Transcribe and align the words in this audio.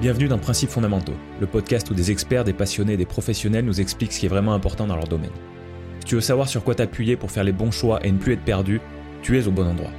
Bienvenue 0.00 0.26
dans 0.26 0.38
Principes 0.38 0.70
fondamentaux, 0.70 1.14
le 1.40 1.46
podcast 1.46 1.88
où 1.88 1.94
des 1.94 2.10
experts, 2.10 2.42
des 2.42 2.52
passionnés 2.52 2.94
et 2.94 2.96
des 2.96 3.06
professionnels 3.06 3.64
nous 3.64 3.80
expliquent 3.80 4.12
ce 4.12 4.18
qui 4.18 4.26
est 4.26 4.28
vraiment 4.28 4.52
important 4.52 4.88
dans 4.88 4.96
leur 4.96 5.06
domaine. 5.06 5.30
Si 6.00 6.06
tu 6.06 6.14
veux 6.16 6.20
savoir 6.20 6.48
sur 6.48 6.64
quoi 6.64 6.74
t'appuyer 6.74 7.16
pour 7.16 7.30
faire 7.30 7.44
les 7.44 7.52
bons 7.52 7.70
choix 7.70 8.04
et 8.04 8.10
ne 8.10 8.18
plus 8.18 8.32
être 8.32 8.44
perdu, 8.44 8.80
tu 9.22 9.38
es 9.38 9.46
au 9.46 9.52
bon 9.52 9.64
endroit. 9.64 9.92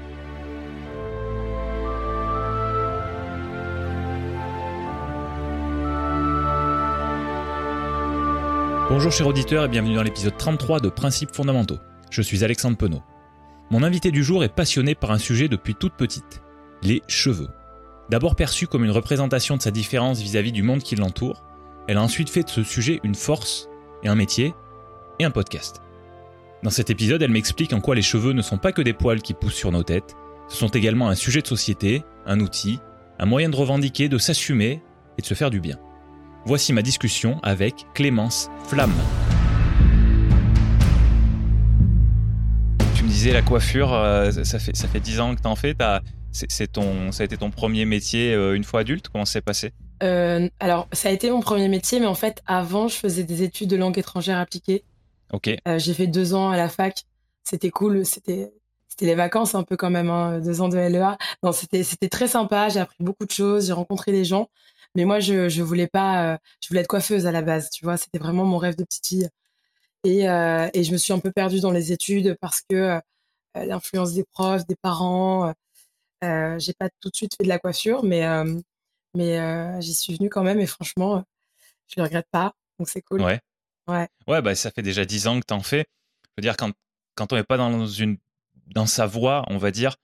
Bonjour 8.89 9.12
chers 9.14 9.27
auditeurs 9.27 9.64
et 9.64 9.70
bienvenue 9.70 9.96
dans 9.96 10.04
l'épisode 10.04 10.38
33 10.38 10.82
de 10.82 10.89
Principes 10.89 11.34
fondamentaux. 11.34 11.80
Je 12.12 12.21
suis 12.21 12.43
Alexandre 12.43 12.77
Penaud. 12.77 13.02
Mon 13.71 13.82
invité 13.82 14.12
du 14.12 14.25
jour 14.25 14.43
est 14.43 14.54
passionné 14.54 14.93
par 14.93 15.12
un 15.12 15.18
sujet 15.20 15.48
depuis 15.48 15.73
toute 15.73 15.93
petite, 15.93 16.41
les 16.83 17.01
cheveux. 17.07 17.50
D'abord 18.09 18.36
perçue 18.36 18.68
comme 18.68 18.86
une 18.86 18.91
représentation 18.91 19.57
de 19.57 19.61
sa 19.64 19.71
différence 19.71 20.19
vis-à-vis 20.19 20.51
du 20.51 20.61
monde 20.61 20.83
qui 20.83 20.96
l'entoure, 20.96 21.43
elle 21.87 21.97
a 21.97 22.04
ensuite 22.04 22.29
fait 22.29 22.43
de 22.43 22.50
ce 22.50 22.61
sujet 22.61 23.00
une 23.04 23.15
force 23.15 23.68
et 24.04 24.07
un 24.07 24.15
métier 24.15 24.54
et 25.18 25.25
un 25.25 25.32
podcast. 25.32 25.82
Dans 26.61 26.69
cet 26.69 26.91
épisode, 26.91 27.23
elle 27.23 27.32
m'explique 27.32 27.73
en 27.73 27.82
quoi 27.82 27.96
les 27.96 28.04
cheveux 28.04 28.33
ne 28.33 28.43
sont 28.43 28.60
pas 28.60 28.71
que 28.71 28.83
des 28.83 28.93
poils 28.93 29.21
qui 29.23 29.33
poussent 29.33 29.55
sur 29.55 29.71
nos 29.71 29.83
têtes, 29.83 30.15
ce 30.49 30.57
sont 30.57 30.68
également 30.68 31.10
un 31.10 31.15
sujet 31.15 31.41
de 31.41 31.47
société, 31.47 32.03
un 32.27 32.39
outil, 32.39 32.80
un 33.17 33.25
moyen 33.25 33.49
de 33.49 33.55
revendiquer, 33.55 34.08
de 34.08 34.19
s'assumer 34.19 34.83
et 35.17 35.22
de 35.23 35.25
se 35.25 35.33
faire 35.33 35.49
du 35.49 35.59
bien. 35.59 35.77
Voici 36.45 36.73
ma 36.73 36.83
discussion 36.83 37.39
avec 37.41 37.88
Clémence 37.95 38.52
Flamme. 38.67 38.94
Tu 42.95 43.03
me 43.03 43.09
disais 43.09 43.33
la 43.33 43.41
coiffure, 43.41 43.94
euh, 43.94 44.30
ça 44.31 44.59
fait 44.59 44.75
ça 44.75 44.88
fait 44.88 44.99
dix 44.99 45.19
ans 45.19 45.33
que 45.33 45.41
t'en 45.41 45.55
fais. 45.55 45.75
As, 45.80 46.02
c'est 46.36 46.72
ton, 46.72 47.12
ça 47.12 47.23
a 47.23 47.25
été 47.25 47.38
ton 47.38 47.50
premier 47.50 47.86
métier 47.86 48.34
euh, 48.34 48.56
une 48.56 48.64
fois 48.64 48.81
adulte? 48.81 49.08
Comment 49.09 49.25
ça 49.25 49.33
s'est 49.33 49.41
passé? 49.41 49.73
Euh, 50.03 50.50
Alors, 50.59 50.88
ça 50.92 51.09
a 51.09 51.11
été 51.11 51.31
mon 51.31 51.39
premier 51.39 51.69
métier, 51.69 52.00
mais 52.00 52.05
en 52.05 52.16
fait, 52.16 52.42
avant, 52.45 52.88
je 52.88 52.95
faisais 52.95 53.23
des 53.23 53.44
études 53.44 53.69
de 53.69 53.77
langue 53.77 53.97
étrangère 53.97 54.38
appliquée. 54.38 54.83
Ok. 55.31 55.50
Euh, 55.67 55.80
j'ai 55.80 55.94
fait 55.94 56.08
deux 56.08 56.33
ans 56.33 56.50
à 56.50 56.58
la 56.58 56.69
fac. 56.69 57.03
C'était 57.44 57.69
cool. 57.69 58.05
C'était 58.05 58.52
c'était 58.88 59.05
les 59.08 59.16
vacances 59.16 59.55
un 59.55 59.64
peu 59.64 59.75
quand 59.75 59.89
même, 59.89 60.09
hein, 60.09 60.39
deux 60.39 60.61
ans 60.61 60.69
de 60.69 60.77
LEA. 60.77 61.17
Non, 61.44 61.52
c'était 61.52 61.83
c'était 61.83 62.09
très 62.09 62.27
sympa. 62.27 62.70
J'ai 62.70 62.80
appris 62.80 62.97
beaucoup 62.99 63.25
de 63.25 63.31
choses. 63.31 63.67
J'ai 63.67 63.73
rencontré 63.73 64.11
des 64.11 64.25
gens. 64.25 64.49
Mais 64.95 65.05
moi, 65.05 65.20
je 65.20 65.49
je 65.49 65.64
voulais 65.64 65.88
pas. 65.88 66.38
je 66.61 66.67
voulais 66.70 66.81
être 66.81 66.88
coiffeuse 66.88 67.25
à 67.27 67.31
la 67.31 67.42
base. 67.42 67.70
Tu 67.70 67.86
vois, 67.86 67.97
c'était 67.97 68.20
vraiment 68.20 68.45
mon 68.45 68.58
rêve 68.58 68.75
de 68.75 68.83
petite 68.83 69.08
fille. 69.08 69.30
Et 70.03 70.23
et 70.23 70.83
je 70.83 70.92
me 70.92 70.97
suis 70.97 71.14
un 71.14 71.20
peu 71.20 71.31
perdue 71.31 71.59
dans 71.59 71.72
les 71.72 71.92
études 71.92 72.38
parce 72.39 72.61
que 72.61 72.99
l'influence 73.55 74.14
des 74.14 74.23
profs, 74.23 74.66
des 74.67 74.75
parents 74.75 75.53
euh, 76.25 76.59
j'ai 76.59 76.73
pas 76.73 76.89
tout 76.99 77.09
de 77.09 77.15
suite 77.15 77.35
fait 77.37 77.43
de 77.43 77.49
la 77.49 77.59
coiffure, 77.59 78.03
mais, 78.03 78.25
euh, 78.25 78.59
mais 79.15 79.39
euh, 79.39 79.79
j'y 79.81 79.93
suis 79.93 80.15
venue 80.15 80.29
quand 80.29 80.43
même 80.43 80.59
et 80.59 80.67
franchement, 80.67 81.23
je 81.87 81.95
le 81.97 82.03
regrette 82.03 82.27
pas. 82.31 82.53
Donc 82.79 82.89
c'est 82.89 83.01
cool. 83.01 83.21
Ouais. 83.21 83.39
Ouais. 83.87 84.07
Ouais, 84.27 84.41
bah, 84.41 84.55
ça 84.55 84.71
fait 84.71 84.81
déjà 84.81 85.05
dix 85.05 85.27
ans 85.27 85.39
que 85.39 85.45
tu 85.45 85.53
en 85.53 85.61
fais. 85.61 85.85
Je 86.25 86.31
veux 86.37 86.41
dire, 86.41 86.57
quand, 86.57 86.71
quand 87.15 87.31
on 87.31 87.35
n'est 87.35 87.43
pas 87.43 87.57
dans, 87.57 87.87
une, 87.87 88.17
dans 88.67 88.87
sa 88.87 89.05
voie, 89.05 89.45
on 89.47 89.57
va 89.57 89.71
dire, 89.71 89.95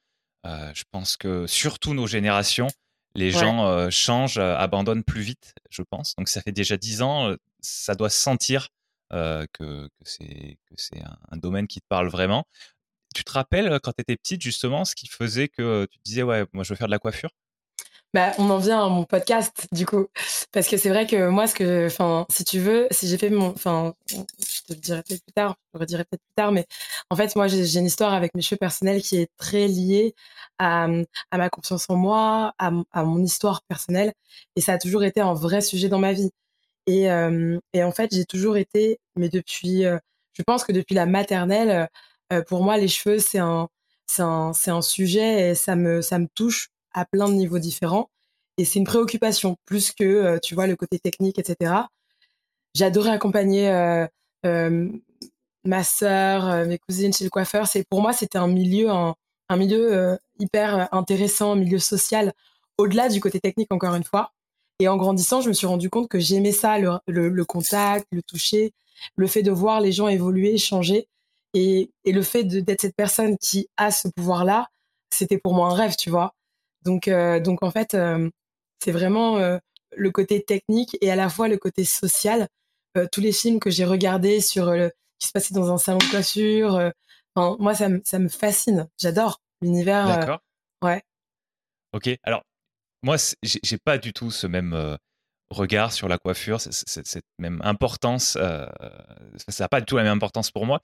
je 0.46 0.84
pense 0.92 1.18
que 1.18 1.48
surtout 1.48 1.94
nos 1.94 2.08
générations, 2.08 2.68
les 3.16 3.32
gens 3.32 3.90
changent, 3.90 4.38
abandonnent 4.38 5.04
plus 5.04 5.22
vite, 5.22 5.56
je 5.72 5.82
pense. 5.82 6.16
Donc 6.16 6.30
ça 6.30 6.42
fait 6.42 6.52
déjà 6.52 6.78
dix 6.78 7.02
ans, 7.02 7.36
ça 7.60 7.96
doit 7.96 8.12
se 8.12 8.22
sentir 8.22 8.70
que, 9.10 9.48
que 9.54 9.88
c'est 10.06 10.58
un, 11.04 11.18
un, 11.32 11.38
domaine 11.38 11.68
qui 11.68 11.82
te 11.82 11.88
parle 11.90 12.08
vraiment. 12.08 12.46
Tu 13.14 13.24
te 13.24 13.32
rappelles 13.32 13.80
quand 13.84 13.94
tu 13.94 14.02
étais 14.02 14.16
petite, 14.18 14.42
justement, 14.42 14.86
ce 14.86 14.96
qui 14.96 15.08
faisait 15.08 15.48
que 15.48 15.86
tu 15.92 16.00
disais, 16.06 16.24
ouais, 16.24 16.46
moi, 16.54 16.64
je 16.64 16.70
veux 16.70 16.78
faire 16.78 16.88
de 16.88 16.92
la 16.92 17.00
coiffure? 17.00 17.32
Bah, 18.14 18.34
on 18.38 18.50
en 18.50 18.58
vient 18.58 18.86
à 18.86 18.90
mon 18.90 19.06
podcast, 19.06 19.68
du 19.72 19.86
coup. 19.86 20.08
Parce 20.52 20.68
que 20.68 20.76
c'est 20.76 20.90
vrai 20.90 21.08
que 21.08 21.30
moi, 21.30 21.48
ce 21.48 21.56
que, 21.56 21.86
enfin, 21.86 22.26
si 22.30 22.44
tu 22.44 22.60
veux, 22.60 22.88
si 22.92 23.08
j'ai 23.08 23.18
fait 23.18 23.30
mon, 23.30 23.52
enfin, 23.52 23.94
je 24.10 24.16
te 24.68 24.74
le 24.74 24.80
dirai 24.80 25.02
peut-être 25.04 25.24
plus 25.24 25.32
tard, 25.34 25.56
je 25.74 25.80
redirai 25.80 26.04
peut-être 26.04 26.22
plus 26.22 26.36
tard, 26.36 26.52
mais 26.52 26.66
en 27.10 27.16
fait, 27.16 27.34
moi, 27.38 27.48
j'ai 27.48 27.80
une 27.80 27.86
histoire 27.86 28.14
avec 28.14 28.36
mes 28.36 28.42
cheveux 28.42 28.58
personnels 28.58 29.02
qui 29.02 29.18
est 29.18 29.30
très 29.38 29.68
liée 29.70 30.14
à, 30.60 30.88
ma 31.32 31.50
confiance 31.50 31.90
en 31.90 31.96
moi, 31.96 32.54
à, 32.60 32.72
à, 32.92 33.04
mon 33.06 33.24
histoire 33.24 33.62
personnelle. 33.64 34.12
Et 34.58 34.62
ça 34.62 34.74
a 34.74 34.78
toujours 34.78 35.06
été 35.06 35.22
un 35.22 35.34
vrai 35.34 35.62
sujet 35.62 35.88
dans 35.88 36.00
ma 36.00 36.12
vie. 36.12 36.32
Et, 36.88 37.06
et 37.74 37.84
en 37.84 37.92
fait, 37.92 38.14
j'ai 38.14 38.26
toujours 38.26 38.58
été, 38.58 39.00
mais 39.16 39.30
depuis, 39.30 39.84
je 39.84 40.44
pense 40.44 40.64
que 40.66 40.72
depuis 40.74 40.96
la 40.96 41.06
maternelle, 41.06 41.88
euh, 42.32 42.42
pour 42.44 42.64
moi, 42.64 42.78
les 42.78 42.88
cheveux, 42.88 43.20
c'est 43.20 43.40
un, 43.40 43.68
un, 44.20 44.52
un 44.68 44.82
sujet 44.82 45.52
et 45.52 45.56
ça 45.56 45.76
me, 45.76 46.02
ça 46.02 46.20
me 46.20 46.28
touche 46.34 46.70
à 46.94 47.06
plein 47.06 47.30
de 47.30 47.34
niveaux 47.34 47.60
différents. 47.60 48.10
Et 48.58 48.66
c'est 48.66 48.80
une 48.80 48.86
préoccupation, 48.86 49.58
plus 49.66 49.92
que, 49.92 50.04
euh, 50.04 50.40
tu 50.40 50.56
vois, 50.56 50.68
le 50.68 50.76
côté 50.76 51.00
technique, 51.00 51.40
etc. 51.40 51.74
J'adorais 52.76 53.12
accompagner 53.12 53.70
euh, 54.46 54.88
ma 55.64 55.84
sœur, 55.84 56.66
mes 56.68 56.78
cousines 56.78 57.14
chez 57.14 57.24
le 57.24 57.30
coiffeur. 57.30 57.68
Pour 57.90 58.02
moi, 58.02 58.14
c'était 58.14 58.38
un 58.38 58.48
milieu, 58.48 58.90
un, 58.90 59.16
un 59.50 59.58
milieu 59.58 60.18
hyper 60.40 60.88
intéressant, 60.94 61.54
un 61.54 61.56
milieu 61.56 61.80
social, 61.80 62.34
au-delà 62.78 63.10
du 63.10 63.20
côté 63.20 63.40
technique, 63.40 63.72
encore 63.74 63.96
une 63.96 64.04
fois. 64.04 64.32
Et 64.82 64.88
en 64.88 64.98
grandissant, 64.98 65.42
je 65.42 65.50
me 65.50 65.54
suis 65.54 65.68
rendu 65.68 65.92
compte 65.92 66.08
que 66.10 66.20
j'aimais 66.20 66.52
ça, 66.52 66.80
le, 66.80 67.00
le, 67.08 67.46
contact, 67.46 68.08
le 68.12 68.24
toucher, 68.24 68.74
le 69.16 69.28
fait 69.28 69.44
de 69.44 69.52
voir 69.52 69.80
les 69.80 69.92
gens 69.92 70.08
évoluer, 70.08 70.58
changer. 70.58 71.08
Et, 71.54 71.92
et 72.06 72.12
le 72.12 72.22
fait 72.22 72.44
d'être 72.44 72.82
cette 72.82 72.96
personne 72.96 73.38
qui 73.38 73.68
a 73.78 73.92
ce 73.92 74.08
pouvoir-là, 74.08 74.68
c'était 75.14 75.38
pour 75.38 75.54
moi 75.54 75.70
un 75.70 75.74
rêve, 75.74 75.96
tu 75.98 76.10
vois. 76.10 76.34
Donc, 76.84 77.08
euh, 77.08 77.40
donc 77.40 77.64
en 77.64 77.72
fait, 77.72 77.94
euh, 77.94 78.30
c'est 78.80 78.92
vraiment 78.92 79.38
euh, 79.38 79.58
le 79.96 80.12
côté 80.12 80.44
technique 80.44 80.98
et 81.02 81.12
à 81.12 81.16
la 81.16 81.30
fois 81.30 81.48
le 81.48 81.58
côté 81.58 81.84
social. 81.84 82.48
tous 83.12 83.22
les 83.22 83.32
films 83.32 83.60
que 83.60 83.70
j'ai 83.70 83.86
regardés 83.86 84.42
sur 84.42 84.72
le 84.72 84.92
qui 85.20 85.28
se 85.28 85.32
passait 85.32 85.54
dans 85.54 85.72
un 85.72 85.78
salon 85.78 86.00
de 86.00 86.10
coiffure, 86.10 86.92
moi, 87.36 87.76
ça, 87.76 87.90
ça 88.04 88.18
me 88.18 88.28
fascine. 88.28 88.90
J'adore 88.98 89.40
l'univers. 89.62 90.08
D'accord. 90.08 90.40
ouais. 90.82 91.04
Ok. 91.94 92.10
Alors, 92.24 92.42
moi, 93.04 93.18
j'ai 93.44 93.78
pas 93.78 94.00
du 94.00 94.14
tout 94.14 94.32
ce 94.32 94.48
même 94.48 94.98
regard 95.52 95.94
sur 95.94 96.08
la 96.08 96.18
coiffure, 96.18 96.60
cette 96.60 97.26
même 97.38 97.62
importance. 97.64 98.32
ça 98.32 99.64
n'a 99.64 99.70
pas 99.70 99.80
du 99.80 99.86
tout 99.86 99.98
la 99.98 100.04
même 100.04 100.14
importance 100.14 100.50
pour 100.50 100.66
moi. 100.66 100.82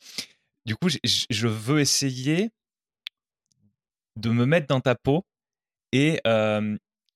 Du 0.67 0.75
coup, 0.75 0.89
je 0.89 1.47
veux 1.47 1.79
essayer 1.79 2.50
de 4.17 4.29
me 4.29 4.45
mettre 4.45 4.67
dans 4.67 4.81
ta 4.81 4.95
peau 4.95 5.25
et, 5.94 6.19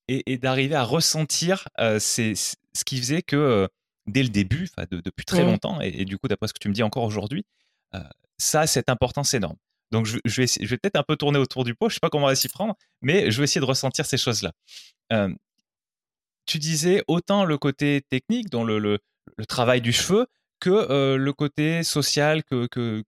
et, 0.08 0.38
d'arriver 0.38 0.76
à 0.76 0.84
ressentir 0.86 1.68
ce 1.78 2.84
qui 2.86 2.98
faisait 2.98 3.22
que 3.22 3.68
dès 4.08 4.24
le 4.24 4.30
début, 4.30 4.70
depuis 4.90 5.26
très 5.26 5.44
longtemps, 5.44 5.82
et, 5.82 6.06
du 6.06 6.18
coup, 6.18 6.30
d'après 6.30 6.48
ce 6.48 6.54
que 6.54 6.60
tu 6.60 6.70
me 6.70 6.74
dis 6.74 6.82
encore 6.82 7.04
aujourd'hui, 7.04 7.46
ça 8.38 8.62
a 8.62 8.68
cette 8.68 8.90
importance 8.90 9.34
énorme. 9.34 9.58
Donc, 9.92 10.06
je, 10.06 10.18
vais, 10.24 10.48
je 10.48 10.66
vais 10.66 10.78
peut-être 10.78 10.96
un 10.96 11.04
peu 11.04 11.18
tourner 11.18 11.38
autour 11.38 11.66
du 11.66 11.76
pot, 11.76 11.90
je 11.90 11.92
ne 11.92 11.96
sais 11.96 12.00
pas 12.00 12.10
comment 12.10 12.28
on 12.28 12.30
va 12.30 12.36
s'y 12.36 12.48
prendre, 12.48 12.78
mais 13.02 13.32
je 13.32 13.38
vais 13.40 13.44
essayer 13.44 13.60
de 13.60 13.66
ressentir 13.66 14.06
ces 14.06 14.18
choses-là. 14.18 14.54
tu 16.46 16.58
disais 16.58 17.04
autant 17.10 17.44
le 17.44 17.58
côté 17.58 18.02
technique, 18.10 18.50
dans 18.50 18.64
le, 18.64 18.80
le, 18.80 19.00
travail 19.46 19.82
du 19.82 19.92
cheveu, 19.92 20.28
que 20.62 21.16
le 21.18 21.34
côté 21.34 21.84
social, 21.84 22.46
que, 22.46 22.68
que, 22.68 23.04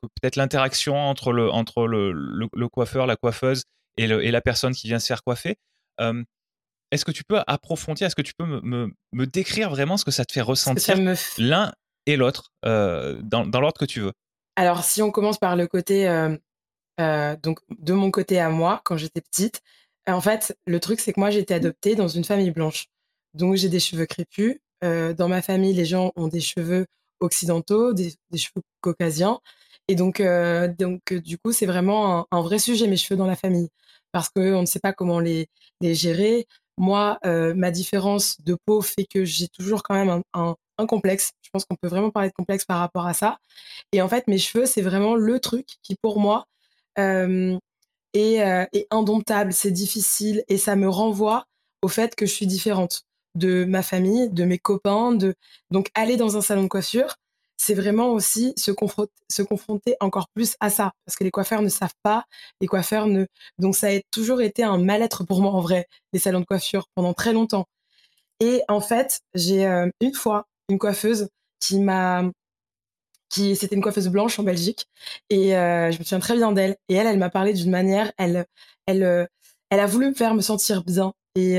peut-être 0.00 0.36
l'interaction 0.36 0.96
entre, 0.96 1.32
le, 1.32 1.50
entre 1.50 1.86
le, 1.86 2.12
le, 2.12 2.68
coiffeur, 2.68 3.06
la 3.06 3.16
coiffeuse 3.16 3.64
et, 3.96 4.04
et, 4.04 4.30
la 4.30 4.40
personne 4.40 4.74
qui 4.74 4.88
vient 4.88 4.98
se 4.98 5.06
faire 5.06 5.22
coiffer. 5.22 5.56
est-ce 5.98 7.04
que 7.04 7.10
tu 7.10 7.24
peux 7.24 7.40
approfondir, 7.46 8.06
est-ce 8.06 8.16
que 8.16 8.22
tu 8.22 8.34
peux 8.36 8.46
me, 8.46 8.90
me, 9.12 9.26
décrire 9.26 9.70
vraiment 9.70 9.96
ce 9.96 10.04
que 10.04 10.10
ça 10.10 10.24
te 10.24 10.32
fait 10.32 10.40
ressentir 10.40 10.96
l'un 11.38 11.72
et 12.06 12.16
l'autre 12.16 12.52
euh, 12.64 13.20
dans, 13.22 13.46
dans 13.46 13.60
l'ordre 13.60 13.78
que 13.78 13.84
tu 13.84 14.00
veux? 14.00 14.12
Alors, 14.56 14.84
si 14.84 15.02
on 15.02 15.10
commence 15.10 15.38
par 15.38 15.56
le 15.56 15.66
côté, 15.66 16.08
euh, 16.08 17.36
donc 17.42 17.60
de 17.70 17.92
mon 17.92 18.10
côté 18.10 18.40
à 18.40 18.50
moi, 18.50 18.80
quand 18.84 18.96
j'étais 18.96 19.20
petite, 19.20 19.62
en 20.06 20.20
fait, 20.20 20.56
le 20.66 20.80
truc, 20.80 21.00
c'est 21.00 21.12
que 21.12 21.20
moi, 21.20 21.30
j'ai 21.30 21.40
été 21.40 21.54
adoptée 21.54 21.94
dans 21.94 22.08
une 22.08 22.24
famille 22.24 22.50
blanche. 22.50 22.86
Donc, 23.34 23.54
j'ai 23.54 23.68
des 23.68 23.80
cheveux 23.80 24.06
crépus. 24.06 24.58
dans 24.82 25.28
ma 25.28 25.42
famille, 25.42 25.74
les 25.74 25.84
gens 25.84 26.12
ont 26.16 26.28
des 26.28 26.40
cheveux 26.40 26.86
occidentaux, 27.20 27.92
des, 27.92 28.14
des 28.30 28.38
cheveux 28.38 28.62
caucasiens. 28.80 29.40
Et 29.88 29.94
donc, 29.94 30.20
euh, 30.20 30.68
donc 30.68 31.12
euh, 31.12 31.20
du 31.20 31.38
coup, 31.38 31.52
c'est 31.52 31.66
vraiment 31.66 32.26
un, 32.30 32.42
vrai 32.42 32.58
sujet, 32.58 32.86
mes 32.86 32.96
cheveux 32.96 33.16
dans 33.18 33.26
la 33.26 33.36
famille, 33.36 33.68
parce 34.12 34.28
qu'on 34.28 34.60
ne 34.60 34.66
sait 34.66 34.80
pas 34.80 34.92
comment 34.92 35.20
les, 35.20 35.48
les 35.80 35.94
gérer. 35.94 36.46
Moi, 36.78 37.18
euh, 37.26 37.54
ma 37.54 37.70
différence 37.70 38.40
de 38.42 38.56
peau 38.66 38.82
fait 38.82 39.04
que 39.04 39.24
j'ai 39.24 39.48
toujours 39.48 39.82
quand 39.82 39.94
même 39.94 40.22
un, 40.34 40.56
complexe. 40.88 41.32
Je 41.42 41.50
pense 41.52 41.66
qu'on 41.66 41.76
peut 41.76 41.88
vraiment 41.88 42.10
parler 42.10 42.30
de 42.30 42.34
complexe 42.34 42.64
par 42.64 42.78
rapport 42.78 43.06
à 43.06 43.12
ça. 43.12 43.38
Et 43.92 44.00
en 44.00 44.08
fait, 44.08 44.26
mes 44.28 44.38
cheveux, 44.38 44.64
c'est 44.64 44.80
vraiment 44.80 45.14
le 45.14 45.38
truc 45.38 45.66
qui, 45.82 45.94
pour 46.00 46.18
moi, 46.20 46.46
est, 46.96 47.56
est 48.14 48.86
indomptable, 48.90 49.52
c'est 49.52 49.70
difficile, 49.70 50.42
et 50.48 50.56
ça 50.56 50.76
me 50.76 50.88
renvoie 50.88 51.44
au 51.82 51.88
fait 51.88 52.14
que 52.14 52.26
je 52.26 52.32
suis 52.32 52.46
différente 52.46 53.04
de 53.34 53.64
ma 53.64 53.82
famille, 53.82 54.30
de 54.30 54.44
mes 54.44 54.58
copains. 54.58 55.12
De... 55.12 55.34
Donc, 55.70 55.90
aller 55.94 56.16
dans 56.16 56.36
un 56.36 56.40
salon 56.40 56.64
de 56.64 56.68
coiffure, 56.68 57.16
c'est 57.60 57.74
vraiment 57.74 58.08
aussi 58.12 58.54
se, 58.56 58.70
confronter 58.70 59.94
encore 60.00 60.28
plus 60.34 60.56
à 60.60 60.70
ça, 60.70 60.92
parce 61.04 61.16
que 61.16 61.24
les 61.24 61.30
coiffeurs 61.30 61.60
ne 61.60 61.68
savent 61.68 61.94
pas, 62.02 62.24
les 62.62 62.66
coiffeurs 62.66 63.06
ne... 63.06 63.26
Donc 63.58 63.76
ça 63.76 63.88
a 63.88 64.00
toujours 64.10 64.40
été 64.40 64.62
un 64.62 64.78
mal-être 64.78 65.24
pour 65.24 65.42
moi 65.42 65.52
en 65.52 65.60
vrai, 65.60 65.86
les 66.14 66.18
salons 66.18 66.40
de 66.40 66.46
coiffure, 66.46 66.86
pendant 66.94 67.12
très 67.12 67.34
longtemps. 67.34 67.66
Et 68.40 68.62
en 68.68 68.80
fait, 68.80 69.20
j'ai 69.34 69.66
une 70.00 70.14
fois 70.14 70.46
une 70.70 70.78
coiffeuse 70.78 71.28
qui 71.60 71.80
m'a 71.80 72.24
qui 73.28 73.54
c'était 73.56 73.76
une 73.76 73.82
coiffeuse 73.82 74.08
blanche 74.08 74.38
en 74.38 74.42
Belgique 74.42 74.86
et 75.28 75.50
je 75.50 75.98
me 75.98 76.04
souviens 76.04 76.20
très 76.20 76.36
bien 76.36 76.52
d'elle 76.52 76.76
et 76.88 76.94
elle 76.94 77.06
elle 77.06 77.18
m'a 77.18 77.30
parlé 77.30 77.52
d'une 77.52 77.70
manière 77.70 78.10
elle 78.18 78.46
elle 78.86 79.28
elle 79.70 79.80
a 79.80 79.86
voulu 79.86 80.08
me 80.08 80.14
faire 80.14 80.34
me 80.34 80.40
sentir 80.40 80.82
bien 80.84 81.12
et 81.36 81.56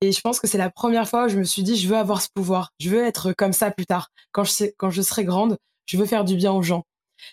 et 0.00 0.12
je 0.12 0.20
pense 0.20 0.40
que 0.40 0.46
c'est 0.46 0.58
la 0.58 0.70
première 0.70 1.08
fois 1.08 1.26
où 1.26 1.28
je 1.28 1.38
me 1.38 1.44
suis 1.44 1.62
dit 1.62 1.76
je 1.76 1.88
veux 1.88 1.96
avoir 1.96 2.22
ce 2.22 2.28
pouvoir. 2.34 2.72
Je 2.80 2.90
veux 2.90 3.04
être 3.04 3.32
comme 3.32 3.52
ça 3.52 3.70
plus 3.70 3.86
tard. 3.86 4.10
Quand 4.32 4.44
je 4.44 4.64
quand 4.76 4.90
je 4.90 5.02
serai 5.02 5.24
grande 5.24 5.58
je 5.86 5.96
veux 5.96 6.06
faire 6.06 6.24
du 6.24 6.36
bien 6.36 6.52
aux 6.52 6.62
gens. 6.62 6.84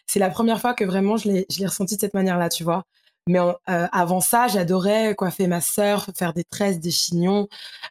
C'est 0.08 0.20
la 0.20 0.30
première 0.30 0.60
fois 0.62 0.74
que 0.74 0.84
vraiment 0.84 1.18
je 1.18 1.30
l'ai 1.30 1.46
je 1.52 1.60
l'ai 1.60 1.68
ressenti 1.68 1.96
de 1.96 2.02
cette 2.02 2.14
manière 2.14 2.38
là 2.38 2.50
tu 2.50 2.64
vois. 2.64 2.84
Mais 3.28 3.40
avant 3.66 4.22
ça 4.22 4.48
j'adorais 4.48 5.16
coiffer 5.16 5.48
ma 5.48 5.62
sœur 5.62 6.08
faire 6.16 6.34
des 6.34 6.44
tresses 6.46 6.80
des 6.80 6.92
chignons 6.92 7.48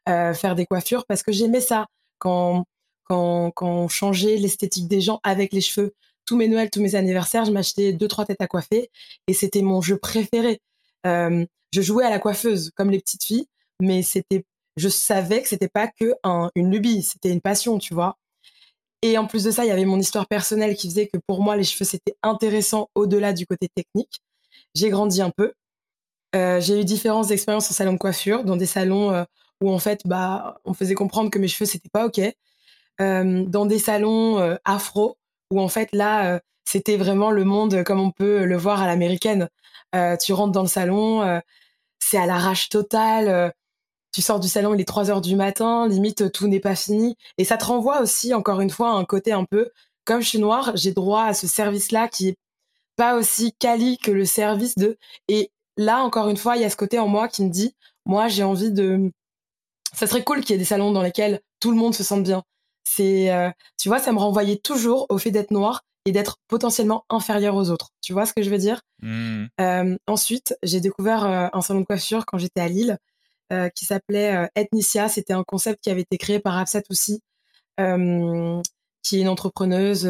faire 0.07 0.55
des 0.57 0.67
coiffures 0.67 1.07
parce 1.07 1.23
que 1.23 1.33
j'aimais 1.33 1.61
ça. 1.61 1.87
Quand 2.19 2.65
quand, 3.09 3.51
quand 3.53 3.69
on 3.69 3.89
changeait 3.89 4.37
l'esthétique 4.37 4.89
des 4.89 5.01
gens 5.01 5.21
avec 5.23 5.53
les 5.53 5.61
cheveux. 5.61 5.95
Tous 6.25 6.37
mes 6.37 6.49
Noëls, 6.49 6.71
tous 6.71 6.83
mes 6.83 6.97
anniversaires, 6.97 7.45
je 7.45 7.53
m'achetais 7.53 7.93
deux, 7.93 8.09
trois 8.09 8.25
têtes 8.25 8.41
à 8.41 8.49
coiffer 8.49 8.91
et 9.29 9.33
c'était 9.33 9.63
mon 9.63 9.81
jeu 9.81 9.97
préféré. 9.97 10.61
Euh, 11.07 11.47
je 11.73 11.81
jouais 11.83 12.05
à 12.05 12.11
la 12.11 12.19
coiffeuse 12.19 12.73
comme 12.75 12.91
les 12.91 12.99
petites 12.99 13.25
filles, 13.25 13.47
mais 13.81 14.03
c'était, 14.03 14.45
je 14.77 14.89
savais 14.89 15.43
que 15.43 15.49
c'était 15.49 15.69
pas 15.69 15.89
que 15.89 16.15
un, 16.25 16.51
une 16.55 16.71
lubie, 16.71 17.03
c'était 17.03 17.31
une 17.31 17.41
passion, 17.41 17.79
tu 17.79 17.95
vois. 17.95 18.17
Et 19.03 19.19
en 19.19 19.27
plus 19.27 19.45
de 19.45 19.51
ça, 19.51 19.65
il 19.65 19.69
y 19.69 19.71
avait 19.71 19.85
mon 19.85 19.99
histoire 19.99 20.27
personnelle 20.27 20.75
qui 20.77 20.89
faisait 20.89 21.07
que 21.07 21.19
pour 21.27 21.43
moi, 21.43 21.57
les 21.57 21.65
cheveux, 21.65 21.85
c'était 21.85 22.17
intéressant 22.23 22.89
au-delà 22.95 23.33
du 23.33 23.47
côté 23.47 23.69
technique. 23.75 24.21
J'ai 24.75 24.91
grandi 24.91 25.23
un 25.23 25.31
peu. 25.31 25.53
Euh, 26.35 26.61
j'ai 26.61 26.81
eu 26.81 26.85
différentes 26.85 27.31
expériences 27.31 27.71
en 27.71 27.75
salon 27.75 27.93
de 27.95 27.99
coiffure, 27.99 28.45
dans 28.45 28.57
des 28.57 28.67
salons 28.67 29.13
euh, 29.13 29.25
où 29.63 29.71
en 29.71 29.79
fait, 29.79 30.03
bah, 30.07 30.59
on 30.65 30.75
faisait 30.75 30.95
comprendre 30.95 31.31
que 31.31 31.39
mes 31.39 31.49
cheveux, 31.49 31.67
c'était 31.67 31.89
pas 31.89 32.07
OK. 32.07 32.21
Euh, 33.01 33.45
dans 33.47 33.67
des 33.67 33.79
salons 33.79 34.57
afro 34.65 35.19
où 35.51 35.61
en 35.61 35.69
fait 35.69 35.91
là 35.93 36.41
c'était 36.65 36.97
vraiment 36.97 37.31
le 37.31 37.45
monde 37.45 37.85
comme 37.85 38.01
on 38.01 38.11
peut 38.11 38.47
le 38.47 38.57
voir 38.57 38.81
à 38.81 38.87
l'américaine. 38.87 39.51
tu 40.23 40.33
rentres 40.33 40.53
dans 40.53 40.63
le 40.63 40.69
salon, 40.69 41.41
c'est 41.99 42.17
à 42.17 42.27
l'arrache 42.27 42.71
totale. 42.71 43.53
Tu 44.17 44.23
sors 44.23 44.41
du 44.41 44.49
salon, 44.49 44.73
il 44.73 44.81
est 44.81 44.87
3 44.87 45.11
heures 45.11 45.21
du 45.21 45.37
matin, 45.37 45.87
limite 45.87 46.33
tout 46.33 46.49
n'est 46.49 46.59
pas 46.59 46.75
fini. 46.75 47.19
Et 47.37 47.45
ça 47.45 47.59
te 47.59 47.67
renvoie 47.67 48.01
aussi, 48.01 48.33
encore 48.33 48.63
une 48.63 48.71
fois, 48.71 48.89
à 48.89 48.95
un 48.95 49.05
côté 49.05 49.31
un 49.31 49.45
peu, 49.45 49.69
comme 50.07 50.23
je 50.23 50.29
suis 50.31 50.39
noire, 50.39 50.73
j'ai 50.75 50.93
droit 50.93 51.25
à 51.25 51.35
ce 51.35 51.47
service-là 51.47 52.09
qui 52.09 52.29
est 52.29 52.37
pas 52.97 53.17
aussi 53.17 53.53
quali 53.59 53.99
que 53.99 54.11
le 54.11 54.25
service 54.25 54.75
de. 54.77 54.97
Et 55.29 55.51
là, 55.77 55.99
encore 56.03 56.31
une 56.31 56.39
fois, 56.39 56.57
il 56.57 56.63
y 56.63 56.65
a 56.65 56.71
ce 56.71 56.77
côté 56.77 56.99
en 56.99 57.09
moi 57.09 57.29
qui 57.29 57.45
me 57.45 57.51
dit, 57.51 57.75
moi, 58.07 58.29
j'ai 58.29 58.43
envie 58.43 58.73
de. 58.73 59.13
Ça 59.93 60.07
serait 60.07 60.25
cool 60.25 60.41
qu'il 60.41 60.53
y 60.53 60.55
ait 60.55 60.59
des 60.59 60.65
salons 60.65 60.93
dans 60.93 61.03
lesquels 61.03 61.43
tout 61.61 61.71
le 61.71 61.77
monde 61.77 61.95
se 61.95 62.03
sente 62.03 62.23
bien. 62.23 62.43
C'est, 62.85 63.31
euh, 63.31 63.51
tu 63.79 63.91
vois, 63.91 63.99
ça 63.99 64.13
me 64.13 64.19
renvoyait 64.19 64.57
toujours 64.57 65.05
au 65.11 65.19
fait 65.19 65.31
d'être 65.31 65.51
noir 65.51 65.83
et 66.07 66.13
d'être 66.13 66.39
potentiellement 66.49 67.05
inférieur 67.11 67.55
aux 67.55 67.69
autres. 67.69 67.91
Tu 68.01 68.15
vois 68.15 68.25
ce 68.25 68.33
que 68.33 68.41
je 68.41 68.49
veux 68.49 68.57
dire? 68.57 68.81
Mmh. 69.03 69.45
euh, 69.61 69.97
Ensuite, 70.07 70.57
j'ai 70.63 70.81
découvert 70.81 71.27
euh, 71.27 71.49
un 71.53 71.61
salon 71.61 71.81
de 71.81 71.85
coiffure 71.85 72.25
quand 72.25 72.39
j'étais 72.39 72.63
à 72.63 72.69
Lille 72.69 72.97
qui 73.75 73.85
s'appelait 73.85 74.49
Ethnicia. 74.55 75.09
C'était 75.09 75.33
un 75.33 75.45
concept 75.45 75.83
qui 75.83 75.91
avait 75.91 76.03
été 76.03 76.19
créé 76.19 76.41
par 76.41 76.57
Afsat 76.57 76.83
aussi, 76.91 77.21
qui 77.79 79.17
est 79.17 79.21
une 79.21 79.29
entrepreneuse 79.29 80.09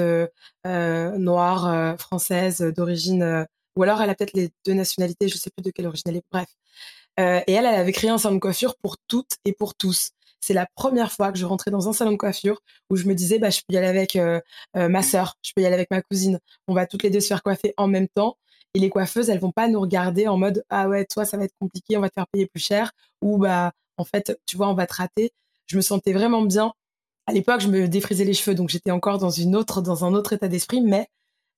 noire, 0.64 1.98
française, 1.98 2.60
d'origine, 2.60 3.46
ou 3.76 3.82
alors 3.82 4.00
elle 4.02 4.10
a 4.10 4.14
peut-être 4.14 4.34
les 4.34 4.50
deux 4.64 4.74
nationalités, 4.74 5.28
je 5.28 5.36
sais 5.36 5.50
plus 5.50 5.62
de 5.62 5.70
quelle 5.70 5.86
origine 5.86 6.04
elle 6.06 6.16
est. 6.16 6.24
Bref. 6.30 6.48
et 7.18 7.52
elle, 7.52 7.66
elle 7.66 7.66
avait 7.66 7.92
créé 7.92 8.10
un 8.10 8.18
salon 8.18 8.36
de 8.36 8.40
coiffure 8.40 8.76
pour 8.76 8.96
toutes 9.08 9.36
et 9.44 9.52
pour 9.52 9.74
tous 9.74 10.10
c'est 10.46 10.54
la 10.54 10.66
première 10.76 11.10
fois 11.10 11.32
que 11.32 11.38
je 11.38 11.44
rentrais 11.44 11.72
dans 11.72 11.88
un 11.88 11.92
salon 11.92 12.12
de 12.12 12.16
coiffure 12.16 12.60
où 12.88 12.96
je 12.96 13.06
me 13.06 13.14
disais, 13.14 13.40
bah, 13.40 13.50
je 13.50 13.60
peux 13.66 13.74
y 13.74 13.76
aller 13.76 13.88
avec 13.88 14.14
euh, 14.14 14.40
euh, 14.76 14.88
ma 14.88 15.02
sœur, 15.02 15.34
je 15.42 15.50
peux 15.54 15.62
y 15.62 15.66
aller 15.66 15.74
avec 15.74 15.90
ma 15.90 16.02
cousine. 16.02 16.38
On 16.68 16.74
va 16.74 16.86
toutes 16.86 17.02
les 17.02 17.10
deux 17.10 17.18
se 17.20 17.26
faire 17.26 17.42
coiffer 17.42 17.74
en 17.76 17.88
même 17.88 18.06
temps. 18.08 18.38
Et 18.74 18.78
les 18.78 18.90
coiffeuses, 18.90 19.30
elles 19.30 19.40
vont 19.40 19.52
pas 19.52 19.68
nous 19.68 19.80
regarder 19.80 20.28
en 20.28 20.36
mode, 20.36 20.64
ah 20.68 20.88
ouais, 20.88 21.06
toi, 21.06 21.24
ça 21.24 21.36
va 21.36 21.44
être 21.44 21.54
compliqué, 21.58 21.96
on 21.96 22.00
va 22.00 22.08
te 22.08 22.14
faire 22.14 22.26
payer 22.28 22.46
plus 22.46 22.62
cher. 22.62 22.92
Ou, 23.22 23.38
bah, 23.38 23.72
en 23.96 24.04
fait, 24.04 24.38
tu 24.46 24.56
vois, 24.56 24.68
on 24.68 24.74
va 24.74 24.86
te 24.86 24.94
rater. 24.94 25.32
Je 25.66 25.76
me 25.76 25.82
sentais 25.82 26.12
vraiment 26.12 26.42
bien. 26.42 26.72
À 27.26 27.32
l'époque, 27.32 27.60
je 27.60 27.68
me 27.68 27.88
défrisais 27.88 28.24
les 28.24 28.34
cheveux, 28.34 28.54
donc 28.54 28.68
j'étais 28.68 28.90
encore 28.90 29.18
dans 29.18 29.30
une 29.30 29.56
autre, 29.56 29.80
dans 29.80 30.04
un 30.04 30.14
autre 30.14 30.32
état 30.32 30.48
d'esprit. 30.48 30.80
Mais 30.80 31.08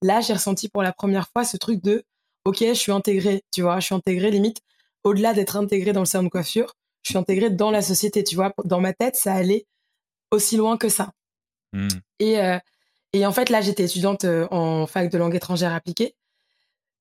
là, 0.02 0.20
j'ai 0.20 0.32
ressenti 0.32 0.68
pour 0.68 0.82
la 0.82 0.92
première 0.92 1.28
fois 1.28 1.44
ce 1.44 1.56
truc 1.56 1.82
de, 1.82 2.04
ok, 2.44 2.58
je 2.60 2.72
suis 2.74 2.92
intégrée, 2.92 3.42
tu 3.52 3.62
vois, 3.62 3.80
je 3.80 3.86
suis 3.86 3.94
intégrée 3.94 4.30
limite 4.30 4.62
au-delà 5.04 5.34
d'être 5.34 5.56
intégrée 5.56 5.92
dans 5.92 6.00
le 6.00 6.06
salon 6.06 6.24
de 6.24 6.28
coiffure, 6.28 6.74
je 7.02 7.10
suis 7.10 7.18
intégrée 7.18 7.50
dans 7.50 7.70
la 7.70 7.82
société, 7.82 8.24
tu 8.24 8.34
vois. 8.34 8.52
Dans 8.64 8.80
ma 8.80 8.92
tête, 8.92 9.16
ça 9.16 9.32
allait 9.32 9.66
aussi 10.30 10.56
loin 10.56 10.76
que 10.76 10.88
ça. 10.88 11.12
Hmm. 11.72 11.88
Et, 12.18 12.40
euh, 12.40 12.58
et 13.12 13.26
en 13.26 13.32
fait, 13.32 13.50
là, 13.50 13.60
j'étais 13.60 13.84
étudiante 13.84 14.24
euh, 14.24 14.46
en 14.50 14.86
fac 14.86 15.10
de 15.10 15.18
langue 15.18 15.34
étrangère 15.34 15.72
appliquée. 15.72 16.14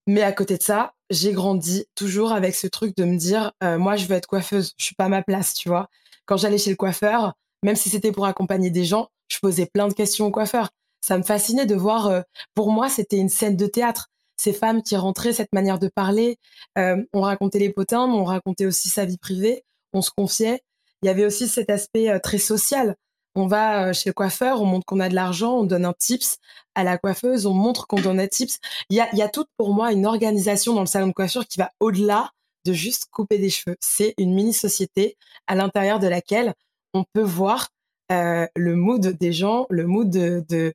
Mais 0.07 0.23
à 0.23 0.31
côté 0.31 0.57
de 0.57 0.63
ça, 0.63 0.93
j'ai 1.09 1.33
grandi 1.33 1.85
toujours 1.95 2.31
avec 2.31 2.55
ce 2.55 2.67
truc 2.67 2.95
de 2.97 3.03
me 3.03 3.17
dire, 3.17 3.51
euh, 3.63 3.77
moi, 3.77 3.95
je 3.95 4.05
veux 4.05 4.15
être 4.15 4.27
coiffeuse, 4.27 4.73
je 4.77 4.85
suis 4.85 4.95
pas 4.95 5.09
ma 5.09 5.21
place, 5.21 5.53
tu 5.53 5.69
vois. 5.69 5.89
Quand 6.25 6.37
j'allais 6.37 6.57
chez 6.57 6.69
le 6.69 6.75
coiffeur, 6.75 7.33
même 7.63 7.75
si 7.75 7.89
c'était 7.89 8.11
pour 8.11 8.25
accompagner 8.25 8.69
des 8.69 8.85
gens, 8.85 9.09
je 9.29 9.39
posais 9.39 9.65
plein 9.65 9.87
de 9.87 9.93
questions 9.93 10.25
au 10.25 10.31
coiffeur. 10.31 10.69
Ça 11.01 11.17
me 11.17 11.23
fascinait 11.23 11.65
de 11.65 11.75
voir, 11.75 12.23
pour 12.55 12.71
moi, 12.71 12.89
c'était 12.89 13.17
une 13.17 13.29
scène 13.29 13.55
de 13.55 13.67
théâtre. 13.67 14.07
Ces 14.37 14.53
femmes 14.53 14.81
qui 14.81 14.95
rentraient, 14.95 15.33
cette 15.33 15.53
manière 15.53 15.79
de 15.79 15.87
parler, 15.87 16.37
on 16.75 17.21
racontait 17.21 17.59
les 17.59 17.69
potins, 17.69 18.07
mais 18.07 18.13
on 18.13 18.23
racontait 18.23 18.65
aussi 18.65 18.89
sa 18.89 19.05
vie 19.05 19.17
privée 19.17 19.63
on 19.93 20.01
se 20.01 20.11
confiait. 20.11 20.61
Il 21.01 21.07
y 21.07 21.09
avait 21.09 21.25
aussi 21.25 21.47
cet 21.47 21.69
aspect 21.69 22.09
euh, 22.09 22.19
très 22.19 22.37
social. 22.37 22.95
On 23.37 23.45
va 23.45 23.89
euh, 23.89 23.93
chez 23.93 24.09
le 24.09 24.13
coiffeur, 24.15 24.63
on 24.63 24.65
montre 24.65 24.87
qu'on 24.87 24.99
a 24.99 25.09
de 25.09 25.13
l'argent, 25.13 25.59
on 25.59 25.63
donne 25.63 25.85
un 25.85 25.93
tips 25.93 26.39
à 26.73 26.83
la 26.83 26.97
coiffeuse, 26.97 27.45
on 27.45 27.53
montre 27.53 27.85
qu'on 27.85 28.01
donne 28.01 28.19
un 28.19 28.25
tips. 28.25 28.57
Il 28.89 28.97
y 28.97 28.99
a, 28.99 29.15
y 29.15 29.21
a 29.21 29.29
tout 29.29 29.45
pour 29.57 29.75
moi 29.75 29.91
une 29.91 30.07
organisation 30.07 30.73
dans 30.73 30.79
le 30.81 30.87
salon 30.87 31.09
de 31.09 31.13
coiffure 31.13 31.45
qui 31.45 31.59
va 31.59 31.71
au-delà 31.79 32.31
de 32.65 32.73
juste 32.73 33.09
couper 33.11 33.37
des 33.37 33.51
cheveux. 33.51 33.77
C'est 33.79 34.15
une 34.17 34.33
mini-société 34.33 35.17
à 35.45 35.53
l'intérieur 35.53 35.99
de 35.99 36.07
laquelle 36.07 36.55
on 36.95 37.03
peut 37.13 37.21
voir 37.21 37.67
euh, 38.11 38.47
le 38.55 38.75
mood 38.75 39.05
des 39.05 39.33
gens, 39.33 39.67
le 39.69 39.85
mood 39.85 40.09
de, 40.09 40.73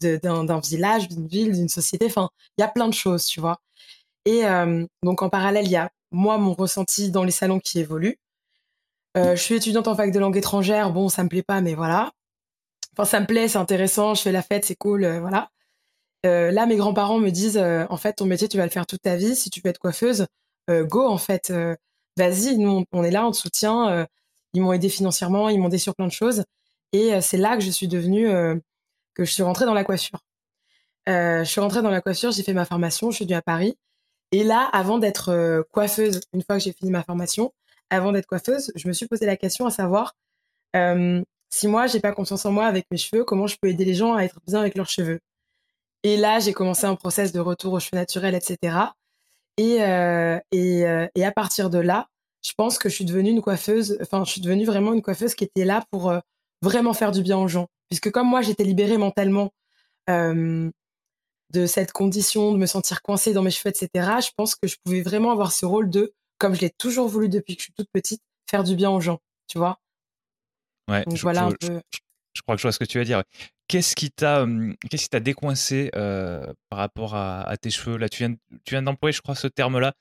d'un, 0.00 0.58
village, 0.58 1.06
d'une 1.06 1.28
ville, 1.28 1.52
d'une 1.52 1.68
société. 1.68 2.06
Enfin, 2.06 2.30
il 2.58 2.62
y 2.62 2.64
a 2.64 2.68
plein 2.68 2.88
de 2.88 2.94
choses, 2.94 3.24
tu 3.26 3.38
vois. 3.38 3.60
Et 4.24 4.42
donc 5.04 5.22
en 5.22 5.30
parallèle, 5.30 5.66
il 5.66 5.70
y 5.70 5.76
a 5.76 5.90
moi 6.10 6.38
mon 6.38 6.54
ressenti 6.54 7.12
dans 7.12 7.22
les 7.22 7.30
salons 7.30 7.60
qui 7.60 7.78
évolue. 7.78 8.18
Euh, 9.16 9.34
je 9.34 9.42
suis 9.42 9.56
étudiante 9.56 9.88
en 9.88 9.94
fac 9.96 10.12
de 10.12 10.18
langue 10.18 10.36
étrangère. 10.36 10.92
Bon, 10.92 11.08
ça 11.08 11.24
me 11.24 11.28
plaît 11.28 11.42
pas, 11.42 11.60
mais 11.60 11.74
voilà. 11.74 12.12
Enfin, 12.92 13.04
ça 13.04 13.20
me 13.20 13.26
plaît, 13.26 13.48
c'est 13.48 13.58
intéressant. 13.58 14.14
Je 14.14 14.22
fais 14.22 14.32
la 14.32 14.42
fête, 14.42 14.64
c'est 14.64 14.76
cool, 14.76 15.04
euh, 15.04 15.20
voilà. 15.20 15.50
Euh, 16.26 16.50
là, 16.50 16.66
mes 16.66 16.76
grands-parents 16.76 17.18
me 17.18 17.30
disent, 17.30 17.58
en 17.58 17.96
fait, 17.96 18.14
ton 18.14 18.26
métier, 18.26 18.48
tu 18.48 18.56
vas 18.58 18.64
le 18.64 18.70
faire 18.70 18.86
toute 18.86 19.02
ta 19.02 19.16
vie. 19.16 19.34
Si 19.36 19.50
tu 19.50 19.60
veux 19.64 19.70
être 19.70 19.78
coiffeuse, 19.78 20.26
go, 20.68 21.06
en 21.06 21.18
fait. 21.18 21.52
Vas-y, 22.16 22.58
nous, 22.58 22.84
on 22.92 23.04
est 23.04 23.10
là, 23.10 23.26
on 23.26 23.30
te 23.30 23.36
soutient. 23.36 24.06
ils 24.54 24.62
m'ont 24.62 24.72
aidé 24.72 24.88
financièrement, 24.88 25.48
ils 25.48 25.58
m'ont 25.58 25.68
aidé 25.68 25.78
sur 25.78 25.94
plein 25.94 26.06
de 26.06 26.12
choses. 26.12 26.44
Et 26.92 27.20
c'est 27.22 27.38
là 27.38 27.56
que 27.56 27.62
je 27.62 27.70
suis 27.70 27.88
devenue, 27.88 28.28
que 29.14 29.24
je 29.24 29.32
suis 29.32 29.42
rentrée 29.42 29.64
dans 29.64 29.74
la 29.74 29.84
coiffure. 29.84 30.20
je 31.06 31.44
suis 31.44 31.60
rentrée 31.60 31.82
dans 31.82 31.90
la 31.90 32.02
coiffure, 32.02 32.32
j'ai 32.32 32.42
fait 32.42 32.52
ma 32.52 32.66
formation, 32.66 33.10
je 33.10 33.16
suis 33.16 33.24
venue 33.24 33.36
à 33.36 33.42
Paris. 33.42 33.78
Et 34.32 34.44
là, 34.44 34.68
avant 34.72 34.98
d'être 34.98 35.64
coiffeuse, 35.72 36.20
une 36.34 36.42
fois 36.42 36.58
que 36.58 36.62
j'ai 36.64 36.72
fini 36.72 36.90
ma 36.90 37.02
formation, 37.02 37.52
avant 37.90 38.12
d'être 38.12 38.26
coiffeuse, 38.26 38.72
je 38.74 38.88
me 38.88 38.92
suis 38.92 39.06
posé 39.06 39.26
la 39.26 39.36
question 39.36 39.66
à 39.66 39.70
savoir 39.70 40.14
euh, 40.76 41.22
si 41.50 41.66
moi 41.68 41.86
j'ai 41.86 42.00
pas 42.00 42.12
confiance 42.12 42.46
en 42.46 42.52
moi 42.52 42.66
avec 42.66 42.86
mes 42.90 42.96
cheveux, 42.96 43.24
comment 43.24 43.46
je 43.46 43.56
peux 43.60 43.68
aider 43.68 43.84
les 43.84 43.94
gens 43.94 44.14
à 44.14 44.22
être 44.22 44.40
bien 44.46 44.60
avec 44.60 44.76
leurs 44.76 44.88
cheveux? 44.88 45.20
Et 46.02 46.16
là, 46.16 46.38
j'ai 46.38 46.52
commencé 46.52 46.86
un 46.86 46.94
process 46.94 47.32
de 47.32 47.40
retour 47.40 47.74
aux 47.74 47.80
cheveux 47.80 47.98
naturels, 47.98 48.34
etc. 48.34 48.76
Et, 49.58 49.82
euh, 49.82 50.38
et, 50.52 50.86
euh, 50.86 51.06
et, 51.14 51.24
à 51.24 51.32
partir 51.32 51.68
de 51.68 51.78
là, 51.78 52.08
je 52.42 52.52
pense 52.56 52.78
que 52.78 52.88
je 52.88 52.94
suis 52.94 53.04
devenue 53.04 53.30
une 53.30 53.42
coiffeuse, 53.42 53.98
enfin, 54.00 54.24
je 54.24 54.30
suis 54.32 54.40
devenue 54.40 54.64
vraiment 54.64 54.94
une 54.94 55.02
coiffeuse 55.02 55.34
qui 55.34 55.44
était 55.44 55.66
là 55.66 55.84
pour 55.90 56.08
euh, 56.10 56.20
vraiment 56.62 56.94
faire 56.94 57.12
du 57.12 57.22
bien 57.22 57.36
aux 57.38 57.48
gens. 57.48 57.68
Puisque 57.90 58.10
comme 58.10 58.28
moi, 58.28 58.40
j'étais 58.40 58.64
libérée 58.64 58.96
mentalement 58.96 59.50
euh, 60.08 60.70
de 61.52 61.66
cette 61.66 61.92
condition, 61.92 62.52
de 62.52 62.58
me 62.58 62.66
sentir 62.66 63.02
coincée 63.02 63.34
dans 63.34 63.42
mes 63.42 63.50
cheveux, 63.50 63.70
etc., 63.70 64.20
je 64.22 64.30
pense 64.36 64.54
que 64.54 64.68
je 64.68 64.76
pouvais 64.84 65.02
vraiment 65.02 65.32
avoir 65.32 65.52
ce 65.52 65.66
rôle 65.66 65.90
de 65.90 66.14
comme 66.40 66.54
je 66.54 66.62
l'ai 66.62 66.70
toujours 66.70 67.06
voulu 67.06 67.28
depuis 67.28 67.54
que 67.54 67.60
je 67.60 67.66
suis 67.66 67.72
toute 67.74 67.90
petite, 67.92 68.22
faire 68.50 68.64
du 68.64 68.74
bien 68.74 68.90
aux 68.90 69.00
gens, 69.00 69.20
tu 69.46 69.58
vois? 69.58 69.78
Ouais. 70.88 71.04
je, 71.14 71.22
voilà 71.22 71.44
un 71.44 71.52
peu. 71.52 71.80
Je, 72.32 72.42
crois 72.42 72.56
que 72.56 72.60
je 72.60 72.62
vois 72.66 72.72
ce 72.72 72.78
que 72.78 72.84
tu 72.84 72.98
vas 72.98 73.04
dire. 73.04 73.22
Qu'est-ce 73.68 73.94
qui 73.94 74.10
t'a, 74.10 74.46
qu'est-ce 74.90 75.04
qui 75.04 75.08
t'a 75.10 75.20
décoincé 75.20 75.90
euh, 75.94 76.44
par 76.68 76.80
rapport 76.80 77.14
à, 77.14 77.54
tes 77.60 77.70
cheveux? 77.70 77.96
Là, 77.98 78.08
tu 78.08 78.24
viens, 78.26 78.34
tu 78.64 78.74
viens 78.74 78.82
d'employer, 78.82 79.12
je 79.12 79.20
crois, 79.20 79.36
ce 79.36 79.46
terme-là, 79.46 79.92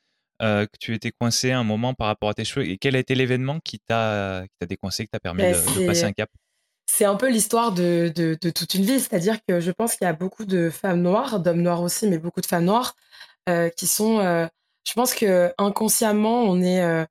euh, 0.41 0.65
que 0.65 0.77
tu 0.79 0.96
étais 0.96 1.12
coincé 1.12 1.51
un 1.51 1.63
moment 1.63 1.93
par 1.93 2.08
rapport 2.08 2.29
à 2.29 2.34
tes 2.34 2.46
cheveux. 2.46 2.67
Et 2.67 2.77
quel 2.77 2.96
a 2.96 3.00
été 3.00 3.13
l'événement 3.13 3.60
qui 3.60 3.79
t'a, 3.79 4.43
qui 4.46 4.55
t'a 4.60 4.65
décoincé, 4.65 5.03
qui 5.03 5.10
t'a 5.12 5.19
permis 5.19 5.41
ben, 5.41 5.53
de, 5.53 5.86
passer 5.86 6.05
un 6.05 6.13
cap? 6.13 6.29
c'est 6.91 7.05
un 7.05 7.15
peu 7.15 7.29
l'histoire 7.29 7.72
de, 7.72 8.12
de, 8.15 8.36
de, 8.41 8.50
toute 8.50 8.74
une 8.74 8.84
vie, 8.84 9.00
c'est-à-dire 9.00 9.38
que 9.48 9.60
je 9.60 9.69
pense 9.69 9.96
qu'il 9.96 10.05
y 10.05 10.10
a 10.10 10.13
beaucoup 10.13 10.43
de 10.43 10.72
femmes 10.72 11.03
noires, 11.03 11.39
d'hommes 11.39 11.62
noirs 11.62 11.84
aussi, 11.84 12.08
mais 12.08 12.17
beaucoup 12.17 12.41
de 12.41 12.48
femmes 12.48 12.65
noires 12.65 12.96
euh, 13.48 13.69
qui 13.69 13.86
sont 13.86 14.50
je 14.89 14.96
pense 14.96 15.13
que 15.13 15.53
inconsciemment, 15.60 16.46
on 16.46 16.62
est, 16.62 16.81
euh, 16.81 17.05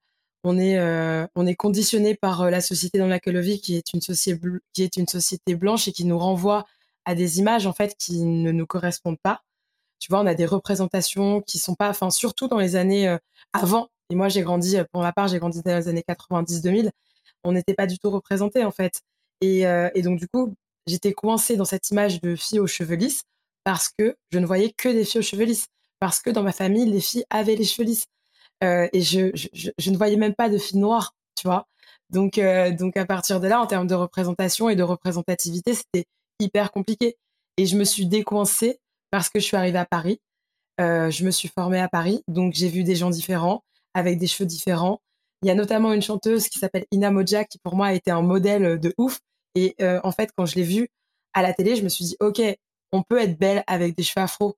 est 1.47 1.54
conditionné 1.54 2.16
par 2.16 2.50
la 2.50 2.61
société 2.61 2.99
dans 2.99 3.06
laquelle 3.06 3.37
on 3.37 3.40
vit, 3.40 3.61
qui 3.61 3.76
est 3.76 3.92
une 3.92 4.00
société, 4.00 5.54
blanche 5.54 5.87
et 5.87 5.92
qui 5.92 6.04
nous 6.04 6.18
renvoie 6.18 6.66
à 7.04 7.14
des 7.14 7.38
images 7.38 7.68
en 7.68 7.73
fait 7.73 7.94
qui 7.97 8.25
ne 8.25 8.50
nous 8.50 8.66
correspondent 8.66 9.20
pas. 9.23 9.42
Tu 10.00 10.11
vois, 10.11 10.20
on 10.20 10.26
a 10.26 10.35
des 10.35 10.44
représentations 10.44 11.40
qui 11.40 11.58
sont 11.58 11.76
pas, 11.76 11.88
enfin 11.88 12.11
surtout 12.11 12.49
dans 12.49 12.58
les 12.58 12.75
années 12.75 13.16
avant. 13.52 13.90
Et 14.11 14.16
moi, 14.16 14.28
j'ai 14.28 14.42
grandi, 14.42 14.76
pour 14.90 15.02
ma 15.02 15.12
part, 15.12 15.28
j'ai 15.28 15.38
grandi 15.38 15.62
dans 15.62 15.76
les 15.76 15.87
années 15.87 16.04
90-2000. 16.08 16.90
On 17.44 17.52
n'était 17.52 17.75
pas 17.75 17.87
du 17.87 17.99
tout 18.00 18.11
représenté 18.11 18.64
en 18.64 18.73
fait. 18.73 19.02
Et, 19.40 19.61
et 19.61 20.02
donc 20.02 20.18
du 20.18 20.26
coup, 20.26 20.52
j'étais 20.88 21.12
coincée 21.12 21.56
dans 21.56 21.64
cette 21.64 21.90
image 21.90 22.20
de 22.23 22.35
fille 22.35 22.58
aux 22.58 22.66
cheveux 22.66 22.97
lisses 22.97 23.23
parce 23.62 23.88
que 23.97 24.16
je 24.32 24.40
ne 24.40 24.47
voyais 24.47 24.73
que 24.76 24.88
des 24.88 25.04
filles 25.04 25.20
aux 25.20 25.23
cheveux 25.23 25.44
lisses. 25.44 25.68
Parce 26.00 26.21
que 26.21 26.31
dans 26.31 26.43
ma 26.43 26.52
famille, 26.52 26.87
les 26.87 27.00
filles 27.00 27.25
avaient 27.31 27.57
les 27.57 27.64
cheveux 27.64 27.87
lisses. 27.87 28.07
Euh, 28.64 28.88
et 28.93 29.02
je, 29.02 29.21
ne 29.90 29.97
voyais 29.97 30.17
même 30.17 30.35
pas 30.35 30.49
de 30.49 30.59
filles 30.59 30.78
noires, 30.78 31.14
tu 31.37 31.47
vois. 31.47 31.67
Donc, 32.11 32.38
euh, 32.38 32.71
donc 32.71 32.97
à 32.97 33.07
partir 33.07 33.40
de 33.40 33.49
là, 33.49 33.61
en 33.61 33.67
termes 33.67 33.87
de 33.87 33.95
représentation 33.95 34.69
et 34.69 34.76
de 34.76 34.83
représentativité, 34.83 35.75
c'était 35.75 36.07
hyper 36.40 36.73
compliqué. 36.73 37.17
Et 37.57 37.67
je 37.67 37.76
me 37.76 37.85
suis 37.85 38.07
décoincée 38.07 38.81
parce 39.11 39.28
que 39.28 39.40
je 39.40 39.45
suis 39.45 39.57
arrivée 39.57 39.78
à 39.78 39.87
Paris. 39.87 40.21
Euh, 40.81 41.11
je 41.11 41.25
me 41.25 41.31
suis 41.31 41.49
formée 41.49 41.81
à 41.81 41.88
Paris, 41.88 42.23
donc 42.28 42.55
j'ai 42.55 42.69
vu 42.69 42.85
des 42.85 42.95
gens 42.95 43.11
différents, 43.11 43.64
avec 43.95 44.19
des 44.19 44.28
cheveux 44.28 44.47
différents. 44.47 45.00
Il 45.43 45.49
y 45.49 45.50
a 45.50 45.55
notamment 45.55 45.93
une 45.93 46.02
chanteuse 46.02 46.49
qui 46.49 46.59
s'appelle 46.59 46.85
Ina 46.93 47.11
Moja, 47.11 47.45
qui 47.45 47.59
pour 47.59 47.75
moi 47.75 47.88
a 47.88 47.93
été 47.95 48.11
un 48.11 48.23
modèle 48.23 48.78
de 48.78 48.95
ouf. 48.97 49.19
Et 49.55 49.75
en 49.81 50.12
fait, 50.12 50.31
quand 50.37 50.47
je 50.47 50.55
l'ai 50.55 50.62
vue 50.62 50.88
à 51.33 51.43
la 51.43 51.52
télé, 51.52 51.75
je 51.75 51.83
me 51.83 51.88
suis 51.88 52.05
dit, 52.05 52.17
OK, 52.21 52.40
on 52.93 53.02
peut 53.02 53.19
être 53.19 53.38
belle 53.38 53.64
avec 53.67 53.97
des 53.97 54.02
cheveux 54.02 54.23
afro. 54.23 54.57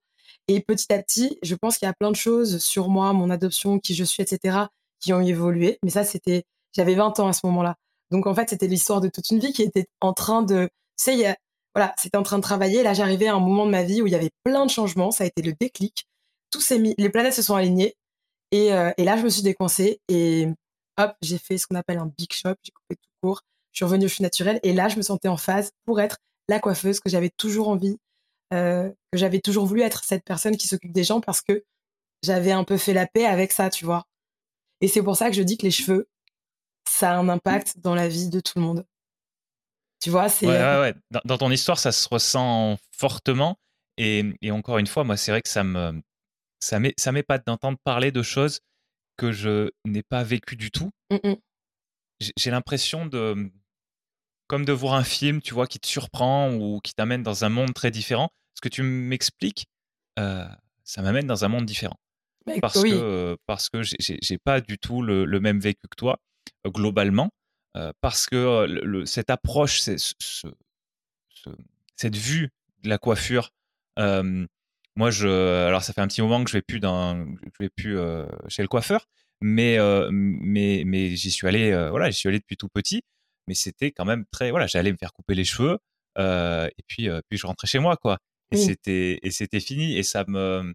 Et 0.49 0.61
petit 0.61 0.93
à 0.93 1.03
petit, 1.03 1.39
je 1.43 1.55
pense 1.55 1.79
qu'il 1.79 1.87
y 1.87 1.89
a 1.89 1.95
plein 1.95 2.11
de 2.11 2.17
choses 2.17 2.59
sur 2.59 2.89
moi, 2.89 3.13
mon 3.13 3.31
adoption, 3.31 3.79
qui 3.79 3.95
je 3.95 4.05
suis, 4.05 4.23
etc., 4.23 4.59
qui 5.01 5.13
ont 5.13 5.21
évolué. 5.21 5.79
Mais 5.85 5.91
ça, 5.91 6.05
c'était, 6.05 6.45
j'avais 6.75 6.95
20 6.95 7.21
ans 7.21 7.29
à 7.29 7.33
ce 7.33 7.41
moment-là. 7.45 7.77
Donc 8.11 8.27
en 8.27 8.35
fait, 8.35 8.51
c'était 8.51 8.67
l'histoire 8.67 9.01
de 9.01 9.09
toute 9.09 9.31
une 9.31 9.39
vie 9.39 9.53
qui 9.53 9.63
était 9.63 9.87
en 10.01 10.13
train 10.13 10.43
de, 10.43 10.69
tu 10.99 11.05
sais, 11.05 11.37
voilà, 11.75 11.95
c'était 11.97 12.17
en 12.17 12.23
train 12.23 12.39
de 12.39 12.43
travailler. 12.43 12.83
Là, 12.83 12.95
j'arrivais 12.95 13.29
à 13.29 13.35
un 13.35 13.41
moment 13.41 13.67
de 13.67 13.71
ma 13.71 13.85
vie 13.85 14.03
où 14.03 14.07
il 14.07 14.13
y 14.13 14.17
avait 14.17 14.31
plein 14.45 14.67
de 14.67 14.71
changements. 14.71 15.11
Ça 15.11 15.25
a 15.25 15.27
été 15.27 15.43
le 15.43 15.53
déclic. 15.59 16.07
Tous 16.51 16.61
ces 16.61 16.79
mis, 16.79 16.95
les 16.99 17.11
planètes 17.11 17.35
se 17.35 17.43
sont 17.43 17.55
alignées. 17.55 17.95
Et, 18.51 18.73
euh, 18.73 18.91
et 18.97 19.05
là, 19.05 19.17
je 19.17 19.23
me 19.23 19.29
suis 19.29 19.43
décoincée 19.43 20.01
et 20.09 20.49
hop, 20.99 21.13
j'ai 21.23 21.39
fait 21.39 21.59
ce 21.59 21.67
qu'on 21.67 21.77
appelle 21.77 21.99
un 21.99 22.11
big 22.19 22.33
shop. 22.33 22.55
J'ai 22.65 22.73
coupé 22.73 22.97
tout 22.97 23.11
court. 23.23 23.43
Je 23.73 23.79
suis 23.79 23.85
revenue 23.85 24.07
au 24.07 24.09
cheveux 24.09 24.25
naturel 24.25 24.59
et 24.65 24.73
là, 24.73 24.89
je 24.89 24.97
me 24.97 25.03
sentais 25.03 25.29
en 25.29 25.37
phase 25.37 25.71
pour 25.87 26.01
être 26.01 26.19
la 26.49 26.59
coiffeuse 26.59 26.99
que 26.99 27.09
j'avais 27.09 27.31
toujours 27.31 27.69
envie 27.69 27.99
que 28.51 28.95
j'avais 29.15 29.41
toujours 29.41 29.67
voulu 29.67 29.83
être 29.83 30.05
cette 30.05 30.25
personne 30.25 30.57
qui 30.57 30.67
s'occupe 30.67 30.93
des 30.93 31.05
gens 31.05 31.21
parce 31.21 31.41
que 31.41 31.65
j'avais 32.23 32.53
un 32.53 32.65
peu 32.65 32.77
fait 32.77 32.93
la 32.93 33.07
paix 33.07 33.27
avec 33.27 33.53
ça, 33.53 33.71
tu 33.71 33.85
vois. 33.85 34.05
Et 34.81 34.89
c'est 34.89 35.03
pour 35.03 35.17
ça 35.17 35.29
que 35.29 35.37
je 35.37 35.43
dis 35.43 35.57
que 35.57 35.65
les 35.65 35.71
cheveux, 35.71 36.09
ça 36.89 37.13
a 37.13 37.17
un 37.17 37.29
impact 37.29 37.79
dans 37.79 37.95
la 37.95 38.09
vie 38.09 38.29
de 38.29 38.41
tout 38.41 38.55
le 38.57 38.63
monde. 38.63 38.87
Tu 40.03 40.11
vois, 40.11 40.29
c'est. 40.29 40.47
Ouais, 40.47 40.59
ouais, 40.59 40.81
ouais. 40.81 40.95
Dans, 41.25 41.39
ton 41.39 41.51
histoire, 41.51 41.79
ça 41.79 41.93
se 41.93 42.09
ressent 42.09 42.79
fortement. 42.97 43.59
Et, 43.99 44.25
et 44.41 44.51
encore 44.51 44.79
une 44.79 44.87
fois, 44.87 45.05
moi, 45.05 45.17
c'est 45.17 45.31
vrai 45.31 45.43
que 45.43 45.49
ça 45.49 45.63
me. 45.63 46.01
Ça 46.61 47.13
m'épate 47.13 47.47
d'entendre 47.47 47.79
parler 47.85 48.13
de 48.13 48.23
choses 48.23 48.61
que 49.17 49.33
je 49.33 49.71
n'ai 49.87 50.03
pas 50.03 50.23
vécues 50.23 50.57
du 50.57 50.71
tout. 50.71 50.91
Mmh 51.11 51.35
j'ai 52.37 52.51
l'impression 52.51 53.07
de. 53.07 53.51
Comme 54.51 54.65
de 54.65 54.73
voir 54.73 54.95
un 54.95 55.05
film, 55.05 55.41
tu 55.41 55.55
vois, 55.55 55.69
qui 55.69 55.79
te 55.79 55.87
surprend 55.87 56.53
ou 56.53 56.81
qui 56.81 56.93
t'amène 56.93 57.23
dans 57.23 57.45
un 57.45 57.49
monde 57.49 57.73
très 57.73 57.93
différent 57.93 58.33
ce 58.61 58.61
que 58.61 58.69
tu 58.69 58.83
m'expliques, 58.83 59.67
euh, 60.19 60.45
ça 60.83 61.03
m'amène 61.03 61.29
dans 61.29 61.45
un 61.45 61.49
monde 61.49 61.67
différent. 61.67 61.95
Bah, 62.47 62.55
parce, 62.61 62.83
que, 62.83 63.37
parce 63.47 63.69
que 63.69 63.83
j'ai 63.83 64.39
pas 64.39 64.61
du 64.61 64.77
tout 64.77 65.03
le, 65.03 65.25
même 65.39 65.61
vécu 65.61 65.87
que 65.89 65.95
toi, 65.97 66.19
euh, 66.67 66.71
globalement. 66.71 67.31
Euh, 67.77 67.93
parce 68.01 68.27
que 68.27 68.67
le, 68.67 69.07
cette 69.07 69.31
approche, 69.31 69.83
ce, 69.83 70.49
cette 71.95 72.17
vue 72.17 72.51
de 72.83 72.89
la 72.89 72.99
coiffure, 72.99 73.53
moi, 73.97 75.13
je, 75.13 75.29
alors 75.29 75.85
ça 75.85 75.93
fait 75.93 76.01
un 76.01 76.09
petit 76.09 76.23
moment 76.23 76.43
que 76.43 76.51
je 76.51 76.57
vais 76.57 76.63
plus 76.63 76.81
dans, 76.81 77.25
je 77.25 77.65
vais 77.65 77.71
plus 77.71 77.97
chez 78.49 78.63
le 78.63 78.69
coiffeur, 78.69 79.07
mais 79.41 79.79
mais 80.11 80.83
mais 80.85 81.15
j'y 81.15 81.31
suis 81.31 81.47
allé, 81.47 81.71
voilà, 81.91 82.11
j'y 82.11 82.19
suis 82.19 82.29
allé 82.29 82.41
depuis 82.41 82.57
tout 82.57 82.69
petit, 82.69 83.05
mais 83.47 83.55
c'était 83.55 83.93
quand 83.93 84.05
même 84.05 84.25
très, 84.31 84.51
voilà, 84.51 84.67
j'allais 84.67 84.93
me 84.93 84.97
faire 84.99 85.13
couper 85.13 85.35
les 85.35 85.45
cheveux, 85.45 85.79
et 86.19 86.83
puis 86.87 87.09
puis 87.29 87.39
je 87.39 87.47
rentrais 87.47 87.67
chez 87.67 87.79
moi, 87.79 87.97
quoi. 87.97 88.19
Et 88.53 88.57
c'était 88.57 89.21
et 89.23 89.31
c'était 89.31 89.61
fini 89.61 89.97
et 89.97 90.03
ça 90.03 90.25
me 90.27 90.75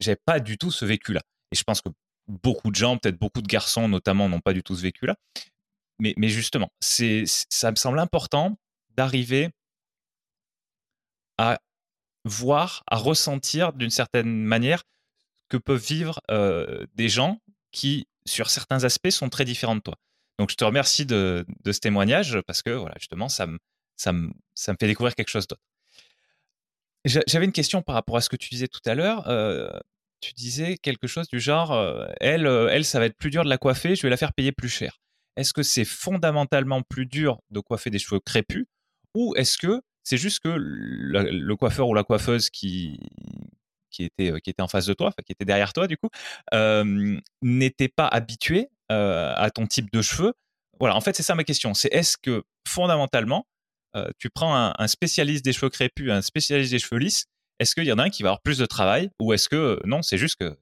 j'avais 0.00 0.20
pas 0.24 0.40
du 0.40 0.56
tout 0.56 0.70
ce 0.70 0.84
vécu 0.84 1.12
là 1.12 1.20
et 1.52 1.56
je 1.56 1.64
pense 1.64 1.80
que 1.80 1.88
beaucoup 2.28 2.70
de 2.70 2.76
gens 2.76 2.96
peut-être 2.96 3.18
beaucoup 3.18 3.42
de 3.42 3.48
garçons 3.48 3.88
notamment 3.88 4.28
n'ont 4.28 4.40
pas 4.40 4.52
du 4.52 4.62
tout 4.62 4.76
ce 4.76 4.82
vécu 4.82 5.06
là 5.06 5.16
mais 5.98 6.14
mais 6.16 6.28
justement 6.28 6.70
c'est 6.80 7.24
ça 7.26 7.70
me 7.70 7.76
semble 7.76 7.98
important 7.98 8.56
d'arriver 8.90 9.50
à 11.38 11.58
voir 12.24 12.82
à 12.86 12.96
ressentir 12.96 13.72
d'une 13.72 13.90
certaine 13.90 14.44
manière 14.44 14.84
que 15.48 15.56
peuvent 15.56 15.84
vivre 15.84 16.20
euh, 16.30 16.86
des 16.94 17.08
gens 17.08 17.40
qui 17.72 18.06
sur 18.26 18.48
certains 18.48 18.84
aspects 18.84 19.10
sont 19.10 19.28
très 19.28 19.44
différents 19.44 19.76
de 19.76 19.80
toi 19.80 19.96
donc 20.38 20.50
je 20.50 20.56
te 20.56 20.64
remercie 20.64 21.06
de, 21.06 21.44
ce 21.64 21.78
témoignage 21.78 22.38
parce 22.46 22.62
que 22.62 22.70
voilà 22.70 22.94
justement 22.98 23.28
ça 23.28 23.46
me 23.46 23.58
ça 23.96 24.12
me, 24.12 24.32
ça 24.54 24.72
me 24.72 24.76
fait 24.78 24.88
découvrir 24.88 25.14
quelque 25.14 25.28
chose 25.28 25.46
d'autre 25.46 25.62
j'avais 27.04 27.44
une 27.44 27.52
question 27.52 27.82
par 27.82 27.94
rapport 27.94 28.16
à 28.16 28.20
ce 28.20 28.28
que 28.28 28.36
tu 28.36 28.48
disais 28.48 28.68
tout 28.68 28.80
à 28.86 28.94
l'heure. 28.94 29.28
Euh, 29.28 29.68
tu 30.20 30.32
disais 30.32 30.76
quelque 30.78 31.06
chose 31.06 31.28
du 31.28 31.38
genre, 31.38 31.72
euh, 31.72 32.06
elle, 32.20 32.46
euh, 32.46 32.68
elle, 32.70 32.84
ça 32.84 32.98
va 32.98 33.06
être 33.06 33.16
plus 33.16 33.30
dur 33.30 33.44
de 33.44 33.48
la 33.48 33.58
coiffer, 33.58 33.94
je 33.94 34.02
vais 34.02 34.10
la 34.10 34.16
faire 34.16 34.32
payer 34.32 34.52
plus 34.52 34.70
cher. 34.70 35.00
Est-ce 35.36 35.52
que 35.52 35.62
c'est 35.62 35.84
fondamentalement 35.84 36.82
plus 36.82 37.06
dur 37.06 37.40
de 37.50 37.60
coiffer 37.60 37.90
des 37.90 37.98
cheveux 37.98 38.20
crépus 38.20 38.66
ou 39.14 39.34
est-ce 39.36 39.58
que 39.58 39.82
c'est 40.02 40.16
juste 40.16 40.40
que 40.40 40.48
le, 40.48 41.54
coiffeur 41.56 41.88
ou 41.88 41.94
la 41.94 42.04
coiffeuse 42.04 42.50
qui, 42.50 43.00
qui, 43.90 44.04
était, 44.04 44.40
qui 44.40 44.50
était 44.50 44.62
en 44.62 44.68
face 44.68 44.86
de 44.86 44.94
toi, 44.94 45.12
qui 45.24 45.32
était 45.32 45.44
derrière 45.44 45.72
toi 45.72 45.86
du 45.86 45.96
coup, 45.96 46.08
n'était 47.42 47.88
pas 47.88 48.06
habitué 48.06 48.68
à 48.94 49.50
ton 49.50 49.66
type 49.66 49.92
de 49.92 50.02
cheveux 50.02 50.34
Voilà, 50.78 50.96
en 50.96 51.00
fait, 51.00 51.16
c'est 51.16 51.22
ça 51.22 51.34
ma 51.34 51.44
question. 51.44 51.74
C'est 51.74 51.92
est-ce 51.92 52.16
que 52.16 52.44
fondamentalement, 52.66 53.46
euh, 53.96 54.08
tu 54.18 54.28
prends 54.28 54.72
un, 54.76 54.88
spécialiste 54.88 55.44
des 55.44 55.52
cheveux 55.52 55.70
crépus, 55.70 56.10
un 56.10 56.22
spécialiste 56.22 56.72
des 56.72 56.78
cheveux 56.78 56.98
lisses, 56.98 57.26
est-ce 57.60 57.74
qu'il 57.74 57.84
y 57.84 57.92
en 57.92 57.98
a 57.98 58.04
un 58.04 58.10
qui 58.10 58.24
va 58.24 58.30
avoir 58.30 58.42
plus 58.42 58.58
de 58.58 58.66
travail 58.66 59.10
ou 59.20 59.32
est-ce 59.32 59.48
que 59.48 59.56
euh, 59.56 59.80
non, 59.84 60.02
c'est 60.02 60.18
juste 60.18 60.36
que 60.40 60.56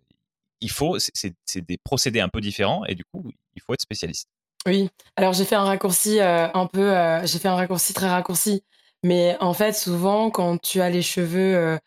il 0.60 0.70
faut, 0.70 0.98
c'est 0.98 1.34
des 1.66 1.78
procédés 1.78 2.20
un 2.20 2.28
peu 2.28 2.40
différents 2.40 2.84
et 2.84 2.94
du 2.94 3.04
coup, 3.04 3.24
il 3.56 3.62
faut 3.62 3.74
être 3.74 3.80
spécialiste? 3.80 4.28
Oui, 4.66 4.90
alors 5.16 5.32
j'ai 5.32 5.44
fait 5.44 5.56
un 5.56 5.64
raccourci 5.64 6.20
euh, 6.20 6.46
un 6.52 6.66
peu, 6.66 6.94
j'ai 7.24 7.38
fait 7.40 7.48
un 7.48 7.56
raccourci 7.56 7.94
très 7.94 8.08
raccourci, 8.08 8.62
mais 9.02 9.36
en 9.40 9.54
fait, 9.54 9.72
souvent, 9.72 10.30
quand 10.30 10.58
tu 10.58 10.80
as 10.80 10.90
les 10.90 11.02
cheveux 11.02 11.78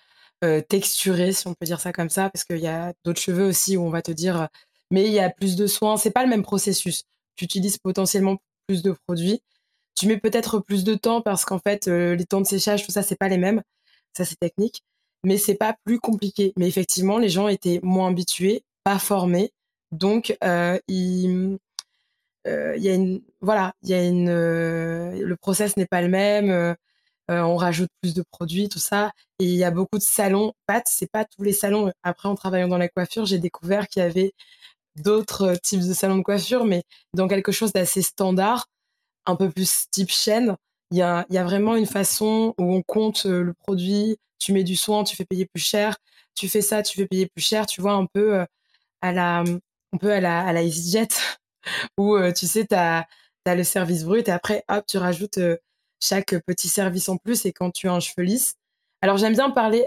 texturés, 0.67 1.31
si 1.31 1.47
on 1.47 1.53
peut 1.53 1.65
dire 1.65 1.79
ça 1.79 1.93
comme 1.93 2.09
ça, 2.09 2.29
parce 2.29 2.43
qu'il 2.43 2.57
y 2.57 2.67
a 2.67 2.91
d'autres 3.05 3.21
cheveux 3.21 3.47
aussi 3.47 3.77
où 3.77 3.85
on 3.85 3.89
va 3.89 4.01
te 4.01 4.11
dire, 4.11 4.49
mais 4.91 5.05
il 5.05 5.13
y 5.13 5.19
a 5.19 5.29
plus 5.29 5.55
de 5.55 5.67
soins, 5.67 5.97
c'est 5.97 6.11
pas 6.11 6.23
le 6.23 6.29
même 6.29 6.43
processus. 6.43 7.03
Tu 7.35 7.45
utilises 7.45 7.77
potentiellement 7.77 8.37
plus 8.67 8.81
de 8.83 8.91
produits, 9.07 9.41
tu 9.95 10.07
mets 10.07 10.17
peut-être 10.17 10.59
plus 10.59 10.83
de 10.83 10.95
temps 10.95 11.21
parce 11.21 11.45
qu'en 11.45 11.59
fait, 11.59 11.87
euh, 11.87 12.15
les 12.15 12.25
temps 12.25 12.41
de 12.41 12.45
séchage, 12.45 12.85
tout 12.85 12.91
ça, 12.91 13.01
c'est 13.03 13.15
pas 13.15 13.29
les 13.29 13.37
mêmes. 13.37 13.61
Ça, 14.13 14.25
c'est 14.25 14.39
technique. 14.39 14.83
Mais 15.23 15.37
c'est 15.37 15.55
pas 15.55 15.75
plus 15.85 15.99
compliqué. 15.99 16.53
Mais 16.57 16.67
effectivement, 16.67 17.17
les 17.17 17.29
gens 17.29 17.47
étaient 17.47 17.79
moins 17.83 18.09
habitués, 18.09 18.63
pas 18.83 18.99
formés. 18.99 19.51
Donc, 19.91 20.37
euh, 20.43 20.77
il, 20.87 21.57
euh, 22.47 22.77
y 22.77 22.89
a 22.89 22.93
une, 22.95 23.21
voilà, 23.41 23.73
il 23.83 23.89
y 23.89 23.93
a 23.93 24.03
une, 24.03 24.29
le 24.29 25.35
process 25.37 25.77
n'est 25.77 25.87
pas 25.87 26.01
le 26.01 26.09
même. 26.09 26.75
on 27.29 27.55
rajoute 27.57 27.89
plus 28.01 28.13
de 28.13 28.23
produits, 28.31 28.69
tout 28.69 28.79
ça. 28.79 29.11
Et 29.39 29.45
il 29.45 29.55
y 29.55 29.63
a 29.63 29.71
beaucoup 29.71 29.97
de 29.97 30.03
salons. 30.03 30.53
Pat, 30.67 30.83
c'est 30.87 31.09
pas 31.11 31.25
tous 31.25 31.43
les 31.43 31.53
salons. 31.53 31.91
Après, 32.03 32.29
en 32.29 32.35
travaillant 32.35 32.67
dans 32.67 32.77
la 32.77 32.89
coiffure, 32.89 33.25
j'ai 33.25 33.39
découvert 33.39 33.87
qu'il 33.87 34.03
y 34.03 34.05
avait 34.05 34.33
d'autres 34.95 35.55
types 35.61 35.81
de 35.81 35.93
salons 35.93 36.17
de 36.17 36.23
coiffure, 36.23 36.65
mais 36.65 36.83
dans 37.13 37.27
quelque 37.27 37.51
chose 37.51 37.73
d'assez 37.73 38.01
standard 38.01 38.67
un 39.25 39.35
peu 39.35 39.49
plus 39.49 39.85
type 39.91 40.11
chaîne, 40.11 40.55
il 40.91 40.97
y 40.97 41.01
a, 41.01 41.25
y 41.29 41.37
a, 41.37 41.43
vraiment 41.43 41.75
une 41.75 41.85
façon 41.85 42.53
où 42.59 42.73
on 42.75 42.81
compte 42.83 43.25
euh, 43.25 43.43
le 43.43 43.53
produit, 43.53 44.17
tu 44.39 44.53
mets 44.53 44.63
du 44.63 44.75
soin, 44.75 45.03
tu 45.03 45.15
fais 45.15 45.25
payer 45.25 45.45
plus 45.45 45.63
cher, 45.63 45.97
tu 46.35 46.47
fais 46.47 46.61
ça, 46.61 46.83
tu 46.83 46.97
fais 46.97 47.07
payer 47.07 47.27
plus 47.27 47.43
cher, 47.43 47.65
tu 47.65 47.81
vois, 47.81 47.93
un 47.93 48.05
peu 48.05 48.35
euh, 48.35 48.45
à 49.01 49.11
la, 49.11 49.39
un 49.39 49.97
peu 49.99 50.11
à 50.11 50.21
la, 50.21 50.45
à 50.45 50.53
la 50.53 50.63
EasyJet, 50.63 51.07
où 51.97 52.15
euh, 52.15 52.31
tu 52.31 52.47
sais, 52.47 52.67
tu 52.67 52.75
as, 52.75 53.07
le 53.47 53.63
service 53.63 54.03
brut 54.03 54.27
et 54.27 54.31
après, 54.31 54.63
hop, 54.69 54.85
tu 54.87 54.97
rajoutes 54.97 55.39
chaque 55.99 56.35
petit 56.47 56.67
service 56.67 57.09
en 57.09 57.17
plus 57.17 57.45
et 57.45 57.53
quand 57.53 57.69
tu 57.71 57.87
as 57.87 57.93
un 57.93 57.99
cheveu 57.99 58.23
lisse. 58.23 58.55
Alors, 59.01 59.17
j'aime 59.17 59.33
bien 59.33 59.51
parler, 59.51 59.85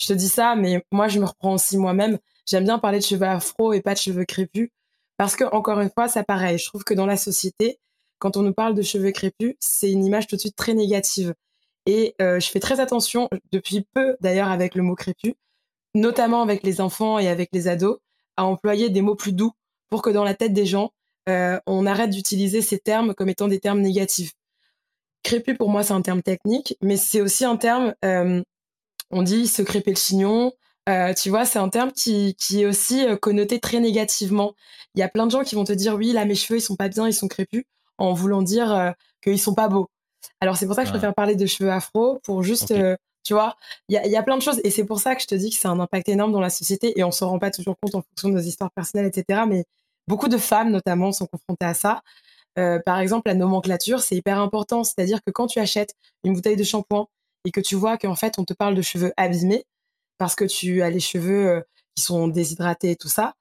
je 0.00 0.06
te 0.06 0.12
dis 0.12 0.28
ça, 0.28 0.56
mais 0.56 0.84
moi, 0.90 1.06
je 1.06 1.20
me 1.20 1.24
reprends 1.24 1.54
aussi 1.54 1.78
moi-même. 1.78 2.18
J'aime 2.46 2.64
bien 2.64 2.78
parler 2.78 2.98
de 3.00 3.04
cheveux 3.04 3.26
afro 3.26 3.72
et 3.72 3.80
pas 3.80 3.94
de 3.94 3.98
cheveux 3.98 4.24
crépus 4.24 4.70
parce 5.16 5.34
que, 5.34 5.44
encore 5.44 5.80
une 5.80 5.90
fois, 5.90 6.08
ça 6.08 6.24
pareil. 6.24 6.58
Je 6.58 6.66
trouve 6.66 6.84
que 6.84 6.94
dans 6.94 7.06
la 7.06 7.16
société, 7.16 7.80
quand 8.18 8.36
on 8.36 8.42
nous 8.42 8.52
parle 8.52 8.74
de 8.74 8.82
cheveux 8.82 9.10
crépus, 9.10 9.56
c'est 9.60 9.90
une 9.90 10.04
image 10.04 10.26
tout 10.26 10.36
de 10.36 10.40
suite 10.40 10.56
très 10.56 10.74
négative. 10.74 11.34
Et 11.86 12.14
euh, 12.20 12.40
je 12.40 12.48
fais 12.48 12.60
très 12.60 12.80
attention, 12.80 13.28
depuis 13.52 13.86
peu 13.94 14.16
d'ailleurs 14.20 14.48
avec 14.48 14.74
le 14.74 14.82
mot 14.82 14.94
crépus, 14.94 15.34
notamment 15.94 16.42
avec 16.42 16.62
les 16.62 16.80
enfants 16.80 17.18
et 17.18 17.28
avec 17.28 17.50
les 17.52 17.68
ados, 17.68 17.98
à 18.36 18.44
employer 18.44 18.90
des 18.90 19.02
mots 19.02 19.14
plus 19.14 19.32
doux 19.32 19.52
pour 19.88 20.02
que 20.02 20.10
dans 20.10 20.24
la 20.24 20.34
tête 20.34 20.52
des 20.52 20.66
gens, 20.66 20.92
on 21.28 21.86
arrête 21.86 22.10
d'utiliser 22.10 22.62
ces 22.62 22.78
termes 22.78 23.14
comme 23.14 23.28
étant 23.28 23.48
des 23.48 23.58
termes 23.58 23.80
négatifs. 23.80 24.32
Crépus, 25.24 25.56
pour 25.58 25.70
moi, 25.70 25.82
c'est 25.82 25.92
un 25.92 26.02
terme 26.02 26.22
technique, 26.22 26.76
mais 26.82 26.96
c'est 26.96 27.20
aussi 27.20 27.44
un 27.44 27.56
terme, 27.56 27.94
on 28.02 29.22
dit 29.22 29.48
se 29.48 29.62
crêper 29.62 29.90
le 29.90 29.96
chignon, 29.96 30.52
euh, 30.88 31.12
tu 31.14 31.30
vois, 31.30 31.44
c'est 31.44 31.58
un 31.58 31.68
terme 31.68 31.90
qui, 31.92 32.36
qui 32.36 32.62
est 32.62 32.66
aussi 32.66 33.04
euh, 33.04 33.16
connoté 33.16 33.58
très 33.58 33.80
négativement. 33.80 34.54
Il 34.94 35.00
y 35.00 35.02
a 35.02 35.08
plein 35.08 35.26
de 35.26 35.32
gens 35.32 35.42
qui 35.42 35.56
vont 35.56 35.64
te 35.64 35.72
dire 35.72 35.94
oui, 35.94 36.12
là 36.12 36.24
mes 36.24 36.34
cheveux 36.36 36.58
ils 36.58 36.62
sont 36.62 36.76
pas 36.76 36.88
bien, 36.88 37.08
ils 37.08 37.12
sont 37.12 37.28
crépus, 37.28 37.64
en 37.98 38.12
voulant 38.12 38.42
dire 38.42 38.72
euh, 38.72 38.90
qu'ils 39.22 39.40
sont 39.40 39.54
pas 39.54 39.68
beaux. 39.68 39.88
Alors 40.40 40.56
c'est 40.56 40.66
pour 40.66 40.76
ça 40.76 40.82
que 40.82 40.88
je 40.88 40.92
préfère 40.92 41.14
parler 41.14 41.34
de 41.34 41.46
cheveux 41.46 41.70
afro 41.72 42.20
pour 42.24 42.42
juste, 42.42 42.70
euh, 42.70 42.96
tu 43.24 43.34
vois, 43.34 43.56
il 43.88 43.94
y 43.94 43.98
a, 43.98 44.06
y 44.06 44.16
a, 44.16 44.22
plein 44.22 44.36
de 44.36 44.42
choses 44.42 44.60
et 44.62 44.70
c'est 44.70 44.84
pour 44.84 45.00
ça 45.00 45.16
que 45.16 45.22
je 45.22 45.26
te 45.26 45.34
dis 45.34 45.50
que 45.50 45.56
c'est 45.56 45.68
un 45.68 45.80
impact 45.80 46.08
énorme 46.08 46.32
dans 46.32 46.40
la 46.40 46.50
société 46.50 46.98
et 46.98 47.04
on 47.04 47.10
s'en 47.10 47.30
rend 47.30 47.38
pas 47.40 47.50
toujours 47.50 47.76
compte 47.80 47.94
en 47.96 48.02
fonction 48.02 48.28
de 48.28 48.34
nos 48.34 48.40
histoires 48.40 48.70
personnelles, 48.70 49.06
etc. 49.06 49.42
Mais 49.48 49.64
beaucoup 50.06 50.28
de 50.28 50.38
femmes 50.38 50.70
notamment 50.70 51.10
sont 51.12 51.26
confrontées 51.26 51.66
à 51.66 51.74
ça. 51.74 52.02
par 52.84 53.00
exemple, 53.00 53.28
la 53.28 53.34
nomenclature, 53.34 54.00
c'est 54.00 54.16
hyper 54.16 54.38
important. 54.38 54.84
C'est-à-dire 54.84 55.18
que 55.26 55.30
quand 55.32 55.46
tu 55.48 55.58
achètes 55.58 55.94
une 56.24 56.34
bouteille 56.34 56.56
de 56.56 56.64
shampoing 56.64 57.08
et 57.44 57.50
que 57.50 57.60
tu 57.60 57.74
vois 57.74 57.98
qu'en 57.98 58.14
fait 58.16 58.38
on 58.38 58.44
te 58.44 58.54
parle 58.54 58.74
de 58.74 58.82
cheveux 58.82 59.12
abîmés, 59.16 59.66
parce 60.18 60.34
que 60.34 60.44
tu 60.44 60.82
as 60.82 60.90
les 60.90 61.00
cheveux 61.00 61.62
qui 61.94 62.02
sont 62.02 62.28
déshydratés 62.28 62.92
et 62.92 62.96
tout 62.96 63.08
ça, 63.08 63.34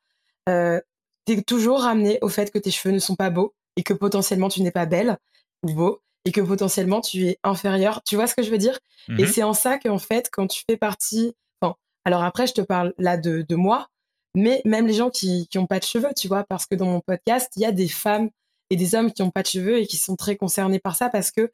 euh, 0.50 0.79
tu 1.25 1.34
es 1.34 1.41
toujours 1.41 1.82
ramené 1.82 2.20
au 2.22 2.29
fait 2.29 2.51
que 2.51 2.60
tes 2.60 2.72
cheveux 2.72 2.94
ne 2.94 3.00
sont 3.00 3.15
pas 3.15 3.29
beaux 3.29 3.53
et 3.75 3.84
que 3.84 3.94
potentiellement 3.94 4.50
tu 4.50 4.62
n'es 4.62 4.72
pas 4.72 4.86
belle 4.86 5.17
ou 5.63 5.74
beau 5.74 6.01
et 6.25 6.32
que 6.32 6.41
potentiellement 6.41 7.01
tu 7.01 7.27
es 7.27 7.39
inférieur. 7.44 8.01
Tu 8.03 8.15
vois 8.15 8.27
ce 8.27 8.36
que 8.36 8.44
je 8.44 8.50
veux 8.50 8.58
dire? 8.58 8.79
Et 9.10 9.24
mmh 9.24 9.27
c'est 9.27 9.44
en 9.44 9.53
ça 9.53 9.77
qu'en 9.77 10.00
fait, 10.00 10.29
quand 10.32 10.48
tu 10.48 10.63
fais 10.67 10.77
partie... 10.77 11.34
Enfin, 11.62 11.75
alors 12.05 12.24
après, 12.24 12.48
je 12.48 12.53
te 12.53 12.62
parle 12.62 12.94
là 12.98 13.17
de, 13.17 13.46
de 13.48 13.55
moi, 13.55 13.88
mais 14.34 14.62
même 14.65 14.88
les 14.88 14.94
gens 14.94 15.10
qui 15.10 15.48
n'ont 15.53 15.67
pas 15.67 15.79
de 15.79 15.86
cheveux, 15.86 16.10
tu 16.15 16.27
vois, 16.27 16.44
parce 16.44 16.65
que 16.65 16.75
dans 16.75 16.88
mon 16.88 17.00
podcast, 17.00 17.51
il 17.55 17.62
y 17.62 17.65
a 17.65 17.72
des 17.72 17.88
femmes 17.88 18.29
et 18.70 18.75
des 18.75 18.96
hommes 18.96 19.12
qui 19.12 19.22
n'ont 19.22 19.29
pas 19.32 19.44
de 19.44 19.48
cheveux 19.48 19.77
et 19.79 19.88
qui 19.88 19.98
sont 19.98 20.15
très 20.15 20.36
concernés 20.36 20.79
par 20.79 20.96
ça 20.96 21.10
parce 21.10 21.32
que 21.32 21.51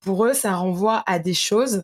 pour 0.00 0.24
eux, 0.24 0.34
ça 0.34 0.54
renvoie 0.54 1.02
à 1.06 1.18
des 1.18 1.34
choses 1.34 1.82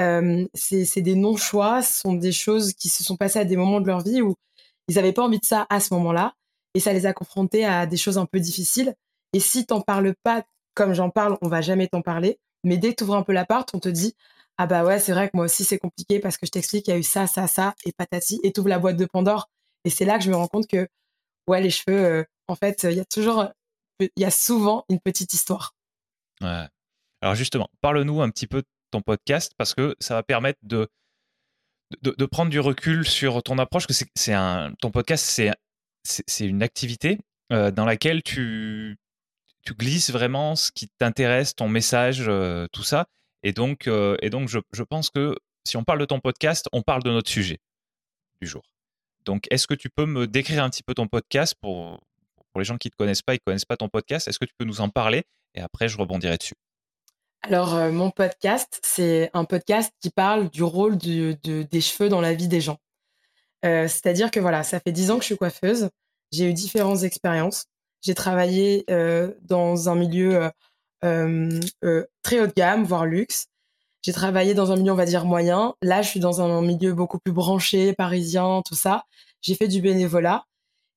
euh, 0.00 0.46
c'est 0.54 1.02
des 1.02 1.14
non-choix, 1.14 1.82
ce 1.82 2.00
sont 2.00 2.14
des 2.14 2.32
choses 2.32 2.72
qui 2.72 2.88
se 2.88 3.04
sont 3.04 3.16
passées 3.16 3.38
à 3.38 3.44
des 3.44 3.56
moments 3.56 3.80
de 3.80 3.86
leur 3.86 4.00
vie 4.00 4.22
où 4.22 4.34
ils 4.88 4.96
n'avaient 4.96 5.12
pas 5.12 5.22
envie 5.22 5.38
de 5.38 5.44
ça 5.44 5.66
à 5.70 5.80
ce 5.80 5.94
moment-là, 5.94 6.34
et 6.74 6.80
ça 6.80 6.92
les 6.92 7.06
a 7.06 7.12
confrontés 7.12 7.64
à 7.64 7.86
des 7.86 7.96
choses 7.96 8.18
un 8.18 8.26
peu 8.26 8.40
difficiles. 8.40 8.94
Et 9.32 9.40
si 9.40 9.66
t'en 9.66 9.80
parles 9.80 10.14
pas 10.22 10.44
comme 10.74 10.94
j'en 10.94 11.10
parle, 11.10 11.36
on 11.42 11.48
va 11.48 11.60
jamais 11.60 11.88
t'en 11.88 12.02
parler. 12.02 12.38
Mais 12.64 12.76
dès 12.76 12.90
que 12.90 12.96
tu 12.96 13.04
ouvres 13.04 13.16
un 13.16 13.22
peu 13.22 13.32
la 13.32 13.44
porte, 13.44 13.70
on 13.74 13.78
te 13.78 13.88
dit 13.88 14.14
ah 14.58 14.66
bah 14.66 14.84
ouais, 14.84 14.98
c'est 14.98 15.12
vrai 15.12 15.28
que 15.28 15.36
moi 15.36 15.46
aussi 15.46 15.64
c'est 15.64 15.78
compliqué 15.78 16.20
parce 16.20 16.36
que 16.36 16.46
je 16.46 16.50
t'explique 16.50 16.84
qu'il 16.84 16.92
y 16.92 16.96
a 16.96 17.00
eu 17.00 17.02
ça, 17.02 17.26
ça, 17.26 17.46
ça 17.46 17.74
et 17.84 17.92
patati, 17.92 18.40
et 18.42 18.52
tu 18.52 18.60
ouvres 18.60 18.68
la 18.68 18.78
boîte 18.78 18.96
de 18.96 19.06
Pandore. 19.06 19.48
Et 19.84 19.90
c'est 19.90 20.04
là 20.04 20.18
que 20.18 20.24
je 20.24 20.30
me 20.30 20.36
rends 20.36 20.48
compte 20.48 20.66
que 20.66 20.86
ouais, 21.46 21.62
les 21.62 21.70
cheveux, 21.70 22.04
euh, 22.04 22.24
en 22.48 22.54
fait, 22.54 22.82
il 22.84 22.96
y 22.96 23.00
a 23.00 23.04
toujours, 23.04 23.46
il 24.00 24.10
y 24.16 24.24
a 24.24 24.30
souvent 24.30 24.84
une 24.88 25.00
petite 25.00 25.32
histoire. 25.32 25.74
Ouais. 26.42 26.66
Alors 27.22 27.34
justement, 27.34 27.68
parle-nous 27.80 28.20
un 28.20 28.30
petit 28.30 28.46
peu 28.46 28.62
ton 28.90 29.02
podcast 29.02 29.52
parce 29.56 29.74
que 29.74 29.96
ça 30.00 30.14
va 30.14 30.22
permettre 30.22 30.58
de, 30.62 30.88
de, 32.02 32.26
prendre 32.26 32.50
du 32.50 32.60
recul 32.60 33.06
sur 33.06 33.42
ton 33.42 33.58
approche, 33.58 33.86
que 33.86 33.94
c'est 34.14 34.32
un, 34.32 34.72
ton 34.80 34.90
podcast, 34.90 35.24
c'est 35.24 35.50
c'est 36.04 36.46
une 36.46 36.62
activité 36.62 37.18
euh, 37.52 37.70
dans 37.70 37.84
laquelle 37.84 38.22
tu, 38.22 38.96
tu 39.62 39.74
glisses 39.74 40.10
vraiment 40.10 40.56
ce 40.56 40.72
qui 40.72 40.88
t'intéresse, 40.98 41.54
ton 41.54 41.68
message, 41.68 42.24
euh, 42.26 42.66
tout 42.72 42.82
ça. 42.82 43.06
Et 43.42 43.52
donc, 43.52 43.86
euh, 43.86 44.16
et 44.22 44.30
donc 44.30 44.48
je, 44.48 44.58
je, 44.72 44.82
pense 44.82 45.10
que 45.10 45.36
si 45.66 45.76
on 45.76 45.84
parle 45.84 45.98
de 45.98 46.04
ton 46.04 46.20
podcast, 46.20 46.68
on 46.72 46.82
parle 46.82 47.02
de 47.02 47.10
notre 47.10 47.30
sujet 47.30 47.58
du 48.40 48.48
jour. 48.48 48.62
Donc, 49.24 49.46
est-ce 49.50 49.66
que 49.66 49.74
tu 49.74 49.90
peux 49.90 50.06
me 50.06 50.26
décrire 50.26 50.64
un 50.64 50.70
petit 50.70 50.82
peu 50.82 50.94
ton 50.94 51.06
podcast 51.06 51.54
pour, 51.60 52.00
pour 52.52 52.60
les 52.60 52.64
gens 52.64 52.78
qui 52.78 52.88
ne 52.88 52.92
te 52.92 52.96
connaissent 52.96 53.22
pas, 53.22 53.34
ils 53.34 53.40
ne 53.40 53.44
connaissent 53.44 53.66
pas 53.66 53.76
ton 53.76 53.88
podcast 53.88 54.28
Est-ce 54.28 54.38
que 54.38 54.46
tu 54.46 54.54
peux 54.56 54.64
nous 54.64 54.80
en 54.80 54.88
parler? 54.88 55.24
Et 55.54 55.60
après, 55.60 55.88
je 55.88 55.98
rebondirai 55.98 56.38
dessus. 56.38 56.54
Alors, 57.42 57.74
euh, 57.74 57.90
mon 57.90 58.10
podcast, 58.10 58.80
c'est 58.84 59.30
un 59.32 59.44
podcast 59.44 59.92
qui 60.00 60.10
parle 60.10 60.50
du 60.50 60.62
rôle 60.62 60.98
des 60.98 61.80
cheveux 61.80 62.10
dans 62.10 62.20
la 62.20 62.34
vie 62.34 62.48
des 62.48 62.60
gens. 62.60 62.78
Euh, 63.64 63.88
c'est-à-dire 63.88 64.30
que 64.30 64.40
voilà, 64.40 64.62
ça 64.62 64.78
fait 64.78 64.92
dix 64.92 65.10
ans 65.10 65.16
que 65.16 65.22
je 65.22 65.26
suis 65.26 65.36
coiffeuse. 65.38 65.88
J'ai 66.32 66.50
eu 66.50 66.52
différentes 66.52 67.02
expériences. 67.02 67.64
J'ai 68.02 68.14
travaillé 68.14 68.84
euh, 68.90 69.32
dans 69.42 69.88
un 69.88 69.94
milieu 69.94 70.50
très 71.02 72.40
haut 72.40 72.46
de 72.46 72.52
gamme, 72.54 72.84
voire 72.84 73.06
luxe. 73.06 73.46
J'ai 74.02 74.12
travaillé 74.12 74.52
dans 74.54 74.70
un 74.70 74.76
milieu, 74.76 74.92
on 74.92 74.96
va 74.96 75.06
dire, 75.06 75.24
moyen. 75.24 75.74
Là, 75.82 76.02
je 76.02 76.08
suis 76.08 76.20
dans 76.20 76.42
un 76.42 76.60
milieu 76.60 76.92
beaucoup 76.92 77.18
plus 77.18 77.32
branché, 77.32 77.94
parisien, 77.94 78.62
tout 78.66 78.74
ça. 78.74 79.04
J'ai 79.40 79.54
fait 79.54 79.68
du 79.68 79.80
bénévolat. 79.80 80.44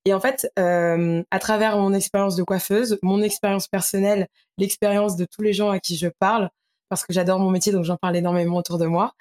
Et 0.06 0.14
en 0.14 0.20
fait, 0.20 0.52
euh, 0.60 1.24
à 1.32 1.40
travers 1.40 1.78
mon 1.78 1.94
expérience 1.94 2.36
de 2.36 2.44
coiffeuse, 2.44 3.00
mon 3.02 3.22
expérience 3.22 3.68
personnelle, 3.68 4.28
l'expérience 4.58 5.16
de 5.16 5.26
tous 5.26 5.42
les 5.42 5.54
gens 5.54 5.70
à 5.70 5.80
qui 5.80 5.96
je 5.96 6.08
parle, 6.20 6.50
parce 6.90 7.06
que 7.06 7.14
j'adore 7.14 7.40
mon 7.40 7.50
métier, 7.50 7.72
donc 7.72 7.86
j'en 7.86 7.98
parle 7.98 8.16
énormément 8.16 8.58
autour 8.58 8.78
de 8.78 8.86
moi. 8.86 9.14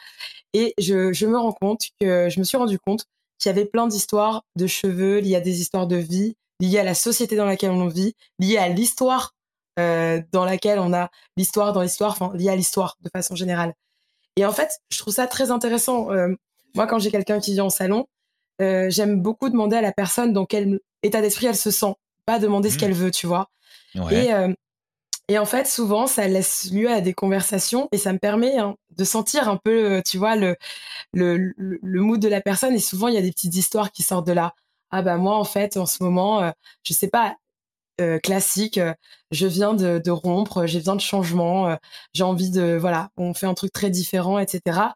Et 0.53 0.75
je, 0.79 1.13
je 1.13 1.27
me 1.27 1.39
rends 1.39 1.53
compte 1.53 1.83
que 2.01 2.29
je 2.29 2.39
me 2.39 2.45
suis 2.45 2.59
rendu 2.59 2.79
compte 2.79 3.05
qu'il 3.39 3.49
y 3.49 3.53
avait 3.55 3.65
plein 3.65 3.87
d'histoires 3.87 4.45
de 4.57 4.67
cheveux 4.67 5.19
liées 5.19 5.37
à 5.37 5.41
des 5.41 5.61
histoires 5.61 5.87
de 5.87 5.97
vie, 5.97 6.37
liées 6.61 6.79
à 6.79 6.85
la 6.85 6.95
société 6.95 7.37
dans 7.37 7.47
laquelle 7.47 7.71
on 7.71 7.89
vit, 7.89 8.15
liées 8.39 8.59
à 8.59 8.69
l'histoire 8.69 9.35
euh, 9.79 10.21
dans 10.33 10.45
laquelle 10.45 10.79
on 10.79 10.93
a 10.93 11.11
l'histoire 11.37 11.73
dans 11.73 11.81
l'histoire, 11.81 12.11
enfin 12.11 12.33
liées 12.35 12.51
à 12.51 12.57
l'histoire 12.57 12.97
de 13.01 13.09
façon 13.15 13.35
générale. 13.35 13.73
Et 14.37 14.45
en 14.45 14.53
fait, 14.53 14.81
je 14.91 14.99
trouve 14.99 15.15
ça 15.15 15.27
très 15.27 15.51
intéressant. 15.51 16.11
Euh, 16.13 16.29
moi, 16.75 16.87
quand 16.87 16.99
j'ai 16.99 17.11
quelqu'un 17.11 17.41
qui 17.41 17.53
vient 17.53 17.65
en 17.65 17.71
salon, 17.71 18.07
euh, 18.63 18.91
j'aime 18.91 19.21
beaucoup 19.21 19.49
demander 19.49 19.77
à 19.77 19.81
la 19.81 19.93
personne 19.93 20.33
dans 20.33 20.47
quel 20.47 20.81
état 21.03 21.21
d'esprit 21.21 21.47
elle 21.47 21.57
se 21.57 21.71
sent, 21.71 21.95
pas 22.27 22.39
demander 22.39 22.71
ce 22.71 22.77
mmh. 22.77 22.79
qu'elle 22.79 22.93
veut, 22.93 23.11
tu 23.11 23.27
vois. 23.27 23.51
Et, 24.11 24.33
euh, 24.33 24.53
et 25.29 25.39
en 25.39 25.45
fait, 25.45 25.67
souvent, 25.67 26.07
ça 26.07 26.27
laisse 26.29 26.71
lieu 26.73 26.91
à 26.91 27.01
des 27.01 27.13
conversations 27.13 27.89
et 27.93 27.99
ça 27.99 28.13
me 28.13 28.19
permet 28.19 28.59
hein, 28.59 28.77
de 28.97 29.05
sentir 29.05 29.49
un 29.49 29.57
peu, 29.57 29.93
euh, 29.93 30.03
tu 30.05 30.17
vois, 30.17 30.37
le, 30.37 30.57
le, 31.13 31.53
le, 31.57 32.01
mood 32.01 32.21
de 32.21 32.29
la 32.29 32.41
personne. 32.41 32.75
Et 32.75 32.79
souvent, 32.79 33.09
il 33.09 33.15
y 33.15 33.19
a 33.19 33.23
des 33.23 33.33
petites 33.33 33.55
histoires 33.55 33.93
qui 33.93 34.03
sortent 34.03 34.27
de 34.27 34.33
là. 34.33 34.55
Ah 34.91 35.03
bah 35.03 35.17
moi, 35.17 35.37
en 35.37 35.45
fait, 35.45 35.77
en 35.77 35.87
ce 35.87 36.03
moment, 36.03 36.53
je 36.83 36.93
sais 36.93 37.09
pas, 37.09 37.37
classique, 38.23 38.79
je 39.31 39.47
viens 39.47 39.73
de, 39.73 39.99
de 40.05 40.11
rompre, 40.11 40.67
j'ai 40.67 40.81
besoin 40.81 40.97
de 40.97 41.01
changement, 41.01 41.79
j'ai 42.13 42.25
envie 42.25 42.51
de, 42.51 42.77
voilà, 42.79 43.09
on 43.17 43.33
fait 43.33 43.47
un 43.47 43.55
truc 43.55 43.73
très 43.73 43.89
différent, 43.89 44.39
etc. 44.39 44.93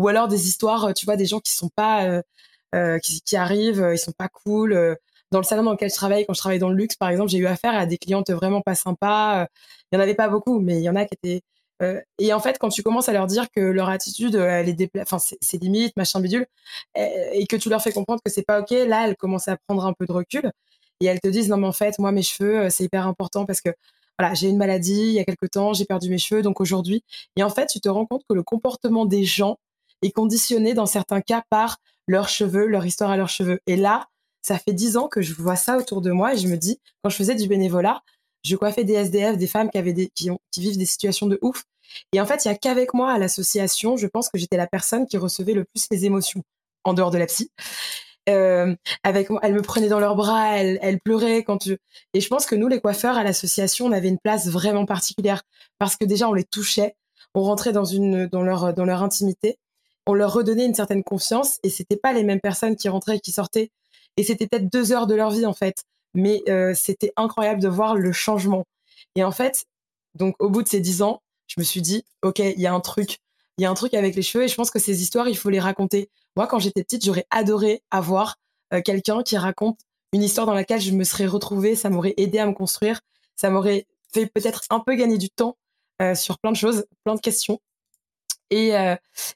Ou 0.00 0.08
alors 0.08 0.28
des 0.28 0.48
histoires, 0.48 0.94
tu 0.94 1.04
vois, 1.04 1.16
des 1.16 1.26
gens 1.26 1.40
qui 1.40 1.52
sont 1.52 1.68
pas 1.68 2.04
euh, 2.04 2.22
qui, 3.02 3.20
qui, 3.22 3.36
arrivent, 3.36 3.82
euh, 3.82 3.94
ils 3.94 3.98
sont 3.98 4.12
pas 4.12 4.28
cool. 4.28 4.72
Euh. 4.72 4.94
Dans 5.32 5.38
le 5.38 5.44
salon 5.44 5.62
dans 5.62 5.72
lequel 5.72 5.90
je 5.90 5.94
travaille, 5.94 6.26
quand 6.26 6.34
je 6.34 6.40
travaillais 6.40 6.58
dans 6.58 6.70
le 6.70 6.76
luxe, 6.76 6.96
par 6.96 7.08
exemple, 7.08 7.30
j'ai 7.30 7.38
eu 7.38 7.46
affaire 7.46 7.74
à 7.74 7.86
des 7.86 7.98
clientes 7.98 8.30
vraiment 8.30 8.62
pas 8.62 8.74
sympas. 8.74 9.46
Il 9.92 9.96
y 9.96 9.98
en 9.98 10.02
avait 10.02 10.14
pas 10.16 10.28
beaucoup, 10.28 10.58
mais 10.60 10.78
il 10.78 10.82
y 10.82 10.88
en 10.88 10.96
a 10.96 11.04
qui 11.04 11.14
étaient 11.14 11.42
et 12.18 12.32
en 12.34 12.40
fait, 12.40 12.58
quand 12.58 12.68
tu 12.68 12.82
commences 12.82 13.08
à 13.08 13.12
leur 13.14 13.26
dire 13.26 13.46
que 13.50 13.60
leur 13.60 13.88
attitude, 13.88 14.34
elle 14.34 14.68
est 14.68 14.74
dépla... 14.74 15.02
enfin, 15.02 15.18
c'est 15.18 15.62
limite, 15.62 15.96
machin 15.96 16.20
bidule, 16.20 16.46
et, 16.94 17.46
que 17.48 17.56
tu 17.56 17.70
leur 17.70 17.82
fais 17.82 17.92
comprendre 17.92 18.20
que 18.22 18.30
c'est 18.30 18.42
pas 18.42 18.60
ok, 18.60 18.70
là, 18.70 19.06
elles 19.08 19.16
commencent 19.16 19.48
à 19.48 19.56
prendre 19.66 19.86
un 19.86 19.94
peu 19.94 20.06
de 20.06 20.12
recul 20.12 20.52
et 21.00 21.06
elles 21.06 21.20
te 21.20 21.28
disent 21.28 21.48
non 21.48 21.56
mais 21.56 21.66
en 21.66 21.72
fait, 21.72 21.98
moi 21.98 22.12
mes 22.12 22.22
cheveux, 22.22 22.68
c'est 22.70 22.84
hyper 22.84 23.06
important 23.06 23.46
parce 23.46 23.60
que 23.62 23.70
voilà, 24.18 24.34
j'ai 24.34 24.48
une 24.48 24.58
maladie 24.58 25.00
il 25.00 25.12
y 25.12 25.18
a 25.18 25.24
quelque 25.24 25.46
temps, 25.46 25.72
j'ai 25.72 25.86
perdu 25.86 26.10
mes 26.10 26.18
cheveux, 26.18 26.42
donc 26.42 26.60
aujourd'hui, 26.60 27.02
et 27.36 27.42
en 27.42 27.50
fait, 27.50 27.66
tu 27.66 27.80
te 27.80 27.88
rends 27.88 28.04
compte 28.06 28.22
que 28.28 28.34
le 28.34 28.42
comportement 28.42 29.06
des 29.06 29.24
gens 29.24 29.56
est 30.02 30.10
conditionné 30.10 30.74
dans 30.74 30.86
certains 30.86 31.22
cas 31.22 31.42
par 31.50 31.78
leurs 32.10 32.28
cheveux, 32.28 32.66
leur 32.66 32.84
histoire 32.84 33.10
à 33.10 33.16
leurs 33.16 33.28
cheveux. 33.28 33.60
Et 33.68 33.76
là, 33.76 34.08
ça 34.42 34.58
fait 34.58 34.72
dix 34.72 34.96
ans 34.96 35.06
que 35.06 35.22
je 35.22 35.32
vois 35.32 35.54
ça 35.54 35.76
autour 35.78 36.00
de 36.00 36.10
moi 36.10 36.34
et 36.34 36.36
je 36.36 36.48
me 36.48 36.56
dis, 36.56 36.80
quand 37.02 37.10
je 37.10 37.16
faisais 37.16 37.36
du 37.36 37.46
bénévolat, 37.46 38.02
je 38.42 38.56
coiffais 38.56 38.82
des 38.82 38.94
SDF, 38.94 39.36
des 39.38 39.46
femmes 39.46 39.70
qui 39.70 39.78
avaient 39.78 39.92
des, 39.92 40.10
qui, 40.14 40.30
vivent 40.56 40.76
des 40.76 40.86
situations 40.86 41.26
de 41.26 41.38
ouf. 41.40 41.64
Et 42.12 42.20
en 42.20 42.26
fait, 42.26 42.44
il 42.44 42.48
y 42.48 42.50
a 42.50 42.56
qu'avec 42.56 42.94
moi 42.94 43.12
à 43.12 43.18
l'association, 43.18 43.96
je 43.96 44.08
pense 44.08 44.28
que 44.28 44.38
j'étais 44.38 44.56
la 44.56 44.66
personne 44.66 45.06
qui 45.06 45.18
recevait 45.18 45.52
le 45.52 45.64
plus 45.64 45.86
les 45.90 46.04
émotions 46.04 46.42
en 46.82 46.94
dehors 46.94 47.12
de 47.12 47.18
la 47.18 47.26
psy. 47.26 47.52
Euh, 48.28 48.74
avec 49.04 49.30
moi, 49.30 49.40
elle 49.44 49.54
me 49.54 49.62
prenait 49.62 49.88
dans 49.88 50.00
leurs 50.00 50.16
bras, 50.16 50.58
elle, 50.58 50.80
elle 50.82 50.98
pleurait 51.00 51.44
quand. 51.44 51.68
Et 51.68 52.20
je 52.20 52.28
pense 52.28 52.46
que 52.46 52.56
nous, 52.56 52.66
les 52.66 52.80
coiffeurs 52.80 53.16
à 53.16 53.22
l'association, 53.22 53.86
on 53.86 53.92
avait 53.92 54.08
une 54.08 54.18
place 54.18 54.48
vraiment 54.48 54.84
particulière 54.84 55.42
parce 55.78 55.96
que 55.96 56.04
déjà 56.04 56.28
on 56.28 56.32
les 56.32 56.44
touchait, 56.44 56.96
on 57.34 57.42
rentrait 57.42 57.72
dans 57.72 57.84
une 57.84 58.26
dans 58.26 58.42
leur 58.42 58.74
dans 58.74 58.84
leur 58.84 59.02
intimité 59.02 59.58
on 60.06 60.14
leur 60.14 60.32
redonnait 60.32 60.66
une 60.66 60.74
certaine 60.74 61.04
confiance 61.04 61.58
et 61.62 61.70
c'était 61.70 61.96
pas 61.96 62.12
les 62.12 62.24
mêmes 62.24 62.40
personnes 62.40 62.76
qui 62.76 62.88
rentraient 62.88 63.16
et 63.16 63.20
qui 63.20 63.32
sortaient. 63.32 63.70
Et 64.16 64.24
c'était 64.24 64.46
peut-être 64.46 64.70
deux 64.70 64.92
heures 64.92 65.06
de 65.06 65.14
leur 65.14 65.30
vie 65.30 65.46
en 65.46 65.52
fait, 65.52 65.84
mais 66.14 66.42
euh, 66.48 66.74
c'était 66.74 67.12
incroyable 67.16 67.60
de 67.60 67.68
voir 67.68 67.94
le 67.94 68.12
changement. 68.12 68.64
Et 69.16 69.24
en 69.24 69.30
fait, 69.30 69.66
donc 70.14 70.34
au 70.38 70.50
bout 70.50 70.62
de 70.62 70.68
ces 70.68 70.80
dix 70.80 71.02
ans, 71.02 71.22
je 71.46 71.54
me 71.58 71.64
suis 71.64 71.82
dit, 71.82 72.04
ok, 72.22 72.38
il 72.38 72.60
y 72.60 72.66
a 72.66 72.72
un 72.72 72.80
truc, 72.80 73.18
il 73.58 73.62
y 73.62 73.66
a 73.66 73.70
un 73.70 73.74
truc 73.74 73.94
avec 73.94 74.14
les 74.14 74.22
cheveux 74.22 74.44
et 74.44 74.48
je 74.48 74.54
pense 74.54 74.70
que 74.70 74.78
ces 74.78 75.02
histoires, 75.02 75.28
il 75.28 75.36
faut 75.36 75.50
les 75.50 75.60
raconter. 75.60 76.10
Moi, 76.36 76.46
quand 76.46 76.58
j'étais 76.58 76.82
petite, 76.82 77.04
j'aurais 77.04 77.26
adoré 77.30 77.82
avoir 77.90 78.36
euh, 78.72 78.80
quelqu'un 78.82 79.22
qui 79.22 79.36
raconte 79.36 79.78
une 80.12 80.22
histoire 80.22 80.46
dans 80.46 80.54
laquelle 80.54 80.80
je 80.80 80.92
me 80.92 81.04
serais 81.04 81.26
retrouvée, 81.26 81.76
ça 81.76 81.90
m'aurait 81.90 82.14
aidé 82.16 82.38
à 82.38 82.46
me 82.46 82.52
construire, 82.52 83.00
ça 83.36 83.50
m'aurait 83.50 83.86
fait 84.12 84.26
peut-être 84.26 84.62
un 84.70 84.80
peu 84.80 84.94
gagner 84.94 85.18
du 85.18 85.30
temps 85.30 85.56
euh, 86.02 86.14
sur 86.14 86.38
plein 86.38 86.52
de 86.52 86.56
choses, 86.56 86.86
plein 87.04 87.14
de 87.14 87.20
questions. 87.20 87.60
Et, 88.50 88.72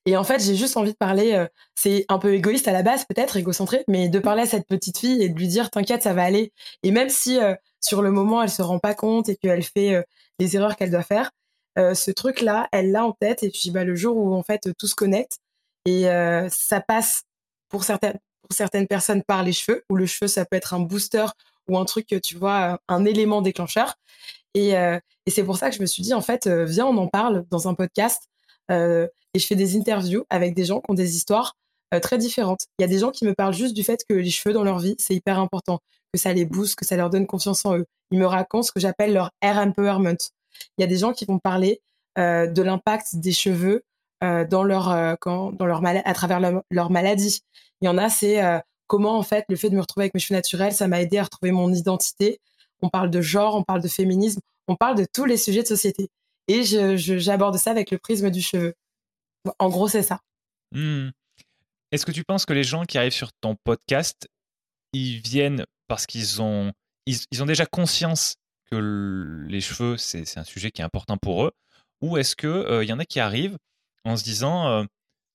et 0.06 0.16
en 0.16 0.24
fait, 0.24 0.40
j'ai 0.40 0.56
juste 0.56 0.76
envie 0.76 0.92
de 0.92 0.96
parler, 0.96 1.46
c'est 1.76 2.04
un 2.08 2.18
peu 2.18 2.34
égoïste 2.34 2.66
à 2.66 2.72
la 2.72 2.82
base, 2.82 3.04
peut-être, 3.04 3.36
égocentré, 3.36 3.84
mais 3.86 4.08
de 4.08 4.18
parler 4.18 4.42
à 4.42 4.46
cette 4.46 4.66
petite 4.66 4.98
fille 4.98 5.22
et 5.22 5.28
de 5.28 5.38
lui 5.38 5.46
dire, 5.46 5.70
t'inquiète, 5.70 6.02
ça 6.02 6.12
va 6.12 6.24
aller. 6.24 6.52
Et 6.82 6.90
même 6.90 7.08
si 7.08 7.38
sur 7.80 8.02
le 8.02 8.10
moment, 8.10 8.42
elle 8.42 8.50
se 8.50 8.62
rend 8.62 8.80
pas 8.80 8.94
compte 8.94 9.28
et 9.28 9.36
qu'elle 9.36 9.62
fait 9.62 10.04
les 10.40 10.56
erreurs 10.56 10.74
qu'elle 10.74 10.90
doit 10.90 11.04
faire, 11.04 11.30
ce 11.76 12.10
truc-là, 12.10 12.68
elle 12.72 12.90
l'a 12.90 13.04
en 13.04 13.12
tête. 13.12 13.44
Et 13.44 13.50
puis, 13.50 13.70
bah, 13.70 13.84
le 13.84 13.94
jour 13.94 14.16
où, 14.16 14.34
en 14.34 14.42
fait, 14.42 14.68
tout 14.76 14.88
se 14.88 14.96
connecte, 14.96 15.38
et 15.84 16.06
ça 16.50 16.80
passe 16.80 17.22
pour 17.68 17.84
certaines, 17.84 18.18
pour 18.42 18.56
certaines 18.56 18.88
personnes 18.88 19.22
par 19.22 19.44
les 19.44 19.52
cheveux, 19.52 19.84
où 19.88 19.96
le 19.96 20.06
cheveu, 20.06 20.26
ça 20.26 20.44
peut 20.44 20.56
être 20.56 20.74
un 20.74 20.80
booster 20.80 21.26
ou 21.68 21.78
un 21.78 21.84
truc, 21.84 22.08
tu 22.20 22.36
vois, 22.36 22.80
un 22.88 23.04
élément 23.04 23.42
déclencheur. 23.42 23.94
Et, 24.54 24.70
et 24.70 25.30
c'est 25.30 25.44
pour 25.44 25.56
ça 25.56 25.70
que 25.70 25.76
je 25.76 25.80
me 25.80 25.86
suis 25.86 26.02
dit, 26.02 26.14
en 26.14 26.20
fait, 26.20 26.48
viens, 26.48 26.86
on 26.86 26.96
en 26.96 27.06
parle 27.06 27.44
dans 27.50 27.68
un 27.68 27.74
podcast. 27.74 28.28
Euh, 28.70 29.06
et 29.34 29.38
je 29.38 29.46
fais 29.46 29.56
des 29.56 29.76
interviews 29.76 30.24
avec 30.30 30.54
des 30.54 30.64
gens 30.64 30.80
qui 30.80 30.90
ont 30.90 30.94
des 30.94 31.16
histoires 31.16 31.56
euh, 31.92 32.00
très 32.00 32.18
différentes. 32.18 32.66
Il 32.78 32.82
y 32.82 32.84
a 32.84 32.88
des 32.88 32.98
gens 32.98 33.10
qui 33.10 33.24
me 33.24 33.34
parlent 33.34 33.54
juste 33.54 33.74
du 33.74 33.84
fait 33.84 34.04
que 34.08 34.14
les 34.14 34.30
cheveux 34.30 34.54
dans 34.54 34.64
leur 34.64 34.78
vie, 34.78 34.94
c'est 34.98 35.14
hyper 35.14 35.38
important, 35.38 35.80
que 36.12 36.18
ça 36.18 36.32
les 36.32 36.44
booste, 36.44 36.76
que 36.76 36.84
ça 36.84 36.96
leur 36.96 37.10
donne 37.10 37.26
confiance 37.26 37.64
en 37.66 37.76
eux. 37.78 37.86
Ils 38.10 38.18
me 38.18 38.26
racontent 38.26 38.62
ce 38.62 38.72
que 38.72 38.80
j'appelle 38.80 39.12
leur 39.12 39.30
air 39.40 39.58
empowerment. 39.58 40.16
Il 40.78 40.80
y 40.80 40.84
a 40.84 40.86
des 40.86 40.98
gens 40.98 41.12
qui 41.12 41.24
vont 41.24 41.38
parler 41.38 41.80
euh, 42.18 42.46
de 42.46 42.62
l'impact 42.62 43.16
des 43.16 43.32
cheveux 43.32 43.82
dans 44.48 44.62
leur 44.62 45.18
quand, 45.20 45.52
dans 45.52 45.66
leur 45.66 45.82
à 45.84 46.14
travers 46.14 46.40
leur, 46.70 46.90
maladie. 46.90 47.42
Il 47.82 47.84
y 47.84 47.88
en 47.90 47.98
a, 47.98 48.08
c'est 48.08 48.40
comment 48.86 49.18
en 49.18 49.22
fait 49.22 49.44
le 49.50 49.56
fait 49.56 49.68
de 49.68 49.74
me 49.74 49.82
retrouver 49.82 50.04
avec 50.04 50.14
mes 50.14 50.20
cheveux 50.20 50.38
naturels, 50.38 50.72
ça 50.72 50.88
m'a 50.88 51.02
aidé 51.02 51.18
à 51.18 51.24
retrouver 51.24 51.52
mon 51.52 51.70
identité. 51.74 52.40
On 52.80 52.88
parle 52.88 53.10
de 53.10 53.20
genre, 53.20 53.54
on 53.54 53.62
parle 53.64 53.82
de 53.82 53.88
féminisme, 53.88 54.40
on 54.66 54.76
parle 54.76 54.96
de 54.96 55.04
tous 55.12 55.26
les 55.26 55.36
sujets 55.36 55.60
de 55.60 55.66
société 55.66 56.08
et 56.48 56.64
j'aborde 56.64 57.56
ça 57.56 57.70
avec 57.70 57.90
le 57.90 57.98
prisme 57.98 58.30
du 58.30 58.42
cheveu. 58.42 58.74
En 59.58 59.68
gros, 59.68 59.88
c'est 59.88 60.02
ça. 60.02 60.20
Hmm. 60.72 61.10
Est-ce 61.92 62.06
que 62.06 62.12
tu 62.12 62.24
penses 62.24 62.46
que 62.46 62.52
les 62.52 62.64
gens 62.64 62.84
qui 62.84 62.98
arrivent 62.98 63.12
sur 63.12 63.32
ton 63.34 63.56
podcast, 63.56 64.28
ils 64.92 65.20
viennent 65.20 65.64
parce 65.86 66.06
qu'ils 66.06 66.42
ont, 66.42 66.72
ils, 67.06 67.42
ont 67.42 67.46
déjà 67.46 67.66
conscience 67.66 68.36
que 68.70 69.44
les 69.48 69.60
cheveux, 69.60 69.96
c'est 69.96 70.38
un 70.38 70.44
sujet 70.44 70.70
qui 70.70 70.82
est 70.82 70.84
important 70.84 71.16
pour 71.16 71.44
eux? 71.44 71.52
Ou 72.00 72.16
est-ce 72.16 72.34
qu'il 72.34 72.48
euh, 72.48 72.84
y 72.84 72.92
en 72.92 72.98
a 72.98 73.04
qui 73.04 73.20
arrivent 73.20 73.56
en 74.04 74.16
se 74.16 74.24
disant, 74.24 74.66
euh, 74.68 74.84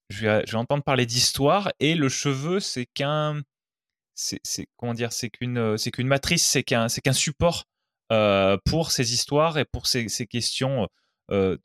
je, 0.10 0.28
vais, 0.28 0.56
entendre 0.56 0.84
parler 0.84 1.06
d'histoire 1.06 1.72
et 1.80 1.96
le 1.96 2.10
cheveu, 2.10 2.60
c'est 2.60 2.86
qu'un. 2.86 3.42
C'est 4.16 4.68
comment 4.76 4.94
dire 4.94 5.14
C'est 5.14 5.30
qu'une 5.30 5.78
c'est 5.78 5.92
qu'une 5.92 6.08
matrice, 6.08 6.46
c'est 6.46 6.64
qu'un 6.64 6.88
qu'un 6.88 7.14
support 7.14 7.64
euh, 8.12 8.58
pour 8.66 8.92
ces 8.92 9.14
histoires 9.14 9.58
et 9.58 9.64
pour 9.64 9.88
ces 9.88 10.08
questions 10.28 10.90
euh, 11.32 11.58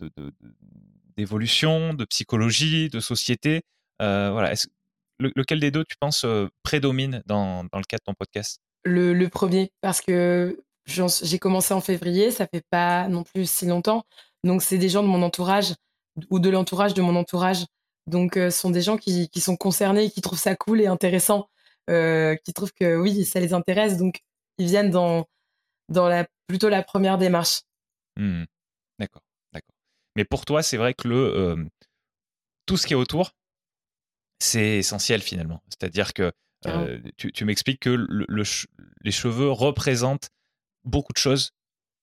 d'évolution, 1.16 1.94
de, 1.94 2.05
psychologie, 2.05 2.88
de 2.88 3.00
société. 3.00 3.62
Euh, 4.03 4.31
voilà. 4.33 4.55
lequel 5.18 5.61
des 5.61 5.70
deux, 5.70 5.85
tu 5.85 5.96
penses, 5.98 6.24
euh, 6.24 6.48
prédomine 6.62 7.22
dans, 7.27 7.64
dans, 7.64 7.79
le 7.79 7.85
cadre 7.85 8.00
de 8.00 8.12
ton 8.12 8.14
podcast? 8.14 8.61
Le, 8.85 9.14
le, 9.14 9.29
premier, 9.29 9.70
parce 9.81 10.00
que 10.00 10.62
j'ai 10.87 11.38
commencé 11.38 11.72
en 11.72 11.81
février, 11.81 12.31
ça 12.31 12.46
fait 12.46 12.64
pas 12.68 13.09
non 13.09 13.22
plus 13.22 13.48
si 13.48 13.66
longtemps. 13.66 14.05
Donc, 14.42 14.62
c'est 14.62 14.79
des 14.79 14.88
gens 14.88 15.03
de 15.03 15.09
mon 15.09 15.22
entourage 15.22 15.74
ou 16.31 16.38
de 16.38 16.50
l'entourage 16.50 16.94
de 16.94 17.03
mon 17.03 17.16
entourage. 17.16 17.64
Donc, 18.07 18.33
ce 18.35 18.50
sont 18.50 18.70
des 18.70 18.83
gens 18.83 18.98
qui, 18.98 19.31
qui, 19.31 19.40
sont 19.40 19.57
concernés, 19.57 20.11
qui 20.11 20.20
trouvent 20.20 20.38
ça 20.38 20.55
cool 20.57 20.83
et 20.83 20.87
intéressant, 20.87 21.48
qui 21.88 22.53
trouvent 22.53 22.74
que 22.79 22.96
oui, 22.96 23.24
ça 23.24 23.40
les 23.40 23.55
intéresse. 23.55 23.96
Donc, 23.96 24.20
ils 24.59 24.66
viennent 24.66 24.90
dans, 24.90 25.27
dans 25.88 26.09
la, 26.09 26.27
plutôt 26.46 26.68
la 26.68 26.83
première 26.83 27.16
démarche. 27.16 27.62
Mmh. 28.16 28.44
D'accord. 28.98 29.24
Mais 30.16 30.24
pour 30.24 30.44
toi, 30.44 30.62
c'est 30.62 30.77
vrai 30.77 30.94
que 30.94 31.09
le, 31.09 31.16
euh, 31.16 31.64
tout 32.66 32.77
ce 32.77 32.87
qui 32.87 32.92
est 32.92 32.96
autour, 32.96 33.33
c'est 34.38 34.79
essentiel 34.79 35.22
finalement. 35.22 35.62
C'est-à-dire 35.68 36.12
que 36.12 36.33
euh, 36.66 36.98
tu, 37.16 37.44
m'expliques 37.44 37.81
que 37.81 37.90
le, 37.90 38.44
les 39.03 39.11
cheveux 39.11 39.50
représentent 39.50 40.31
beaucoup 40.85 41.12
de 41.12 41.18
choses 41.18 41.50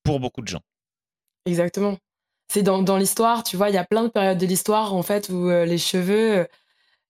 pour 0.04 0.19
beaucoup 0.19 0.41
de 0.41 0.47
gens. 0.47 0.62
Exactement. 1.45 1.97
C'est 2.47 2.63
dans, 2.63 2.84
dans 2.84 2.97
l'histoire, 2.97 3.43
tu 3.43 3.58
vois, 3.58 3.69
il 3.69 3.76
y 3.76 3.80
a 3.80 3.86
plein 3.86 4.04
de 4.04 4.10
périodes 4.10 4.38
de 4.38 4.45
l'histoire 4.45 4.93
en 4.93 5.02
fait 5.04 5.30
où 5.30 5.50
euh, 5.50 5.65
les 5.65 5.78
cheveux, 5.78 6.47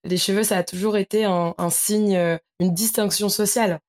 les 0.06 0.18
cheveux, 0.18 0.44
ça 0.44 0.58
a 0.58 0.64
toujours 0.64 0.98
été 0.98 1.26
un, 1.26 1.56
un 1.58 1.70
signe, 1.70 2.16
une 2.60 2.74
distinction 2.74 3.28
sociale. 3.28 3.80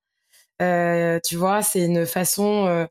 tu 0.59 1.35
vois, 1.35 1.61
c'est 1.61 1.85
une 1.85 2.05
façon 2.05 2.87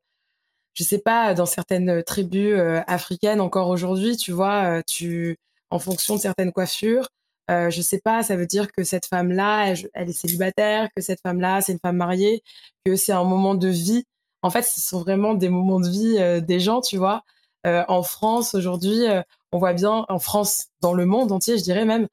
je 0.75 0.85
sais 0.85 0.99
pas, 0.99 1.35
dans 1.35 1.47
certaines 1.47 1.91
euh, 1.91 2.03
tribus 2.03 2.55
euh, 2.59 2.81
africaines 2.87 3.41
encore 3.41 3.69
aujourd'hui, 3.69 4.17
tu 4.17 4.33
vois, 4.33 4.79
euh, 4.79 4.83
tu, 4.87 5.37
en 5.71 5.79
fonction 5.79 6.17
de 6.17 6.21
certaines 6.21 6.53
coiffures, 6.53 7.09
euh, 7.51 7.71
je 7.71 7.83
sais 7.83 8.01
pas, 8.01 8.23
ça 8.23 8.37
veut 8.37 8.47
dire 8.47 8.71
que 8.73 8.85
cette 8.85 9.07
femme-là, 9.07 9.75
elle, 9.95 10.09
est 10.09 10.13
célibataire, 10.13 10.89
que 10.97 11.03
cette 11.03 11.21
femme-là, 11.21 11.61
c'est 11.61 11.73
une 11.73 11.81
femme 11.81 11.97
mariée, 11.97 12.43
que 12.85 12.97
c'est 12.97 13.13
un 13.13 13.25
moment 13.25 13.55
de 13.55 13.69
vie. 13.69 14.05
En 14.43 14.51
fait, 14.51 14.63
ce 14.63 14.81
sont 14.81 15.01
vraiment 15.01 15.35
des 15.35 15.49
moments 15.49 15.81
de 15.81 15.89
vie 15.89 16.43
des 16.43 16.61
gens, 16.61 16.81
tu 16.81 16.97
vois. 16.97 17.23
en 17.65 18.03
France, 18.03 18.55
aujourd'hui, 18.55 19.07
on 19.53 19.59
voit 19.59 19.73
bien, 19.73 20.05
en 20.09 20.19
France, 20.19 20.69
dans 20.81 20.95
le 20.95 21.07
monde 21.07 21.33
entier, 21.33 21.59
je 21.59 21.63
dirais 21.63 21.85
même, 21.85 22.09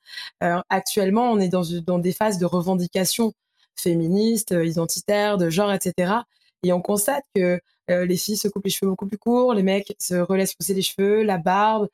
actuellement, 0.70 1.32
on 1.32 1.40
est 1.40 1.50
dans, 1.50 1.64
dans 1.86 2.00
des 2.00 2.14
phases 2.14 2.38
de 2.40 2.46
revendication 2.46 3.34
féministes, 3.76 4.52
identitaires, 4.64 5.38
de 5.38 5.50
genre, 5.50 5.72
etc. 5.74 6.14
Et 6.64 6.74
on 6.74 6.82
constate 6.82 7.24
que 7.36 7.60
euh, 7.90 8.06
les 8.06 8.18
filles 8.18 8.38
se 8.38 8.48
coupent 8.48 8.66
les 8.66 8.72
cheveux 8.72 8.90
beaucoup 8.90 9.08
plus 9.08 9.18
courts, 9.18 9.54
les 9.54 9.64
mecs 9.64 9.96
se 10.00 10.16
relaissent 10.16 10.54
pousser 10.54 10.74
les 10.74 10.82
cheveux, 10.82 11.24
la 11.24 11.38
barbe. 11.38 11.88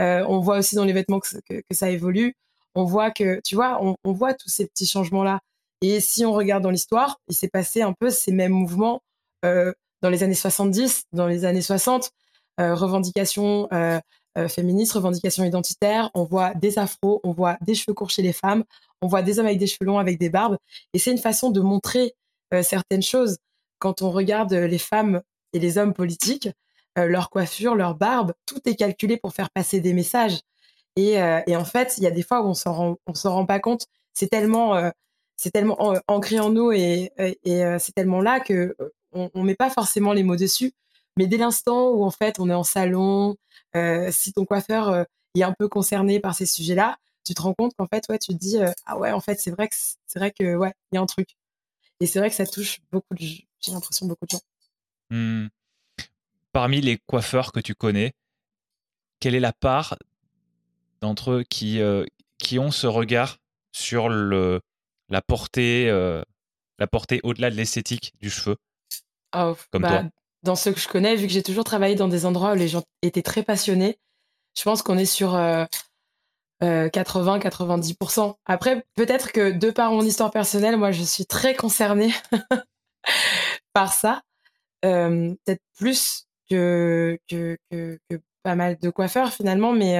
Euh, 0.00 0.24
on 0.28 0.40
voit 0.40 0.58
aussi 0.58 0.76
dans 0.76 0.84
les 0.84 0.92
vêtements 0.92 1.20
que, 1.20 1.28
ça 1.72 1.90
évolue. 1.90 2.34
On 2.74 2.84
voit 2.84 3.10
que, 3.10 3.40
tu 3.44 3.56
vois, 3.56 3.80
on, 3.82 4.12
voit 4.12 4.34
tous 4.34 4.48
ces 4.48 4.66
petits 4.66 4.86
changements-là. 4.86 5.40
Et 5.82 6.00
si 6.00 6.24
on 6.24 6.32
regarde 6.32 6.62
dans 6.62 6.70
l'histoire, 6.70 7.20
il 7.28 7.34
s'est 7.34 7.48
passé 7.48 7.82
un 7.82 7.92
peu 7.92 8.10
ces 8.10 8.32
mêmes 8.32 8.52
mouvements 8.52 9.02
euh, 9.44 9.72
dans 10.02 10.10
les 10.10 10.22
années 10.22 10.34
70, 10.34 11.04
dans 11.12 11.26
les 11.26 11.44
années 11.44 11.62
60, 11.62 12.10
revendications 12.58 13.68
féministes, 14.48 14.92
revendications 14.92 15.44
identitaires. 15.44 16.10
On 16.14 16.24
voit 16.24 16.54
des 16.54 16.78
afros, 16.78 17.20
on 17.24 17.32
voit 17.32 17.56
des 17.62 17.74
cheveux 17.74 17.94
courts 17.94 18.10
chez 18.10 18.22
les 18.22 18.34
femmes, 18.34 18.64
on 19.00 19.06
voit 19.06 19.22
des 19.22 19.38
hommes 19.38 19.46
avec 19.46 19.58
des 19.58 19.66
cheveux 19.66 19.86
longs, 19.86 19.98
avec 19.98 20.18
des 20.18 20.28
barbes. 20.28 20.58
Et 20.92 20.98
c'est 20.98 21.10
une 21.10 21.18
façon 21.18 21.50
de 21.50 21.60
montrer 21.60 22.14
certaines 22.62 23.02
choses. 23.02 23.38
Quand 23.78 24.02
on 24.02 24.10
regarde 24.10 24.52
les 24.52 24.78
femmes 24.78 25.22
et 25.52 25.58
les 25.58 25.78
hommes 25.78 25.94
politiques, 25.94 26.48
euh, 26.98 27.06
leur 27.06 27.30
coiffure, 27.30 27.74
leur 27.74 27.94
barbe, 27.94 28.32
tout 28.46 28.60
est 28.68 28.74
calculé 28.74 29.16
pour 29.16 29.32
faire 29.34 29.50
passer 29.50 29.80
des 29.80 29.92
messages. 29.92 30.40
Et, 30.96 31.20
euh, 31.22 31.40
et 31.46 31.56
en 31.56 31.64
fait, 31.64 31.94
il 31.98 32.04
y 32.04 32.06
a 32.06 32.10
des 32.10 32.22
fois 32.22 32.42
où 32.42 32.46
on 32.48 32.54
s'en 32.54 32.72
rend, 32.72 32.96
on 33.06 33.14
s'en 33.14 33.34
rend 33.34 33.46
pas 33.46 33.60
compte. 33.60 33.86
C'est 34.12 34.28
tellement, 34.28 34.76
euh, 34.76 34.90
ancré 36.08 36.40
en 36.40 36.50
nous 36.50 36.72
et, 36.72 37.12
et 37.18 37.62
c'est 37.78 37.92
tellement 37.94 38.20
là 38.20 38.40
que 38.40 38.76
on, 39.12 39.30
on 39.34 39.42
met 39.42 39.54
pas 39.54 39.70
forcément 39.70 40.12
les 40.12 40.22
mots 40.22 40.36
dessus. 40.36 40.72
Mais 41.16 41.26
dès 41.26 41.38
l'instant 41.38 41.90
où 41.90 42.04
en 42.04 42.10
fait 42.10 42.38
on 42.38 42.50
est 42.50 42.54
en 42.54 42.64
salon, 42.64 43.36
si 44.10 44.32
ton 44.34 44.44
coiffeur 44.44 45.06
est 45.34 45.42
un 45.42 45.54
peu 45.58 45.68
concerné 45.68 46.20
par 46.20 46.34
ces 46.34 46.46
sujets-là, 46.46 46.98
tu 47.24 47.34
te 47.34 47.42
rends 47.42 47.54
compte 47.54 47.72
qu'en 47.76 47.86
fait, 47.86 48.04
ouais, 48.10 48.18
tu 48.18 48.32
te 48.34 48.38
dis 48.38 48.58
ah 48.86 48.98
ouais, 48.98 49.12
en 49.12 49.20
fait, 49.20 49.40
c'est 49.40 49.50
vrai 49.50 49.68
que 49.68 49.74
c'est 50.06 50.18
vrai 50.18 50.30
que 50.32 50.56
ouais, 50.56 50.72
il 50.92 50.96
y 50.96 50.98
a 50.98 51.00
un 51.02 51.06
truc. 51.06 51.30
Et 52.00 52.06
c'est 52.06 52.18
vrai 52.18 52.30
que 52.30 52.36
ça 52.36 52.46
touche 52.46 52.80
beaucoup 52.92 53.14
de, 53.14 53.24
j'ai 53.24 53.72
l'impression 53.72 54.06
beaucoup 54.06 54.26
de 54.26 54.30
gens. 54.30 54.40
Mmh. 55.10 55.46
Parmi 56.52 56.80
les 56.80 56.98
coiffeurs 56.98 57.52
que 57.52 57.60
tu 57.60 57.74
connais, 57.74 58.12
quelle 59.20 59.34
est 59.34 59.40
la 59.40 59.52
part 59.52 59.96
d'entre 61.00 61.32
eux 61.32 61.44
qui, 61.48 61.80
euh, 61.80 62.04
qui 62.38 62.58
ont 62.58 62.70
ce 62.70 62.86
regard 62.86 63.38
sur 63.72 64.08
le, 64.08 64.60
la 65.08 65.22
portée, 65.22 65.88
euh, 65.88 66.22
la 66.78 66.86
portée 66.86 67.20
au-delà 67.22 67.50
de 67.50 67.56
l'esthétique 67.56 68.14
du 68.20 68.30
cheveu 68.30 68.56
oh, 69.36 69.56
Comme 69.70 69.82
bah, 69.82 69.88
toi? 69.88 70.04
Dans 70.42 70.56
ceux 70.56 70.72
que 70.72 70.80
je 70.80 70.88
connais, 70.88 71.16
vu 71.16 71.26
que 71.26 71.32
j'ai 71.32 71.42
toujours 71.42 71.64
travaillé 71.64 71.94
dans 71.94 72.08
des 72.08 72.24
endroits 72.24 72.52
où 72.52 72.56
les 72.56 72.68
gens 72.68 72.82
étaient 73.02 73.22
très 73.22 73.42
passionnés, 73.42 73.98
je 74.56 74.62
pense 74.62 74.82
qu'on 74.82 74.96
est 74.96 75.04
sur 75.04 75.34
80-90%. 76.62 78.28
Euh, 78.28 78.32
Après, 78.46 78.84
peut-être 78.94 79.32
que 79.32 79.50
de 79.50 79.70
par 79.70 79.92
mon 79.92 80.02
histoire 80.02 80.30
personnelle, 80.30 80.76
moi, 80.78 80.92
je 80.92 81.02
suis 81.02 81.26
très 81.26 81.54
concernée 81.54 82.12
par 83.74 83.92
ça. 83.92 84.22
Peut-être 84.82 85.62
plus 85.76 86.26
que, 86.48 87.18
que, 87.28 87.56
que, 87.70 87.98
que, 88.08 88.20
pas 88.42 88.54
mal 88.54 88.78
de 88.78 88.90
coiffeurs 88.90 89.32
finalement, 89.32 89.72
mais 89.72 89.98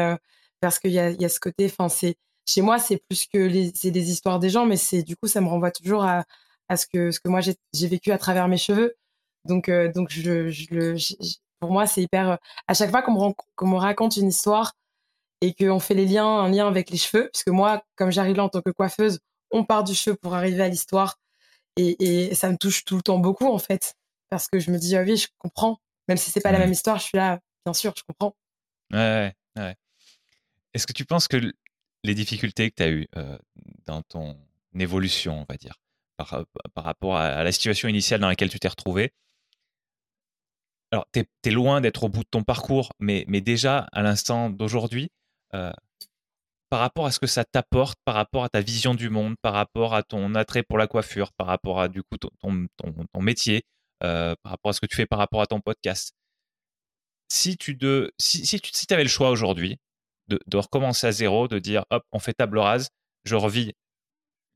parce 0.61 0.79
qu'il 0.79 0.93
y 0.93 0.99
a, 0.99 1.11
y 1.11 1.25
a 1.25 1.29
ce 1.29 1.41
côté, 1.41 1.67
enfin 1.67 1.89
c'est 1.89 2.17
chez 2.47 2.63
moi 2.63 2.79
c'est 2.79 2.99
plus 3.09 3.27
que 3.27 3.39
les, 3.39 3.73
c'est 3.75 3.91
des 3.91 4.11
histoires 4.11 4.39
des 4.39 4.51
gens, 4.51 4.67
mais 4.67 4.77
c'est 4.77 5.03
du 5.03 5.17
coup 5.17 5.29
ça 5.29 5.41
me 5.41 5.49
renvoie 5.49 5.71
toujours 5.71 6.05
à, 6.05 6.25
à 6.69 6.77
ce 6.77 6.87
que 6.87 7.11
ce 7.11 7.21
que 7.21 7.29
moi 7.29 7.41
j'ai 7.41 7.89
vécu 7.89 8.13
à 8.13 8.19
travers 8.19 8.49
mes 8.49 8.57
cheveux. 8.59 8.95
Donc 9.47 9.69
euh, 9.69 9.91
donc 9.93 10.09
je, 10.11 10.49
je, 10.51 10.97
je, 10.97 11.15
pour 11.61 11.71
moi 11.73 11.87
c'est 11.87 12.03
hyper 12.03 12.39
à 12.69 12.75
chaque 12.75 12.91
fois 12.91 13.03
qu'on 13.03 13.13
me, 13.31 13.35
qu'on 13.57 13.69
me 13.69 13.77
raconte 13.77 14.17
une 14.17 14.29
histoire 14.29 14.75
et 15.43 15.55
qu'on 15.55 15.81
fait 15.81 15.95
les 15.95 16.07
liens 16.07 16.27
un 16.27 16.51
lien 16.51 16.69
avec 16.69 16.91
les 16.91 16.99
cheveux, 16.99 17.31
puisque 17.33 17.49
moi 17.49 17.83
comme 17.97 18.11
j'arrive 18.13 18.37
là 18.37 18.45
en 18.45 18.49
tant 18.51 18.63
que 18.63 18.71
coiffeuse, 18.71 19.21
on 19.51 19.65
part 19.65 19.85
du 19.85 19.95
cheveu 19.95 20.17
pour 20.17 20.35
arriver 20.35 20.63
à 20.63 20.69
l'histoire 20.69 21.19
et, 21.77 22.29
et 22.31 22.35
ça 22.35 22.51
me 22.51 22.57
touche 22.59 22.85
tout 22.85 22.97
le 22.97 23.03
temps 23.03 23.19
beaucoup 23.19 23.47
en 23.49 23.59
fait 23.59 23.95
parce 24.31 24.49
que 24.49 24.59
je 24.59 24.71
me 24.71 24.79
dis, 24.79 24.97
ah 24.97 25.03
oui, 25.03 25.17
je 25.17 25.29
comprends. 25.39 25.81
Même 26.09 26.17
si 26.17 26.31
c'est 26.31 26.41
pas 26.41 26.53
la 26.53 26.59
mmh. 26.59 26.63
même 26.63 26.73
histoire, 26.73 26.99
je 26.99 27.05
suis 27.05 27.19
là, 27.19 27.41
bien 27.65 27.75
sûr, 27.75 27.93
je 27.97 28.03
comprends. 28.05 28.37
Ouais, 28.93 29.35
ouais. 29.57 29.77
est-ce 30.75 30.87
que 30.87 30.93
tu 30.93 31.05
penses 31.05 31.29
que 31.29 31.53
les 32.03 32.15
difficultés 32.15 32.71
que 32.71 32.77
tu 32.77 32.83
as 32.83 32.91
eues 32.91 33.09
dans 33.87 34.03
ton 34.03 34.37
évolution, 34.79 35.41
on 35.41 35.47
va 35.49 35.57
dire, 35.57 35.75
par, 36.17 36.45
par 36.75 36.85
rapport 36.85 37.17
à, 37.17 37.45
la 37.45 37.53
situation 37.53 37.89
initiale 37.89 38.21
dans 38.21 38.29
laquelle 38.29 38.51
tu 38.51 38.59
t'es 38.59 38.69
retrouvé, 38.69 39.13
alors, 40.93 41.07
tu 41.13 41.21
es, 41.21 41.51
loin 41.51 41.81
d'être 41.81 42.03
au 42.03 42.09
bout 42.09 42.25
de 42.25 42.29
ton 42.29 42.43
parcours, 42.43 42.93
mais, 42.99 43.25
mais 43.29 43.41
déjà, 43.41 43.87
à 43.93 44.03
l'instant 44.03 44.51
d'aujourd'hui, 44.51 45.13
par 46.71 46.79
rapport 46.79 47.07
à 47.07 47.11
ce 47.11 47.19
que 47.19 47.27
ça 47.27 47.45
t'apporte, 47.45 47.99
par 48.05 48.15
rapport 48.15 48.45
à 48.45 48.49
ta 48.49 48.61
vision 48.61 48.95
du 48.95 49.11
monde, 49.11 49.35
par 49.43 49.53
rapport 49.53 49.93
à 49.93 50.05
ton 50.05 50.35
attrait 50.37 50.63
pour 50.63 50.79
la 50.79 50.87
coiffure, 50.87 51.33
par 51.33 51.49
rapport 51.49 51.81
à 51.81 51.89
du 51.89 52.03
coup 52.05 52.17
ton, 52.17 52.31
ton, 52.41 53.21
métier, 53.21 53.65
par 54.01 54.37
rapport 54.45 54.71
à 54.71 54.73
ce 54.73 54.81
que 54.81 54.87
tu 54.87 54.97
fais 54.97 55.07
par 55.07 55.19
rapport 55.19 55.41
à 55.43 55.47
ton 55.47 55.61
podcast, 55.61 56.15
si 57.29 57.57
tu 57.57 57.75
de, 57.75 58.13
si, 58.19 58.45
si 58.45 58.61
tu 58.61 58.71
si 58.73 58.87
avais 58.91 59.05
le 59.05 59.09
choix 59.09 59.31
aujourd'hui 59.31 59.79
de, 60.29 60.39
de, 60.47 60.57
recommencer 60.57 61.07
à 61.07 61.13
zéro, 61.13 61.49
de 61.49 61.59
dire 61.59 61.85
hop, 61.91 62.05
on 62.13 62.19
fait 62.19 62.35
table 62.35 62.59
rase, 62.59 62.89
je 63.25 63.37
revis 63.37 63.73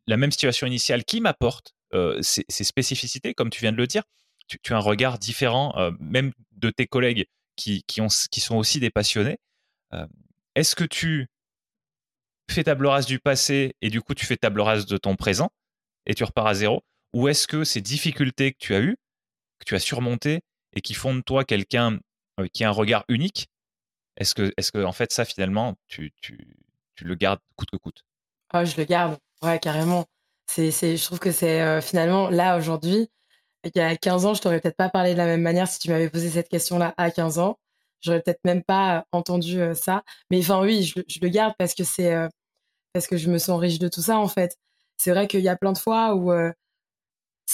la 0.07 0.17
même 0.17 0.33
situation 0.33 0.67
initiale 0.67 1.05
qui 1.05 1.21
m'apporte 1.21 1.75
ces, 2.21 2.45
spécificités, 2.49 3.35
comme 3.35 3.51
tu 3.51 3.61
viens 3.61 3.73
de 3.73 3.77
le 3.77 3.87
dire, 3.87 4.03
tu, 4.47 4.59
as 4.73 4.77
un 4.77 4.81
regard 4.81 5.19
différent, 5.19 5.75
même 6.01 6.33
de 6.53 6.71
tes 6.71 6.87
collègues 6.87 7.27
qui, 7.57 7.85
qui, 7.87 8.01
ont, 8.01 8.09
qui 8.31 8.41
sont 8.41 8.57
aussi 8.57 8.81
des 8.81 8.91
passionnés. 8.91 9.39
Est-ce 10.55 10.75
que 10.75 10.85
tu 10.85 11.29
fais 12.51 12.65
table 12.65 12.87
rase 12.87 13.07
du 13.07 13.19
passé 13.19 13.75
et 13.81 13.91
du 13.91 14.03
coup 14.03 14.15
tu 14.15 14.27
fais 14.27 14.37
table 14.37 14.61
rase 14.61 14.87
de 14.87 14.97
ton 14.99 15.17
présent 15.17 15.51
et 16.07 16.15
tu 16.15 16.25
repars 16.25 16.47
à 16.47 16.55
zéro? 16.55 16.83
Ou 17.13 17.29
est-ce 17.29 17.47
que 17.47 17.65
ces 17.65 17.81
difficultés 17.81 18.53
que 18.53 18.59
tu 18.59 18.75
as 18.75 18.81
eues, 18.81 18.97
que 19.59 19.64
tu 19.64 19.75
as 19.75 19.81
surmontées 19.81 20.40
et 20.73 20.81
qui 20.81 20.95
font 20.95 21.14
de 21.14 21.21
toi 21.21 21.45
quelqu'un 21.45 21.99
qui 22.53 22.64
a 22.64 22.69
un 22.69 22.73
regard 22.73 23.05
unique, 23.09 23.49
est-ce 24.17 24.35
que, 24.35 24.53
est 24.57 24.71
que 24.71 24.85
en 24.85 24.93
fait 24.93 25.12
ça 25.12 25.25
finalement 25.25 25.77
tu, 25.87 26.12
tu, 26.21 26.57
tu 26.95 27.05
le 27.05 27.14
gardes 27.14 27.40
coûte 27.57 27.71
que 27.71 27.77
coûte? 27.77 28.05
Oh, 28.53 28.64
Je 28.64 28.77
le 28.77 28.85
garde, 28.85 29.19
ouais, 29.43 29.59
carrément. 29.59 30.07
C'est, 30.47 30.71
c'est, 30.71 30.97
je 30.97 31.05
trouve 31.05 31.19
que 31.19 31.33
c'est 31.33 31.81
finalement 31.81 32.29
là 32.29 32.57
aujourd'hui, 32.57 33.09
il 33.64 33.73
y 33.75 33.81
a 33.81 33.97
15 33.97 34.27
ans, 34.27 34.35
je 34.35 34.43
t'aurais 34.43 34.61
peut-être 34.61 34.77
pas 34.77 34.90
parlé 34.90 35.12
de 35.12 35.19
la 35.19 35.27
même 35.27 35.43
manière 35.43 35.69
si 35.69 35.79
tu 35.79 35.90
m'avais 35.90 36.11
posé 36.11 36.29
cette 36.29 36.49
question-là 36.49 36.95
à 36.97 37.11
15 37.11 37.38
ans 37.38 37.59
j'aurais 38.05 38.21
peut-être 38.21 38.45
même 38.45 38.62
pas 38.62 39.07
entendu 39.12 39.61
ça. 39.75 40.05
Mais 40.31 40.38
enfin, 40.40 40.61
oui, 40.62 40.83
je, 40.83 41.19
le 41.21 41.29
garde 41.29 41.55
parce 41.59 41.75
que 41.75 41.85
c'est 41.85 42.14
parce 42.93 43.07
que 43.07 43.17
je 43.17 43.31
me 43.31 43.38
sens 43.38 43.59
riche 43.59 43.79
de 43.79 43.88
tout 43.88 44.03
ça 44.03 44.19
en 44.19 44.29
fait. 44.29 44.57
C'est 44.97 45.11
vrai 45.11 45.27
qu'il 45.27 45.40
y 45.40 45.49
a 45.49 45.57
plein 45.57 45.73
de 45.73 45.79
fois 45.79 46.14
où 46.14 46.31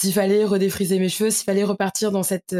s'il 0.01 0.13
fallait 0.13 0.45
redéfriser 0.45 0.99
mes 0.99 1.09
cheveux, 1.09 1.31
s'il 1.31 1.45
fallait 1.45 1.65
repartir 1.65 2.11
dans 2.13 2.23
cette 2.23 2.55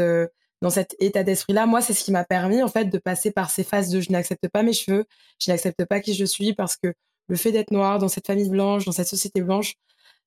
dans 0.61 0.69
cet 0.69 0.95
état 0.99 1.23
d'esprit-là, 1.23 1.65
moi, 1.65 1.81
c'est 1.81 1.93
ce 1.93 2.03
qui 2.03 2.11
m'a 2.11 2.23
permis 2.23 2.61
en 2.61 2.67
fait 2.67 2.85
de 2.85 2.97
passer 2.99 3.31
par 3.31 3.49
ces 3.49 3.63
phases 3.63 3.89
de 3.89 3.99
je 3.99 4.11
n'accepte 4.11 4.47
pas 4.47 4.61
mes 4.63 4.73
cheveux, 4.73 5.05
je 5.39 5.51
n'accepte 5.51 5.85
pas 5.85 5.99
qui 6.01 6.13
je 6.13 6.25
suis 6.25 6.53
parce 6.53 6.77
que 6.77 6.93
le 7.27 7.35
fait 7.35 7.51
d'être 7.51 7.71
noir 7.71 7.97
dans 7.99 8.09
cette 8.09 8.27
famille 8.27 8.49
blanche, 8.49 8.85
dans 8.85 8.91
cette 8.91 9.07
société 9.07 9.41
blanche, 9.41 9.73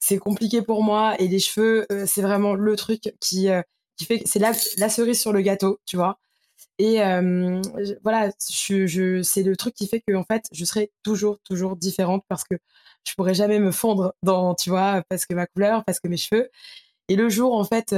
c'est 0.00 0.18
compliqué 0.18 0.60
pour 0.62 0.82
moi 0.82 1.14
et 1.20 1.28
les 1.28 1.38
cheveux, 1.38 1.86
c'est 2.06 2.22
vraiment 2.22 2.54
le 2.54 2.76
truc 2.76 3.14
qui 3.20 3.48
qui 3.96 4.04
fait 4.06 4.22
c'est 4.26 4.40
la, 4.40 4.52
la 4.78 4.88
cerise 4.88 5.20
sur 5.20 5.32
le 5.32 5.40
gâteau, 5.40 5.78
tu 5.86 5.96
vois. 5.96 6.18
Et 6.78 6.98
voilà, 8.02 8.30
je, 8.50 8.86
je, 8.86 9.22
c'est 9.22 9.42
le 9.42 9.56
truc 9.56 9.74
qui 9.74 9.86
fait 9.88 10.00
que 10.06 10.14
en 10.14 10.24
fait, 10.24 10.46
je 10.52 10.64
serai 10.64 10.90
toujours, 11.02 11.38
toujours 11.44 11.76
différente 11.76 12.24
parce 12.28 12.44
que 12.44 12.56
je 13.06 13.14
pourrais 13.14 13.34
jamais 13.34 13.58
me 13.60 13.70
fondre 13.70 14.14
dans, 14.22 14.54
tu 14.54 14.70
vois, 14.70 15.02
parce 15.08 15.26
que 15.26 15.34
ma 15.34 15.46
couleur, 15.46 15.84
parce 15.84 16.00
que 16.00 16.08
mes 16.08 16.16
cheveux. 16.16 16.50
Et 17.08 17.16
le 17.16 17.28
jour, 17.28 17.54
en 17.54 17.64
fait, 17.64 17.94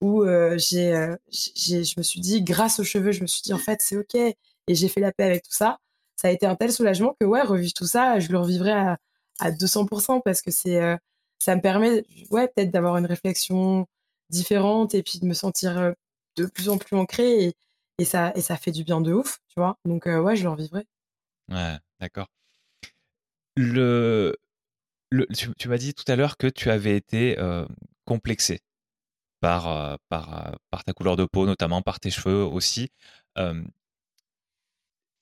où 0.00 0.24
j'ai, 0.56 1.14
j'ai, 1.30 1.84
je 1.84 1.94
me 1.98 2.02
suis 2.02 2.20
dit, 2.20 2.42
grâce 2.42 2.80
aux 2.80 2.84
cheveux, 2.84 3.12
je 3.12 3.22
me 3.22 3.26
suis 3.26 3.42
dit, 3.42 3.52
en 3.52 3.58
fait, 3.58 3.80
c'est 3.82 3.96
ok. 3.96 4.14
Et 4.14 4.74
j'ai 4.74 4.88
fait 4.88 5.00
la 5.00 5.12
paix 5.12 5.24
avec 5.24 5.42
tout 5.42 5.52
ça. 5.52 5.78
Ça 6.16 6.28
a 6.28 6.30
été 6.30 6.46
un 6.46 6.56
tel 6.56 6.72
soulagement 6.72 7.16
que, 7.20 7.24
ouais, 7.24 7.42
revivre 7.42 7.72
tout 7.72 7.86
ça, 7.86 8.18
je 8.18 8.30
le 8.30 8.38
revivrai 8.38 8.72
à, 8.72 8.98
à 9.38 9.50
200% 9.50 10.20
parce 10.22 10.42
que 10.42 10.50
c'est, 10.50 10.98
ça 11.38 11.56
me 11.56 11.60
permet, 11.60 12.04
ouais, 12.30 12.48
peut-être 12.48 12.70
d'avoir 12.70 12.96
une 12.96 13.06
réflexion 13.06 13.86
différente 14.30 14.94
et 14.94 15.02
puis 15.02 15.18
de 15.20 15.26
me 15.26 15.34
sentir 15.34 15.94
de 16.36 16.46
plus 16.46 16.68
en 16.68 16.78
plus 16.78 16.96
ancrée 16.96 17.44
et, 17.44 17.54
et 17.98 18.04
ça, 18.04 18.32
et 18.34 18.40
ça 18.40 18.56
fait 18.56 18.72
du 18.72 18.84
bien 18.84 19.00
de 19.00 19.12
ouf, 19.12 19.38
tu 19.48 19.54
vois. 19.56 19.78
Donc, 19.84 20.06
ouais, 20.06 20.36
je 20.36 20.42
le 20.42 20.50
revivrai. 20.50 20.86
Ouais, 21.50 21.76
d'accord. 22.00 22.26
Le, 23.56 24.36
le, 25.10 25.26
tu, 25.26 25.68
m'as 25.68 25.78
dit 25.78 25.94
tout 25.94 26.04
à 26.06 26.16
l'heure 26.16 26.36
que 26.36 26.46
tu 26.46 26.70
avais 26.70 26.96
été 26.96 27.36
complexé 28.08 28.60
par, 29.40 29.98
par, 30.08 30.56
par 30.70 30.84
ta 30.84 30.92
couleur 30.92 31.16
de 31.16 31.24
peau, 31.24 31.46
notamment 31.46 31.82
par 31.82 32.00
tes 32.00 32.10
cheveux 32.10 32.42
aussi. 32.44 32.90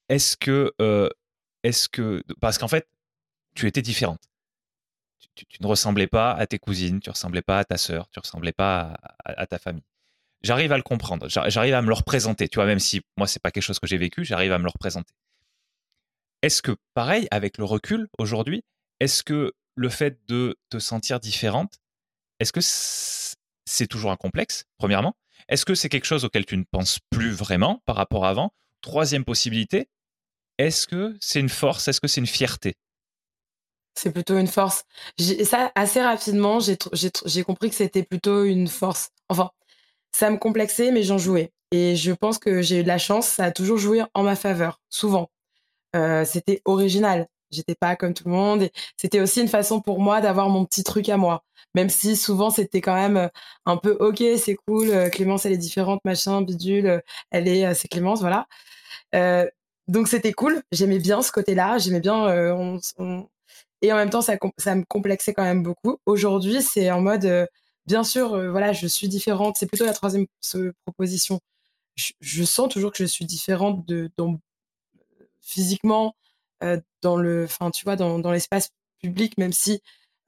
est-ce 0.09 0.37
que, 0.37 0.73
est-ce 1.63 1.89
que, 1.89 2.23
parce 2.41 2.59
qu'en 2.59 2.69
fait, 2.69 2.89
tu 3.55 3.67
étais 3.67 3.83
différente. 3.83 4.23
Tu, 5.35 5.45
ne 5.61 5.67
ressemblais 5.67 6.07
pas 6.07 6.33
à 6.33 6.47
tes 6.47 6.59
cousines, 6.59 7.01
tu 7.01 7.11
ressemblais 7.11 7.43
pas 7.43 7.59
à 7.59 7.65
ta 7.65 7.77
sœur, 7.77 8.09
tu 8.11 8.21
ressemblais 8.21 8.53
pas 8.53 8.97
à 9.25 9.47
ta 9.47 9.59
famille 9.59 9.85
j'arrive 10.47 10.73
à 10.73 10.77
le 10.77 10.83
comprendre, 10.83 11.29
j'arrive 11.29 11.75
à 11.75 11.83
me 11.83 11.89
le 11.89 11.95
représenter, 11.95 12.49
tu 12.49 12.57
vois, 12.57 12.67
même 12.67 12.79
si 12.79 13.03
moi, 13.17 13.27
c'est 13.27 13.43
pas 13.43 13.51
quelque 13.51 13.65
chose 13.65 13.79
que 13.79 13.87
j'ai 13.87 13.99
vécu, 13.99 14.25
j'arrive 14.25 14.53
à 14.53 14.59
me 14.59 14.65
le 14.65 14.71
représenter. 14.71 15.13
Est-ce 16.43 16.63
que, 16.63 16.77
pareil, 16.95 17.27
avec 17.31 17.59
le 17.59 17.65
recul 17.65 18.09
aujourd'hui, 18.19 18.63
est-ce 19.01 19.23
que 19.23 19.53
le 19.75 19.89
fait 19.89 20.19
de 20.27 20.57
te 20.71 20.79
sentir 20.79 21.21
différente, 21.21 21.79
est-ce 22.41 22.53
que 22.53 22.61
c'est 23.65 23.87
toujours 23.87 24.11
un 24.11 24.17
complexe, 24.17 24.65
premièrement? 24.79 25.15
Est-ce 25.49 25.65
que 25.65 25.75
c'est 25.75 25.89
quelque 25.89 26.07
chose 26.07 26.25
auquel 26.25 26.45
tu 26.45 26.57
ne 26.57 26.65
penses 26.71 26.99
plus 27.11 27.31
vraiment 27.31 27.83
par 27.85 27.97
rapport 27.97 28.25
à 28.25 28.31
avant? 28.31 28.53
Troisième 28.81 29.25
possibilité, 29.25 29.89
est-ce 30.59 30.87
que 30.87 31.17
c'est 31.21 31.41
une 31.41 31.49
force 31.49 31.89
Est-ce 31.89 32.01
que 32.01 32.09
c'est 32.09 32.21
une 32.21 32.27
fierté? 32.27 32.75
C'est 33.95 34.13
plutôt 34.13 34.37
une 34.37 34.47
force. 34.47 34.85
Ça, 35.45 35.73
assez 35.75 36.03
rapidement, 36.03 36.59
j'ai 36.61 37.45
compris 37.45 37.71
que 37.71 37.77
c'était 37.77 38.03
plutôt 38.03 38.45
une 38.45 38.69
force. 38.69 39.09
Enfin, 39.29 39.51
ça 40.13 40.31
me 40.31 40.37
complexait, 40.37 40.93
mais 40.93 41.03
j'en 41.03 41.19
jouais. 41.19 41.53
Et 41.73 41.97
je 41.97 42.13
pense 42.13 42.39
que 42.39 42.63
j'ai 42.63 42.81
eu 42.81 42.83
de 42.83 42.89
la 42.89 42.99
chance, 42.99 43.27
ça 43.27 43.45
a 43.45 43.51
toujours 43.51 43.79
joué 43.79 44.03
en 44.15 44.23
ma 44.23 44.37
faveur, 44.37 44.81
souvent. 44.91 45.31
Euh, 45.95 46.25
c'était 46.25 46.61
original. 46.65 47.27
J'étais 47.57 47.75
pas 47.75 47.97
comme 47.97 48.15
tout 48.15 48.25
le 48.27 48.33
monde. 48.33 48.63
Et 48.63 48.73
c'était 48.97 49.21
aussi 49.21 49.41
une 49.41 49.49
façon 49.49 49.81
pour 49.81 50.01
moi 50.01 50.21
d'avoir 50.21 50.49
mon 50.49 50.65
petit 50.65 50.85
truc 50.85 51.09
à 51.09 51.17
moi. 51.17 51.45
Même 51.75 51.91
si 51.91 52.17
souvent 52.17 52.51
c'était 52.51 52.81
quand 52.81 52.95
même 52.95 53.17
euh, 53.17 53.29
un 53.67 53.77
peu 53.77 53.93
ok, 54.01 54.23
c'est 54.39 54.57
cool. 54.67 54.91
Euh, 54.91 55.11
Clémence, 55.11 55.47
elle 55.47 55.53
est 55.53 55.59
différente, 55.59 56.01
machin, 56.05 56.43
bidule. 56.43 57.03
Elle 57.31 57.49
est, 57.49 57.75
c'est 57.75 57.89
Clémence, 57.89 58.21
voilà. 58.21 58.47
donc 59.89 60.09
c'était 60.09 60.33
cool. 60.33 60.63
J'aimais 60.73 60.99
bien 60.99 61.23
ce 61.23 61.33
côté-là. 61.33 61.79
J'aimais 61.79 62.01
bien. 62.01 62.79
Et 63.83 63.93
en 63.93 63.97
même 63.97 64.11
temps, 64.11 64.23
ça, 64.23 64.37
ça 64.59 64.75
me 64.75 64.85
complexait 64.85 65.35
quand 65.35 65.43
même 65.45 65.63
beaucoup. 65.63 65.99
Aujourd'hui, 66.07 66.63
c'est 66.63 66.91
en 66.91 67.01
mode 67.01 67.49
bien 67.87 68.05
sûr, 68.05 68.35
euh, 68.35 68.51
voilà, 68.51 68.73
je 68.73 68.87
suis 68.87 69.09
différente. 69.09 69.57
C'est 69.59 69.67
plutôt 69.67 69.87
la 69.87 69.93
troisième 69.95 70.27
proposition. 70.85 71.41
Je, 72.21 72.45
sens 72.45 72.69
toujours 72.69 72.93
que 72.93 72.99
je 72.99 73.07
suis 73.07 73.25
différente 73.25 73.87
de, 73.87 74.11
physiquement, 75.41 76.15
euh, 76.63 76.81
dans 77.07 77.17
le, 77.17 77.45
enfin, 77.45 77.71
tu 77.71 77.85
vois, 77.85 77.97
dans, 77.97 78.33
l'espace 78.33 78.71
public, 79.01 79.39
même 79.39 79.53
si 79.53 79.81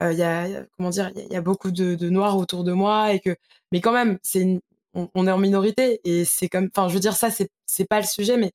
euh, 0.03 0.13
il 0.13 0.19
y 0.19 0.23
a, 0.23 0.65
comment 0.77 0.91
dire, 0.91 1.11
il 1.17 1.33
y, 1.33 1.37
a 1.37 1.41
beaucoup 1.41 1.71
de, 1.71 2.09
noirs 2.09 2.37
autour 2.37 2.65
de 2.65 2.73
moi 2.73 3.13
et 3.13 3.21
que, 3.21 3.37
mais 3.73 3.81
quand 3.81 3.93
même, 3.93 4.19
c'est, 4.23 4.61
on, 4.95 5.27
est 5.27 5.31
en 5.33 5.39
minorité 5.39 6.01
et 6.05 6.25
c'est 6.25 6.49
comme, 6.49 6.69
enfin, 6.75 6.89
je 6.89 6.95
veux 6.95 7.01
dire 7.01 7.17
ça, 7.17 7.31
c'est, 7.31 7.51
c'est 7.67 7.87
pas 7.87 8.01
le 8.01 8.07
sujet, 8.07 8.37
mais 8.37 8.53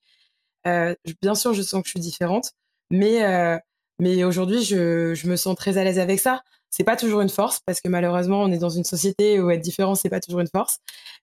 bien 1.21 1.35
sûr, 1.35 1.53
je 1.53 1.61
sens 1.61 1.81
que 1.81 1.87
je 1.87 1.91
suis 1.91 1.99
différente, 1.99 2.53
mais 2.89 3.59
mais 3.99 4.23
aujourd'hui, 4.23 4.63
je, 4.63 5.13
je 5.13 5.27
me 5.27 5.35
sens 5.35 5.55
très 5.55 5.77
à 5.77 5.83
l'aise 5.83 5.99
avec 5.99 6.19
ça. 6.19 6.43
C'est 6.73 6.83
pas 6.83 6.95
toujours 6.95 7.21
une 7.21 7.29
force 7.29 7.59
parce 7.65 7.81
que 7.81 7.87
malheureusement 7.87 8.41
on 8.41 8.51
est 8.51 8.57
dans 8.57 8.69
une 8.69 8.83
société 8.83 9.39
où 9.39 9.51
être 9.51 9.61
différent 9.61 9.93
c'est 9.93 10.09
pas 10.09 10.19
toujours 10.19 10.39
une 10.39 10.47
force 10.47 10.79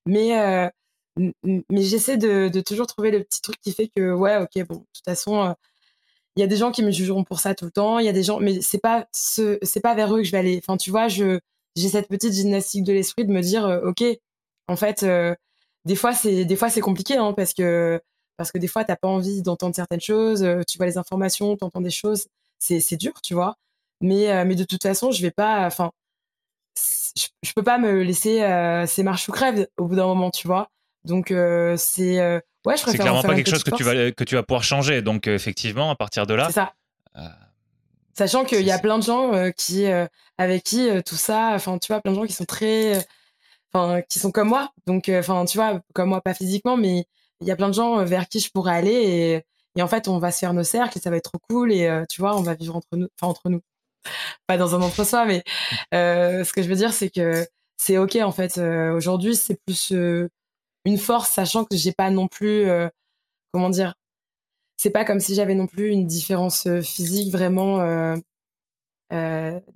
mais 0.06 0.38
euh, 0.38 0.68
mais 1.44 1.82
j'essaie 1.82 2.16
de, 2.18 2.48
toujours 2.60 2.86
trouver 2.86 3.10
le 3.10 3.24
petit 3.24 3.42
truc 3.42 3.56
qui 3.60 3.72
fait 3.72 3.88
que 3.88 4.12
ouais 4.12 4.36
ok 4.36 4.64
bon 4.68 4.76
de 4.76 4.86
toute 4.94 5.04
façon 5.04 5.42
euh, 5.42 5.52
il 6.36 6.40
y 6.40 6.42
a 6.42 6.46
des 6.46 6.56
gens 6.56 6.70
qui 6.70 6.82
me 6.82 6.90
jugeront 6.90 7.24
pour 7.24 7.40
ça 7.40 7.54
tout 7.54 7.64
le 7.66 7.70
temps 7.70 7.98
il 7.98 8.06
y 8.06 8.08
a 8.08 8.12
des 8.12 8.22
gens 8.22 8.40
mais 8.40 8.60
c'est 8.60 8.78
pas 8.78 9.06
ce 9.12 9.58
c'est 9.62 9.80
pas 9.80 9.94
vers 9.94 10.14
eux 10.14 10.18
que 10.18 10.24
je 10.24 10.32
vais 10.32 10.38
aller 10.38 10.60
enfin 10.62 10.76
tu 10.76 10.90
vois 10.90 11.08
je 11.08 11.40
j'ai 11.76 11.88
cette 11.88 12.08
petite 12.08 12.32
gymnastique 12.32 12.84
de 12.84 12.92
l'esprit 12.92 13.24
de 13.24 13.32
me 13.32 13.40
dire 13.42 13.66
euh, 13.66 13.80
ok 13.82 14.04
en 14.68 14.76
fait 14.76 15.04
des 15.84 15.96
fois 15.96 16.12
c'est 16.12 16.44
des 16.44 16.56
fois 16.56 16.70
c'est 16.70 16.80
compliqué 16.80 17.16
hein, 17.16 17.32
parce 17.34 17.54
que 17.54 18.00
parce 18.36 18.52
que 18.52 18.58
des 18.58 18.68
fois 18.68 18.84
t'as 18.84 18.96
pas 18.96 19.08
envie 19.08 19.42
d'entendre 19.42 19.74
certaines 19.74 20.00
choses 20.00 20.46
tu 20.66 20.78
vois 20.78 20.86
les 20.86 20.98
informations 20.98 21.56
t'entends 21.56 21.80
des 21.80 21.90
choses 21.90 22.26
c'est 22.58 22.80
c'est 22.80 22.96
dur 22.96 23.14
tu 23.22 23.34
vois 23.34 23.56
mais, 24.00 24.30
euh, 24.30 24.44
mais 24.46 24.54
de 24.54 24.64
toute 24.64 24.82
façon, 24.82 25.10
je 25.12 25.22
vais 25.22 25.30
pas. 25.30 25.66
Enfin, 25.66 25.92
je, 27.16 27.52
peux 27.54 27.62
pas 27.62 27.78
me 27.78 28.02
laisser 28.02 28.42
euh, 28.42 28.86
ces 28.86 29.02
marches 29.02 29.28
ou 29.28 29.32
crèves 29.32 29.68
au 29.78 29.86
bout 29.86 29.96
d'un 29.96 30.06
moment, 30.06 30.30
tu 30.30 30.46
vois. 30.46 30.70
Donc 31.04 31.30
euh, 31.30 31.76
c'est 31.76 32.42
ouais, 32.66 32.76
je 32.76 32.82
préfère. 32.82 32.92
C'est 32.92 32.98
clairement 32.98 33.22
pas 33.22 33.34
quelque 33.34 33.50
chose 33.50 33.64
que 33.64 33.74
tu 33.74 33.82
vas 33.82 34.12
que 34.12 34.24
tu 34.24 34.34
vas 34.34 34.42
pouvoir 34.42 34.64
changer. 34.64 35.02
Donc 35.02 35.26
effectivement, 35.26 35.90
à 35.90 35.96
partir 35.96 36.26
de 36.26 36.34
là. 36.34 36.46
C'est 36.46 36.52
ça. 36.52 36.72
Sachant 38.14 38.44
qu'il 38.44 38.62
y 38.62 38.72
a 38.72 38.78
plein 38.78 38.98
de 38.98 39.04
gens 39.04 39.50
qui 39.56 39.86
avec 40.38 40.62
qui 40.62 40.88
tout 41.04 41.16
ça, 41.16 41.52
enfin 41.54 41.78
tu 41.78 41.92
vois, 41.92 42.00
plein 42.00 42.12
de 42.12 42.16
gens 42.16 42.26
qui 42.26 42.32
sont 42.32 42.44
très, 42.44 43.06
enfin 43.72 44.02
qui 44.02 44.18
sont 44.18 44.30
comme 44.30 44.48
moi. 44.48 44.72
Donc 44.86 45.10
enfin 45.12 45.44
tu 45.44 45.56
vois, 45.56 45.80
comme 45.94 46.10
moi 46.10 46.20
pas 46.20 46.34
physiquement, 46.34 46.76
mais 46.76 47.06
il 47.40 47.46
y 47.46 47.50
a 47.50 47.56
plein 47.56 47.68
de 47.68 47.74
gens 47.74 48.04
vers 48.04 48.28
qui 48.28 48.40
je 48.40 48.50
pourrais 48.50 48.74
aller 48.74 48.92
et, 48.92 49.44
Et 49.76 49.82
en 49.82 49.88
fait, 49.88 50.08
on 50.08 50.18
va 50.18 50.30
se 50.32 50.40
faire 50.40 50.52
nos 50.52 50.64
cercles 50.64 50.98
et 50.98 51.00
ça 51.00 51.10
va 51.10 51.16
être 51.16 51.30
trop 51.30 51.40
cool. 51.48 51.72
Et 51.72 51.88
tu 52.08 52.20
vois, 52.20 52.36
on 52.36 52.42
va 52.42 52.54
vivre 52.54 52.76
entre 52.76 52.96
nous, 52.96 53.08
enfin 53.18 53.30
entre 53.30 53.48
nous, 53.48 53.62
pas 54.46 54.58
dans 54.58 54.74
un 54.74 54.82
entre-soi, 54.82 55.24
mais 55.24 55.42
ce 55.92 56.52
que 56.52 56.62
je 56.62 56.68
veux 56.68 56.76
dire, 56.76 56.92
c'est 56.92 57.10
que 57.10 57.46
c'est 57.78 57.96
ok 57.96 58.16
en 58.16 58.32
fait. 58.32 58.58
Aujourd'hui, 58.58 59.36
c'est 59.36 59.58
plus 59.64 59.94
une 60.84 60.98
force, 60.98 61.30
sachant 61.30 61.64
que 61.64 61.76
j'ai 61.76 61.92
pas 61.92 62.10
non 62.10 62.28
plus, 62.28 62.66
comment 63.52 63.70
dire, 63.70 63.94
c'est 64.76 64.90
pas 64.90 65.04
comme 65.04 65.20
si 65.20 65.34
j'avais 65.34 65.54
non 65.54 65.66
plus 65.66 65.90
une 65.90 66.06
différence 66.06 66.66
physique 66.82 67.30
vraiment 67.32 68.16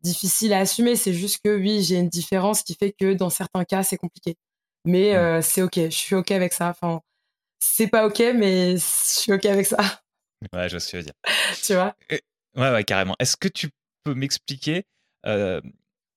difficile 0.03 0.53
à 0.53 0.61
assumer. 0.61 0.97
C'est 0.97 1.13
juste 1.13 1.41
que 1.45 1.57
oui, 1.57 1.83
j'ai 1.83 1.97
une 1.97 2.09
différence 2.09 2.63
qui 2.63 2.75
fait 2.75 2.93
que 2.93 3.13
dans 3.13 3.31
certains 3.31 3.65
cas, 3.65 3.83
c'est 3.83 3.99
compliqué. 3.99 4.37
Mais 4.87 5.15
mmh. 5.15 5.43
c'est 5.43 5.63
ok, 5.63 5.77
je 5.77 5.89
suis 5.89 6.15
ok 6.15 6.31
avec 6.31 6.53
ça. 6.53 6.69
Enfin, 6.69 7.01
c'est 7.59 7.89
pas 7.89 8.07
ok, 8.07 8.21
mais 8.35 8.77
je 8.77 8.83
suis 8.83 9.33
ok 9.33 9.47
avec 9.47 9.67
ça. 9.67 9.79
Ouais, 10.53 10.69
je 10.69 10.75
vois 10.75 10.81
ce 10.81 10.87
que 10.87 10.91
tu 10.91 10.97
veux 10.97 11.03
dire. 11.03 11.15
tu 11.63 11.75
vois? 11.75 11.95
Ouais, 12.57 12.71
ouais, 12.71 12.85
carrément. 12.85 13.17
Est-ce 13.19 13.37
que 13.37 13.49
tu 13.49 13.71
peux 14.05 14.15
m'expliquer 14.15 14.85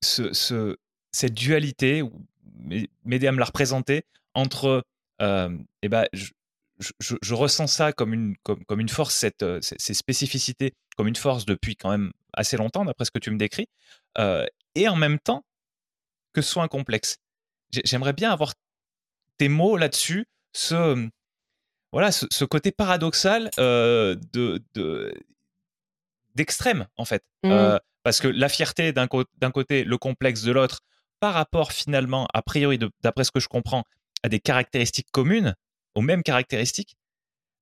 ce, 0.03 0.77
cette 1.11 1.33
dualité, 1.33 2.01
ou 2.01 2.11
m'aider 3.05 3.27
à 3.27 3.31
me 3.31 3.39
la 3.39 3.45
représenter, 3.45 4.03
entre, 4.37 4.83
eh 5.19 5.89
ben, 5.89 6.05
je, 6.13 6.31
je, 6.99 7.33
ressens 7.33 7.67
ça 7.67 7.91
comme 7.91 8.13
une, 8.13 8.35
comme, 8.43 8.63
comme 8.65 8.79
une 8.79 8.89
force, 8.89 9.15
cette, 9.15 9.43
ces 9.61 9.93
spécificités, 9.93 10.73
comme 10.95 11.07
une 11.07 11.15
force 11.15 11.45
depuis 11.45 11.75
quand 11.75 11.89
même 11.89 12.11
assez 12.33 12.55
longtemps, 12.55 12.85
d'après 12.85 13.05
ce 13.05 13.11
que 13.11 13.19
tu 13.19 13.31
me 13.31 13.37
décris, 13.37 13.67
et 14.75 14.87
en 14.87 14.95
même 14.95 15.19
temps 15.19 15.43
que 16.37 16.43
ce 16.43 16.51
soit 16.51 16.63
un 16.63 16.67
complexe. 16.67 17.17
J'aimerais 17.83 18.13
bien 18.13 18.31
avoir 18.31 18.53
tes 19.37 19.49
mots 19.49 19.75
là-dessus, 19.75 20.27
ce, 20.53 21.09
voilà, 21.91 22.11
ce, 22.11 22.45
côté 22.45 22.71
paradoxal 22.71 23.49
de, 23.57 24.61
d'extrême, 26.35 26.85
en 26.95 27.05
fait. 27.05 27.23
Mmh. 27.43 27.77
parce 28.03 28.19
que 28.19 28.27
la 28.27 28.49
fierté 28.49 28.93
d'un, 28.93 29.07
d'un 29.37 29.51
côté, 29.51 29.83
le 29.83 29.97
complexe 29.97 30.43
de 30.43 30.51
l'autre, 30.51 30.81
par 31.19 31.33
rapport 31.33 31.71
finalement, 31.71 32.27
a 32.35 32.43
priori, 32.43 32.77
d'après 33.01 33.23
ce 33.23 33.31
que 33.31 33.39
je 33.39 33.47
comprends, 33.47 33.83
des 34.29 34.39
caractéristiques 34.39 35.11
communes, 35.11 35.55
aux 35.95 36.01
mêmes 36.01 36.23
caractéristiques, 36.23 36.97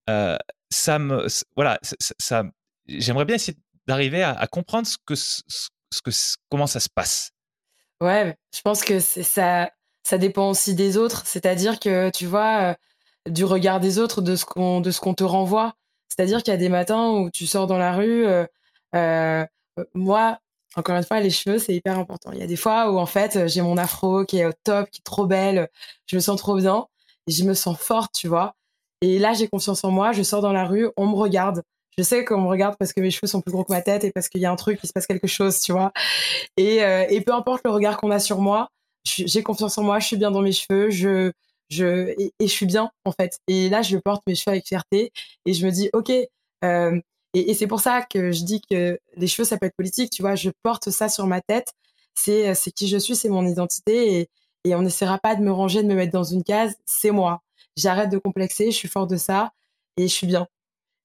ça 0.08 0.99
me, 0.99 1.28
voilà, 1.56 1.80
ça, 2.19 2.43
j'aimerais 2.88 3.25
bien 3.25 3.36
essayer 3.36 3.58
d'arriver 3.88 4.23
à, 4.23 4.47
comprendre 4.47 4.88
ce 4.88 4.97
que, 5.06 5.15
ce, 5.15 5.69
que, 6.04 6.12
comment 6.49 6.67
ça 6.67 6.80
se 6.80 6.89
passe. 6.89 7.32
Ouais, 8.01 8.36
je 8.54 8.62
pense 8.62 8.84
que 8.84 8.99
ça, 8.99 9.71
ça 10.04 10.17
dépend 10.17 10.49
aussi 10.49 10.75
des 10.75 10.97
autres. 10.97 11.25
C'est-à-dire 11.25 11.80
que 11.80 12.10
tu 12.12 12.25
vois, 12.25 12.75
du 13.28 13.45
regard 13.45 13.80
des 13.80 13.99
autres, 13.99 14.21
de 14.21 14.36
ce 14.36 14.45
qu'on, 14.45 14.82
de 14.82 14.91
ce 14.91 14.99
qu'on 14.99 15.13
te 15.13 15.23
renvoie. 15.23 15.75
C'est-à-dire 16.10 16.43
qu'il 16.43 16.51
y 16.51 16.56
a 16.56 16.60
des 16.60 16.69
matins 16.69 17.10
où 17.10 17.30
tu 17.30 17.47
sors 17.47 17.67
dans 17.67 17.78
la 17.78 17.93
rue. 17.93 18.25
moi, 19.93 20.39
encore 20.75 20.95
une 20.95 21.03
fois, 21.03 21.19
les 21.19 21.29
cheveux, 21.29 21.57
c'est 21.59 21.73
hyper 21.73 21.97
important. 21.97 22.31
Il 22.33 22.39
y 22.39 22.43
a 22.43 22.47
des 22.47 22.55
fois 22.55 22.91
où, 22.91 22.97
en 22.97 23.05
fait, 23.05 23.47
j'ai 23.47 23.61
mon 23.61 23.77
afro 23.77 24.25
qui 24.25 24.39
est 24.39 24.45
au 24.45 24.51
top, 24.63 24.89
qui 24.89 24.99
est 24.99 25.03
trop 25.03 25.25
belle, 25.25 25.69
je 26.07 26.15
me 26.15 26.21
sens 26.21 26.39
trop 26.39 26.55
bien, 26.57 26.85
et 27.27 27.31
je 27.31 27.43
me 27.43 27.53
sens 27.53 27.77
forte, 27.77 28.13
tu 28.13 28.27
vois. 28.27 28.55
Et 29.01 29.19
là, 29.19 29.33
j'ai 29.33 29.47
confiance 29.47 29.83
en 29.83 29.91
moi, 29.91 30.11
je 30.11 30.23
sors 30.23 30.41
dans 30.41 30.53
la 30.53 30.65
rue, 30.65 30.89
on 30.97 31.07
me 31.07 31.15
regarde. 31.15 31.63
Je 31.97 32.03
sais 32.03 32.25
qu'on 32.25 32.41
me 32.41 32.47
regarde 32.47 32.75
parce 32.77 32.91
que 32.91 32.99
mes 32.99 33.11
cheveux 33.11 33.27
sont 33.27 33.41
plus 33.41 33.51
gros 33.51 33.63
que 33.63 33.71
ma 33.71 33.81
tête 33.81 34.03
et 34.03 34.11
parce 34.11 34.27
qu'il 34.27 34.41
y 34.41 34.45
a 34.45 34.51
un 34.51 34.55
truc, 34.57 34.79
il 34.83 34.88
se 34.88 34.93
passe 34.93 35.07
quelque 35.07 35.27
chose, 35.27 35.61
tu 35.61 35.71
vois. 35.71 35.93
Et, 36.57 36.83
euh, 36.83 37.05
peu 37.25 37.33
importe 37.33 37.61
le 37.65 37.71
regard 37.71 37.97
qu'on 37.97 38.11
a 38.11 38.19
sur 38.19 38.39
moi, 38.39 38.69
j'ai 39.05 39.43
confiance 39.43 39.77
en 39.77 39.83
moi, 39.83 39.99
je 39.99 40.07
suis 40.07 40.17
bien 40.17 40.31
dans 40.31 40.41
mes 40.41 40.51
cheveux, 40.51 40.89
je, 40.89 41.31
je, 41.69 42.13
et, 42.17 42.33
je 42.41 42.47
suis 42.47 42.65
bien, 42.65 42.91
en 43.05 43.11
fait. 43.11 43.39
Et 43.47 43.69
là, 43.69 43.81
je 43.81 43.97
porte 43.97 44.23
mes 44.27 44.35
cheveux 44.35 44.51
avec 44.53 44.67
fierté 44.67 45.11
et 45.45 45.53
je 45.53 45.65
me 45.65 45.71
dis, 45.71 45.89
OK, 45.93 46.11
euh, 46.63 46.99
et, 47.35 47.53
c'est 47.53 47.67
pour 47.67 47.81
ça 47.81 48.01
que 48.01 48.31
je 48.31 48.43
dis 48.43 48.61
que 48.61 48.99
les 49.17 49.27
cheveux, 49.27 49.45
ça 49.45 49.57
peut 49.57 49.65
être 49.65 49.75
politique, 49.75 50.09
tu 50.09 50.21
vois. 50.21 50.35
Je 50.35 50.49
porte 50.63 50.89
ça 50.89 51.09
sur 51.09 51.27
ma 51.27 51.41
tête. 51.41 51.73
C'est, 52.13 52.55
c'est 52.55 52.71
qui 52.71 52.87
je 52.87 52.97
suis, 52.97 53.15
c'est 53.15 53.29
mon 53.29 53.45
identité. 53.45 54.29
Et, 54.65 54.75
on 54.75 54.81
n'essaiera 54.81 55.19
pas 55.19 55.35
de 55.35 55.41
me 55.41 55.51
ranger, 55.51 55.83
de 55.83 55.87
me 55.87 55.95
mettre 55.95 56.13
dans 56.13 56.23
une 56.23 56.43
case. 56.43 56.75
C'est 56.85 57.11
moi. 57.11 57.41
J'arrête 57.75 58.09
de 58.09 58.17
complexer. 58.17 58.71
Je 58.71 58.77
suis 58.77 58.87
fort 58.87 59.05
de 59.07 59.17
ça. 59.17 59.51
Et 59.97 60.07
je 60.07 60.13
suis 60.13 60.27
bien. 60.27 60.47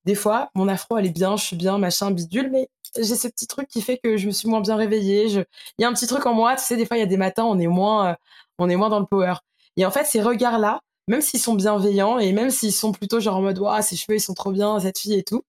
Des 0.05 0.15
fois, 0.15 0.51
mon 0.55 0.69
afro, 0.69 0.99
elle 0.99 1.07
est 1.07 1.11
bien. 1.11 1.37
Je 1.37 1.45
suis 1.45 1.57
bien, 1.57 1.79
machin, 1.79 2.11
bidule. 2.11 2.51
Mais 2.51 2.69
j'ai 2.97 3.17
ce 3.17 3.29
petit 3.29 3.47
truc 3.47 3.69
qui 3.69 3.83
fait 3.83 3.99
que 3.99 4.17
je 4.17 4.27
me 4.27 4.33
suis 4.33 4.49
moins 4.49 4.61
bien 4.61 4.77
réveillée. 4.77 5.27
Il 5.27 5.45
y 5.79 5.85
a 5.85 5.89
un 5.89 5.93
petit 5.93 6.07
truc 6.07 6.25
en 6.27 6.35
moi. 6.35 6.57
Tu 6.57 6.65
sais, 6.65 6.77
des 6.77 6.87
fois, 6.87 6.97
il 6.97 7.01
y 7.01 7.03
a 7.03 7.07
des 7.07 7.17
matins, 7.17 7.45
on 7.45 7.59
est 7.59 7.67
moins, 7.67 8.11
euh, 8.11 8.15
on 8.59 8.69
est 8.69 8.77
moins 8.77 8.89
dans 8.89 9.01
le 9.01 9.07
power. 9.07 9.35
Et 9.77 9.85
en 9.85 9.91
fait, 9.91 10.05
ces 10.05 10.23
regards-là, 10.23 10.81
même 11.09 11.21
s'ils 11.23 11.41
sont 11.41 11.55
bienveillants 11.55 12.19
et 12.19 12.33
même 12.33 12.51
s'ils 12.51 12.73
sont 12.73 12.93
plutôt 12.93 13.21
genre 13.21 13.37
en 13.37 13.43
mode, 13.43 13.59
waouh, 13.59 13.83
ses 13.83 13.97
cheveux, 13.97 14.17
ils 14.17 14.21
sont 14.21 14.35
trop 14.35 14.53
bien, 14.53 14.79
cette 14.81 14.99
fille 14.99 15.15
et 15.15 15.25
tout, 15.25 15.43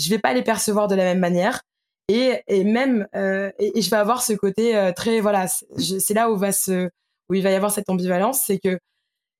je 0.00 0.10
vais 0.10 0.18
pas 0.18 0.32
les 0.32 0.42
percevoir 0.42 0.88
de 0.88 0.94
la 0.94 1.04
même 1.04 1.18
manière. 1.18 1.62
Et, 2.08 2.42
et 2.48 2.64
même, 2.64 3.06
euh, 3.14 3.52
et, 3.58 3.80
je 3.80 3.90
vais 3.90 3.96
avoir 3.96 4.22
ce 4.22 4.32
côté 4.32 4.76
euh, 4.76 4.92
très, 4.92 5.20
voilà, 5.20 5.46
c'est 5.46 6.14
là 6.14 6.30
où 6.30 6.36
va 6.36 6.50
se, 6.50 6.88
où 7.28 7.34
il 7.34 7.42
va 7.42 7.50
y 7.50 7.54
avoir 7.54 7.70
cette 7.70 7.88
ambivalence, 7.88 8.42
c'est 8.44 8.58
que 8.58 8.78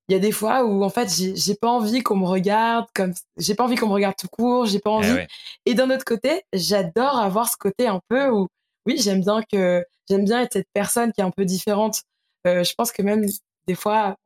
il 0.09 0.13
y 0.13 0.17
a 0.17 0.19
des 0.19 0.33
fois 0.33 0.65
où 0.65 0.83
en 0.83 0.89
fait 0.89 1.09
j'ai 1.09 1.55
pas 1.55 1.69
envie 1.69 2.03
qu'on 2.03 2.17
me 2.17 2.27
regarde 2.27 2.87
comme 2.97 3.15
j'ai 3.37 3.55
pas 3.55 3.63
envie 3.63 3.77
qu'on 3.77 3.87
me 3.87 3.93
regarde 3.93 4.17
tout 4.19 4.27
court 4.27 4.67
j'ai 4.67 4.81
pas 4.81 4.91
eh 4.91 4.95
envie. 4.95 5.27
et 5.67 5.75
d'un 5.75 5.89
autre 5.89 6.05
côté 6.05 6.43
j'adore 6.53 7.17
avoir 7.17 7.49
ce 7.49 7.57
côté 7.57 7.87
un 7.87 8.01
peu 8.09 8.29
où 8.29 8.49
oui 8.87 8.97
j'aime 8.99 9.21
bien 9.21 9.41
que 9.53 9.85
j'aime 10.09 10.25
bien 10.25 10.43
être 10.43 10.55
cette 10.55 10.67
personne 10.73 11.13
qui 11.13 11.21
est 11.21 11.25
un 11.25 11.31
peu 11.31 11.45
différente. 11.45 12.03
Euh, 12.49 12.65
je 12.65 12.75
pense 12.75 12.91
que 12.91 13.03
même 13.03 13.25
des 13.69 13.77
fois 13.77 14.17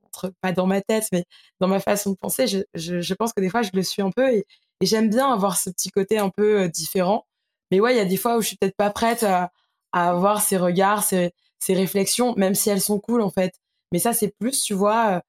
pas 0.40 0.52
dans 0.52 0.66
ma 0.66 0.80
tête 0.80 1.04
mais 1.12 1.24
dans 1.60 1.68
ma 1.68 1.80
façon 1.80 2.12
de 2.12 2.16
penser 2.16 2.46
je, 2.46 2.60
je, 2.72 3.02
je 3.02 3.14
pense 3.14 3.34
que 3.34 3.42
des 3.42 3.50
fois 3.50 3.60
je 3.60 3.70
le 3.74 3.82
suis 3.82 4.00
un 4.00 4.10
peu 4.10 4.32
et, 4.32 4.46
et 4.80 4.86
j'aime 4.86 5.10
bien 5.10 5.32
avoir 5.32 5.56
ce 5.58 5.70
petit 5.70 5.90
côté 5.90 6.18
un 6.18 6.30
peu 6.30 6.62
euh, 6.62 6.68
différent. 6.68 7.26
Mais 7.70 7.80
ouais, 7.80 7.94
il 7.94 7.96
y 7.96 8.00
a 8.00 8.04
des 8.04 8.16
fois 8.16 8.36
où 8.36 8.42
je 8.42 8.48
suis 8.48 8.56
peut-être 8.56 8.76
pas 8.76 8.90
prête 8.90 9.22
à, 9.22 9.52
avoir 9.92 10.42
ces 10.42 10.56
regards, 10.56 11.04
ces, 11.04 11.32
ces, 11.60 11.74
réflexions, 11.74 12.34
même 12.36 12.54
si 12.56 12.68
elles 12.70 12.80
sont 12.80 12.98
cool 12.98 13.22
en 13.22 13.30
fait. 13.30 13.60
Mais 13.92 14.00
ça, 14.00 14.12
c'est 14.12 14.34
plus, 14.38 14.60
tu 14.62 14.74
vois, 14.74 15.22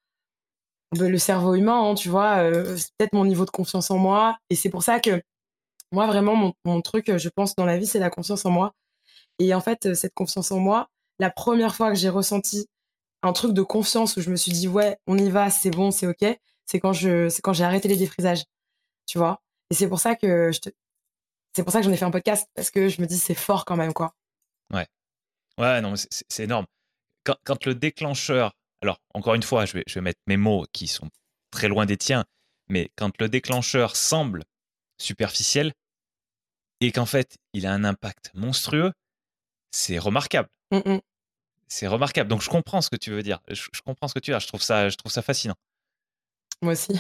euh, 0.97 1.09
le 1.09 1.17
cerveau 1.19 1.55
humain, 1.55 1.89
hein, 1.91 1.95
tu 1.95 2.09
vois, 2.09 2.37
euh, 2.43 2.75
c'est 2.77 2.89
peut-être 2.97 3.13
mon 3.13 3.25
niveau 3.25 3.45
de 3.45 3.51
confiance 3.51 3.91
en 3.91 3.97
moi. 3.97 4.37
Et 4.49 4.55
c'est 4.55 4.69
pour 4.69 4.83
ça 4.83 4.99
que 4.99 5.21
moi, 5.91 6.07
vraiment, 6.07 6.35
mon, 6.35 6.53
mon, 6.65 6.81
truc, 6.81 7.15
je 7.17 7.29
pense, 7.29 7.55
dans 7.55 7.65
la 7.65 7.77
vie, 7.77 7.85
c'est 7.87 7.99
la 7.99 8.09
confiance 8.09 8.45
en 8.45 8.51
moi. 8.51 8.73
Et 9.39 9.53
en 9.53 9.61
fait, 9.61 9.93
cette 9.95 10.13
confiance 10.13 10.51
en 10.51 10.59
moi, 10.59 10.89
la 11.19 11.29
première 11.29 11.75
fois 11.75 11.89
que 11.89 11.95
j'ai 11.97 12.09
ressenti 12.09 12.67
un 13.21 13.33
truc 13.33 13.53
de 13.53 13.61
confiance 13.61 14.17
où 14.17 14.21
je 14.21 14.29
me 14.29 14.35
suis 14.35 14.51
dit, 14.51 14.67
ouais, 14.67 14.97
on 15.07 15.17
y 15.17 15.29
va, 15.29 15.49
c'est 15.49 15.71
bon, 15.71 15.91
c'est 15.91 16.07
OK, 16.07 16.25
c'est 16.65 16.79
quand 16.79 16.93
c'est 16.93 17.41
quand 17.41 17.53
j'ai 17.53 17.63
arrêté 17.63 17.87
les 17.87 17.97
défrisages 17.97 18.43
tu 19.05 19.17
vois. 19.17 19.41
Et 19.69 19.73
c'est 19.73 19.87
pour 19.87 19.99
ça 19.99 20.15
que 20.15 20.51
je 20.51 20.59
te... 20.59 20.69
c'est 21.55 21.63
pour 21.63 21.71
ça 21.71 21.79
que 21.79 21.85
j'en 21.85 21.91
ai 21.91 21.97
fait 21.97 22.05
un 22.05 22.11
podcast 22.11 22.49
parce 22.53 22.71
que 22.71 22.89
je 22.89 23.01
me 23.01 23.07
dis 23.07 23.17
c'est 23.17 23.35
fort 23.35 23.65
quand 23.65 23.75
même 23.75 23.93
quoi. 23.93 24.15
Ouais. 24.73 24.87
Ouais, 25.57 25.81
non, 25.81 25.93
c'est 25.95 26.43
énorme. 26.43 26.65
Quand, 27.23 27.37
quand, 27.43 27.65
le 27.65 27.75
déclencheur, 27.75 28.53
alors 28.81 28.99
encore 29.13 29.35
une 29.35 29.43
fois, 29.43 29.65
je 29.65 29.73
vais, 29.73 29.83
je 29.87 29.95
vais 29.95 30.01
mettre 30.01 30.19
mes 30.27 30.37
mots 30.37 30.65
qui 30.73 30.87
sont 30.87 31.09
très 31.49 31.67
loin 31.67 31.85
des 31.85 31.97
tiens, 31.97 32.25
mais 32.67 32.91
quand 32.95 33.19
le 33.19 33.29
déclencheur 33.29 33.95
semble 33.95 34.43
superficiel 34.97 35.73
et 36.81 36.91
qu'en 36.91 37.05
fait 37.05 37.37
il 37.53 37.65
a 37.65 37.73
un 37.73 37.83
impact 37.83 38.31
monstrueux, 38.33 38.91
c'est 39.71 39.99
remarquable. 39.99 40.49
Mmh 40.71 40.99
c'est 41.67 41.87
remarquable. 41.87 42.29
Donc 42.29 42.41
je 42.41 42.49
comprends 42.49 42.81
ce 42.81 42.89
que 42.89 42.95
tu 42.95 43.11
veux 43.11 43.23
dire. 43.23 43.41
Je, 43.49 43.63
je 43.73 43.81
comprends 43.81 44.07
ce 44.07 44.13
que 44.13 44.19
tu 44.19 44.31
dire. 44.31 44.39
Je 44.39 44.47
trouve 44.47 44.61
ça, 44.61 44.87
je 44.89 44.95
trouve 44.95 45.11
ça 45.11 45.23
fascinant. 45.23 45.55
Moi 46.61 46.73
aussi. 46.73 46.93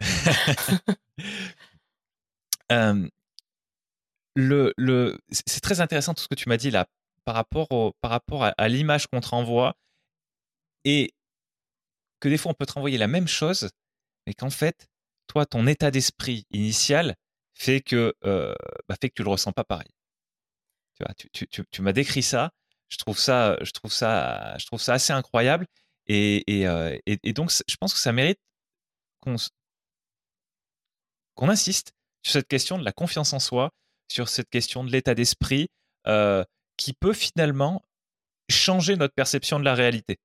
le, 4.34 4.72
le, 4.76 5.18
c'est 5.30 5.60
très 5.60 5.80
intéressant 5.80 6.14
tout 6.14 6.22
ce 6.22 6.28
que 6.28 6.34
tu 6.34 6.48
m'as 6.48 6.56
dit 6.56 6.70
là 6.70 6.86
par 7.24 7.34
rapport, 7.34 7.70
au, 7.70 7.92
par 8.00 8.10
rapport 8.10 8.44
à, 8.44 8.68
l'image 8.68 9.06
qu'on 9.06 9.20
te 9.20 9.28
renvoie 9.28 9.76
et 10.84 11.12
que 12.20 12.28
des 12.28 12.38
fois 12.38 12.52
on 12.52 12.54
peut 12.54 12.66
te 12.66 12.72
renvoyer 12.72 12.98
la 12.98 13.06
même 13.06 13.28
chose, 13.28 13.70
mais 14.26 14.34
qu'en 14.34 14.50
fait, 14.50 14.88
toi, 15.26 15.46
ton 15.46 15.66
état 15.66 15.90
d'esprit 15.90 16.46
initial 16.50 17.14
fait 17.54 17.80
que, 17.80 18.14
euh, 18.24 18.54
bah, 18.88 18.96
fait 19.00 19.10
que 19.10 19.14
tu 19.14 19.22
le 19.22 19.30
ressens 19.30 19.52
pas 19.52 19.64
pareil. 19.64 19.88
Tu, 20.94 21.04
vois, 21.04 21.14
tu, 21.14 21.48
tu, 21.48 21.64
tu, 21.70 21.82
m'as 21.82 21.92
décrit 21.92 22.22
ça. 22.22 22.50
Je 22.88 22.98
trouve 22.98 23.18
ça, 23.18 23.56
je 23.62 23.70
trouve 23.70 23.92
ça, 23.92 24.56
je 24.58 24.66
trouve 24.66 24.80
ça 24.80 24.94
assez 24.94 25.12
incroyable. 25.12 25.66
Et, 26.06 26.60
et, 26.60 26.66
euh, 26.66 26.96
et 27.06 27.32
donc, 27.32 27.50
je 27.50 27.76
pense 27.76 27.92
que 27.92 28.00
ça 28.00 28.12
mérite 28.12 28.40
qu'on 29.20 29.36
insiste 31.48 31.92
sur 32.22 32.32
cette 32.32 32.48
question 32.48 32.78
de 32.78 32.84
la 32.84 32.92
confiance 32.92 33.32
en 33.32 33.38
soi, 33.38 33.70
sur 34.10 34.28
cette 34.28 34.50
question 34.50 34.84
de 34.84 34.90
l'état 34.90 35.14
d'esprit, 35.14 35.68
euh, 36.06 36.44
qui 36.76 36.92
peut 36.92 37.12
finalement 37.12 37.82
changer 38.50 38.96
notre 38.96 39.14
perception 39.14 39.58
de 39.58 39.64
la 39.64 39.74
réalité. 39.74 40.18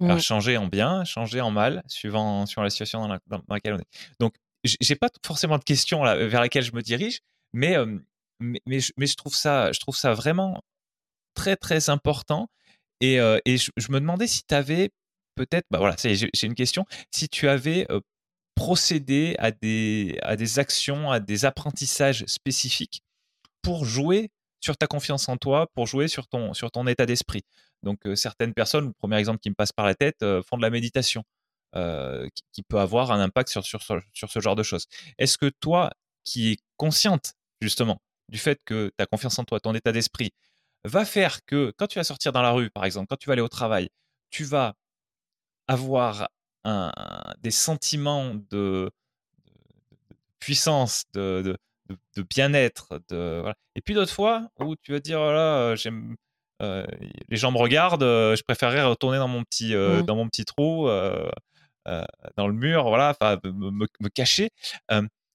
Alors, 0.00 0.18
changer 0.18 0.56
en 0.56 0.66
bien, 0.66 1.04
changer 1.04 1.42
en 1.42 1.50
mal, 1.50 1.82
suivant, 1.86 2.46
sur 2.46 2.62
la 2.62 2.70
situation 2.70 3.06
dans, 3.06 3.42
laquelle 3.50 3.74
on 3.74 3.78
est. 3.78 3.88
Donc, 4.18 4.34
j'ai 4.64 4.96
pas 4.96 5.10
forcément 5.24 5.58
de 5.58 5.64
questions 5.64 6.02
là, 6.02 6.16
vers 6.26 6.40
laquelle 6.40 6.62
je 6.62 6.72
me 6.72 6.80
dirige, 6.80 7.20
mais, 7.52 7.76
euh, 7.76 7.98
mais, 8.40 8.60
mais, 8.66 9.06
je, 9.06 9.14
trouve 9.14 9.34
ça, 9.34 9.72
je 9.72 9.80
trouve 9.80 9.96
ça 9.96 10.14
vraiment 10.14 10.62
très, 11.34 11.56
très 11.56 11.90
important. 11.90 12.48
Et, 13.00 13.20
euh, 13.20 13.38
et 13.44 13.58
je, 13.58 13.70
me 13.90 14.00
demandais 14.00 14.26
si 14.26 14.42
tu 14.44 14.54
avais 14.54 14.90
peut-être, 15.40 15.66
bah 15.70 15.78
voilà, 15.78 15.96
j'ai 15.98 16.46
une 16.46 16.54
question. 16.54 16.84
Si 17.10 17.28
tu 17.30 17.48
avais 17.48 17.86
procéder 18.54 19.36
à 19.38 19.50
des, 19.50 20.18
à 20.22 20.36
des 20.36 20.58
actions, 20.58 21.10
à 21.10 21.18
des 21.18 21.46
apprentissages 21.46 22.24
spécifiques 22.26 23.02
pour 23.62 23.86
jouer 23.86 24.30
sur 24.60 24.76
ta 24.76 24.86
confiance 24.86 25.30
en 25.30 25.38
toi, 25.38 25.66
pour 25.74 25.86
jouer 25.86 26.08
sur 26.08 26.28
ton, 26.28 26.52
sur 26.52 26.70
ton 26.70 26.86
état 26.86 27.06
d'esprit? 27.06 27.42
Donc, 27.82 28.00
certaines 28.14 28.52
personnes, 28.52 28.88
le 28.88 28.92
premier 28.92 29.16
exemple 29.16 29.38
qui 29.40 29.48
me 29.48 29.54
passe 29.54 29.72
par 29.72 29.86
la 29.86 29.94
tête, 29.94 30.18
font 30.46 30.58
de 30.58 30.62
la 30.62 30.68
méditation, 30.68 31.24
qui, 31.72 32.62
peut 32.68 32.78
avoir 32.78 33.12
un 33.12 33.20
impact 33.20 33.48
sur, 33.48 33.64
sur, 33.64 33.80
sur 34.12 34.30
ce 34.30 34.40
genre 34.40 34.56
de 34.56 34.62
choses. 34.62 34.86
Est-ce 35.16 35.38
que 35.38 35.50
toi, 35.60 35.90
qui 36.24 36.52
es 36.52 36.56
consciente 36.76 37.32
justement 37.62 38.02
du 38.28 38.38
fait 38.38 38.60
que 38.64 38.92
ta 38.96 39.06
confiance 39.06 39.38
en 39.38 39.44
toi, 39.44 39.58
ton 39.58 39.74
état 39.74 39.92
d'esprit, 39.92 40.32
va 40.84 41.04
faire 41.04 41.44
que 41.44 41.72
quand 41.76 41.86
tu 41.86 41.98
vas 41.98 42.04
sortir 42.04 42.32
dans 42.32 42.42
la 42.42 42.52
rue, 42.52 42.70
par 42.70 42.84
exemple, 42.84 43.06
quand 43.08 43.16
tu 43.16 43.26
vas 43.28 43.32
aller 43.34 43.42
au 43.42 43.48
travail, 43.48 43.88
tu 44.30 44.44
vas 44.44 44.74
avoir 45.70 46.28
un, 46.64 46.92
des 47.40 47.52
sentiments 47.52 48.34
de, 48.50 48.90
puissance, 50.40 51.04
de, 51.14 51.56
de, 52.16 52.22
bien-être. 52.22 53.00
De, 53.08 53.44
Et 53.76 53.80
puis 53.80 53.94
d'autres 53.94 54.12
fois 54.12 54.48
où 54.58 54.74
tu 54.76 54.92
vas 54.92 55.00
dire, 55.00 55.20
oh 55.20 55.74
j'aime. 55.76 56.16
Euh, 56.62 56.84
les 57.30 57.38
gens 57.38 57.50
me 57.52 57.56
regardent, 57.56 58.02
euh, 58.02 58.36
je 58.36 58.42
préférerais 58.42 58.84
retourner 58.84 59.16
dans 59.16 59.28
mon 59.28 59.44
petit, 59.44 59.74
euh, 59.74 60.02
mmh. 60.02 60.02
dans 60.02 60.14
mon 60.14 60.28
petit 60.28 60.44
trou, 60.44 60.88
dans 62.36 62.46
le 62.46 62.52
mur, 62.52 62.88
voilà, 62.88 63.16
me, 63.44 63.70
me, 63.70 64.08
cacher. 64.10 64.50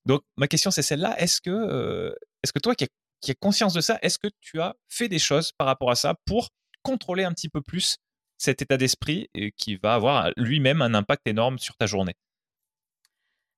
donc 0.05 0.21
ma 0.37 0.47
question 0.47 0.69
c'est 0.69 0.83
celle-là. 0.83 1.19
Est-ce 1.19 1.41
que, 1.41 2.15
est-ce 2.43 2.53
que 2.53 2.59
toi 2.59 2.75
qui 2.75 2.85
qui 3.21 3.31
as 3.31 3.35
conscience 3.35 3.73
de 3.73 3.81
ça, 3.81 3.97
est-ce 4.03 4.19
que 4.19 4.27
tu 4.39 4.61
as 4.61 4.75
fait 4.87 5.09
des 5.09 5.17
choses 5.17 5.51
par 5.57 5.65
rapport 5.65 5.89
à 5.89 5.95
ça 5.95 6.13
pour 6.25 6.49
contrôler 6.83 7.23
un 7.23 7.31
petit 7.31 7.49
peu 7.49 7.61
plus 7.61 7.97
cet 8.37 8.61
état 8.61 8.77
d'esprit 8.77 9.29
qui 9.57 9.75
va 9.75 9.95
avoir 9.95 10.31
lui-même 10.37 10.81
un 10.81 10.93
impact 10.93 11.27
énorme 11.27 11.57
sur 11.59 11.75
ta 11.75 11.85
journée? 11.85 12.15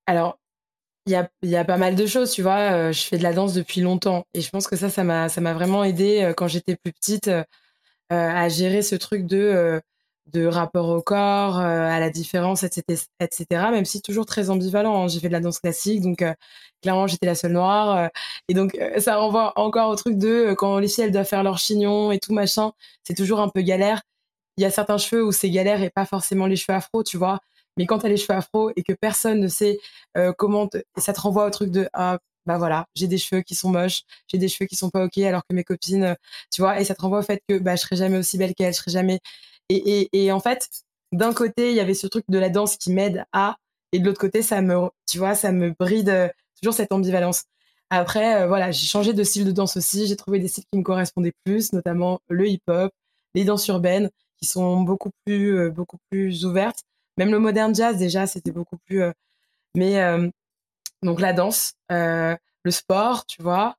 Alors, 0.07 0.39
il 1.07 1.11
y 1.11 1.15
a, 1.15 1.29
y 1.43 1.55
a, 1.55 1.65
pas 1.65 1.77
mal 1.77 1.95
de 1.95 2.05
choses, 2.05 2.31
tu 2.31 2.41
vois. 2.41 2.89
Euh, 2.89 2.91
je 2.91 3.01
fais 3.03 3.17
de 3.17 3.23
la 3.23 3.33
danse 3.33 3.53
depuis 3.53 3.81
longtemps 3.81 4.25
et 4.33 4.41
je 4.41 4.49
pense 4.49 4.67
que 4.67 4.75
ça, 4.75 4.89
ça 4.89 5.03
m'a, 5.03 5.27
vraiment 5.53 5.83
aidé 5.83 6.21
euh, 6.21 6.33
quand 6.33 6.47
j'étais 6.47 6.75
plus 6.75 6.91
petite 6.93 7.29
euh, 7.29 7.43
à 8.09 8.49
gérer 8.49 8.81
ce 8.81 8.95
truc 8.95 9.25
de, 9.25 9.81
de 10.27 10.45
rapport 10.45 10.89
au 10.89 11.01
corps, 11.01 11.57
à 11.59 11.99
la 11.99 12.09
différence, 12.09 12.63
etc., 12.63 13.05
etc. 13.19 13.45
Même 13.71 13.85
si 13.85 14.01
toujours 14.01 14.25
très 14.25 14.49
ambivalent. 14.49 15.03
Hein. 15.03 15.07
J'ai 15.09 15.19
fait 15.19 15.27
de 15.27 15.33
la 15.33 15.41
danse 15.41 15.59
classique, 15.59 16.01
donc 16.01 16.23
clairement 16.81 17.07
j'étais 17.07 17.25
la 17.25 17.35
seule 17.35 17.53
noire. 17.53 18.09
et 18.49 18.53
donc 18.53 18.77
ça 18.99 19.17
renvoie 19.17 19.53
encore 19.57 19.89
au 19.89 19.95
truc 19.95 20.17
de 20.17 20.53
quand 20.57 20.79
les 20.79 20.87
filles 20.87 21.05
elles 21.05 21.11
doivent 21.11 21.27
faire 21.27 21.43
leur 21.43 21.57
chignon 21.57 22.11
et 22.11 22.19
tout 22.19 22.33
machin, 22.33 22.71
c'est 23.03 23.15
toujours 23.15 23.41
un 23.41 23.49
peu 23.49 23.61
galère 23.61 24.01
il 24.57 24.63
y 24.63 24.65
a 24.65 24.71
certains 24.71 24.97
cheveux 24.97 25.23
où 25.23 25.31
c'est 25.31 25.49
galère 25.49 25.81
et 25.83 25.89
pas 25.89 26.05
forcément 26.05 26.47
les 26.47 26.55
cheveux 26.55 26.75
afro, 26.75 27.03
tu 27.03 27.17
vois. 27.17 27.39
Mais 27.77 27.85
quand 27.85 27.99
tu 27.99 28.07
as 28.07 28.09
les 28.09 28.17
cheveux 28.17 28.37
afro 28.37 28.71
et 28.75 28.83
que 28.83 28.93
personne 28.93 29.39
ne 29.39 29.47
sait 29.47 29.79
euh, 30.17 30.33
comment, 30.37 30.69
ça 30.97 31.13
te 31.13 31.21
renvoie 31.21 31.45
au 31.45 31.49
truc 31.51 31.71
de 31.71 31.87
ah 31.93 32.17
bah 32.45 32.57
voilà, 32.57 32.87
j'ai 32.95 33.07
des 33.07 33.17
cheveux 33.17 33.41
qui 33.41 33.55
sont 33.55 33.69
moches, 33.69 34.03
j'ai 34.27 34.37
des 34.37 34.47
cheveux 34.47 34.67
qui 34.67 34.75
sont 34.75 34.89
pas 34.89 35.03
ok, 35.05 35.17
alors 35.19 35.41
que 35.47 35.53
mes 35.53 35.63
copines, 35.63 36.03
euh, 36.03 36.15
tu 36.51 36.61
vois, 36.61 36.79
et 36.79 36.85
ça 36.85 36.95
te 36.95 37.01
renvoie 37.01 37.19
au 37.19 37.23
fait 37.23 37.41
que 37.47 37.59
bah 37.59 37.75
je 37.75 37.81
serai 37.81 37.97
jamais 37.97 38.17
aussi 38.17 38.37
belle 38.37 38.55
qu'elle, 38.55 38.73
je 38.73 38.79
serai 38.79 38.91
jamais. 38.91 39.19
Et, 39.69 39.75
et, 40.01 40.25
et 40.25 40.31
en 40.31 40.39
fait, 40.39 40.69
d'un 41.11 41.33
côté, 41.33 41.71
il 41.71 41.75
y 41.75 41.79
avait 41.81 41.93
ce 41.93 42.07
truc 42.07 42.25
de 42.29 42.39
la 42.39 42.49
danse 42.49 42.77
qui 42.77 42.91
m'aide 42.91 43.25
à, 43.33 43.57
et 43.91 43.99
de 43.99 44.05
l'autre 44.05 44.19
côté, 44.19 44.41
ça 44.41 44.61
me, 44.61 44.89
tu 45.09 45.17
vois, 45.17 45.35
ça 45.35 45.51
me 45.51 45.73
bride 45.77 46.09
euh, 46.09 46.29
toujours 46.59 46.73
cette 46.73 46.91
ambivalence. 46.91 47.43
Après, 47.89 48.47
voilà, 48.47 48.71
j'ai 48.71 48.85
changé 48.85 49.13
de 49.13 49.23
style 49.23 49.45
de 49.45 49.51
danse 49.51 49.77
aussi. 49.77 50.07
J'ai 50.07 50.17
trouvé 50.17 50.39
des 50.39 50.47
styles 50.49 50.65
qui 50.71 50.77
me 50.77 50.83
correspondaient 50.83 51.33
plus, 51.45 51.71
notamment 51.73 52.19
le 52.27 52.47
hip-hop, 52.47 52.91
les 53.33 53.45
danses 53.45 53.67
urbaines 53.67 54.09
qui 54.37 54.45
sont 54.45 54.81
beaucoup 54.81 55.11
plus, 55.25 55.57
euh, 55.57 55.69
beaucoup 55.69 55.97
plus 56.09 56.45
ouvertes. 56.45 56.83
Même 57.17 57.31
le 57.31 57.39
modern 57.39 57.73
jazz, 57.73 57.97
déjà, 57.97 58.27
c'était 58.27 58.51
beaucoup 58.51 58.77
plus. 58.77 59.01
Euh, 59.01 59.11
mais 59.75 60.01
euh, 60.01 60.29
donc 61.03 61.21
la 61.21 61.33
danse, 61.33 61.73
le 61.89 62.37
sport, 62.71 63.25
tu 63.25 63.41
vois. 63.41 63.75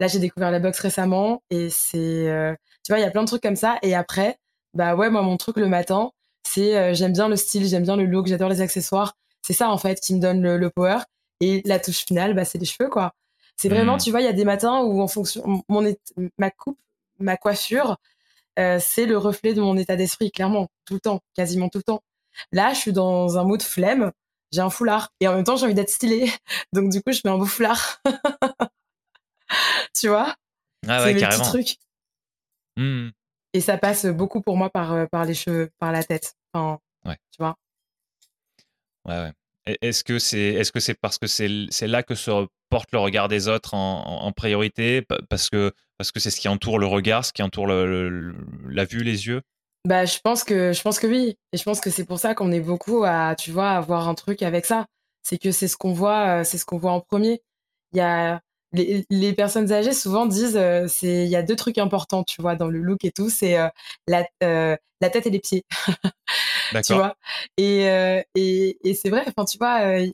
Là, 0.00 0.06
j'ai 0.08 0.18
découvert 0.18 0.50
la 0.50 0.60
boxe 0.60 0.80
récemment 0.80 1.42
et 1.50 1.70
c'est, 1.70 2.56
tu 2.84 2.92
vois, 2.92 2.98
il 2.98 3.02
y 3.02 3.04
a 3.04 3.10
plein 3.10 3.22
de 3.22 3.26
trucs 3.28 3.42
comme 3.42 3.56
ça. 3.56 3.78
Et 3.82 3.94
après, 3.94 4.38
bah 4.74 4.94
ouais, 4.94 5.10
moi, 5.10 5.22
mon 5.22 5.36
truc 5.36 5.56
le 5.56 5.68
matin, 5.68 6.12
c'est 6.46 6.94
j'aime 6.94 7.12
bien 7.12 7.28
le 7.28 7.36
style, 7.36 7.66
j'aime 7.66 7.82
bien 7.82 7.96
le 7.96 8.06
look, 8.06 8.26
j'adore 8.26 8.48
les 8.48 8.60
accessoires. 8.60 9.16
C'est 9.42 9.52
ça, 9.52 9.70
en 9.70 9.78
fait, 9.78 10.00
qui 10.00 10.14
me 10.14 10.20
donne 10.20 10.42
le, 10.42 10.70
power. 10.70 10.98
Et 11.40 11.62
la 11.64 11.78
touche 11.78 12.04
finale, 12.06 12.34
bah, 12.34 12.44
c'est 12.44 12.58
les 12.58 12.66
cheveux, 12.66 12.88
quoi. 12.88 13.14
C'est 13.56 13.68
vraiment, 13.68 13.96
mmh. 13.96 14.00
tu 14.00 14.10
vois, 14.10 14.20
il 14.20 14.24
y 14.24 14.28
a 14.28 14.32
des 14.32 14.44
matins 14.44 14.80
où, 14.82 15.00
en 15.02 15.08
fonction, 15.08 15.62
mon, 15.68 15.94
ma 16.38 16.50
coupe, 16.50 16.78
ma 17.18 17.36
coiffure, 17.36 17.96
euh, 18.60 18.78
c'est 18.80 19.06
le 19.06 19.16
reflet 19.16 19.54
de 19.54 19.60
mon 19.60 19.76
état 19.76 19.96
d'esprit, 19.96 20.30
clairement, 20.30 20.68
tout 20.84 20.94
le 20.94 21.00
temps, 21.00 21.20
quasiment 21.34 21.68
tout 21.68 21.78
le 21.78 21.84
temps. 21.84 22.02
Là, 22.52 22.72
je 22.72 22.78
suis 22.78 22.92
dans 22.92 23.38
un 23.38 23.44
mode 23.44 23.62
flemme, 23.62 24.12
j'ai 24.52 24.60
un 24.60 24.70
foulard 24.70 25.12
et 25.20 25.28
en 25.28 25.34
même 25.34 25.44
temps, 25.44 25.56
j'ai 25.56 25.64
envie 25.64 25.74
d'être 25.74 25.90
stylée. 25.90 26.30
Donc, 26.72 26.90
du 26.90 27.02
coup, 27.02 27.12
je 27.12 27.20
mets 27.24 27.30
un 27.30 27.38
beau 27.38 27.46
foulard. 27.46 28.00
tu 29.98 30.08
vois? 30.08 30.34
Ah 30.86 31.02
ouais, 31.04 31.16
carrément. 31.16 31.44
trucs. 31.44 31.76
Mmh. 32.76 33.10
Et 33.52 33.60
ça 33.60 33.78
passe 33.78 34.06
beaucoup 34.06 34.40
pour 34.40 34.56
moi 34.56 34.70
par, 34.70 34.92
euh, 34.92 35.06
par 35.06 35.24
les 35.24 35.34
cheveux, 35.34 35.70
par 35.78 35.92
la 35.92 36.04
tête. 36.04 36.34
Enfin, 36.52 36.78
ouais. 37.04 37.16
Tu 37.32 37.38
vois? 37.38 37.56
Ouais, 39.06 39.18
ouais. 39.18 39.32
Est-ce 39.80 40.04
que 40.04 40.18
c'est 40.18 40.38
est-ce 40.38 40.72
que 40.72 40.80
c'est 40.80 40.94
parce 40.94 41.18
que 41.18 41.26
c'est 41.26 41.86
là 41.86 42.02
que 42.02 42.14
se 42.14 42.46
porte 42.68 42.92
le 42.92 42.98
regard 42.98 43.28
des 43.28 43.48
autres 43.48 43.74
en, 43.74 44.32
priorité? 44.32 45.02
Parce 45.28 45.50
que 45.50 45.72
parce 45.98 46.12
que 46.12 46.20
c'est 46.20 46.30
ce 46.30 46.40
qui 46.40 46.48
entoure 46.48 46.78
le 46.78 46.86
regard, 46.86 47.24
ce 47.24 47.32
qui 47.32 47.42
entoure 47.42 47.66
la 47.66 48.84
vue, 48.84 49.02
les 49.02 49.26
yeux? 49.26 49.42
Bah 49.86 50.04
je 50.04 50.18
pense 50.22 50.44
que 50.44 50.72
je 50.72 50.82
pense 50.82 50.98
que 50.98 51.06
oui. 51.06 51.36
Et 51.52 51.56
je 51.56 51.62
pense 51.62 51.80
que 51.80 51.90
c'est 51.90 52.04
pour 52.04 52.18
ça 52.18 52.34
qu'on 52.34 52.52
est 52.52 52.60
beaucoup 52.60 53.04
à 53.04 53.34
tu 53.36 53.50
vois 53.50 53.70
avoir 53.70 54.08
un 54.08 54.14
truc 54.14 54.42
avec 54.42 54.66
ça. 54.66 54.86
C'est 55.22 55.38
que 55.38 55.52
c'est 55.52 55.68
ce 55.68 55.76
qu'on 55.76 55.92
voit 55.92 56.44
c'est 56.44 56.58
ce 56.58 56.64
qu'on 56.64 56.78
voit 56.78 56.92
en 56.92 57.00
premier. 57.00 57.42
Il 57.92 57.98
y 57.98 58.00
a 58.00 58.40
les, 58.72 59.04
les, 59.10 59.32
personnes 59.32 59.72
âgées 59.72 59.92
souvent 59.92 60.26
disent 60.26 60.60
c'est 60.86 61.24
il 61.24 61.30
y 61.30 61.36
a 61.36 61.42
deux 61.42 61.56
trucs 61.56 61.78
importants 61.78 62.24
tu 62.24 62.40
vois 62.40 62.56
dans 62.56 62.68
le 62.68 62.80
look 62.80 63.04
et 63.04 63.10
tout. 63.10 63.30
C'est 63.30 63.56
la 64.06 64.26
la 65.00 65.10
tête 65.10 65.26
et 65.26 65.30
les 65.30 65.40
pieds 65.40 65.64
tu 66.84 66.94
vois? 66.94 67.16
Et, 67.56 67.88
euh, 67.88 68.22
et, 68.34 68.78
et 68.88 68.94
c'est 68.94 69.10
vrai, 69.10 69.24
enfin, 69.26 69.44
tu 69.44 69.58
vois, 69.58 69.82
euh, 69.82 70.06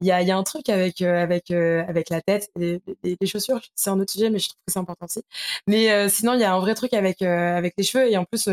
il 0.00 0.06
y, 0.06 0.10
a, 0.10 0.22
y, 0.22 0.30
a, 0.30 0.36
un 0.36 0.42
truc 0.42 0.68
avec, 0.68 1.00
euh, 1.02 1.22
avec, 1.22 1.50
avec 1.50 2.10
la 2.10 2.20
tête, 2.20 2.50
les, 2.56 2.80
les, 3.02 3.26
chaussures, 3.26 3.60
c'est 3.74 3.90
un 3.90 3.98
autre 4.00 4.12
sujet, 4.12 4.30
mais 4.30 4.38
je 4.38 4.48
trouve 4.48 4.60
que 4.66 4.72
c'est 4.72 4.78
important 4.78 5.06
aussi. 5.06 5.22
Mais 5.66 6.08
sinon, 6.08 6.34
il 6.34 6.40
y 6.40 6.44
a 6.44 6.52
un 6.52 6.60
vrai 6.60 6.74
truc 6.74 6.92
avec, 6.92 7.22
avec 7.22 7.74
les 7.78 7.84
cheveux 7.84 8.10
et 8.10 8.16
en 8.16 8.24
plus 8.24 8.48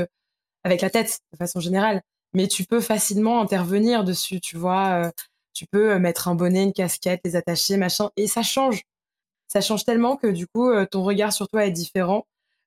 avec 0.64 0.82
la 0.82 0.89
tête 0.89 1.20
de 1.34 1.38
façon 1.38 1.59
générale. 1.59 2.01
Mais 2.34 2.47
tu 2.47 2.64
peux 2.64 2.80
facilement 2.80 3.41
intervenir 3.41 4.03
dessus, 4.05 4.39
tu 4.39 4.55
vois. 4.57 5.12
tu 5.53 5.66
peux 5.66 5.99
mettre 5.99 6.28
un 6.30 6.36
bonnet, 6.36 6.64
une 6.64 6.74
casquette, 6.74 7.22
les 7.26 7.36
attacher, 7.36 7.78
machin, 7.78 8.09
et 8.16 8.28
ça 8.28 8.43
change. 8.43 8.84
Ça 9.47 9.59
change 9.62 9.84
tellement 9.84 10.16
que 10.16 10.28
du 10.28 10.47
coup, 10.47 10.70
ton 10.86 11.03
regard 11.03 11.34
sur 11.34 11.49
toi 11.49 11.66
est 11.66 11.72
différent. 11.72 12.26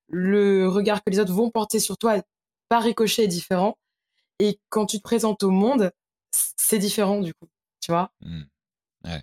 Le 0.09 0.69
regard 0.69 1.03
que 1.03 1.11
les 1.11 1.21
autres 1.21 1.33
vont 1.33 1.51
porter 1.51 1.81
sur 1.81 1.97
toi 1.97 2.21
par 2.69 2.83
ricochet 2.83 3.25
est 3.25 3.29
différent. 3.29 3.77
Et 4.39 4.59
quand 4.69 4.87
tu 4.87 4.99
te 4.99 5.03
présentes 5.03 5.43
au 5.43 5.51
monde, 5.51 5.93
c'est 6.31 6.79
différent 6.79 7.21
du 7.21 7.35
coup, 7.35 7.49
tu 7.81 7.93
vois? 7.93 8.13
Mmh. 8.21 8.43
Ouais. 9.05 9.23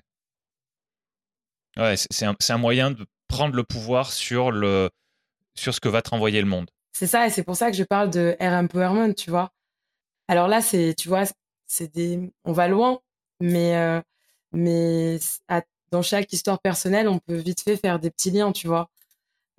Ouais, 1.78 1.96
c'est 1.98 2.26
un, 2.26 2.36
un, 2.50 2.58
moyen 2.58 2.92
de 2.92 3.06
prendre 3.28 3.56
le 3.56 3.64
pouvoir 3.64 4.12
sur, 4.12 4.52
le, 4.52 4.90
sur 5.56 5.74
ce 5.74 5.80
que 5.80 5.90
va 5.90 6.02
te 6.02 6.10
renvoyer 6.10 6.42
le 6.42 6.48
monde. 6.48 6.70
C'est 6.94 7.08
ça, 7.08 7.26
et 7.26 7.30
c'est 7.30 7.44
pour 7.44 7.56
ça 7.56 7.72
que 7.72 7.78
je 7.78 7.84
parle 7.84 8.10
de 8.10 8.36
air 8.40 8.54
empowerment, 8.54 9.14
tu 9.14 9.30
vois? 9.30 9.52
Alors 10.28 10.48
là, 10.48 10.62
c'est, 10.62 10.94
tu 10.96 11.08
vois, 11.08 11.24
c'est 11.68 11.94
des, 11.94 12.32
on 12.44 12.52
va 12.52 12.68
loin, 12.68 13.00
mais, 13.40 13.78
euh, 13.78 14.02
mais 14.52 15.18
dans 15.92 16.02
chaque 16.02 16.32
histoire 16.34 16.60
personnelle, 16.60 17.08
on 17.08 17.20
peut 17.20 17.36
vite 17.36 17.62
fait 17.62 17.78
faire 17.78 18.00
des 18.00 18.12
petits 18.12 18.32
liens, 18.32 18.52
tu 18.52 18.68
vois, 18.68 18.90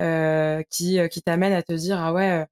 euh, 0.02 0.62
qui, 0.70 0.98
euh, 0.98 1.08
qui 1.08 1.22
t'amènent 1.22 1.52
à 1.52 1.62
te 1.62 1.72
dire, 1.72 1.98
ah 1.98 2.12
ouais, 2.12 2.46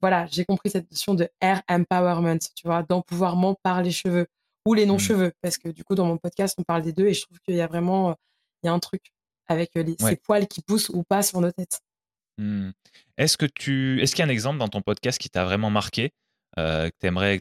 voilà, 0.00 0.26
j'ai 0.26 0.44
compris 0.44 0.70
cette 0.70 0.90
notion 0.90 1.14
de 1.14 1.28
air 1.40 1.62
empowerment, 1.68 2.38
tu 2.54 2.66
vois, 2.66 2.82
d'empouvoirment 2.82 3.54
par 3.62 3.82
les 3.82 3.90
cheveux 3.90 4.26
ou 4.66 4.74
les 4.74 4.86
non-cheveux, 4.86 5.28
mmh. 5.28 5.40
parce 5.42 5.58
que 5.58 5.68
du 5.68 5.84
coup, 5.84 5.94
dans 5.94 6.06
mon 6.06 6.18
podcast, 6.18 6.56
on 6.58 6.62
parle 6.62 6.82
des 6.82 6.92
deux 6.92 7.06
et 7.06 7.14
je 7.14 7.22
trouve 7.22 7.38
qu'il 7.40 7.54
y 7.54 7.60
a 7.60 7.66
vraiment, 7.66 8.16
il 8.62 8.66
y 8.66 8.68
a 8.68 8.72
un 8.72 8.78
truc 8.78 9.12
avec 9.46 9.74
les, 9.74 9.96
ces 9.98 10.16
poils 10.16 10.46
qui 10.46 10.62
poussent 10.62 10.90
ou 10.90 11.02
pas 11.02 11.22
sur 11.22 11.40
nos 11.40 11.50
têtes. 11.50 11.80
Mmh. 12.38 12.70
Est-ce 13.18 13.36
que 13.36 13.46
tu, 13.46 14.00
est-ce 14.00 14.14
qu'il 14.14 14.24
y 14.24 14.26
a 14.26 14.26
un 14.26 14.32
exemple 14.32 14.58
dans 14.58 14.68
ton 14.68 14.82
podcast 14.82 15.18
qui 15.18 15.28
t'a 15.28 15.44
vraiment 15.44 15.70
marqué, 15.70 16.12
euh, 16.58 16.88
que 16.88 16.94
tu 17.00 17.06
aimerais, 17.06 17.40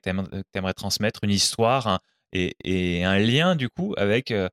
aimerais, 0.54 0.74
transmettre, 0.74 1.24
une 1.24 1.32
histoire 1.32 2.00
et, 2.32 3.04
un 3.04 3.18
lien 3.18 3.56
du 3.56 3.70
coup 3.70 3.96
avec 3.98 4.30
euh, 4.32 4.50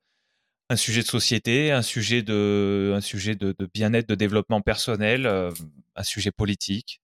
un 0.71 0.77
sujet 0.77 1.03
de 1.03 1.07
société, 1.07 1.73
un 1.73 1.83
sujet 1.83 2.23
de, 2.23 2.93
un 2.95 3.01
sujet 3.01 3.35
de, 3.35 3.55
bien-être, 3.73 4.09
de 4.09 4.15
développement 4.15 4.61
personnel, 4.61 5.27
euh, 5.27 5.51
un 5.95 6.03
sujet 6.03 6.31
politique? 6.31 7.01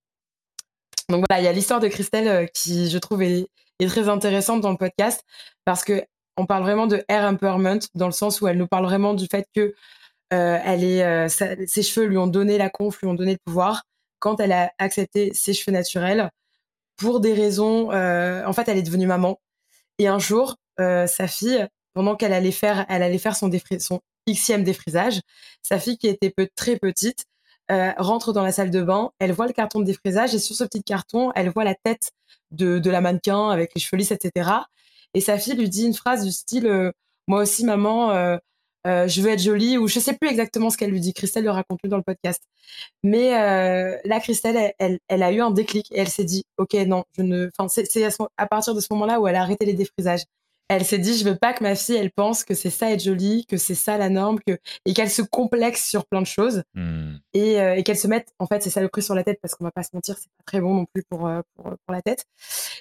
Donc 1.13 1.25
voilà, 1.29 1.43
il 1.43 1.45
y 1.45 1.49
a 1.49 1.53
l'histoire 1.53 1.79
de 1.79 1.89
Christelle 1.89 2.29
euh, 2.29 2.47
qui, 2.47 2.91
je 2.91 2.99
trouve, 2.99 3.23
est, 3.23 3.47
très 3.87 4.09
intéressante 4.09 4.61
dans 4.61 4.71
le 4.71 4.77
podcast 4.77 5.25
parce 5.65 5.83
que 5.83 6.05
on 6.37 6.47
parle 6.47 6.63
vraiment 6.63 6.87
de 6.87 7.05
hair 7.09 7.25
empowerment 7.25 7.81
dans 7.97 8.07
le 8.07 8.13
sens 8.13 8.41
où 8.41 8.47
elle 8.47 8.57
nous 8.57 8.69
parle 8.69 8.85
vraiment 8.85 9.13
du 9.13 9.27
fait 9.27 9.45
que 9.55 9.75
euh, 10.33 10.59
elle 10.65 10.85
est, 10.85 11.03
euh, 11.03 11.29
ses 11.29 11.83
cheveux 11.83 12.07
lui 12.07 12.17
ont 12.17 12.29
donné 12.29 12.59
la 12.59 12.71
conf, 12.71 13.01
lui 13.01 13.09
ont 13.09 13.15
donné 13.15 13.33
le 13.33 13.39
pouvoir 13.45 13.83
quand 14.21 14.39
elle 14.39 14.53
a 14.53 14.73
accepté 14.79 15.35
ses 15.35 15.53
cheveux 15.53 15.73
naturels 15.73 16.31
pour 16.97 17.19
des 17.19 17.35
raisons. 17.35 17.91
en 17.91 18.53
fait, 18.53 18.69
elle 18.69 18.79
est 18.79 18.83
devenue 18.83 19.09
maman 19.09 19.41
et 19.99 20.07
un 20.07 20.21
jour, 20.21 20.55
sa 20.79 21.27
fille 21.27 21.67
pendant 21.93 22.15
qu'elle 22.15 22.33
allait 22.33 22.53
faire, 22.53 22.87
elle 22.89 23.03
allait 23.03 23.19
faire 23.19 23.35
son, 23.35 23.51
son 23.81 24.01
xème 24.31 24.63
défrisage, 24.63 25.21
sa 25.61 25.81
fille 25.81 25.99
qui 25.99 26.07
était 26.07 26.33
très 26.55 26.77
petite 26.77 27.25
euh, 27.73 27.93
rentre 27.97 28.33
dans 28.33 28.43
la 28.43 28.53
salle 28.53 28.71
de 28.71 28.83
bain, 28.83 29.11
elle 29.19 29.33
voit 29.33 29.47
le 29.47 29.53
carton 29.53 29.81
de 29.81 29.85
défrisage 29.85 30.35
et 30.35 30.39
sur 30.39 30.55
ce 30.55 30.65
petit 30.65 30.83
carton, 30.83 31.33
elle 31.35 31.49
voit 31.49 31.65
la 31.65 31.75
tête 31.75 32.13
de, 32.51 32.79
de 32.79 32.91
la 32.91 33.01
mannequin 33.01 33.49
avec 33.49 33.73
les 33.75 33.81
cheveux 33.81 33.97
lisses, 33.99 34.13
etc. 34.13 34.51
Et 35.15 35.21
sa 35.21 35.39
fille 35.39 35.55
lui 35.55 35.69
dit 35.69 35.87
une 35.87 35.95
phrase 35.95 36.25
du 36.25 36.33
style 36.33 36.67
euh, 36.67 36.93
Moi 37.29 37.43
aussi, 37.43 37.65
maman, 37.65 38.11
euh, 38.13 38.37
je 38.85 39.23
veux 39.23 39.31
être 39.31 39.43
jolie, 39.43 39.79
ou 39.79 39.89
je 39.89 40.01
sais 40.01 40.15
plus 40.15 40.29
exactement 40.29 40.71
ce 40.71 40.77
qu'elle 40.77 40.91
lui 40.91 41.01
dit. 41.01 41.15
Christelle 41.15 41.45
le 41.45 41.51
raconte 41.51 41.81
dans 41.85 41.97
le 41.97 42.03
podcast. 42.03 42.43
Mais 43.03 43.31
là, 44.05 44.21
Christelle, 44.21 44.75
elle, 44.79 45.23
a 45.23 45.33
eu 45.33 45.41
un 45.41 45.51
déclic 45.51 45.91
et 45.93 46.01
elle 46.01 46.09
s'est 46.09 46.25
dit 46.25 46.45
Ok, 46.59 46.75
non, 46.75 47.05
je 47.17 47.23
ne. 47.23 47.51
Enfin, 47.57 47.69
c'est 47.69 48.05
à, 48.37 48.47
partir 48.47 48.75
de 48.75 48.81
ce 48.81 48.89
moment-là 48.91 49.21
où 49.21 49.29
elle 49.29 49.37
a 49.37 49.43
arrêté 49.43 49.67
les 49.67 49.75
défrisages 49.75 50.25
elle 50.73 50.85
s'est 50.85 50.99
dit 50.99 51.17
je 51.17 51.25
veux 51.25 51.37
pas 51.37 51.53
que 51.53 51.63
ma 51.63 51.75
fille 51.75 51.97
elle 51.97 52.11
pense 52.11 52.45
que 52.45 52.55
c'est 52.55 52.71
ça 52.71 52.91
être 52.91 53.03
jolie 53.03 53.47
que 53.47 53.57
c'est 53.57 53.75
ça 53.75 53.99
la 53.99 54.09
norme 54.09 54.39
que 54.47 54.59
et 54.87 54.95
qu'elle 54.95 55.11
se 55.11 55.23
complexe 55.23 55.89
sur 55.89 56.07
plein 56.07 56.21
de 56.21 56.27
choses. 56.27 56.63
Hmm. 56.75 57.17
et, 57.35 57.61
euh, 57.61 57.75
et 57.75 57.83
qu'elle 57.83 57.99
se 57.99 58.09
mette 58.09 58.33
en 58.39 58.47
fait 58.47 58.63
c'est 58.63 58.71
ça 58.71 58.81
le 58.81 58.89
prix 58.89 59.03
sur 59.03 59.15
la 59.15 59.25
tête 59.25 59.39
parce 59.41 59.55
qu'on 59.55 59.65
va 59.65 59.71
pas 59.71 59.83
se 59.83 59.91
mentir 59.93 60.17
c'est 60.19 60.31
pas 60.31 60.45
très 60.47 60.61
bon 60.61 60.75
non 60.75 60.87
plus 60.93 61.03
pour 61.09 61.27
euh, 61.27 61.41
pour, 61.55 61.65
pour, 61.65 61.95
la 61.95 62.03
tête. 62.03 62.25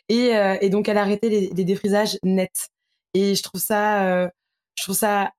Et, 0.10 0.36
euh, 0.36 0.58
et 0.62 0.70
donc 0.70 0.90
elle 0.90 0.98
a 0.98 1.02
arrêté 1.02 1.30
les, 1.30 1.50
les, 1.54 1.66
défrisages 1.66 2.18
nets. 2.24 2.70
Et 3.14 3.36
je 3.36 3.44
trouve 3.44 3.62
ça 3.62 4.32
je 4.76 4.84
trouve 4.84 4.96
ça 4.96 5.32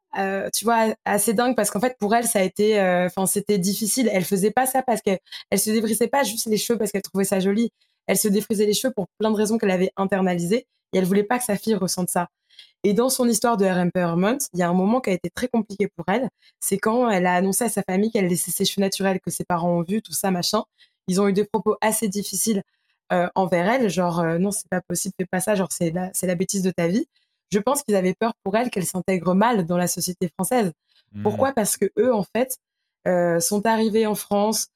tu 0.53 0.65
vois 0.65 0.95
assez 1.05 1.33
dingue 1.35 1.57
parce 1.57 1.71
qu'en 1.71 1.81
fait 1.81 1.97
pour 1.99 2.15
elle 2.15 2.27
ça 2.27 2.41
a 2.41 2.43
été 2.43 2.81
enfin 2.81 3.27
c'était 3.27 3.59
difficile. 3.59 4.11
Elle 4.13 4.25
faisait 4.25 4.51
pas 4.51 4.67
ça 4.67 4.83
parce 4.83 5.01
qu'elle 5.01 5.19
elle 5.51 5.59
se 5.59 5.71
défrisait 5.71 6.09
pas 6.09 6.23
juste 6.25 6.47
les 6.47 6.59
cheveux 6.59 6.79
parce 6.79 6.93
qu'elle 6.93 7.03
trouvait 7.03 7.25
ça 7.25 7.41
joli. 7.41 7.71
Elle 8.07 8.19
se 8.19 8.29
défrisait 8.29 8.67
les 8.67 8.75
cheveux 8.75 8.93
pour 8.93 9.07
plein 9.19 9.31
de 9.31 9.37
raisons 9.37 9.59
qu'elle 9.59 9.71
avait 9.71 9.93
internalisées 9.97 10.67
et 10.93 10.99
elle 10.99 11.05
voulait 11.05 11.25
pas 11.25 11.39
que 11.39 11.45
sa 11.45 11.57
fille 11.57 11.75
ressente 11.75 12.11
ça 12.11 12.29
et 12.85 12.95
dans 12.95 13.09
son 13.09 13.29
histoire 13.29 13.57
de 13.57 13.65
RM 13.65 13.89
Empowerment, 13.89 14.39
il 14.53 14.61
y 14.61 14.63
a 14.63 14.69
un 14.69 14.75
moment 14.75 15.01
qui 15.01 15.11
a 15.11 15.13
été 15.13 15.31
très 15.31 15.49
compliqué 15.49 15.89
pour 15.89 16.05
elle. 16.09 16.29
C'est 16.61 16.79
quand 16.79 17.09
elle 17.11 17.27
a 17.27 17.35
annoncé 17.35 17.65
à 17.65 17.69
sa 17.69 17.83
famille 17.83 18.11
qu'elle 18.11 18.29
laissait 18.29 18.51
ses 18.51 18.65
cheveux 18.65 18.83
naturels, 18.83 19.21
que 19.21 19.31
ses 19.31 19.45
parents 19.45 19.71
ont 19.79 19.83
vu, 19.83 20.03
tout 20.03 20.13
ça, 20.13 20.31
machin. 20.31 20.65
Ils 21.09 21.21
ont 21.21 21.29
eu 21.29 21.33
des 21.33 21.45
propos 21.45 21.77
assez 21.81 22.09
difficiles 22.09 22.63
euh, 23.13 23.29
envers 23.35 23.69
elle, 23.69 23.89
genre 23.91 24.21
euh, 24.21 24.39
non, 24.39 24.51
c'est 24.51 24.69
pas 24.69 24.81
possible, 24.81 25.15
fais 25.19 25.27
pas 25.27 25.41
ça, 25.41 25.55
genre 25.55 25.71
c'est 25.71 25.91
la, 25.91 26.11
c'est 26.15 26.27
la 26.27 26.35
bêtise 26.35 26.63
de 26.63 26.71
ta 26.71 26.89
vie. 26.89 27.07
Je 27.53 27.59
pense 27.59 27.83
qu'ils 27.83 27.97
avaient 27.97 28.15
peur 28.15 28.33
pour 28.43 28.57
elle 28.57 28.71
qu'elle 28.71 28.87
s'intègre 28.87 29.35
mal 29.35 29.67
dans 29.67 29.77
la 29.77 29.87
société 29.87 30.29
française. 30.29 30.73
Mmh. 31.13 31.23
Pourquoi? 31.23 31.53
Parce 31.53 31.77
que 31.77 31.87
eux, 31.99 32.15
en 32.15 32.25
fait, 32.25 32.59
euh, 33.07 33.41
sont 33.41 33.67
arrivés 33.67 34.07
en 34.07 34.15
France, 34.15 34.69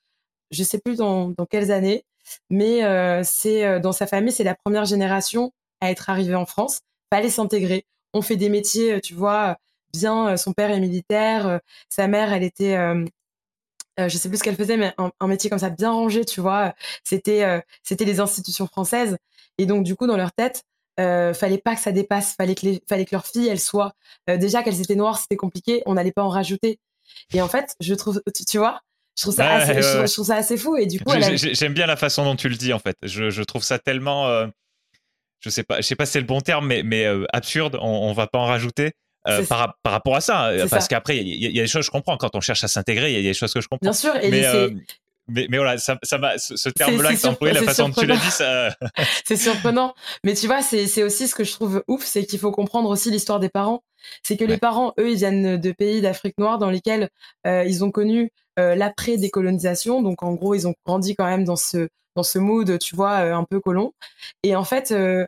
je 0.50 0.62
sais 0.62 0.78
plus 0.78 0.96
dans, 0.96 1.30
dans 1.30 1.46
quelles 1.46 1.70
années, 1.70 2.04
mais 2.50 2.84
euh, 2.84 3.22
c'est 3.24 3.64
euh, 3.64 3.78
dans 3.78 3.92
sa 3.92 4.07
famille, 4.07 4.32
c'est 4.32 4.44
la 4.44 4.54
première 4.54 4.84
génération 4.84 5.52
à 5.80 5.90
être 5.90 6.11
arrivée 6.11 6.34
en 6.34 6.46
France. 6.46 6.80
Fallait 7.12 7.30
s'intégrer 7.30 7.86
on 8.12 8.22
fait 8.22 8.36
des 8.36 8.48
métiers, 8.48 8.94
euh, 8.94 9.00
tu 9.00 9.14
vois, 9.14 9.59
bien. 9.92 10.28
Euh, 10.28 10.36
son 10.36 10.52
père 10.52 10.70
est 10.70 10.80
militaire, 10.80 11.46
euh, 11.46 11.59
sa 11.88 12.09
mère, 12.09 12.32
elle 12.32 12.42
était 12.42 12.76
je 13.98 14.14
sais 14.18 14.28
plus 14.28 14.36
ce 14.36 14.42
qu'elle 14.42 14.57
faisait, 14.57 14.76
mais 14.76 14.94
un, 14.98 15.26
métier 15.26 15.48
comme 15.48 15.59
ça 15.59 15.70
bien 15.70 15.90
rangé, 15.90 16.26
tu 16.26 16.42
vois. 16.42 16.74
C'était 17.02 17.62
c'était 17.82 18.04
les 18.04 18.20
institutions 18.20 18.66
françaises. 18.66 19.16
Et 19.57 19.64
donc 19.64 19.84
du 19.84 19.96
coup, 19.96 20.07
dans 20.07 20.18
leur 20.18 20.32
tête, 20.32 20.64
euh, 21.00 21.32
fallait 21.32 21.57
pas 21.57 21.74
que 21.74 21.80
ça 21.80 21.92
dépasse. 21.92 22.34
Fallait 22.34 22.54
que 22.54 22.66
les, 22.66 22.82
fallait 22.86 23.07
que 23.07 23.14
leur 23.14 23.24
fille, 23.24 23.48
elle 23.48 23.59
soit 23.59 23.94
déjà 24.28 24.62
qu'elles 24.62 24.82
étaient 24.82 24.96
noires, 24.96 25.18
c'était 25.18 25.36
compliqué. 25.36 25.82
On 25.86 25.94
n'allait 25.94 26.12
pas 26.12 26.22
en 26.22 26.28
rajouter. 26.28 26.78
Et 27.32 27.40
en 27.40 27.48
fait, 27.48 27.74
je 27.80 27.94
trouve, 27.94 28.20
tu, 28.46 28.59
vois, 28.59 28.82
je 29.16 29.22
trouve 29.22 29.34
ça, 29.34 29.50
assez, 29.50 29.80
Je, 29.80 30.12
trouve, 30.12 30.26
ça 30.26 30.36
assez 30.36 30.59
fou. 30.59 30.76
Et 30.76 30.84
du 30.84 31.00
coup, 31.00 31.14
j'aime 31.34 31.72
bien 31.72 31.86
la 31.86 31.96
façon 31.96 32.22
dont 32.22 32.36
tu 32.36 32.50
le 32.50 32.57
dis 32.57 32.74
en 32.74 32.78
fait. 32.78 32.98
Je, 33.02 33.30
je 33.30 33.42
trouve 33.42 33.62
ça 33.62 33.78
tellement 33.78 34.46
je 35.41 35.51
sais 35.51 35.62
pas, 35.62 35.76
je 35.76 35.82
sais 35.82 35.97
pas 35.97 36.07
si 36.07 36.12
c'est 36.12 36.20
le 36.20 36.26
bon 36.26 36.41
terme, 36.41 36.66
mais, 36.66 36.82
mais 36.82 37.05
euh, 37.05 37.24
absurde, 37.32 37.78
on, 37.80 37.89
on 37.89 38.12
va 38.12 38.26
pas 38.26 38.39
en 38.39 38.47
rajouter. 38.47 38.93
Euh, 39.28 39.45
par, 39.45 39.76
par, 39.82 39.93
rapport 39.93 40.14
à 40.14 40.20
ça, 40.20 40.51
euh, 40.51 40.68
parce 40.70 40.87
qu'après, 40.87 41.16
il 41.16 41.26
y, 41.26 41.59
a 41.59 41.62
des 41.62 41.66
choses 41.66 41.80
que 41.80 41.87
je 41.87 41.91
comprends. 41.91 42.16
Quand 42.16 42.37
on 42.37 42.41
cherche 42.41 42.62
à 42.62 42.68
s'intégrer, 42.68 43.12
il 43.12 43.16
y, 43.16 43.18
a 43.18 43.22
des 43.22 43.34
choses 43.34 43.53
que 43.53 43.61
je 43.61 43.66
comprends. 43.66 43.82
Bien 43.82 43.93
sûr, 43.93 44.14
et 44.22 44.30
mais, 44.30 44.45
mais, 45.26 45.49
mais, 45.51 45.57
voilà, 45.57 45.78
ça, 45.78 45.99
ça 46.05 46.20
ce, 46.39 46.68
terme-là 46.68 47.12
que 47.12 47.20
tu 47.20 47.26
employé, 47.26 47.53
la 47.53 47.62
façon 47.62 47.89
dont 47.89 48.01
tu 48.01 48.07
l'as 48.07 48.18
dit, 48.18 48.30
ça. 48.30 48.68
c'est 49.24 49.37
surprenant. 49.37 49.97
Mais 50.22 50.34
tu 50.34 50.47
vois, 50.47 50.62
c'est 50.62 51.03
aussi 51.03 51.26
ce 51.26 51.34
que 51.34 51.43
je 51.43 51.51
trouve 51.51 51.82
ouf, 51.89 52.05
c'est 52.05 52.24
qu'il 52.24 52.39
faut 52.39 52.53
comprendre 52.53 52.89
aussi 52.89 53.11
l'histoire 53.11 53.41
des 53.41 53.49
parents. 53.49 53.82
C'est 54.22 54.37
que 54.37 54.45
les 54.45 54.59
parents, 54.59 54.95
eux, 55.01 55.11
ils 55.11 55.16
viennent 55.16 55.57
de 55.57 55.72
pays 55.72 56.01
d'Afrique 56.01 56.39
noire 56.39 56.59
dans 56.59 56.70
lesquels 56.70 57.09
ils 57.45 57.82
ont 57.82 57.91
connu 57.91 58.30
l'après-décolonisation. 58.57 60.03
Donc, 60.03 60.22
en 60.22 60.34
gros, 60.34 60.55
ils 60.55 60.68
ont 60.68 60.74
grandi 60.87 61.16
quand 61.16 61.26
même 61.26 61.43
dans 61.43 61.57
ce, 61.57 61.89
dans 62.16 62.22
ce 62.22 62.38
mood, 62.38 62.78
tu 62.78 62.96
vois, 62.96 63.18
un 63.18 63.44
peu 63.44 63.60
colon. 63.60 63.92
Et 64.42 64.56
en 64.56 64.64
fait, 64.64 64.92
euh, 64.92 65.26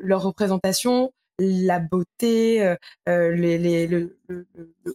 leur 0.00 0.22
représentation, 0.22 1.12
la 1.38 1.80
beauté, 1.80 2.62
euh, 2.64 2.76
euh, 3.08 3.32
les, 3.34 3.86
le, 3.86 4.18
le, 4.28 4.46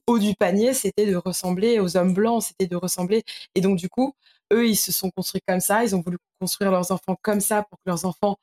haut 0.08 0.20
du 0.20 0.36
panier, 0.36 0.74
c'était 0.74 1.06
de 1.06 1.16
ressembler 1.16 1.80
aux 1.80 1.98
hommes 1.98 2.14
blancs, 2.14 2.44
c'était 2.44 2.68
de 2.68 2.76
ressembler. 2.76 3.24
Et 3.56 3.62
donc, 3.62 3.78
du 3.78 3.90
coup, 3.90 4.14
eux, 4.54 4.68
ils 4.68 4.76
se 4.76 4.92
sont 4.92 5.12
construits 5.12 5.42
comme 5.48 5.60
ça, 5.60 5.84
ils 5.84 5.96
ont 5.96 6.02
voulu 6.02 6.18
construire 6.40 6.72
leurs 6.72 6.92
enfants 6.92 7.18
comme 7.22 7.42
ça 7.42 7.64
pour 7.64 7.78
que 7.80 7.84
leurs 7.88 8.06
enfants, 8.06 8.38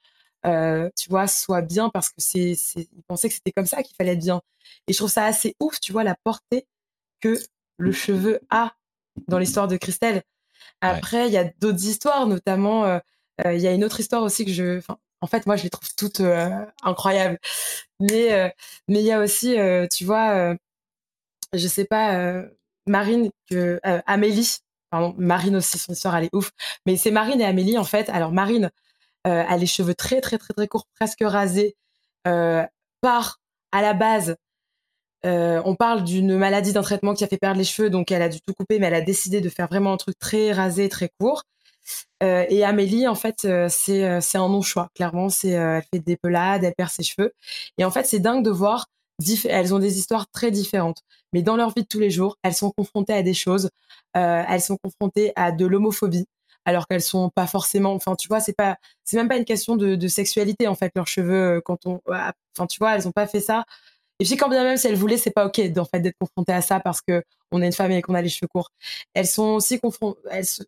euh, 0.47 0.91
tu 0.97 1.09
vois, 1.09 1.27
soient 1.27 1.63
bien 1.63 1.89
parce 1.91 2.09
que 2.11 2.17
c'est, 2.19 2.53
ils 2.77 3.03
pensaient 3.09 3.29
que 3.29 3.35
c'était 3.35 3.53
comme 3.53 3.67
ça 3.67 3.83
qu'il 3.83 3.97
fallait 3.97 4.13
être 4.13 4.21
bien. 4.21 4.43
Et 4.89 4.93
je 4.93 4.99
trouve 4.99 5.11
ça 5.11 5.25
assez 5.25 5.57
ouf, 5.61 5.81
tu 5.81 5.93
vois, 5.93 6.05
la 6.05 6.17
portée 6.23 6.67
que 7.21 7.39
le 7.79 7.93
cheveu 7.93 8.41
a 8.51 8.75
dans 9.29 9.39
l'histoire 9.39 9.69
de 9.69 9.77
Christelle. 9.77 10.23
Après, 10.81 11.27
il 11.27 11.33
y 11.33 11.39
a 11.39 11.45
d'autres 11.61 11.85
histoires, 11.85 12.27
notamment, 12.27 13.01
il 13.45 13.59
y 13.61 13.67
a 13.67 13.73
une 13.73 13.85
autre 13.85 14.01
histoire 14.01 14.23
aussi 14.23 14.45
que 14.45 14.53
je, 14.53 14.81
en 15.21 15.27
fait, 15.27 15.47
moi, 15.47 15.57
je 15.57 15.65
les 15.65 15.71
trouve 15.71 15.89
toutes 15.97 16.21
euh, 16.21 16.65
incroyables. 16.83 17.39
Mais 18.01 18.33
euh, 18.33 18.49
mais 18.89 19.01
il 19.01 19.07
y 19.07 19.13
a 19.13 19.21
aussi, 19.21 19.59
euh, 19.59 19.87
tu 19.89 20.05
vois, 20.05 20.55
je 21.53 21.69
sais 21.69 21.85
pas, 21.85 22.45
Marine, 22.87 23.31
que 23.51 23.81
Amélie, 24.07 24.59
pardon, 24.91 25.15
Marine 25.19 25.57
aussi, 25.57 25.79
son 25.79 25.93
histoire, 25.93 26.17
elle 26.17 26.25
est 26.25 26.35
ouf. 26.35 26.53
Mais 26.87 26.97
c'est 26.97 27.11
Marine 27.11 27.41
et 27.41 27.45
Amélie, 27.47 27.79
en 27.79 27.85
fait. 27.85 28.09
Alors, 28.11 28.33
Marine 28.33 28.71
a 29.25 29.57
les 29.57 29.67
cheveux 29.67 29.95
très, 29.95 30.21
très, 30.21 30.39
très, 30.39 30.55
très 30.55 30.69
courts, 30.69 30.87
presque 30.95 31.23
rasés, 31.23 31.77
par, 32.25 33.41
à 33.73 33.83
la 33.83 33.95
base, 33.95 34.37
on 35.25 35.75
parle 35.75 36.05
d'une 36.05 36.37
maladie, 36.37 36.73
d'un 36.73 36.83
traitement 36.83 37.15
qui 37.15 37.25
a 37.25 37.27
fait 37.27 37.39
perdre 37.39 37.59
les 37.59 37.65
cheveux, 37.65 37.91
donc 37.91 38.13
elle 38.13 38.23
a 38.23 38.29
dû 38.29 38.39
tout 38.41 38.55
couper, 38.55 38.79
mais 38.79 38.87
elle 38.87 38.95
a 38.95 39.01
décidé 39.01 39.41
de 39.41 39.49
faire 39.49 39.67
vraiment 39.67 39.93
un 39.93 39.97
truc 39.97 40.19
très 40.19 40.53
rasé, 40.53 40.89
très 40.89 41.11
court. 41.19 41.43
Euh, 42.23 42.45
et 42.49 42.65
Amélie, 42.65 43.07
en 43.07 43.15
fait, 43.15 43.45
euh, 43.45 43.69
c'est 43.71 44.05
euh, 44.05 44.21
un 44.35 44.49
non 44.49 44.63
choix. 44.63 44.91
Clairement, 44.95 45.29
c'est 45.29 45.51
elle 45.51 45.83
fait 45.93 46.01
des 46.01 46.17
pelades, 46.17 46.65
elle 46.65 46.75
perd 46.75 46.91
ses 46.91 47.03
cheveux. 47.03 47.33
Et 47.79 47.85
en 47.85 47.91
fait, 47.91 48.05
c'est 48.07 48.21
dingue 48.21 48.45
de 48.45 48.51
voir. 48.51 48.87
Elles 49.49 49.75
ont 49.75 49.79
des 49.79 49.99
histoires 49.99 50.27
très 50.31 50.51
différentes, 50.51 51.01
mais 51.33 51.43
dans 51.43 51.57
leur 51.57 51.71
vie 51.71 51.83
de 51.83 51.87
tous 51.89 51.99
les 52.01 52.11
jours, 52.11 52.37
elles 52.43 52.55
sont 52.55 52.71
confrontées 52.71 53.15
à 53.15 53.23
des 53.23 53.33
choses. 53.35 53.71
elles 54.15 54.61
sont 54.61 54.77
confrontées 54.77 55.33
à 55.37 55.53
de 55.53 55.67
l'homophobie, 55.67 56.27
alors 56.67 56.87
qu'elles 56.87 57.03
sont 57.03 57.31
pas 57.31 57.47
forcément. 57.47 57.95
Enfin, 57.95 58.15
tu 58.17 58.29
vois, 58.29 58.41
c'est 58.41 58.53
pas, 58.53 58.77
c'est 59.05 59.17
même 59.17 59.29
pas 59.29 59.39
une 59.39 59.47
question 59.47 59.77
de, 59.77 59.95
de, 59.95 60.09
sexualité 60.09 60.69
en 60.69 60.75
fait. 60.75 60.93
Leurs 60.95 61.09
cheveux, 61.09 61.63
quand 61.65 61.87
on, 61.87 62.01
enfin, 62.07 62.67
tu 62.69 62.79
vois, 62.79 62.95
elles 62.95 63.09
ont 63.09 63.13
pas 63.13 63.27
fait 63.27 63.41
ça 63.41 63.65
et 64.19 64.25
puis 64.25 64.37
quand 64.37 64.49
bien 64.49 64.65
même 64.65 64.77
si 64.77 64.87
elles 64.87 64.97
voulaient, 64.97 65.19
c'est 65.19 65.31
pas 65.31 65.47
ok 65.47 65.61
en 65.77 65.85
fait 65.85 66.01
d'être 66.01 66.17
confrontées 66.19 66.53
à 66.53 66.63
ça 66.63 66.81
parce 66.81 67.01
que 67.03 67.23
on 67.53 67.63
est 67.63 67.67
une 67.67 67.73
femme 67.73 67.91
et 67.93 68.03
qu'on 68.03 68.15
a 68.15 68.23
les 68.23 68.29
cheveux 68.29 68.49
courts. 68.49 68.71
Elles 69.15 69.27
sont 69.27 69.55
aussi 69.55 69.79
confrontées. 69.79 70.21
Tu 70.33 70.65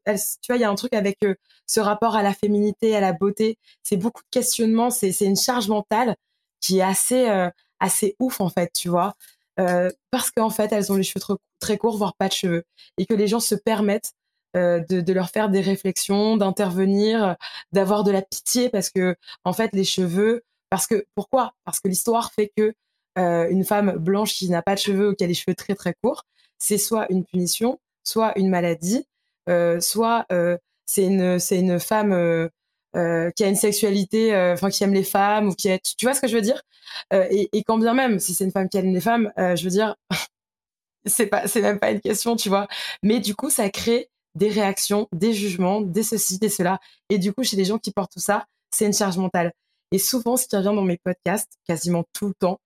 vois, 0.49 0.57
il 0.57 0.61
y 0.61 0.65
a 0.65 0.71
un 0.71 0.75
truc 0.75 0.93
avec 0.95 1.17
euh, 1.25 1.35
ce 1.67 1.81
rapport 1.81 2.15
à 2.17 2.23
la 2.23 2.35
féminité, 2.35 2.95
à 2.95 3.01
la 3.01 3.13
beauté. 3.13 3.59
C'est 3.83 3.97
beaucoup 3.97 4.23
de 4.23 4.29
questionnements. 4.31 4.91
C'est 4.91 5.13
une 5.21 5.37
charge 5.37 5.69
mentale 5.69 6.15
qui 6.61 6.79
est 6.79 6.83
assez 6.83 7.29
euh, 7.29 7.51
assez 7.81 8.17
ouf 8.21 8.41
en 8.41 8.51
fait, 8.51 8.71
tu 8.75 8.89
vois, 8.89 9.15
euh, 9.61 9.91
parce 10.11 10.31
qu'en 10.31 10.51
fait 10.51 10.73
elles 10.73 10.93
ont 10.93 10.97
les 10.97 11.03
cheveux 11.05 11.37
très, 11.61 11.79
courts, 11.79 11.97
voire 11.97 12.15
pas 12.17 12.29
de 12.29 12.33
cheveux, 12.35 12.65
et 12.99 13.07
que 13.07 13.15
les 13.15 13.29
gens 13.29 13.41
se 13.41 13.55
permettent 13.55 14.13
de, 14.55 15.01
de, 15.01 15.13
leur 15.13 15.31
faire 15.31 15.51
des 15.51 15.61
réflexions, 15.61 16.37
d'intervenir, 16.37 17.37
d'avoir 17.73 18.03
de 18.03 18.11
la 18.11 18.23
pitié 18.23 18.71
parce 18.71 18.91
que 18.91 19.15
en 19.45 19.53
fait 19.53 19.71
les 19.73 19.85
cheveux, 19.85 20.43
parce 20.71 20.87
que 20.87 21.07
pourquoi? 21.15 21.53
Parce 21.65 21.79
que 21.81 21.89
l'histoire 21.89 22.33
fait 22.33 22.51
que 22.57 22.63
euh, 22.63 22.73
une 23.19 23.65
femme 23.65 23.93
blanche 23.99 24.35
qui 24.35 24.49
n'a 24.49 24.63
pas 24.63 24.75
de 24.75 24.81
cheveux 24.81 25.11
ou 25.11 25.15
qui 25.15 25.25
a 25.25 25.27
les 25.27 25.35
cheveux 25.35 25.55
très 25.55 25.75
très 25.75 25.95
courts, 26.03 26.25
c'est 26.59 26.79
soit 26.79 27.07
une 27.11 27.25
punition, 27.25 27.79
soit 28.05 28.39
une 28.39 28.49
maladie, 28.49 29.05
euh, 29.49 29.81
soit 29.81 30.27
euh, 30.33 30.57
c'est 30.87 31.05
une 31.05 31.39
une 31.51 31.81
femme 31.81 32.51
qui 32.95 33.45
a 33.45 33.49
une 33.49 33.55
sexualité, 33.55 34.35
enfin 34.53 34.71
qui 34.71 34.83
aime 34.85 34.95
les 34.95 35.05
femmes 35.05 35.49
ou 35.49 35.55
qui 35.55 35.69
est, 35.69 35.81
tu 35.97 36.07
vois 36.07 36.15
ce 36.15 36.21
que 36.21 36.29
je 36.29 36.37
veux 36.37 36.43
dire? 36.43 36.63
Et, 37.13 37.49
et, 37.53 37.63
quand 37.63 37.79
bien 37.79 37.95
même 37.95 38.19
si 38.19 38.35
c'est 38.35 38.45
une 38.45 38.51
femme 38.51 38.69
qui 38.69 38.79
aime 38.79 38.93
les 38.93 39.01
femmes, 39.01 39.33
je 39.37 39.63
veux 39.63 39.71
dire 39.71 39.97
c'est 41.07 41.27
pas 41.27 41.47
c'est 41.47 41.63
même 41.63 41.79
pas 41.79 41.91
une 41.91 42.01
question, 42.01 42.37
tu 42.37 42.49
vois. 42.49 42.67
Mais 43.03 43.21
du 43.21 43.35
coup 43.35 43.51
ça 43.51 43.69
crée 43.71 44.11
des 44.39 44.49
réactions, 44.49 45.09
des 45.13 45.33
jugements, 45.33 45.81
des 45.81 46.03
ceci, 46.03 46.39
des 46.39 46.49
cela. 46.49 46.81
Et 47.11 47.19
du 47.19 47.33
coup, 47.33 47.43
chez 47.43 47.57
les 47.57 47.65
gens 47.65 47.79
qui 47.79 47.91
portent 47.91 48.13
tout 48.13 48.21
ça, 48.21 48.47
c'est 48.71 48.87
une 48.87 48.95
charge 48.95 49.19
mentale. 49.19 49.53
Et 49.93 49.99
souvent, 49.99 50.37
ce 50.37 50.47
qui 50.47 50.57
revient 50.57 50.67
dans 50.75 50.83
mes 50.83 50.99
podcasts, 50.99 51.59
quasiment 51.67 52.05
tout 52.13 52.29
le 52.29 52.35
temps, 52.35 52.61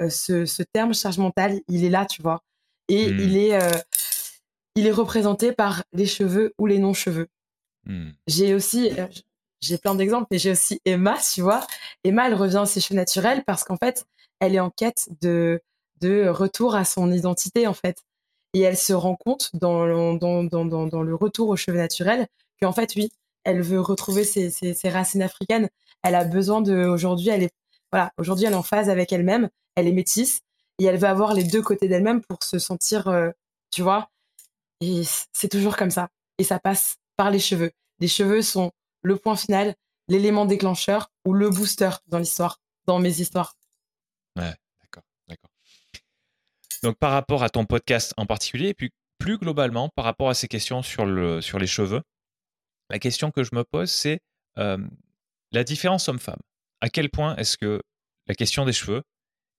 euh, 0.00 0.10
ce, 0.10 0.62
terme 0.72 0.94
charge 0.94 1.18
mentale, 1.18 1.60
il 1.68 1.84
est 1.84 1.90
là, 1.90 2.06
tu 2.06 2.22
vois. 2.22 2.42
Et 2.88 3.10
hmm. 3.10 3.18
il, 3.18 3.36
est, 3.36 3.60
euh, 3.60 3.78
il 4.74 4.86
est 4.86 4.92
représenté 4.92 5.52
par 5.52 5.82
les 5.92 6.06
cheveux 6.06 6.54
ou 6.58 6.66
les 6.66 6.78
non-cheveux. 6.78 7.28
Hmm. 7.84 8.10
J'ai 8.26 8.54
aussi, 8.54 8.90
euh, 8.98 9.06
j'ai 9.60 9.78
plein 9.78 9.94
d'exemples, 9.94 10.26
mais 10.30 10.38
j'ai 10.38 10.52
aussi 10.52 10.80
Emma, 10.84 11.18
tu 11.18 11.42
vois. 11.42 11.66
Emma, 12.04 12.26
elle 12.28 12.34
revient 12.34 12.58
à 12.58 12.66
ses 12.66 12.80
cheveux 12.80 12.96
naturels 12.96 13.42
parce 13.44 13.64
qu'en 13.64 13.76
fait, 13.76 14.06
elle 14.40 14.54
est 14.54 14.60
en 14.60 14.70
quête 14.70 15.08
de, 15.20 15.60
de 16.00 16.28
retour 16.28 16.74
à 16.74 16.84
son 16.84 17.10
identité, 17.10 17.66
en 17.66 17.74
fait. 17.74 18.04
Et 18.54 18.60
elle 18.60 18.78
se 18.78 18.92
rend 18.92 19.16
compte 19.16 19.50
dans 19.54 19.84
le, 19.84 20.18
dans, 20.18 20.44
dans, 20.44 20.64
dans, 20.64 21.02
le 21.02 21.14
retour 21.14 21.48
aux 21.48 21.56
cheveux 21.56 21.76
naturels 21.76 22.28
qu'en 22.60 22.72
fait, 22.72 22.94
oui, 22.96 23.10
elle 23.44 23.62
veut 23.62 23.80
retrouver 23.80 24.24
ses, 24.24 24.50
ses, 24.50 24.74
ses, 24.74 24.88
racines 24.88 25.22
africaines. 25.22 25.68
Elle 26.02 26.14
a 26.14 26.24
besoin 26.24 26.60
de, 26.60 26.86
aujourd'hui, 26.86 27.28
elle 27.28 27.42
est, 27.42 27.52
voilà, 27.92 28.12
aujourd'hui, 28.16 28.46
elle 28.46 28.52
est 28.52 28.56
en 28.56 28.62
phase 28.62 28.88
avec 28.88 29.12
elle-même. 29.12 29.50
Elle 29.78 29.86
est 29.86 29.92
métisse 29.92 30.40
et 30.80 30.86
elle 30.86 30.98
veut 30.98 31.06
avoir 31.06 31.34
les 31.34 31.44
deux 31.44 31.62
côtés 31.62 31.86
d'elle-même 31.86 32.20
pour 32.20 32.42
se 32.42 32.58
sentir, 32.58 33.06
euh, 33.06 33.30
tu 33.70 33.82
vois. 33.82 34.10
Et 34.80 35.02
c'est 35.32 35.48
toujours 35.48 35.76
comme 35.76 35.92
ça. 35.92 36.08
Et 36.38 36.42
ça 36.42 36.58
passe 36.58 36.96
par 37.16 37.30
les 37.30 37.38
cheveux. 37.38 37.70
Les 38.00 38.08
cheveux 38.08 38.42
sont 38.42 38.72
le 39.02 39.16
point 39.16 39.36
final, 39.36 39.76
l'élément 40.08 40.46
déclencheur 40.46 41.12
ou 41.24 41.32
le 41.32 41.48
booster 41.48 41.90
dans 42.08 42.18
l'histoire, 42.18 42.60
dans 42.86 42.98
mes 42.98 43.20
histoires. 43.20 43.54
Ouais, 44.34 44.52
d'accord, 44.80 45.04
d'accord. 45.28 45.50
Donc 46.82 46.96
par 46.98 47.12
rapport 47.12 47.44
à 47.44 47.50
ton 47.50 47.64
podcast 47.64 48.14
en 48.16 48.26
particulier, 48.26 48.70
et 48.70 48.74
puis 48.74 48.90
plus 49.18 49.38
globalement 49.38 49.90
par 49.90 50.04
rapport 50.04 50.28
à 50.28 50.34
ces 50.34 50.48
questions 50.48 50.82
sur, 50.82 51.06
le, 51.06 51.40
sur 51.40 51.60
les 51.60 51.68
cheveux, 51.68 52.02
la 52.90 52.98
question 52.98 53.30
que 53.30 53.44
je 53.44 53.50
me 53.52 53.62
pose, 53.62 53.92
c'est 53.92 54.18
euh, 54.58 54.78
la 55.52 55.62
différence 55.62 56.08
homme-femme. 56.08 56.40
À 56.80 56.88
quel 56.88 57.10
point 57.10 57.36
est-ce 57.36 57.56
que 57.56 57.80
la 58.26 58.34
question 58.34 58.64
des 58.64 58.72
cheveux 58.72 59.04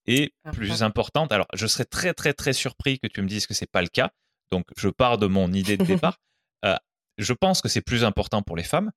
est 0.10 0.34
plus 0.52 0.84
importante 0.84 1.32
Alors, 1.32 1.48
je 1.54 1.68
serais 1.68 1.86
très, 1.86 2.14
très, 2.14 2.34
très 2.34 2.54
surpris 2.54 3.00
que 3.00 3.08
tu 3.08 3.22
me 3.22 3.28
dises 3.28 3.48
que 3.48 3.54
c'est 3.54 3.70
pas 3.70 3.82
le 3.82 3.88
cas. 3.88 4.12
Donc, 4.52 4.66
je 4.78 4.90
pars 4.90 5.18
de 5.18 5.28
mon 5.28 5.52
idée 5.54 5.78
de 5.78 5.86
départ. 5.86 6.18
Euh, 6.66 6.76
je 7.18 7.32
pense 7.32 7.62
que 7.62 7.70
c'est 7.70 7.80
plus 7.80 8.04
important 8.04 8.42
pour 8.42 8.58
les 8.58 8.66
femmes. 8.66 8.92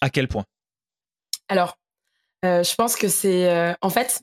À 0.00 0.08
quel 0.08 0.26
point? 0.26 0.46
Alors, 1.48 1.76
euh, 2.46 2.62
je 2.62 2.74
pense 2.76 2.96
que 2.96 3.08
c'est. 3.08 3.46
Euh, 3.46 3.74
en 3.82 3.90
fait, 3.90 4.22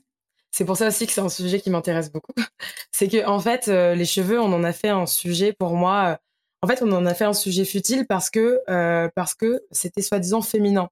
c'est 0.50 0.64
pour 0.64 0.76
ça 0.76 0.88
aussi 0.88 1.06
que 1.06 1.12
c'est 1.12 1.20
un 1.20 1.28
sujet 1.28 1.60
qui 1.60 1.70
m'intéresse 1.70 2.10
beaucoup. 2.10 2.32
c'est 2.90 3.06
que, 3.06 3.24
en 3.24 3.38
fait, 3.38 3.68
les 3.68 4.04
cheveux, 4.04 4.40
on 4.40 4.52
en 4.52 4.64
a 4.64 4.72
fait 4.72 4.88
un 4.88 5.06
sujet 5.06 5.52
pour 5.52 5.76
moi. 5.76 6.18
en 6.60 6.66
fait, 6.66 6.82
on 6.82 6.90
en 6.90 7.06
a 7.06 7.14
fait 7.14 7.24
un 7.24 7.34
sujet 7.34 7.64
futile 7.64 8.04
parce 8.08 8.30
que 8.30 8.60
parce 9.14 9.36
que 9.36 9.62
c'était 9.70 10.02
soi-disant 10.02 10.42
féminin. 10.42 10.88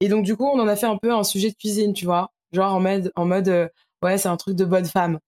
Et 0.00 0.08
donc, 0.08 0.24
du 0.24 0.36
coup, 0.36 0.46
on 0.46 0.58
en 0.58 0.66
a 0.66 0.74
fait 0.74 0.86
un 0.86 0.98
peu 0.98 1.12
un 1.12 1.22
sujet 1.22 1.50
de 1.50 1.56
cuisine, 1.56 1.92
tu 1.92 2.04
vois. 2.04 2.32
Genre 2.56 2.74
en 2.74 2.80
mode, 2.80 3.12
en 3.16 3.26
mode 3.26 3.70
ouais, 4.02 4.18
c'est 4.18 4.28
un 4.28 4.36
truc 4.36 4.56
de 4.56 4.64
bonne 4.64 4.86
femme. 4.86 5.18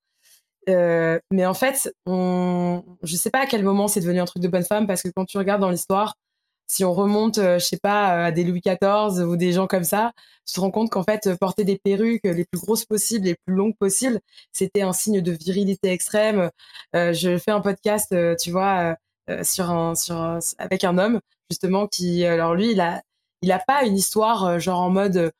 mais 0.66 1.46
en 1.46 1.54
fait, 1.54 1.92
on... 2.06 2.84
je 3.02 3.16
sais 3.16 3.30
pas 3.30 3.40
à 3.40 3.46
quel 3.46 3.62
moment 3.64 3.88
c'est 3.88 4.00
devenu 4.00 4.20
un 4.20 4.24
truc 4.26 4.42
de 4.42 4.48
bonne 4.48 4.64
femme 4.64 4.86
parce 4.86 5.02
que 5.02 5.08
quand 5.14 5.24
tu 5.24 5.38
regardes 5.38 5.60
dans 5.60 5.70
l'histoire, 5.70 6.14
si 6.68 6.84
on 6.84 6.92
remonte, 6.92 7.38
euh, 7.38 7.58
je 7.58 7.64
sais 7.64 7.78
pas, 7.78 8.14
euh, 8.14 8.26
à 8.26 8.30
des 8.30 8.44
Louis 8.44 8.60
XIV 8.60 9.26
ou 9.26 9.36
des 9.36 9.52
gens 9.52 9.66
comme 9.66 9.84
ça, 9.84 10.12
tu 10.46 10.54
te 10.54 10.60
rends 10.60 10.70
compte 10.70 10.90
qu'en 10.90 11.02
fait, 11.02 11.34
porter 11.40 11.64
des 11.64 11.78
perruques 11.78 12.24
les 12.24 12.44
plus 12.44 12.60
grosses 12.60 12.84
possibles, 12.84 13.24
les 13.26 13.36
plus 13.46 13.54
longues 13.54 13.76
possibles, 13.76 14.20
c'était 14.52 14.82
un 14.82 14.92
signe 14.92 15.20
de 15.22 15.32
virilité 15.32 15.90
extrême. 15.90 16.50
Euh, 16.94 17.12
je 17.14 17.38
fais 17.38 17.50
un 17.50 17.60
podcast, 17.60 18.14
tu 18.38 18.50
vois, 18.50 18.96
sur 19.42 19.70
un, 19.70 19.94
sur 19.94 20.38
avec 20.58 20.84
un 20.84 20.98
homme 20.98 21.20
justement 21.50 21.86
qui, 21.86 22.24
alors 22.24 22.54
lui, 22.54 22.72
il 22.72 22.80
a, 22.80 23.02
il 23.42 23.52
a 23.52 23.58
pas 23.58 23.84
une 23.84 23.96
histoire 23.96 24.58
genre 24.60 24.80
en 24.80 24.90
mode, 24.90 25.32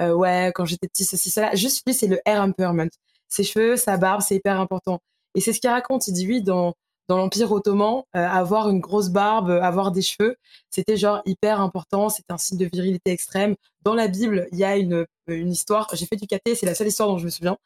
ouais, 0.00 0.52
quand 0.54 0.64
j'étais 0.64 0.88
petit, 0.88 1.04
ceci, 1.04 1.30
cela. 1.30 1.54
Juste 1.54 1.82
lui, 1.86 1.94
c'est 1.94 2.08
le 2.08 2.20
hair 2.26 2.42
empowerment. 2.42 2.90
Ses 3.28 3.44
cheveux, 3.44 3.76
sa 3.76 3.96
barbe, 3.96 4.22
c'est 4.26 4.36
hyper 4.36 4.60
important. 4.60 5.00
Et 5.34 5.40
c'est 5.40 5.52
ce 5.52 5.60
qu'il 5.60 5.70
raconte. 5.70 6.06
Il 6.08 6.14
dit 6.14 6.26
oui, 6.26 6.42
dans 6.42 6.74
dans 7.08 7.16
l'Empire 7.16 7.50
ottoman, 7.52 8.04
euh, 8.16 8.20
avoir 8.26 8.70
une 8.70 8.80
grosse 8.80 9.10
barbe, 9.10 9.50
avoir 9.50 9.90
des 9.92 10.02
cheveux, 10.02 10.36
c'était 10.70 10.96
genre 10.96 11.20
hyper 11.26 11.60
important, 11.60 12.08
c'était 12.08 12.32
un 12.32 12.38
signe 12.38 12.58
de 12.58 12.66
virilité 12.72 13.10
extrême. 13.10 13.56
Dans 13.82 13.94
la 13.94 14.08
Bible, 14.08 14.48
il 14.52 14.58
y 14.58 14.64
a 14.64 14.76
une, 14.76 15.04
une 15.26 15.50
histoire, 15.50 15.88
j'ai 15.94 16.06
fait 16.06 16.16
du 16.16 16.26
caté, 16.26 16.54
c'est 16.54 16.66
la 16.66 16.74
seule 16.74 16.86
histoire 16.88 17.08
dont 17.08 17.18
je 17.18 17.24
me 17.24 17.30
souviens, 17.30 17.58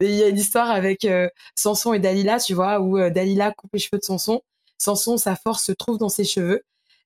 mais 0.00 0.06
il 0.08 0.14
y 0.14 0.22
a 0.22 0.28
une 0.28 0.38
histoire 0.38 0.70
avec 0.70 1.04
euh, 1.04 1.28
Samson 1.56 1.92
et 1.94 1.98
Dalila, 1.98 2.38
tu 2.38 2.54
vois, 2.54 2.80
où 2.80 2.98
euh, 2.98 3.10
Dalila 3.10 3.52
coupe 3.52 3.72
les 3.74 3.80
cheveux 3.80 3.98
de 3.98 4.04
Samson. 4.04 4.40
Samson, 4.78 5.16
sa 5.18 5.36
force 5.36 5.64
se 5.64 5.72
trouve 5.72 5.98
dans 5.98 6.08
ses 6.08 6.24
cheveux. 6.24 6.62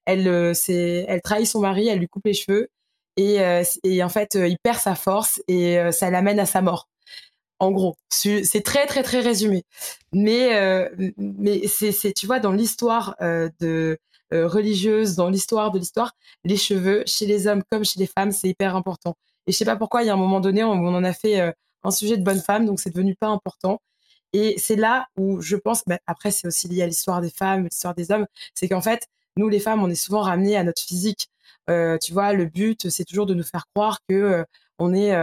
Elle, 0.07 0.27
elle 0.29 1.23
trahit 1.23 1.47
son 1.47 1.61
mari, 1.61 1.89
elle 1.89 1.99
lui 1.99 2.09
coupe 2.09 2.27
les 2.27 2.35
cheveux 2.35 2.69
et, 3.21 3.63
et 3.85 4.03
en 4.03 4.09
fait, 4.09 4.35
il 4.35 4.57
perd 4.63 4.79
sa 4.79 4.95
force 4.95 5.43
et 5.49 5.79
ça 5.93 6.11
l'amène 6.11 6.41
à 6.41 6.47
sa 6.47 6.63
mort 6.63 6.89
en 7.61 7.71
gros. 7.71 7.97
C'est 8.09 8.65
très 8.65 8.87
très 8.87 9.03
très 9.03 9.21
résumé. 9.21 9.65
Mais 10.13 10.55
euh, 10.57 10.89
mais 11.19 11.67
c'est 11.69 12.13
tu 12.15 12.27
vois 12.27 12.41
dans 12.41 12.53
l'histoire 12.53 13.15
euh, 13.21 13.49
de 13.61 13.99
euh, 14.33 14.49
religieuse, 14.49 15.15
dans 15.17 15.29
l'histoire 15.29 15.71
de 15.71 15.79
l'histoire, 15.79 16.13
les 16.45 16.57
cheveux 16.57 17.05
chez 17.07 17.27
les 17.27 17.47
hommes 17.47 17.63
comme 17.71 17.85
chez 17.85 18.01
les 18.01 18.07
femmes, 18.07 18.33
c'est 18.33 18.49
hyper 18.49 18.77
important. 18.77 19.17
Et 19.47 19.53
je 19.53 19.57
sais 19.57 19.65
pas 19.65 19.77
pourquoi 19.77 20.03
il 20.03 20.07
y 20.07 20.11
a 20.11 20.15
un 20.15 20.17
moment 20.17 20.41
donné 20.41 20.65
on, 20.65 20.73
on 20.73 20.95
en 20.95 21.05
a 21.05 21.13
fait 21.13 21.53
un 21.85 21.91
sujet 21.91 22.17
de 22.17 22.25
bonne 22.25 22.41
femme, 22.41 22.67
donc 22.67 22.81
c'est 22.81 22.91
devenu 22.91 23.15
pas 23.15 23.29
important. 23.29 23.81
Et 24.33 24.55
c'est 24.59 24.77
là 24.77 25.07
où 25.19 25.41
je 25.41 25.57
pense, 25.57 25.83
bah, 25.87 25.99
après 26.07 26.31
c'est 26.31 26.47
aussi 26.47 26.69
lié 26.69 26.83
à 26.83 26.87
l'histoire 26.87 27.21
des 27.21 27.31
femmes, 27.31 27.65
l'histoire 27.65 27.95
des 27.95 28.11
hommes, 28.13 28.27
c'est 28.55 28.69
qu'en 28.69 28.81
fait 28.81 29.09
nous 29.41 29.49
les 29.49 29.61
femmes 29.61 29.83
on 29.83 29.91
est 29.91 29.95
souvent 29.95 30.23
ramenées 30.23 30.57
à 30.57 30.65
notre 30.65 30.83
physique. 30.83 31.29
tu 31.69 32.13
vois, 32.13 32.33
le 32.33 32.47
but 32.47 32.91
c'est 32.91 33.05
toujours 33.05 33.27
de 33.27 33.35
nous 33.35 33.45
faire 33.45 33.65
croire 33.75 33.99
que 34.09 34.45
on 34.79 34.95
est 34.95 35.15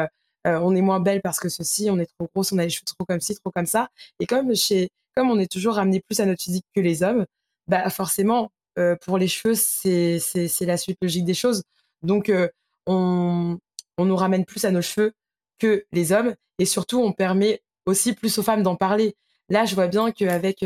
euh, 0.48 0.60
on 0.62 0.76
est 0.76 0.82
moins 0.82 1.00
belle 1.00 1.22
parce 1.22 1.40
que 1.40 1.50
ceci, 1.50 1.90
on 1.92 2.00
est 2.00 2.06
trop 2.06 2.30
grosse, 2.34 2.52
on 2.54 2.58
a 2.58 2.64
les 2.64 2.70
cheveux 2.70 2.86
trop 2.86 3.06
comme 3.06 3.20
ci, 3.20 3.36
trop 3.36 3.52
comme 3.52 3.66
ça. 3.66 3.90
Et 4.20 4.26
comme 4.26 4.56
chez, 4.56 4.90
comme 5.16 5.30
on 5.30 5.40
est 5.40 5.52
toujours 5.52 5.76
ramené 5.76 6.00
plus 6.00 6.20
à 6.20 6.26
notre 6.26 6.42
physique 6.42 6.66
que 6.76 6.80
les 6.80 7.04
hommes, 7.04 7.26
bah 7.68 7.90
forcément, 7.90 8.52
euh, 8.80 8.96
pour 9.02 9.18
les 9.18 9.28
cheveux, 9.28 9.56
c'est 9.56 10.66
la 10.66 10.78
suite 10.78 10.98
logique 11.02 11.26
des 11.26 11.34
choses. 11.34 11.64
Donc 12.04 12.30
euh, 12.30 12.48
on 12.86 13.58
on 13.98 14.06
nous 14.06 14.16
ramène 14.16 14.46
plus 14.46 14.64
à 14.66 14.72
nos 14.72 14.82
cheveux 14.82 15.14
que 15.60 15.86
les 15.92 16.12
hommes 16.12 16.36
et 16.60 16.66
surtout 16.66 17.00
on 17.02 17.14
permet 17.14 17.62
aussi 17.86 18.14
plus 18.14 18.38
aux 18.38 18.44
femmes 18.44 18.64
d'en 18.64 18.76
parler. 18.76 19.16
Là, 19.50 19.66
je 19.66 19.76
vois 19.76 19.88
bien 19.88 20.12
qu'avec 20.12 20.64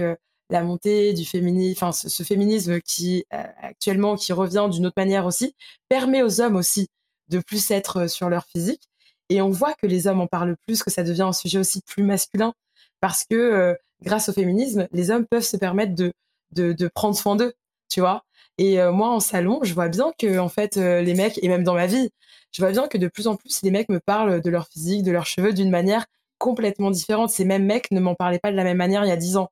la 0.52 0.64
montée 0.64 1.14
du 1.14 1.26
féminisme, 1.26 1.78
enfin 1.78 1.92
ce, 1.92 2.24
féminisme 2.24 2.80
qui 2.82 3.26
actuellement 3.30 4.16
qui 4.16 4.34
revient 4.34 4.68
d'une 4.72 4.86
autre 4.86 4.96
manière 4.98 5.26
aussi, 5.26 5.56
permet 5.90 6.22
aux 6.22 6.42
hommes 6.42 6.56
aussi 6.56 6.88
de 7.30 7.40
plus 7.40 7.72
être 7.72 8.08
sur 8.08 8.30
leur 8.30 8.46
physique 8.46 8.92
et 9.32 9.42
on 9.42 9.50
voit 9.50 9.74
que 9.76 9.88
les 9.88 10.08
hommes 10.08 10.20
en 10.20 10.28
parlent 10.28 10.58
plus, 10.68 10.84
que 10.84 10.92
ça 10.92 11.04
devient 11.04 11.22
un 11.22 11.32
sujet 11.32 11.58
aussi 11.58 11.82
plus 11.88 12.04
masculin, 12.04 12.54
parce 13.00 13.24
que 13.24 13.36
euh, 13.36 13.74
grâce 14.04 14.28
au 14.28 14.34
féminisme, 14.34 14.90
les 14.92 15.10
hommes 15.10 15.26
peuvent 15.26 15.42
se 15.42 15.56
permettre 15.56 15.96
de, 15.96 16.12
de, 16.52 16.88
prendre 16.90 17.16
soin 17.16 17.38
d'eux, 17.38 17.54
tu 17.88 18.02
vois. 18.02 18.24
Et 18.58 18.82
euh, 18.82 18.92
moi, 18.92 19.10
en 19.10 19.22
salon, 19.22 19.62
je 19.64 19.74
vois 19.74 19.88
bien 19.88 20.12
que, 20.20 20.38
en 20.38 20.50
fait, 20.50 20.76
euh, 20.76 21.02
les 21.02 21.14
mecs, 21.14 21.40
et 21.42 21.48
même 21.48 21.64
dans 21.64 21.76
ma 21.76 21.88
vie, 21.88 22.10
je 22.52 22.62
vois 22.62 22.72
bien 22.72 22.90
que 22.90 22.98
de 22.98 23.08
plus 23.08 23.28
en 23.28 23.38
plus, 23.38 23.62
les 23.64 23.72
mecs 23.72 23.88
me 23.88 24.02
parlent 24.02 24.42
de 24.42 24.50
leur 24.50 24.68
physique, 24.68 25.04
de 25.04 25.12
leurs 25.12 25.26
cheveux 25.26 25.54
d'une 25.54 25.70
manière 25.70 26.06
complètement 26.38 26.92
différente. 26.92 27.30
Ces 27.30 27.46
mêmes 27.46 27.66
mecs 27.66 27.90
ne 27.92 28.02
m'en 28.02 28.16
parlaient 28.16 28.40
pas 28.40 28.52
de 28.52 28.58
la 28.58 28.66
même 28.66 28.78
manière 28.78 29.06
il 29.06 29.08
y 29.08 29.12
a 29.12 29.18
dix 29.18 29.38
ans. 29.38 29.50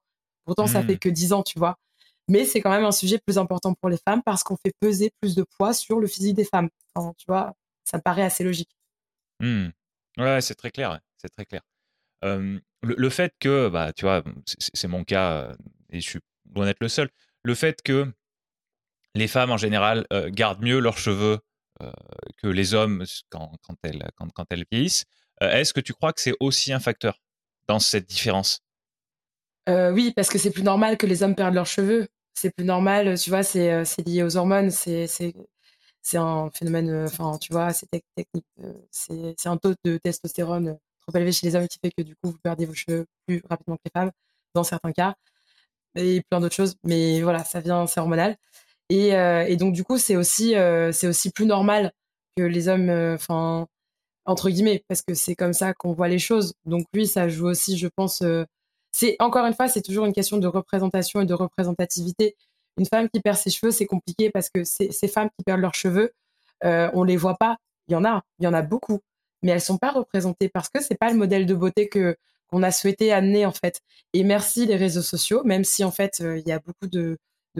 Pourtant, 0.49 0.65
ça 0.65 0.81
fait 0.81 0.95
mmh. 0.95 0.99
que 0.99 1.09
dix 1.09 1.31
ans, 1.31 1.43
tu 1.43 1.59
vois. 1.59 1.77
Mais 2.27 2.43
c'est 2.43 2.59
quand 2.59 2.71
même 2.71 2.83
un 2.83 2.91
sujet 2.91 3.19
plus 3.19 3.37
important 3.37 3.75
pour 3.75 3.87
les 3.87 3.99
femmes 4.03 4.23
parce 4.23 4.41
qu'on 4.41 4.57
fait 4.57 4.73
peser 4.79 5.11
plus 5.21 5.35
de 5.35 5.43
poids 5.43 5.75
sur 5.75 5.99
le 5.99 6.07
physique 6.07 6.35
des 6.35 6.43
femmes. 6.43 6.69
tu 6.95 7.25
vois, 7.27 7.53
ça 7.83 7.97
me 7.97 8.01
paraît 8.01 8.23
assez 8.23 8.43
logique. 8.43 8.71
Mmh. 9.41 9.67
Ouais, 10.17 10.41
c'est 10.41 10.55
très 10.55 10.71
clair, 10.71 10.99
c'est 11.17 11.29
très 11.29 11.45
clair. 11.45 11.61
le, 12.23 13.09
fait 13.11 13.31
que, 13.39 13.69
bah, 13.69 13.93
tu 13.93 14.05
vois, 14.05 14.23
c'est 14.47 14.87
mon 14.87 15.03
cas 15.03 15.51
et 15.91 16.01
je 16.01 16.09
suis 16.09 16.19
loin 16.55 16.65
d'être 16.65 16.81
le 16.81 16.89
seul. 16.89 17.09
Le 17.43 17.53
fait 17.53 17.83
que 17.83 18.11
les 19.13 19.27
femmes 19.27 19.51
en 19.51 19.57
général 19.57 20.07
gardent 20.29 20.63
mieux 20.63 20.79
leurs 20.79 20.97
cheveux 20.97 21.37
que 22.37 22.47
les 22.47 22.73
hommes 22.73 23.05
quand, 23.29 23.51
quand 23.61 23.75
elles, 23.83 24.09
quand, 24.15 24.33
quand 24.33 24.45
elles 24.49 24.65
vieillissent, 24.71 25.05
est-ce 25.41 25.73
que 25.73 25.79
tu 25.79 25.93
crois 25.93 26.11
que 26.11 26.21
c'est 26.21 26.35
aussi 26.39 26.73
un 26.73 26.79
facteur 26.79 27.21
dans 27.67 27.79
cette 27.79 28.09
différence? 28.09 28.61
Oui, 29.93 30.13
parce 30.15 30.29
que 30.29 30.37
c'est 30.37 30.51
plus 30.51 30.63
normal 30.63 30.97
que 30.97 31.05
les 31.05 31.23
hommes 31.23 31.35
perdent 31.35 31.55
leurs 31.55 31.65
cheveux. 31.65 32.07
C'est 32.33 32.51
plus 32.55 32.65
normal, 32.65 33.17
tu 33.17 33.29
vois, 33.29 33.43
c'est 33.43 33.83
lié 34.05 34.23
aux 34.23 34.37
hormones, 34.37 34.71
c'est 34.71 35.07
un 36.17 36.49
phénomène, 36.51 36.89
euh, 36.89 37.05
enfin, 37.05 37.37
tu 37.37 37.51
vois, 37.51 37.73
c'est 37.73 37.87
technique. 37.87 38.45
Euh, 38.63 38.73
c'est 38.91 39.47
un 39.47 39.57
taux 39.57 39.73
de 39.83 39.97
testostérone 39.97 40.69
euh, 40.69 40.73
trop 41.07 41.17
élevé 41.17 41.31
chez 41.31 41.47
les 41.47 41.55
hommes 41.55 41.67
qui 41.67 41.79
fait 41.83 41.91
que 41.91 42.01
du 42.03 42.15
coup, 42.15 42.31
vous 42.31 42.37
perdez 42.41 42.65
vos 42.65 42.73
cheveux 42.73 43.05
plus 43.27 43.41
rapidement 43.49 43.75
que 43.77 43.81
les 43.85 43.91
femmes, 43.91 44.11
dans 44.53 44.63
certains 44.63 44.91
cas, 44.91 45.15
et 45.95 46.21
plein 46.29 46.39
d'autres 46.41 46.55
choses. 46.55 46.75
Mais 46.83 47.21
voilà, 47.21 47.43
ça 47.43 47.59
vient, 47.61 47.87
c'est 47.87 47.99
hormonal. 47.99 48.37
Et, 48.89 49.57
donc, 49.57 49.73
du 49.73 49.83
coup, 49.83 49.97
c'est 49.97 50.15
aussi, 50.15 50.55
c'est 50.93 51.07
aussi 51.07 51.31
plus 51.31 51.45
normal 51.45 51.91
que 52.37 52.43
les 52.43 52.67
hommes, 52.69 52.89
enfin, 52.89 53.67
entre 54.25 54.49
guillemets, 54.49 54.83
parce 54.87 55.01
que 55.03 55.13
c'est 55.13 55.35
comme 55.35 55.53
ça 55.53 55.73
qu'on 55.73 55.93
voit 55.93 56.07
les 56.07 56.19
choses. 56.19 56.53
Donc, 56.65 56.85
oui, 56.93 57.07
ça 57.07 57.29
joue 57.29 57.47
aussi, 57.47 57.77
je 57.77 57.87
pense. 57.87 58.23
C'est 58.91 59.15
encore 59.19 59.45
une 59.45 59.53
fois, 59.53 59.67
c'est 59.67 59.81
toujours 59.81 60.05
une 60.05 60.13
question 60.13 60.37
de 60.37 60.47
représentation 60.47 61.21
et 61.21 61.25
de 61.25 61.33
représentativité. 61.33 62.35
Une 62.77 62.85
femme 62.85 63.09
qui 63.09 63.19
perd 63.19 63.37
ses 63.37 63.49
cheveux, 63.49 63.71
c'est 63.71 63.85
compliqué 63.85 64.29
parce 64.29 64.49
que 64.49 64.63
ces, 64.63 64.89
femmes 65.07 65.29
qui 65.37 65.43
perdent 65.43 65.61
leurs 65.61 65.75
cheveux, 65.75 66.13
euh, 66.63 66.89
on 66.93 67.03
les 67.03 67.17
voit 67.17 67.35
pas. 67.35 67.57
Il 67.87 67.93
y 67.93 67.95
en 67.95 68.05
a, 68.05 68.23
il 68.39 68.45
y 68.45 68.47
en 68.47 68.53
a 68.53 68.61
beaucoup, 68.61 68.99
mais 69.43 69.51
elles 69.51 69.61
sont 69.61 69.77
pas 69.77 69.91
représentées 69.91 70.49
parce 70.49 70.69
que 70.69 70.81
c'est 70.81 70.97
pas 70.97 71.09
le 71.11 71.17
modèle 71.17 71.45
de 71.45 71.53
beauté 71.53 71.89
que 71.89 72.15
qu'on 72.47 72.63
a 72.63 72.71
souhaité 72.71 73.11
amener 73.11 73.45
en 73.45 73.51
fait. 73.51 73.81
Et 74.13 74.23
merci 74.23 74.65
les 74.65 74.75
réseaux 74.75 75.03
sociaux, 75.03 75.43
même 75.43 75.63
si 75.63 75.83
en 75.83 75.91
fait 75.91 76.19
euh, 76.21 76.39
il 76.39 76.47
y 76.47 76.51
a 76.51 76.59
beaucoup 76.59 76.87
de, 76.87 77.17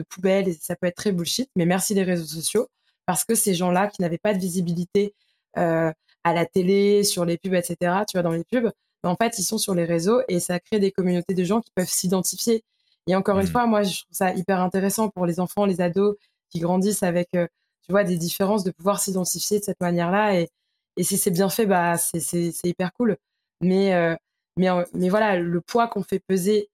poubelles 0.08 0.48
et 0.48 0.54
ça 0.54 0.76
peut 0.76 0.86
être 0.86 0.96
très 0.96 1.12
bullshit, 1.12 1.50
mais 1.56 1.66
merci 1.66 1.92
les 1.94 2.02
réseaux 2.02 2.24
sociaux 2.24 2.68
parce 3.04 3.24
que 3.24 3.34
ces 3.34 3.54
gens-là 3.54 3.88
qui 3.88 4.00
n'avaient 4.00 4.18
pas 4.18 4.32
de 4.32 4.38
visibilité 4.38 5.14
à 5.54 6.34
la 6.34 6.46
télé, 6.46 7.04
sur 7.04 7.24
les 7.24 7.38
pubs, 7.38 7.54
etc., 7.54 7.76
tu 8.08 8.16
vois, 8.16 8.22
dans 8.22 8.32
les 8.32 8.44
pubs, 8.44 8.70
en 9.02 9.16
fait, 9.16 9.38
ils 9.38 9.44
sont 9.44 9.58
sur 9.58 9.74
les 9.74 9.84
réseaux 9.84 10.20
et 10.28 10.40
ça 10.40 10.60
crée 10.60 10.78
des 10.78 10.92
communautés 10.92 11.34
de 11.34 11.44
gens 11.44 11.60
qui 11.60 11.70
peuvent 11.74 11.88
s'identifier. 11.88 12.64
Et 13.06 13.16
encore 13.16 13.38
une 13.38 13.46
mmh. 13.46 13.50
fois, 13.50 13.66
moi, 13.66 13.82
je 13.82 14.02
trouve 14.02 14.14
ça 14.16 14.34
hyper 14.34 14.60
intéressant 14.60 15.08
pour 15.08 15.26
les 15.26 15.40
enfants, 15.40 15.64
les 15.64 15.80
ados 15.80 16.16
qui 16.50 16.60
grandissent 16.60 17.02
avec, 17.02 17.30
tu 17.32 17.90
vois, 17.90 18.04
des 18.04 18.16
différences, 18.16 18.64
de 18.64 18.70
pouvoir 18.70 19.00
s'identifier 19.00 19.58
de 19.58 19.64
cette 19.64 19.80
manière-là. 19.80 20.38
Et, 20.38 20.50
et 20.96 21.02
si 21.02 21.16
c'est 21.16 21.30
bien 21.30 21.48
fait, 21.48 21.66
bah, 21.66 21.96
c'est 21.96 22.52
hyper 22.64 22.92
cool. 22.92 23.16
Mais, 23.62 24.16
mais, 24.56 24.68
mais 24.92 25.08
voilà, 25.08 25.36
le 25.36 25.60
poids 25.60 25.88
qu'on 25.88 26.02
fait 26.02 26.18
peser 26.18 26.68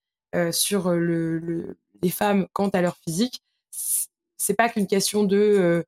sur 0.51 0.91
le, 0.91 1.77
les 2.03 2.11
femmes 2.11 2.47
quant 2.53 2.69
à 2.69 2.81
leur 2.81 2.97
physique, 2.97 3.43
c'est 4.37 4.55
pas 4.55 4.69
qu'une 4.69 4.87
question 4.87 5.25
de 5.25 5.85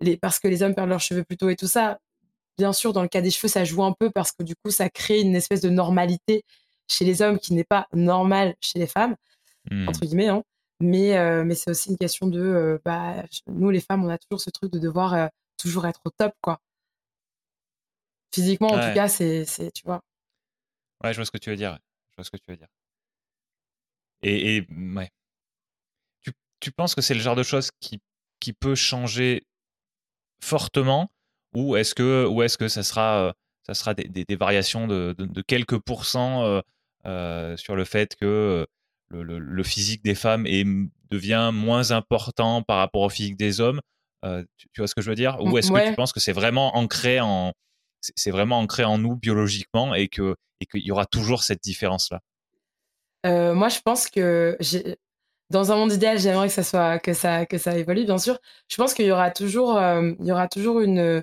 les, 0.00 0.16
parce 0.16 0.38
que 0.38 0.48
les 0.48 0.62
hommes 0.62 0.74
perdent 0.74 0.88
leurs 0.88 1.00
cheveux 1.00 1.24
plus 1.24 1.36
tôt 1.36 1.48
et 1.50 1.56
tout 1.56 1.66
ça. 1.66 1.98
Bien 2.60 2.74
sûr, 2.74 2.92
dans 2.92 3.00
le 3.00 3.08
cas 3.08 3.22
des 3.22 3.30
cheveux, 3.30 3.48
ça 3.48 3.64
joue 3.64 3.82
un 3.82 3.94
peu 3.98 4.10
parce 4.10 4.32
que 4.32 4.42
du 4.42 4.54
coup, 4.54 4.70
ça 4.70 4.90
crée 4.90 5.22
une 5.22 5.34
espèce 5.34 5.62
de 5.62 5.70
normalité 5.70 6.44
chez 6.88 7.06
les 7.06 7.22
hommes 7.22 7.38
qui 7.38 7.54
n'est 7.54 7.64
pas 7.64 7.88
normale 7.94 8.54
chez 8.60 8.78
les 8.78 8.86
femmes, 8.86 9.16
mmh. 9.70 9.88
entre 9.88 10.00
guillemets. 10.00 10.28
Hein. 10.28 10.42
Mais, 10.78 11.42
mais 11.42 11.54
c'est 11.54 11.70
aussi 11.70 11.88
une 11.88 11.96
question 11.96 12.26
de, 12.26 12.78
bah, 12.84 13.24
nous 13.46 13.70
les 13.70 13.80
femmes, 13.80 14.04
on 14.04 14.10
a 14.10 14.18
toujours 14.18 14.42
ce 14.42 14.50
truc 14.50 14.70
de 14.70 14.78
devoir 14.78 15.30
toujours 15.56 15.86
être 15.86 16.00
au 16.04 16.10
top, 16.10 16.34
quoi. 16.42 16.60
Physiquement, 18.34 18.68
en 18.68 18.88
tout 18.88 18.94
cas, 18.94 19.08
c'est, 19.08 19.46
tu 19.72 19.82
vois. 19.86 20.02
Ouais, 21.02 21.14
je 21.14 21.16
vois 21.16 21.24
ce 21.24 21.30
que 21.30 21.38
tu 21.38 21.48
veux 21.48 21.56
dire. 21.56 21.78
Je 22.10 22.16
vois 22.16 22.24
ce 22.24 22.30
que 22.30 22.36
tu 22.36 22.44
veux 22.46 22.58
dire. 22.58 22.68
Et, 24.20 24.56
et 24.56 24.66
ouais. 24.70 25.10
Tu, 26.20 26.32
tu 26.60 26.72
penses 26.72 26.94
que 26.94 27.00
c'est 27.00 27.14
le 27.14 27.20
genre 27.20 27.36
de 27.36 27.42
choses 27.42 27.70
qui, 27.80 28.02
qui 28.38 28.52
peut 28.52 28.74
changer 28.74 29.46
fortement 30.42 31.10
ou 31.54 31.76
est-ce 31.76 31.94
que, 31.94 32.26
ou 32.26 32.42
est-ce 32.42 32.58
que 32.58 32.68
ça 32.68 32.82
sera, 32.82 33.34
ça 33.66 33.74
sera 33.74 33.94
des, 33.94 34.04
des, 34.04 34.36
variations 34.36 34.86
de, 34.86 35.14
de, 35.18 35.42
quelques 35.42 35.78
pourcents 35.78 36.44
euh, 36.44 36.60
euh, 37.06 37.56
sur 37.56 37.76
le 37.76 37.84
fait 37.84 38.16
que 38.16 38.66
le, 39.10 39.38
le, 39.38 39.62
physique 39.62 40.04
des 40.04 40.14
femmes 40.14 40.46
est, 40.46 40.64
devient 41.10 41.50
moins 41.52 41.90
important 41.90 42.62
par 42.62 42.78
rapport 42.78 43.02
au 43.02 43.08
physique 43.08 43.36
des 43.36 43.60
hommes 43.60 43.80
euh, 44.24 44.44
tu, 44.56 44.68
vois 44.80 44.86
ce 44.86 44.94
que 44.94 45.00
je 45.00 45.08
veux 45.08 45.16
dire? 45.16 45.38
Ou 45.40 45.56
est-ce 45.56 45.72
que 45.72 45.88
tu 45.88 45.94
penses 45.94 46.12
que 46.12 46.20
c'est 46.20 46.32
vraiment 46.32 46.76
ancré 46.76 47.20
en 47.20 47.52
c'est 48.00 48.30
vraiment 48.30 48.58
ancré 48.58 48.84
en 48.84 48.96
nous 48.96 49.14
biologiquement 49.14 49.94
et 49.94 50.08
que 50.08 50.34
et 50.60 50.66
qu'il 50.66 50.82
y 50.82 50.90
aura 50.90 51.04
toujours 51.04 51.42
cette 51.42 51.62
différence 51.62 52.10
là 52.10 52.20
euh, 53.26 53.52
moi, 53.52 53.68
je 53.68 53.80
pense 53.80 54.08
que 54.08 54.56
dans 55.50 55.72
un 55.72 55.76
monde 55.76 55.92
idéal, 55.92 56.18
j'aimerais 56.18 56.48
que 56.48 56.54
ça 56.54 56.62
soit 56.62 56.98
que 56.98 57.12
ça 57.12 57.44
que 57.44 57.58
ça 57.58 57.76
évolue, 57.76 58.06
bien 58.06 58.16
sûr. 58.16 58.38
Je 58.68 58.76
pense 58.76 58.94
qu'il 58.94 59.04
y 59.04 59.12
aura 59.12 59.30
toujours 59.30 59.76
euh, 59.76 60.12
il 60.20 60.26
y 60.26 60.32
aura 60.32 60.48
toujours 60.48 60.80
une, 60.80 61.22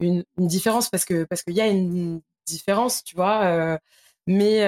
une, 0.00 0.24
différence 0.38 0.88
parce 0.90 1.04
que 1.04 1.24
parce 1.24 1.42
qu'il 1.42 1.54
y 1.54 1.60
a 1.60 1.66
une 1.68 2.20
différence, 2.46 3.04
tu 3.04 3.16
vois. 3.16 3.44
Euh, 3.44 3.78
mais 4.26 4.60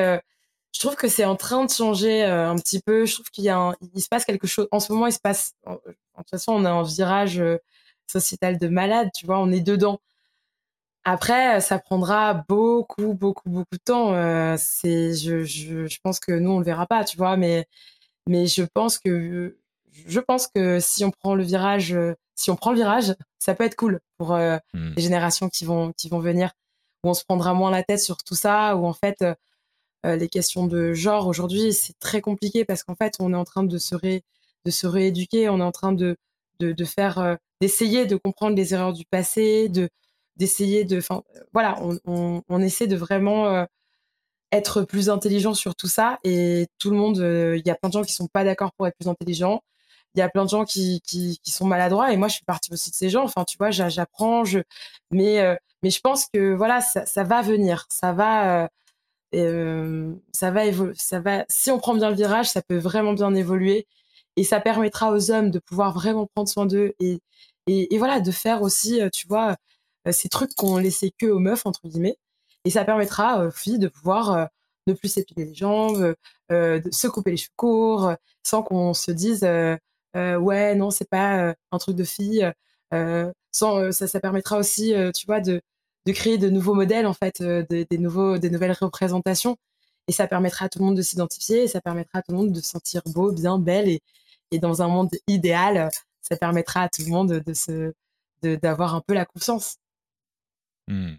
je 0.73 0.81
trouve 0.81 0.97
que 0.97 1.09
c'est 1.09 1.25
en 1.25 1.37
train 1.37 1.65
de 1.65 1.71
changer 1.71 2.23
un 2.25 2.57
petit 2.57 2.81
peu. 2.81 3.07
Je 3.07 3.15
trouve 3.15 3.31
qu'il 3.31 3.45
y 3.45 3.49
a 3.51 3.75
il 3.95 4.03
se 4.03 4.09
passe 4.09 4.25
quelque 4.25 4.47
chose. 4.47 4.69
En 4.73 4.81
ce 4.81 4.93
moment, 4.93 5.07
il 5.07 5.13
se 5.13 5.21
passe. 5.21 5.55
De 5.67 5.75
toute 6.19 6.31
façon, 6.31 6.53
on 6.53 6.65
a 6.65 6.71
un 6.71 6.83
virage 6.83 7.43
sociétal 8.11 8.59
de 8.59 8.69
malade, 8.69 9.11
tu 9.15 9.27
vois. 9.27 9.39
On 9.41 9.51
est 9.53 9.61
dedans. 9.61 10.01
Après, 11.05 11.61
ça 11.61 11.79
prendra 11.79 12.35
beaucoup, 12.49 13.15
beaucoup, 13.15 13.49
beaucoup 13.49 13.77
de 13.77 13.83
temps. 13.83 14.15
Euh, 14.15 14.57
c'est, 14.59 15.15
je, 15.15 15.45
je, 15.45 15.87
je, 15.87 15.99
pense 16.03 16.21
que 16.21 16.33
nous, 16.33 16.51
on 16.51 16.59
le 16.59 16.65
verra 16.65 16.87
pas, 16.87 17.05
tu 17.05 17.17
vois, 17.17 17.37
mais, 17.37 17.67
mais 18.29 18.47
je 18.47 18.63
pense 18.65 18.99
que, 18.99 19.57
je 20.07 20.21
pense 20.21 20.47
que 20.49 20.81
si 20.81 21.05
on 21.05 21.11
prend 21.11 21.35
le 21.35 21.43
virage, 21.43 21.97
si 22.35 22.51
on 22.51 22.57
prend 22.57 22.71
le 22.71 22.77
virage, 22.77 23.15
ça 23.39 23.55
peut 23.55 23.65
être 23.65 23.77
cool 23.77 24.01
pour 24.19 24.35
euh, 24.35 24.59
mmh. 24.75 24.93
les 24.97 25.03
générations 25.03 25.49
qui 25.49 25.65
vont, 25.65 25.93
qui 25.93 26.09
vont 26.09 26.21
venir, 26.21 26.53
où 27.05 27.11
on 27.11 27.15
se 27.15 27.25
prendra 27.25 27.55
moins 27.55 27.71
la 27.71 27.83
tête 27.83 28.01
sur 28.01 28.19
tout 28.19 28.35
ça, 28.35 28.77
où 28.77 28.87
en 28.87 28.93
fait, 28.93 29.23
euh, 30.07 30.17
les 30.17 30.29
questions 30.29 30.67
de 30.67 30.93
genre 30.93 31.27
aujourd'hui, 31.27 31.73
c'est 31.73 31.99
très 31.99 32.21
compliqué 32.21 32.65
parce 32.65 32.83
qu'en 32.83 32.95
fait, 32.95 33.15
on 33.21 33.33
est 33.33 33.37
en 33.37 33.45
train 33.45 33.65
de 33.65 33.79
se, 33.79 33.95
ré, 33.95 34.23
de 34.65 34.71
se 34.71 34.87
rééduquer, 34.87 35.49
on 35.49 35.59
est 35.61 35.63
en 35.63 35.73
train 35.73 35.93
de, 35.93 36.17
de, 36.59 36.73
de 36.73 36.85
faire, 36.85 37.39
d'essayer 37.61 38.07
de 38.07 38.17
comprendre 38.17 38.57
les 38.57 38.75
erreurs 38.75 38.93
du 38.93 39.05
passé, 39.05 39.69
de, 39.69 39.89
d'essayer 40.41 40.85
de, 40.85 40.99
enfin, 40.99 41.23
voilà, 41.53 41.77
on, 42.07 42.43
on, 42.49 42.61
essaie 42.61 42.87
de 42.87 42.97
vraiment 42.97 43.47
euh, 43.49 43.65
être 44.53 44.83
plus 44.83 45.11
intelligent 45.11 45.55
sur 45.55 45.75
tout 45.77 45.87
ça. 45.87 46.19
Et 46.25 46.67
tout 46.79 46.91
le 46.91 46.97
monde, 46.97 47.19
euh, 47.21 47.59
il 47.59 47.67
y 47.67 47.71
a 47.71 47.75
plein 47.75 47.91
de 47.91 47.93
gens 47.93 48.03
qui 48.03 48.15
sont 48.15 48.27
pas 48.27 48.43
d'accord 48.43 48.73
pour 48.73 48.87
être 48.87 48.97
plus 48.99 49.09
intelligents. 49.09 49.63
Il 50.15 50.19
y 50.21 50.23
a 50.23 50.29
plein 50.29 50.45
de 50.45 50.51
gens 50.51 50.65
qui, 50.65 51.01
qui, 51.03 51.39
sont 51.47 51.67
maladroits. 51.67 52.13
Et 52.13 52.17
moi, 52.17 52.29
je 52.29 52.35
suis 52.35 52.45
partie 52.45 52.73
aussi 52.73 52.91
de 52.91 52.97
ces 52.97 53.11
gens. 53.11 53.25
Enfin, 53.25 53.45
tu 53.45 53.57
vois, 53.59 53.71
j'apprends, 53.71 54.45
je, 54.45 54.61
mais, 55.11 55.41
euh, 55.41 55.55
mais 55.83 55.91
je 55.91 56.01
pense 56.01 56.27
que 56.33 56.55
voilà, 56.55 56.81
ça, 56.81 57.25
va 57.25 57.43
venir, 57.43 57.87
ça 57.91 58.13
va. 58.13 58.69
ça 59.33 60.51
va 60.51 60.63
ça 60.95 61.21
va 61.21 61.45
si 61.49 61.71
on 61.71 61.79
prend 61.79 61.95
bien 61.95 62.11
le 62.11 62.17
virage 62.17 62.49
ça 62.51 62.63
peut 62.63 62.79
vraiment 62.79 63.13
bien 63.13 63.33
évoluer 63.35 63.87
et 64.37 64.43
ça 64.45 64.61
permettra 64.61 65.13
aux 65.13 65.31
hommes 65.31 65.51
de 65.53 65.61
pouvoir 65.61 65.93
vraiment 65.95 66.27
prendre 66.35 66.49
soin 66.49 66.67
d'eux 66.67 66.95
et, 66.99 67.21
et, 67.69 67.99
voilà 67.99 68.21
de 68.21 68.31
faire 68.33 68.63
aussi 68.63 69.01
tu 69.13 69.29
vois 69.29 69.57
euh, 70.09 70.13
ces 70.13 70.29
trucs 70.29 70.55
qu'on 70.55 70.79
laissait 70.79 71.13
que 71.19 71.27
aux 71.27 71.39
meufs, 71.39 71.67
entre 71.67 71.87
guillemets. 71.89 72.17
Et 72.65 72.71
ça 72.71 72.85
permettra 72.85 73.47
aux 73.47 73.51
filles 73.51 73.79
de 73.79 73.89
pouvoir 73.89 74.33
euh, 74.33 74.47
ne 74.87 74.93
plus 74.95 75.09
s'épiler 75.09 75.47
les 75.47 75.55
jambes, 75.55 76.15
euh, 76.53 76.81
de 76.81 76.91
se 76.91 77.07
couper 77.09 77.33
les 77.33 77.37
cheveux 77.37 77.53
courts, 77.57 78.13
sans 78.43 78.63
qu'on 78.63 78.95
se 78.95 79.11
dise 79.11 79.47
ouais, 80.15 80.75
non, 80.75 80.91
c'est 80.91 81.09
pas 81.09 81.55
un 81.73 81.79
truc 81.79 81.97
de 81.97 82.05
fille. 82.05 82.51
sans, 83.53 83.93
ça, 83.93 84.07
ça 84.09 84.21
permettra 84.21 84.59
aussi, 84.59 84.95
tu 85.15 85.27
vois, 85.27 85.41
de, 85.41 85.61
de 86.07 86.13
créer 86.13 86.39
de 86.39 86.49
nouveaux 86.51 86.75
modèles, 86.75 87.07
en 87.07 87.15
fait, 87.15 87.43
des, 87.43 87.99
nouveaux, 87.99 88.39
des 88.39 88.51
nouvelles 88.51 88.77
représentations. 88.79 89.57
Et 90.09 90.13
ça 90.13 90.27
permettra 90.27 90.67
à 90.67 90.69
tout 90.69 90.81
le 90.81 90.87
monde 90.87 90.97
de 90.97 91.03
s'identifier, 91.03 91.65
et 91.65 91.69
ça 91.69 91.81
permettra 91.81 92.19
à 92.21 92.23
tout 92.23 92.33
le 92.33 92.39
monde 92.39 92.53
de 92.53 92.61
se 92.61 92.71
sentir 92.71 93.03
beau, 93.07 93.33
bien, 93.33 93.59
belle. 93.59 93.89
Et, 93.89 94.03
et 94.51 94.59
dans 94.59 94.83
un 94.83 94.89
monde 94.89 95.11
idéal, 95.29 95.91
ça 96.21 96.37
permettra 96.37 96.83
à 96.83 96.89
tout 96.89 97.03
le 97.03 97.11
monde 97.11 97.43
de 97.45 97.55
se 97.55 97.93
d'avoir 98.43 98.95
un 98.95 99.03
peu 99.03 99.13
la 99.13 99.27
confiance. 99.27 99.77
Mmh. 100.89 101.17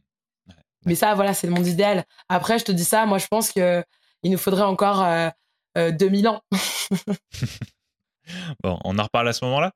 Mais 0.85 0.95
ça, 0.95 1.13
voilà, 1.13 1.33
c'est 1.33 1.47
le 1.47 1.53
monde 1.53 1.67
idéal. 1.67 2.05
Après, 2.29 2.57
je 2.57 2.65
te 2.65 2.71
dis 2.71 2.83
ça, 2.83 3.05
moi, 3.05 3.19
je 3.19 3.27
pense 3.27 3.51
qu'il 3.51 3.83
nous 4.23 4.37
faudrait 4.37 4.63
encore 4.63 5.05
2000 5.75 6.25
euh, 6.27 6.29
euh, 6.29 6.33
ans. 6.33 6.41
bon, 8.63 8.79
on 8.83 8.97
en 8.97 9.03
reparle 9.03 9.27
à 9.27 9.33
ce 9.33 9.45
moment-là 9.45 9.71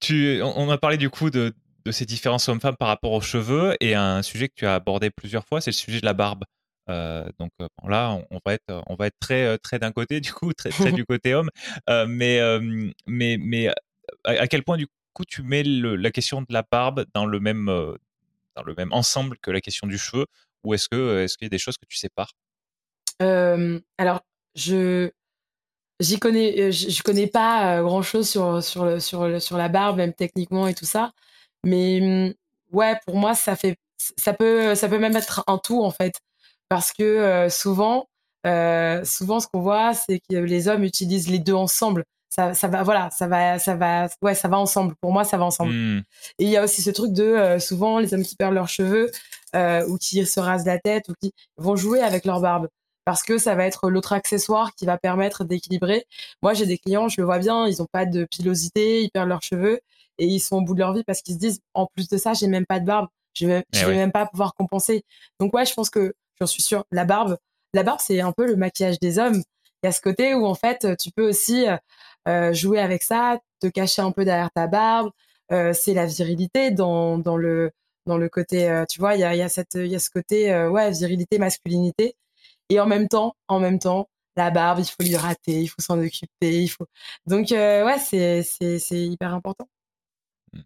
tu, 0.00 0.40
on 0.42 0.70
a 0.70 0.78
parlé 0.78 0.96
du 0.96 1.10
coup 1.10 1.30
de, 1.30 1.54
ces 1.90 2.06
différences 2.06 2.48
hommes-femmes 2.48 2.76
par 2.76 2.88
rapport 2.88 3.12
aux 3.12 3.20
cheveux 3.20 3.76
et 3.80 3.94
un 3.94 4.22
sujet 4.22 4.48
que 4.48 4.54
tu 4.56 4.66
as 4.66 4.74
abordé 4.74 5.10
plusieurs 5.10 5.44
fois, 5.44 5.60
c'est 5.60 5.70
le 5.70 5.76
sujet 5.76 6.00
de 6.00 6.06
la 6.06 6.14
barbe. 6.14 6.44
Euh, 6.90 7.24
donc 7.38 7.50
là, 7.86 8.18
on, 8.30 8.40
va 8.44 8.54
être, 8.54 8.82
on 8.86 8.94
va 8.94 9.06
être 9.06 9.18
très, 9.20 9.58
très 9.58 9.78
d'un 9.78 9.92
côté 9.92 10.20
du 10.20 10.32
coup, 10.32 10.52
très, 10.52 10.70
très 10.70 10.92
du 10.92 11.04
côté 11.04 11.34
homme. 11.34 11.50
mais, 11.88 12.40
mais, 13.06 13.36
mais 13.38 13.68
à, 14.24 14.46
quel 14.46 14.62
point 14.62 14.76
du 14.76 14.86
coup 15.12 15.24
tu 15.26 15.42
mets 15.42 15.62
la 15.62 16.10
question 16.10 16.42
de 16.42 16.46
la 16.50 16.62
barbe 16.62 17.04
dans 17.14 17.26
le 17.26 17.38
même 17.40 17.68
euh, 17.68 17.94
dans 18.56 18.62
le 18.62 18.74
même 18.74 18.92
ensemble 18.92 19.36
que 19.38 19.50
la 19.50 19.60
question 19.60 19.86
du 19.86 19.98
cheveu 19.98 20.26
ou 20.64 20.74
est-ce 20.74 20.88
que 20.88 21.22
est-ce 21.22 21.36
qu'il 21.36 21.46
y 21.46 21.46
a 21.46 21.50
des 21.50 21.58
choses 21.58 21.76
que 21.76 21.86
tu 21.86 21.96
sépares? 21.96 22.32
Alors 23.20 24.20
je 24.54 25.10
j'y 26.00 26.18
connais 26.18 26.60
euh, 26.60 26.70
je, 26.72 27.02
connais 27.02 27.26
pas 27.26 27.78
euh, 27.78 27.82
grand 27.82 28.02
chose 28.02 28.28
sur 28.28 28.62
sur 28.62 29.00
sur 29.00 29.40
sur 29.42 29.56
la 29.56 29.68
barbe 29.68 29.96
même 29.96 30.12
techniquement 30.12 30.66
et 30.66 30.74
tout 30.74 30.84
ça. 30.84 31.12
Mais 31.64 32.00
mmh, 32.00 32.76
ouais 32.76 32.98
pour 33.06 33.16
moi 33.16 33.34
ça 33.34 33.56
fait 33.56 33.76
ça 33.98 34.34
peut 34.34 34.74
ça 34.74 34.88
peut 34.88 34.98
même 34.98 35.16
être 35.16 35.44
un 35.46 35.58
tout 35.58 35.82
en 35.82 35.90
fait. 35.90 36.14
Parce 36.68 36.92
que 36.92 37.48
souvent 37.50 38.08
souvent 39.04 39.40
ce 39.40 39.46
qu'on 39.48 39.60
voit 39.60 39.94
c'est 39.94 40.20
que 40.28 40.36
les 40.36 40.68
hommes 40.68 40.84
utilisent 40.84 41.28
les 41.28 41.38
deux 41.38 41.54
ensemble. 41.54 42.04
Ça, 42.34 42.52
ça 42.52 42.66
va 42.66 42.82
voilà 42.82 43.10
ça 43.10 43.28
va 43.28 43.60
ça 43.60 43.76
va 43.76 44.08
ouais 44.22 44.34
ça 44.34 44.48
va 44.48 44.58
ensemble. 44.58 44.94
Pour 45.00 45.12
moi 45.12 45.24
ça 45.24 45.36
va 45.36 45.44
ensemble. 45.44 45.72
Hmm. 45.72 46.02
et 46.40 46.44
il 46.44 46.50
y 46.50 46.56
a 46.56 46.64
aussi 46.64 46.82
ce 46.82 46.90
truc 46.90 47.12
de 47.12 47.22
euh, 47.22 47.58
souvent 47.60 48.00
les 48.00 48.12
hommes 48.12 48.24
qui 48.24 48.34
perdent 48.34 48.54
leurs 48.54 48.68
cheveux 48.68 49.10
euh, 49.54 49.86
ou 49.86 49.98
qui 49.98 50.26
se 50.26 50.40
rasent 50.40 50.66
la 50.66 50.80
tête 50.80 51.08
ou 51.08 51.14
qui 51.22 51.32
vont 51.58 51.76
jouer 51.76 52.00
avec 52.00 52.24
leur 52.24 52.40
barbe 52.40 52.68
parce 53.04 53.22
que 53.22 53.38
ça 53.38 53.54
va 53.54 53.66
être 53.66 53.90
l'autre 53.90 54.12
accessoire 54.12 54.74
qui 54.74 54.86
va 54.86 54.98
permettre 54.98 55.44
d'équilibrer. 55.44 56.06
Moi 56.42 56.54
j'ai 56.54 56.66
des 56.66 56.78
clients 56.78 57.08
je 57.08 57.20
le 57.20 57.24
vois 57.24 57.38
bien 57.38 57.66
ils 57.66 57.82
ont 57.82 57.88
pas 57.90 58.06
de 58.06 58.24
pilosité 58.24 59.02
ils 59.02 59.10
perdent 59.10 59.28
leurs 59.28 59.42
cheveux 59.42 59.80
et 60.18 60.26
ils 60.26 60.40
sont 60.40 60.56
au 60.56 60.62
bout 60.62 60.74
de 60.74 60.80
leur 60.80 60.94
vie 60.94 61.04
parce 61.04 61.22
qu'ils 61.22 61.34
se 61.34 61.40
disent 61.40 61.60
en 61.74 61.86
plus 61.86 62.08
de 62.08 62.16
ça 62.16 62.32
j'ai 62.34 62.46
même 62.46 62.66
pas 62.66 62.80
de 62.80 62.86
barbe 62.86 63.08
je 63.34 63.46
vais, 63.46 63.64
eh 63.72 63.78
je 63.78 63.86
vais 63.86 63.96
même 63.96 64.12
pas 64.12 64.26
pouvoir 64.26 64.54
compenser. 64.54 65.04
Donc 65.40 65.54
ouais 65.54 65.66
je 65.66 65.74
pense 65.74 65.90
que 65.90 66.14
j'en 66.40 66.46
suis 66.46 66.62
sûre. 66.62 66.84
La 66.92 67.04
barbe 67.04 67.36
la 67.72 67.82
barbe 67.82 68.00
c'est 68.00 68.20
un 68.20 68.32
peu 68.32 68.46
le 68.46 68.56
maquillage 68.56 69.00
des 69.00 69.18
hommes. 69.18 69.42
Il 69.82 69.86
y 69.86 69.88
a 69.88 69.92
ce 69.92 70.00
côté 70.00 70.34
où 70.34 70.46
en 70.46 70.54
fait 70.54 70.96
tu 70.96 71.10
peux 71.10 71.28
aussi 71.28 71.68
euh, 71.68 71.76
euh, 72.28 72.52
jouer 72.54 72.78
avec 72.80 73.02
ça, 73.02 73.38
te 73.60 73.66
cacher 73.66 74.02
un 74.02 74.12
peu 74.12 74.24
derrière 74.24 74.50
ta 74.52 74.66
barbe. 74.66 75.10
Euh, 75.52 75.72
c'est 75.74 75.92
la 75.94 76.06
virilité 76.06 76.70
dans, 76.70 77.18
dans 77.18 77.36
le 77.36 77.70
dans 78.06 78.18
le 78.18 78.28
côté, 78.28 78.68
euh, 78.68 78.84
tu 78.86 79.00
vois, 79.00 79.14
il 79.14 79.20
y 79.20 79.24
a, 79.24 79.34
y 79.34 79.40
a 79.42 79.48
cette 79.48 79.74
il 79.74 79.86
y 79.86 79.94
a 79.96 79.98
ce 79.98 80.10
côté 80.10 80.54
ouais 80.68 80.90
virilité 80.90 81.38
masculinité 81.38 82.16
et 82.68 82.80
en 82.80 82.86
même 82.86 83.08
temps 83.08 83.36
en 83.48 83.60
même 83.60 83.78
temps 83.78 84.08
la 84.36 84.50
barbe, 84.50 84.80
il 84.80 84.84
faut 84.84 85.02
l'hydrater, 85.02 85.62
il 85.62 85.68
faut 85.68 85.80
s'en 85.80 85.98
occuper, 85.98 86.62
il 86.62 86.68
faut. 86.68 86.86
Donc 87.26 87.50
ouais, 87.50 87.98
c'est 87.98 88.42
c'est 88.42 89.00
hyper 89.06 89.32
important. 89.32 89.68
Mmh. 90.52 90.60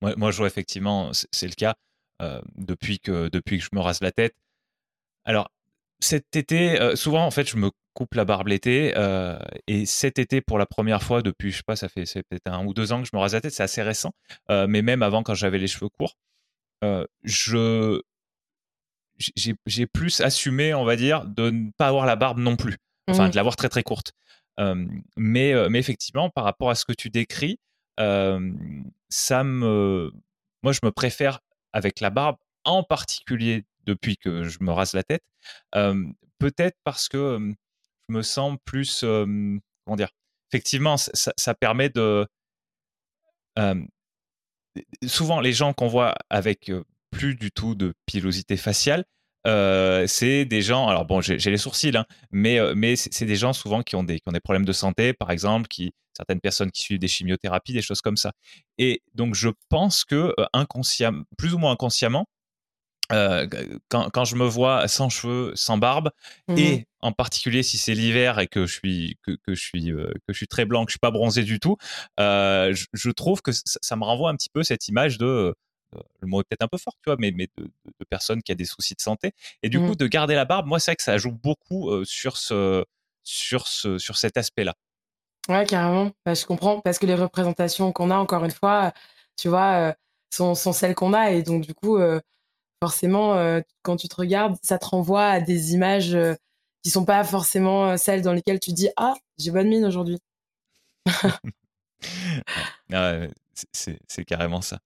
Moi, 0.00 0.14
moi, 0.16 0.30
je 0.30 0.38
vois 0.38 0.46
effectivement, 0.46 1.10
c'est 1.12 1.48
le 1.48 1.54
cas 1.54 1.74
depuis 2.56 3.00
que 3.00 3.28
depuis 3.28 3.58
que 3.58 3.64
je 3.64 3.70
me 3.72 3.80
rase 3.80 4.00
la 4.00 4.12
tête. 4.12 4.34
Alors 5.24 5.50
cet 6.00 6.36
été, 6.36 6.94
souvent 6.96 7.26
en 7.26 7.30
fait, 7.30 7.48
je 7.48 7.56
me 7.56 7.70
coupe 7.94 8.14
la 8.14 8.24
barbe 8.24 8.48
l'été. 8.48 8.94
et 9.66 9.86
cet 9.86 10.18
été, 10.18 10.40
pour 10.40 10.58
la 10.58 10.66
première 10.66 11.02
fois 11.02 11.22
depuis, 11.22 11.50
je 11.50 11.56
sais 11.58 11.62
pas, 11.66 11.76
ça 11.76 11.88
fait 11.88 12.04
peut-être 12.04 12.46
un 12.46 12.64
ou 12.64 12.74
deux 12.74 12.92
ans 12.92 13.02
que 13.02 13.08
je 13.08 13.16
me 13.16 13.20
rase 13.20 13.34
la 13.34 13.40
tête, 13.40 13.52
c'est 13.52 13.62
assez 13.62 13.82
récent. 13.82 14.12
mais 14.48 14.82
même 14.82 15.02
avant, 15.02 15.22
quand 15.22 15.34
j'avais 15.34 15.58
les 15.58 15.66
cheveux 15.66 15.88
courts, 15.88 16.16
je 17.24 18.00
j'ai 19.18 19.86
plus 19.86 20.20
assumé, 20.20 20.74
on 20.74 20.84
va 20.84 20.96
dire, 20.96 21.24
de 21.24 21.50
ne 21.50 21.70
pas 21.76 21.88
avoir 21.88 22.06
la 22.06 22.16
barbe 22.16 22.38
non 22.38 22.56
plus. 22.56 22.76
Enfin, 23.08 23.28
mmh. 23.28 23.30
de 23.32 23.36
l'avoir 23.36 23.56
très 23.56 23.68
très 23.68 23.82
courte. 23.82 24.12
mais, 25.16 25.68
mais 25.68 25.78
effectivement, 25.78 26.30
par 26.30 26.44
rapport 26.44 26.70
à 26.70 26.74
ce 26.74 26.84
que 26.84 26.92
tu 26.92 27.10
décris, 27.10 27.58
ça 27.98 29.44
me. 29.44 30.12
Moi, 30.62 30.72
je 30.72 30.80
me 30.82 30.90
préfère 30.90 31.40
avec 31.72 32.00
la 32.00 32.10
barbe, 32.10 32.36
en 32.64 32.82
particulier 32.82 33.66
depuis 33.84 34.16
que 34.16 34.44
je 34.44 34.58
me 34.60 34.72
rase 34.72 34.94
la 34.94 35.02
tête. 35.02 35.24
Peut-être 36.38 36.78
parce 36.84 37.08
que 37.08 37.38
je 38.08 38.14
me 38.14 38.22
sens 38.22 38.56
plus. 38.64 39.00
comment 39.00 39.96
dire 39.96 40.10
Effectivement, 40.50 40.96
ça, 40.96 41.32
ça 41.36 41.54
permet 41.54 41.90
de. 41.90 42.26
souvent, 45.06 45.40
les 45.40 45.52
gens 45.52 45.72
qu'on 45.72 45.88
voit 45.88 46.14
avec 46.30 46.70
plus 47.14 47.36
du 47.36 47.50
tout 47.50 47.74
de 47.74 47.94
pilosité 48.06 48.56
faciale. 48.56 49.04
Euh, 49.46 50.06
c'est 50.06 50.44
des 50.44 50.62
gens, 50.62 50.88
alors 50.88 51.04
bon, 51.04 51.20
j'ai 51.20 51.38
les 51.38 51.58
sourcils, 51.58 51.96
hein, 51.96 52.06
mais, 52.30 52.58
euh, 52.58 52.74
mais 52.74 52.96
c'est 52.96 53.26
des 53.26 53.36
gens 53.36 53.52
souvent 53.52 53.82
qui 53.82 53.94
ont, 53.94 54.02
des, 54.02 54.18
qui 54.18 54.28
ont 54.28 54.32
des 54.32 54.40
problèmes 54.40 54.64
de 54.64 54.72
santé, 54.72 55.12
par 55.12 55.30
exemple, 55.30 55.68
qui, 55.68 55.92
certaines 56.16 56.40
personnes 56.40 56.70
qui 56.70 56.82
suivent 56.82 56.98
des 56.98 57.08
chimiothérapies, 57.08 57.74
des 57.74 57.82
choses 57.82 58.00
comme 58.00 58.16
ça. 58.16 58.32
Et 58.78 59.02
donc, 59.14 59.34
je 59.34 59.50
pense 59.68 60.04
que 60.04 60.34
euh, 60.38 60.46
inconsciemment, 60.54 61.24
plus 61.36 61.54
ou 61.54 61.58
moins 61.58 61.72
inconsciemment, 61.72 62.26
quand, 63.10 64.08
quand, 64.10 64.24
je 64.24 64.34
me 64.34 64.46
vois 64.46 64.88
sans 64.88 65.08
cheveux, 65.10 65.52
sans 65.54 65.76
barbe, 65.78 66.10
mmh 66.48 66.56
et 66.56 66.86
en 67.00 67.12
particulier 67.12 67.62
si 67.62 67.76
c'est 67.76 67.94
l'hiver 67.94 68.40
et 68.40 68.48
que 68.48 68.66
je 68.66 68.72
suis 68.72 69.18
que, 69.22 69.32
que 69.46 69.54
je 69.54 69.62
suis 69.62 69.84
que 69.92 70.32
je 70.32 70.32
suis 70.32 70.48
très 70.48 70.64
blanc, 70.64 70.84
que 70.84 70.90
je 70.90 70.94
suis 70.94 70.98
pas 70.98 71.12
bronzé 71.12 71.44
du 71.44 71.60
tout, 71.60 71.76
je, 72.18 72.86
je, 72.92 73.10
trouve 73.10 73.42
que 73.42 73.52
ça, 73.52 73.78
ça, 73.82 73.94
me 73.94 74.04
renvoie 74.04 74.30
un 74.30 74.36
petit 74.36 74.48
peu 74.48 74.64
cette 74.64 74.88
image 74.88 75.18
de 75.18 75.54
le 76.20 76.26
mot 76.26 76.40
est 76.40 76.44
peut-être 76.44 76.62
un 76.62 76.68
peu 76.68 76.78
fort, 76.78 76.94
tu 77.02 77.10
vois, 77.10 77.16
mais, 77.18 77.32
mais 77.32 77.48
de, 77.56 77.70
personnes 78.08 78.42
qui 78.42 78.52
a 78.52 78.54
des 78.54 78.64
soucis 78.64 78.94
de 78.94 79.00
santé. 79.00 79.32
Et 79.62 79.68
du 79.68 79.78
mmh. 79.78 79.88
coup, 79.88 79.94
de 79.94 80.06
garder 80.06 80.34
la 80.34 80.44
barbe, 80.44 80.66
moi, 80.66 80.78
c'est 80.78 80.92
vrai 80.92 80.96
que 80.96 81.02
ça 81.02 81.18
joue 81.18 81.32
beaucoup 81.32 82.04
sur, 82.04 82.36
ce, 82.36 82.84
sur, 83.22 83.66
ce, 83.66 83.98
sur 83.98 84.16
cet 84.16 84.36
aspect-là. 84.36 84.74
Ouais, 85.48 85.66
carrément. 85.66 86.12
Bah, 86.24 86.34
je 86.34 86.46
comprends. 86.46 86.80
Parce 86.80 86.98
que 86.98 87.06
les 87.06 87.14
représentations 87.14 87.92
qu'on 87.92 88.10
a, 88.10 88.16
encore 88.16 88.44
une 88.44 88.50
fois, 88.50 88.92
tu 89.36 89.48
vois, 89.48 89.94
sont, 90.30 90.54
sont, 90.54 90.72
celles 90.72 90.94
qu'on 90.94 91.12
a. 91.12 91.32
Et 91.32 91.42
donc, 91.42 91.62
du 91.62 91.74
coup, 91.74 91.98
forcément, 92.82 93.60
quand 93.82 93.96
tu 93.96 94.08
te 94.08 94.16
regardes, 94.16 94.56
ça 94.62 94.78
te 94.78 94.86
renvoie 94.86 95.26
à 95.26 95.40
des 95.40 95.74
images 95.74 96.16
qui 96.82 96.90
sont 96.90 97.04
pas 97.04 97.24
forcément 97.24 97.96
celles 97.96 98.22
dans 98.22 98.32
lesquelles 98.32 98.60
tu 98.60 98.72
dis 98.72 98.88
Ah, 98.96 99.14
j'ai 99.38 99.50
bonne 99.50 99.68
mine 99.68 99.84
aujourd'hui. 99.84 100.18
c'est 103.72 104.24
carrément 104.24 104.60
ça. 104.60 104.80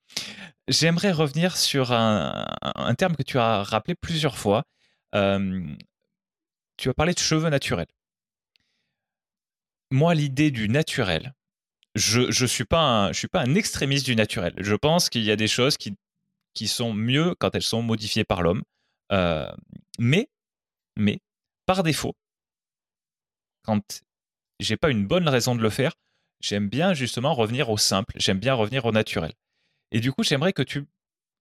J'aimerais 0.68 1.12
revenir 1.12 1.56
sur 1.56 1.92
un, 1.92 2.94
terme 2.96 3.16
que 3.16 3.22
tu 3.22 3.38
as 3.38 3.62
rappelé 3.62 3.94
plusieurs 3.94 4.36
fois. 4.36 4.64
tu 5.12 6.88
as 6.88 6.94
parlé 6.94 7.14
de 7.14 7.18
cheveux 7.18 7.50
naturels. 7.50 7.88
Moi, 9.90 10.14
l'idée 10.14 10.50
du 10.50 10.68
naturel, 10.68 11.34
je 11.94 12.20
ne 12.20 12.46
suis, 12.46 12.64
pas 12.64 13.10
un, 13.32 13.54
extrémiste 13.54 14.04
du 14.04 14.14
naturel. 14.14 14.54
Je 14.58 14.74
pense 14.74 15.08
qu'il 15.08 15.22
y 15.24 15.30
a 15.30 15.36
des 15.36 15.48
choses 15.48 15.76
qui, 15.76 15.94
qui 16.54 16.68
sont 16.68 16.92
mieux 16.92 17.34
quand 17.34 17.54
elles 17.54 17.62
sont 17.62 17.82
modifiées 17.82 18.24
par 18.24 18.42
l'homme. 18.42 18.62
mais, 19.98 20.28
mais, 20.96 21.20
par 21.66 21.82
défaut, 21.82 22.14
quand 23.62 24.02
j'ai 24.60 24.76
pas 24.76 24.90
une 24.90 25.06
bonne 25.06 25.28
raison 25.28 25.54
de 25.54 25.62
le 25.62 25.70
faire, 25.70 25.92
j'aime 26.40 26.68
bien 26.68 26.94
justement 26.94 27.34
revenir 27.34 27.70
au 27.70 27.76
simple, 27.76 28.14
j'aime 28.16 28.38
bien 28.38 28.54
revenir 28.54 28.84
au 28.84 28.92
naturel. 28.92 29.32
Et 29.92 30.00
du 30.00 30.12
coup, 30.12 30.22
j'aimerais 30.22 30.52
que 30.52 30.62
tu, 30.62 30.86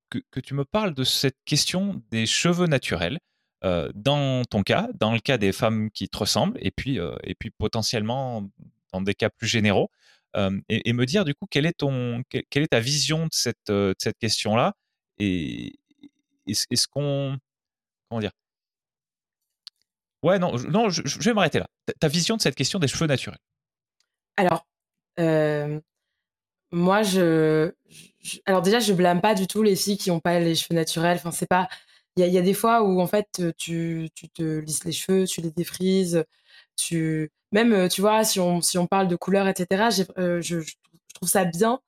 que, 0.09 0.39
tu 0.39 0.53
me 0.53 0.65
parles 0.65 0.93
de 0.93 1.03
cette 1.03 1.37
question 1.45 2.01
des 2.11 2.25
cheveux 2.25 2.67
naturels. 2.67 3.19
Euh, 3.63 3.89
dans 3.95 4.45
ton 4.45 4.61
cas, 4.61 4.87
dans 4.99 5.11
le 5.13 5.19
cas 5.19 5.39
des 5.39 5.51
femmes 5.51 5.89
qui 5.91 6.09
te 6.09 6.17
ressemblent, 6.17 6.59
et 6.61 6.69
puis, 6.69 6.99
euh, 6.99 7.15
et 7.23 7.33
puis 7.33 7.49
potentiellement 7.49 8.47
dans 8.93 9.01
des 9.01 9.15
cas 9.15 9.31
plus 9.31 9.47
généraux, 9.47 9.89
euh, 10.35 10.59
et, 10.69 10.93
me 10.93 11.05
dire 11.05 11.25
du 11.25 11.33
coup 11.33 11.47
quelle 11.49 11.65
est, 11.65 11.73
ton, 11.79 12.21
quelle 12.29 12.63
est 12.63 12.67
ta 12.67 12.79
vision 12.79 13.23
de 13.25 13.33
cette, 13.33 13.71
cette 13.97 14.17
question-là, 14.19 14.73
et 15.17 15.79
est-ce 16.47 16.87
qu'on... 16.87 17.37
Comment 18.09 18.21
dire? 18.21 18.31
Ouais, 20.23 20.39
non, 20.39 20.55
non 20.69 20.89
je, 20.89 21.01
je 21.05 21.19
vais 21.19 21.33
m'arrêter 21.33 21.59
là. 21.59 21.67
Ta, 21.99 22.07
vision 22.07 22.37
de 22.37 22.41
cette 22.41 22.55
question 22.55 22.79
des 22.79 22.87
cheveux 22.87 23.07
naturels. 23.07 23.39
Alors, 24.35 24.67
moi, 26.71 27.01
je, 27.03 27.71
alors 28.45 28.61
déjà, 28.61 28.79
je 28.79 28.93
blâme 28.93 29.21
pas 29.21 29.35
du 29.35 29.47
tout 29.47 29.63
les 29.63 29.75
filles 29.75 29.97
qui 29.97 30.09
n'ont 30.09 30.19
pas 30.19 30.39
les 30.39 30.55
cheveux 30.55 30.75
naturels. 30.75 31.17
Enfin, 31.17 31.31
c'est 31.31 31.47
pas. 31.47 31.67
Il 32.17 32.25
y, 32.25 32.37
a 32.37 32.41
des 32.41 32.53
fois 32.55 32.81
où 32.83 32.99
en 32.99 33.07
fait, 33.07 33.43
tu, 33.57 34.09
tu 34.15 34.29
te 34.29 34.59
lisses 34.59 34.83
les 34.85 34.91
cheveux, 34.91 35.25
tu 35.25 35.41
les 35.41 35.51
défrises, 35.51 36.25
tu 36.75 37.31
même, 37.51 37.87
tu 37.89 38.01
vois, 38.01 38.23
si 38.23 38.39
on 38.39 38.61
si 38.61 38.77
on 38.77 38.87
parle 38.87 39.07
de 39.07 39.15
couleur, 39.15 39.47
etc. 39.47 40.03
Euh, 40.17 40.41
je, 40.41 40.59
je, 40.61 40.75
trouve 41.13 41.29
ça 41.29 41.45
bien 41.45 41.79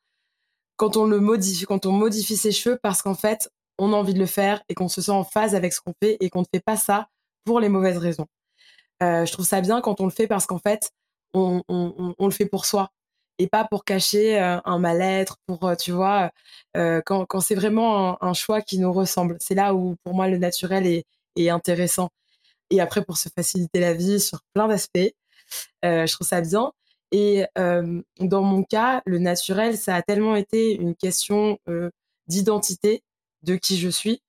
quand 0.77 0.97
on 0.97 1.05
le 1.05 1.19
modifie, 1.19 1.65
quand 1.65 1.85
on 1.85 1.91
modifie 1.91 2.37
ses 2.37 2.51
cheveux, 2.51 2.79
parce 2.81 3.01
qu'en 3.01 3.15
fait, 3.15 3.51
on 3.77 3.93
a 3.93 3.95
envie 3.95 4.13
de 4.13 4.19
le 4.19 4.25
faire 4.25 4.61
et 4.69 4.75
qu'on 4.75 4.89
se 4.89 5.01
sent 5.01 5.11
en 5.11 5.23
phase 5.23 5.55
avec 5.55 5.73
ce 5.73 5.81
qu'on 5.81 5.93
fait 6.01 6.17
et 6.21 6.29
qu'on 6.29 6.41
ne 6.41 6.45
fait 6.53 6.61
pas 6.61 6.77
ça 6.77 7.09
pour 7.45 7.59
les 7.59 7.69
mauvaises 7.69 7.97
raisons. 7.97 8.27
Euh, 9.03 9.25
je 9.25 9.31
trouve 9.31 9.45
ça 9.45 9.61
bien 9.61 9.81
quand 9.81 10.01
on 10.01 10.05
le 10.05 10.11
fait 10.11 10.27
parce 10.27 10.45
qu'en 10.45 10.59
fait, 10.59 10.91
on, 11.33 11.63
on, 11.67 12.15
on, 12.17 12.25
le 12.25 12.31
fait 12.31 12.45
pour 12.45 12.65
soi 12.65 12.91
et 13.39 13.47
pas 13.47 13.63
pour 13.63 13.85
cacher 13.85 14.37
un 14.37 14.79
mal-être, 14.79 15.37
pour, 15.47 15.71
tu 15.77 15.91
vois, 15.91 16.31
quand, 16.75 17.25
quand 17.25 17.39
c'est 17.39 17.55
vraiment 17.55 18.21
un, 18.23 18.33
choix 18.33 18.61
qui 18.61 18.77
nous 18.79 18.91
ressemble. 18.91 19.37
C'est 19.39 19.55
là 19.55 19.73
où, 19.73 19.95
pour 20.03 20.13
moi, 20.13 20.27
le 20.27 20.37
naturel 20.37 20.85
est, 20.85 21.05
intéressant. 21.49 22.09
Et 22.69 22.81
après, 22.81 23.03
pour 23.03 23.17
se 23.17 23.29
faciliter 23.29 23.79
la 23.79 23.93
vie 23.93 24.19
sur 24.19 24.41
plein 24.53 24.67
d'aspects, 24.67 25.13
je 25.83 26.13
trouve 26.13 26.27
ça 26.27 26.41
bien. 26.41 26.71
Et 27.11 27.45
dans 27.55 28.43
mon 28.43 28.63
cas, 28.63 29.01
le 29.05 29.19
naturel, 29.19 29.77
ça 29.77 29.95
a 29.95 30.01
tellement 30.01 30.35
été 30.35 30.75
une 30.75 30.95
question 30.95 31.57
d'identité, 32.27 33.03
de 33.43 33.55
qui 33.55 33.77
je 33.77 33.89
suis. 33.89 34.21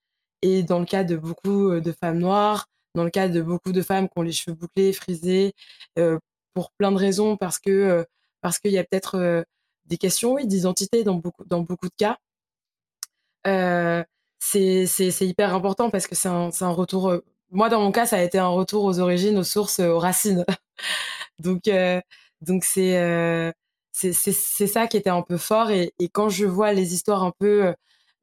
Et 0.42 0.62
dans 0.62 0.78
le 0.78 0.86
cas 0.86 1.02
de 1.02 1.16
beaucoup 1.16 1.80
de 1.80 1.92
femmes 1.92 2.18
noires, 2.18 2.68
dans 2.94 3.04
le 3.04 3.10
cas 3.10 3.28
de 3.28 3.42
beaucoup 3.42 3.72
de 3.72 3.82
femmes 3.82 4.08
qui 4.08 4.18
ont 4.18 4.22
les 4.22 4.32
cheveux 4.32 4.56
bouclés, 4.56 4.92
frisés, 4.92 5.52
pour 6.54 6.70
plein 6.78 6.92
de 6.92 6.96
raisons, 6.96 7.36
parce 7.36 7.58
que 7.58 8.06
parce 8.40 8.58
qu'il 8.58 8.72
y 8.72 8.78
a 8.78 8.84
peut-être 8.84 9.44
des 9.86 9.98
questions 9.98 10.36
d'identité 10.36 11.04
dans 11.04 11.14
beaucoup, 11.16 11.44
dans 11.44 11.60
beaucoup 11.60 11.88
de 11.88 11.94
cas. 11.98 12.18
Euh, 13.46 14.04
c'est 14.38 14.86
hyper 15.20 15.54
important 15.54 15.90
parce 15.90 16.06
que 16.06 16.14
c'est 16.14 16.28
un, 16.28 16.50
un, 16.60 16.70
retour. 16.70 17.14
moi, 17.50 17.68
dans 17.68 17.80
mon 17.80 17.92
cas, 17.92 18.06
ça 18.06 18.16
a 18.16 18.22
été 18.22 18.38
un 18.38 18.48
retour 18.48 18.84
aux 18.84 19.00
origines, 19.00 19.38
aux 19.38 19.44
sources, 19.44 19.80
aux 19.80 19.98
racines. 19.98 20.44
donc, 21.38 21.70
donc 22.40 22.64
c'est 22.64 23.52
c'est 23.92 24.66
ça 24.66 24.86
qui 24.86 24.96
était 24.96 25.10
un 25.10 25.22
peu 25.22 25.36
fort. 25.36 25.70
Et, 25.70 25.92
quand 26.12 26.28
je 26.28 26.46
vois 26.46 26.72
les 26.72 26.94
histoires 26.94 27.22
un 27.24 27.32
peu 27.38 27.74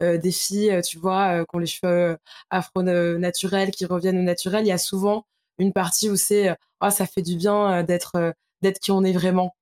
des 0.02 0.32
filles, 0.32 0.82
tu 0.84 1.00
vois, 1.00 1.46
qui 1.46 1.56
ont 1.56 1.60
les 1.60 1.68
cheveux 1.68 2.18
afro-naturels, 2.50 3.72
qui 3.72 3.86
reviennent 3.86 4.20
au 4.20 4.24
naturel, 4.24 4.66
il 4.66 4.70
y 4.70 4.72
a 4.72 4.78
souvent 4.78 5.26
une 5.60 5.74
partie 5.74 6.10
où 6.10 6.16
c'est 6.16 6.56
oh, 6.82 6.90
ça 6.90 7.06
fait 7.08 7.22
du 7.22 7.36
bien 7.36 7.84
d'être 7.84 8.34
d'être 8.62 8.80
qui 8.80 8.92
on 8.92 9.04
est 9.04 9.14
vraiment. 9.14 9.56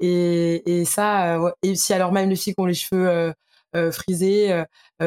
Et, 0.00 0.80
et 0.80 0.84
ça, 0.84 1.36
euh, 1.36 1.50
et 1.62 1.74
si 1.74 1.92
alors 1.92 2.12
même 2.12 2.30
les 2.30 2.36
filles 2.36 2.54
qui 2.54 2.60
ont 2.60 2.66
les 2.66 2.74
cheveux 2.74 3.08
euh, 3.08 3.32
euh, 3.76 3.92
frisés, 3.92 4.64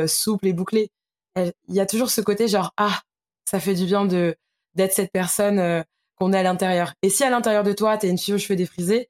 souples 0.08 0.48
et 0.48 0.54
bouclés, 0.54 0.92
il 1.36 1.54
y 1.70 1.80
a 1.80 1.86
toujours 1.86 2.10
ce 2.12 2.22
côté 2.22 2.48
genre 2.48 2.74
ah, 2.78 3.02
ça 3.46 3.60
fait 3.60 3.74
du 3.76 3.86
bien 3.86 4.06
de 4.06 4.36
d'être 4.76 4.94
cette 4.94 5.12
personne 5.12 5.84
qu'on 6.16 6.34
est 6.34 6.38
à 6.39 6.44
l'intérieur. 6.44 6.94
Et 7.02 7.10
si 7.10 7.24
à 7.24 7.30
l'intérieur 7.30 7.64
de 7.64 7.74
toi, 7.74 7.98
t'es 7.98 8.10
une 8.10 8.18
fille 8.18 8.34
aux 8.34 8.38
cheveux 8.38 8.56
défrisés, 8.56 9.10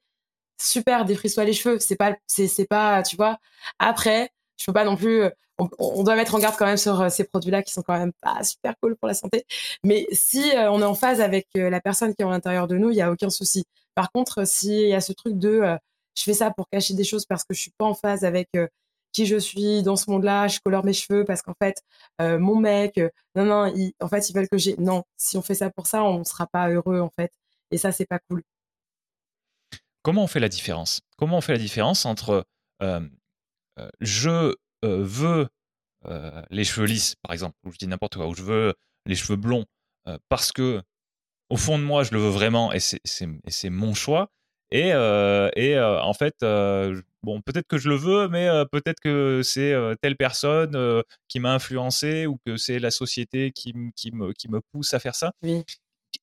super, 0.60 1.04
défrise-toi 1.04 1.44
les 1.44 1.52
cheveux. 1.52 1.78
C'est 1.80 1.96
pas, 1.96 2.16
c'est, 2.26 2.48
c'est 2.48 2.66
pas, 2.66 3.02
tu 3.02 3.16
vois. 3.16 3.38
Après, 3.78 4.30
je 4.58 4.66
peux 4.66 4.72
pas 4.72 4.84
non 4.84 4.96
plus. 4.96 5.24
On, 5.58 6.02
doit 6.02 6.16
mettre 6.16 6.34
en 6.34 6.38
garde 6.38 6.56
quand 6.56 6.66
même 6.66 6.76
sur 6.76 7.10
ces 7.10 7.24
produits-là 7.24 7.62
qui 7.62 7.72
sont 7.72 7.82
quand 7.82 7.98
même 7.98 8.12
pas 8.20 8.42
super 8.42 8.74
cool 8.80 8.96
pour 8.96 9.06
la 9.08 9.14
santé. 9.14 9.44
Mais 9.84 10.06
si 10.12 10.50
on 10.56 10.80
est 10.80 10.84
en 10.84 10.94
phase 10.94 11.20
avec 11.20 11.48
la 11.54 11.80
personne 11.80 12.14
qui 12.14 12.22
est 12.22 12.26
à 12.26 12.30
l'intérieur 12.30 12.66
de 12.68 12.76
nous, 12.76 12.90
il 12.90 12.96
y 12.96 13.02
a 13.02 13.12
aucun 13.12 13.30
souci. 13.30 13.64
Par 13.94 14.10
contre, 14.12 14.46
s'il 14.46 14.88
y 14.88 14.94
a 14.94 15.00
ce 15.00 15.12
truc 15.12 15.38
de 15.38 15.78
je 16.14 16.22
fais 16.22 16.34
ça 16.34 16.50
pour 16.50 16.68
cacher 16.68 16.94
des 16.94 17.04
choses 17.04 17.24
parce 17.26 17.44
que 17.44 17.54
je 17.54 17.60
suis 17.60 17.72
pas 17.78 17.86
en 17.86 17.94
phase 17.94 18.24
avec 18.24 18.50
qui 19.12 19.26
je 19.26 19.36
suis 19.36 19.82
dans 19.82 19.96
ce 19.96 20.10
monde-là, 20.10 20.48
je 20.48 20.58
colore 20.64 20.84
mes 20.84 20.94
cheveux 20.94 21.24
parce 21.24 21.42
qu'en 21.42 21.54
fait, 21.62 21.82
mon 22.18 22.56
mec, 22.56 22.98
non, 23.34 23.44
non, 23.44 23.72
en 24.00 24.08
fait, 24.08 24.30
ils 24.30 24.34
veulent 24.34 24.48
que 24.48 24.58
j'ai. 24.58 24.76
Non, 24.76 25.04
si 25.16 25.36
on 25.36 25.42
fait 25.42 25.54
ça 25.54 25.70
pour 25.70 25.86
ça, 25.86 26.02
on 26.04 26.20
ne 26.20 26.24
sera 26.24 26.46
pas 26.46 26.70
heureux, 26.70 27.00
en 27.00 27.10
fait. 27.10 27.32
Et 27.70 27.78
ça, 27.78 27.92
c'est 27.92 28.06
pas 28.06 28.18
cool. 28.30 28.42
Comment 30.02 30.24
on 30.24 30.26
fait 30.26 30.40
la 30.40 30.48
différence? 30.48 31.00
Comment 31.16 31.38
on 31.38 31.40
fait 31.40 31.52
la 31.52 31.58
différence 31.58 32.06
entre 32.06 32.46
je 34.00 34.54
veux 34.82 35.48
les 36.50 36.64
cheveux 36.64 36.86
lisses, 36.86 37.14
par 37.22 37.32
exemple, 37.32 37.56
ou 37.64 37.72
je 37.72 37.78
dis 37.78 37.86
n'importe 37.86 38.16
quoi, 38.16 38.26
ou 38.28 38.34
je 38.34 38.42
veux 38.42 38.74
les 39.06 39.14
cheveux 39.14 39.36
blonds 39.36 39.64
parce 40.28 40.52
que 40.52 40.82
au 41.52 41.56
fond 41.58 41.78
de 41.78 41.84
moi, 41.84 42.02
je 42.02 42.12
le 42.12 42.18
veux 42.18 42.30
vraiment 42.30 42.72
et 42.72 42.80
c'est 42.80 43.70
mon 43.70 43.92
choix. 43.92 44.30
Et, 44.70 44.88
et 44.88 45.78
en 45.78 46.14
fait, 46.14 46.36
bon, 47.22 47.42
peut-être 47.42 47.68
que 47.68 47.76
je 47.76 47.90
le 47.90 47.94
veux, 47.94 48.28
mais 48.28 48.48
peut-être 48.72 49.00
que 49.00 49.42
c'est 49.44 49.74
telle 50.00 50.16
personne 50.16 51.02
qui 51.28 51.40
m'a 51.40 51.52
influencé 51.52 52.26
ou 52.26 52.38
que 52.46 52.56
c'est 52.56 52.78
la 52.78 52.90
société 52.90 53.52
qui, 53.52 53.74
qui, 53.94 54.12
me, 54.12 54.32
qui 54.32 54.48
me 54.48 54.62
pousse 54.72 54.94
à 54.94 54.98
faire 54.98 55.14
ça. 55.14 55.32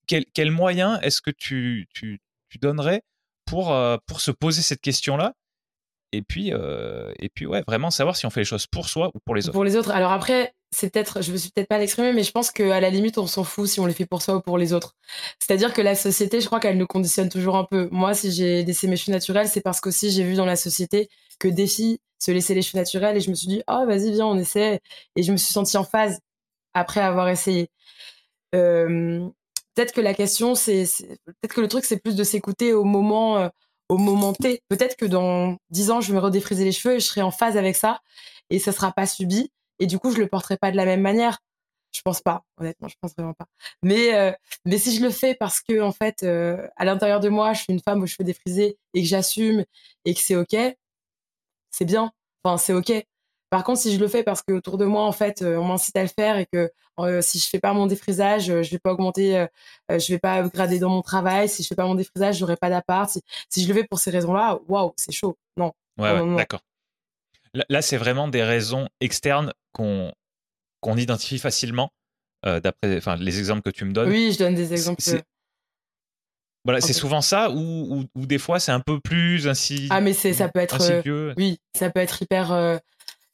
Quel, 0.08 0.26
quel 0.34 0.50
moyen 0.50 1.00
est-ce 1.02 1.22
que 1.22 1.30
tu, 1.32 1.88
tu, 1.94 2.20
tu 2.50 2.58
donnerais 2.58 3.04
pour, 3.46 3.78
pour 4.08 4.22
se 4.22 4.32
poser 4.32 4.64
cette 4.64 4.82
question-là 4.82 5.34
et 6.12 6.24
puis, 6.24 6.52
et 7.20 7.30
puis 7.36 7.46
ouais, 7.46 7.64
vraiment 7.68 7.92
savoir 7.92 8.16
si 8.16 8.26
on 8.26 8.32
fait 8.32 8.42
les 8.42 8.46
choses 8.46 8.66
pour 8.66 8.90
soi 8.90 9.12
ou 9.14 9.20
pour 9.24 9.36
les 9.36 9.46
autres? 9.46 9.54
Pour 9.54 9.64
les 9.64 9.76
autres. 9.76 9.92
Alors 9.92 10.12
après, 10.12 10.56
c'est 10.72 10.92
peut-être, 10.92 11.22
je 11.22 11.32
me 11.32 11.38
suis 11.38 11.50
peut-être 11.52 11.68
pas 11.68 11.78
l'exprimer, 11.78 12.14
mais 12.14 12.24
je 12.24 12.32
pense 12.32 12.52
qu'à 12.52 12.80
la 12.80 12.90
limite, 12.90 13.18
on 13.18 13.28
s'en 13.28 13.44
fout 13.44 13.68
si 13.68 13.80
on 13.80 13.86
les 13.86 13.94
fait 13.94 14.06
pour 14.06 14.22
soi 14.22 14.36
ou 14.36 14.42
pour 14.42 14.58
les 14.58 14.74
autres. 14.74 14.96
C'est-à-dire 15.40 15.74
que 15.74 15.82
la 15.82 15.96
société, 15.96 16.42
je 16.42 16.46
crois 16.46 16.60
qu'elle 16.60 16.78
nous 16.78 16.88
conditionne 16.88 17.30
toujours 17.30 17.58
un 17.58 17.66
peu. 17.66 17.90
Moi, 17.92 18.14
si 18.14 18.32
j'ai 18.32 18.64
laissé 18.64 18.88
mes 18.88 18.96
cheveux 18.98 19.14
naturels, 19.14 19.48
c'est 19.50 19.62
parce 19.62 19.82
qu'aussi 19.82 20.12
j'ai 20.12 20.24
vu 20.24 20.36
dans 20.36 20.46
la 20.46 20.56
société 20.56 21.10
que 21.40 21.48
des 21.48 21.68
filles 21.68 22.00
se 22.20 22.32
laissaient 22.32 22.54
les 22.54 22.62
cheveux 22.62 22.80
naturels 22.80 23.18
et 23.18 23.22
je 23.22 23.30
me 23.30 23.36
suis 23.36 23.48
dit, 23.48 23.64
oh, 23.68 23.86
vas-y, 23.88 24.12
viens, 24.12 24.28
on 24.28 24.38
essaie. 24.38 24.80
Et 25.16 25.24
je 25.24 25.32
me 25.32 25.38
suis 25.38 25.54
sentie 25.54 25.78
en 25.78 25.84
phase 25.84 26.20
après 26.74 27.02
avoir 27.02 27.30
essayé. 27.30 27.70
peut-être 28.52 29.94
que 29.94 30.02
la 30.02 30.14
question, 30.14 30.56
c'est, 30.56 30.86
peut-être 31.26 31.54
que 31.56 31.62
le 31.62 31.68
truc, 31.68 31.86
c'est 31.86 31.98
plus 31.98 32.16
de 32.16 32.24
s'écouter 32.24 32.74
au 32.74 32.84
moment 32.84 33.50
au 33.90 33.98
moment 33.98 34.34
T. 34.34 34.62
Peut-être 34.70 34.96
que 34.96 35.06
dans 35.06 35.58
dix 35.72 35.92
ans, 35.92 36.00
je 36.00 36.10
vais 36.10 36.14
me 36.14 36.20
redéfriser 36.20 36.64
les 36.64 36.72
cheveux 36.72 36.96
et 36.96 37.00
je 37.00 37.06
serai 37.06 37.22
en 37.22 37.32
phase 37.32 37.58
avec 37.58 37.76
ça 37.76 38.00
et 38.50 38.60
ça 38.60 38.72
sera 38.72 38.92
pas 38.92 39.06
subi. 39.08 39.52
Et 39.80 39.88
du 39.88 40.00
coup, 40.00 40.12
je 40.12 40.18
le 40.20 40.28
porterai 40.28 40.58
pas 40.58 40.72
de 40.72 40.78
la 40.78 40.86
même 40.86 41.02
manière. 41.02 41.40
Je 41.92 42.02
pense 42.02 42.22
pas, 42.22 42.44
honnêtement, 42.58 42.88
je 42.88 42.96
pense 43.02 43.14
vraiment 43.18 43.34
pas. 43.34 43.48
Mais 43.82 44.14
euh, 44.14 44.32
mais 44.66 44.78
si 44.78 44.96
je 44.96 45.02
le 45.02 45.10
fais 45.10 45.34
parce 45.34 45.60
que 45.60 45.82
en 45.82 45.92
fait, 45.92 46.22
euh, 46.24 46.68
à 46.78 46.86
l'intérieur 46.86 47.20
de 47.20 47.30
moi, 47.30 47.54
je 47.54 47.62
suis 47.62 47.74
une 47.74 47.80
femme 47.80 48.04
aux 48.04 48.08
cheveux 48.08 48.24
défrisés 48.24 48.78
et 48.94 49.02
que 49.02 49.08
j'assume 49.08 49.66
et 50.06 50.14
que 50.14 50.20
c'est 50.20 50.36
ok, 50.36 50.56
c'est 51.72 51.86
bien. 51.86 52.12
Enfin, 52.44 52.58
c'est 52.58 52.74
ok. 52.74 52.92
Par 53.50 53.64
contre, 53.64 53.80
si 53.82 53.94
je 53.96 54.00
le 54.00 54.08
fais 54.08 54.24
parce 54.24 54.44
que 54.44 54.54
autour 54.54 54.78
de 54.78 54.86
moi, 54.86 55.04
en 55.04 55.12
fait, 55.12 55.42
euh, 55.42 55.58
on 55.58 55.66
m'incite 55.66 55.96
à 55.96 56.04
le 56.04 56.10
faire 56.10 56.38
et 56.38 56.46
que 56.46 56.72
euh, 57.00 57.22
si 57.22 57.40
je 57.40 57.48
fais 57.50 57.60
pas 57.60 57.74
mon 57.74 57.88
défrisage, 57.88 58.46
je 58.46 58.70
vais 58.70 58.80
pas 58.80 58.94
augmenter, 58.94 59.48
je 59.90 60.14
vais 60.14 60.20
pas 60.20 60.44
upgrader 60.44 60.78
dans 60.78 60.90
mon 60.90 61.02
travail. 61.02 61.50
Si 61.50 61.64
je 61.64 61.70
fais 61.70 61.76
pas 61.76 61.86
mon 61.86 61.96
défrisage, 61.96 62.38
j'aurai 62.38 62.58
pas 62.58 62.70
d'appart. 62.70 63.10
Si, 63.50 63.64
je 63.64 63.68
le 63.68 63.74
fais 63.74 63.88
pour 63.88 64.00
ces 64.00 64.12
raisons-là, 64.12 64.60
waouh, 64.68 64.94
c'est 64.98 65.12
chaud. 65.12 65.38
Non. 65.58 65.74
Ouais, 65.98 66.12
ouais 66.12 66.36
d'accord. 66.36 66.62
Là, 67.54 67.82
c'est 67.82 67.98
vraiment 67.98 68.28
des 68.28 68.44
raisons 68.44 68.88
externes 69.00 69.54
qu'on 69.74 70.14
qu'on 70.82 70.96
identifie 70.96 71.40
facilement 71.40 71.92
d'après, 72.44 72.98
enfin, 72.98 73.18
les 73.18 73.38
exemples 73.38 73.62
que 73.64 73.70
tu 73.70 73.84
me 73.84 73.92
donnes. 73.92 74.10
Oui, 74.10 74.32
je 74.32 74.40
donne 74.40 74.56
des 74.56 74.72
exemples. 74.72 75.02
Voilà, 76.64 76.80
c'est 76.82 76.94
souvent 76.94 77.22
ça 77.22 77.50
ou, 77.52 78.06
ou, 78.16 78.26
des 78.26 78.38
fois 78.38 78.60
c'est 78.60 78.72
un 78.72 78.80
peu 78.80 79.00
plus 79.00 79.48
ainsi. 79.48 79.88
Ah 79.90 80.02
mais 80.02 80.14
c'est 80.14 80.34
ça 80.34 80.50
peut 80.50 80.60
être 80.60 80.78
oui, 81.38 81.60
ça 81.76 81.90
peut 81.90 82.00
être 82.00 82.22
hyper 82.22 82.80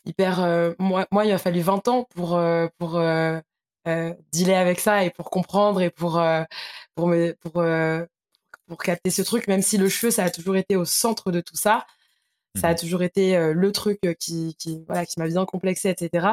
hyper. 0.05 0.39
Euh, 0.41 0.74
moi, 0.80 1.07
moi, 1.11 1.26
il 1.26 1.32
a 1.32 1.38
fallu 1.38 1.61
20 1.61 1.88
ans 1.88 2.03
pour, 2.16 2.36
euh, 2.38 2.68
pour 2.78 2.97
euh, 2.97 3.39
dealer 4.32 4.55
avec 4.55 4.80
ça 4.80 5.03
et 5.03 5.09
pour 5.09 5.30
comprendre 5.30 5.82
et 5.82 5.89
pour, 5.89 6.24
pour, 6.95 7.07
me, 7.07 7.34
pour, 7.34 7.63
pour 8.68 8.78
capter 8.84 9.09
ce 9.09 9.22
truc, 9.22 9.47
même 9.47 9.61
si 9.61 9.78
le 9.78 9.89
cheveu, 9.89 10.11
ça 10.11 10.24
a 10.24 10.30
toujours 10.30 10.55
été 10.55 10.76
au 10.76 10.86
centre 10.86 11.32
de 11.32 11.41
tout 11.41 11.55
ça. 11.55 11.86
Ça 12.56 12.70
a 12.70 12.74
mmh 12.74 12.76
toujours 12.78 13.03
été 13.03 13.53
le 13.53 13.72
truc 13.72 13.99
qui, 14.20 14.56
qui, 14.58 14.84
voilà, 14.88 15.06
qui 15.06 15.20
m'a 15.20 15.28
bien 15.28 15.45
complexé, 15.45 15.89
etc. 15.89 16.28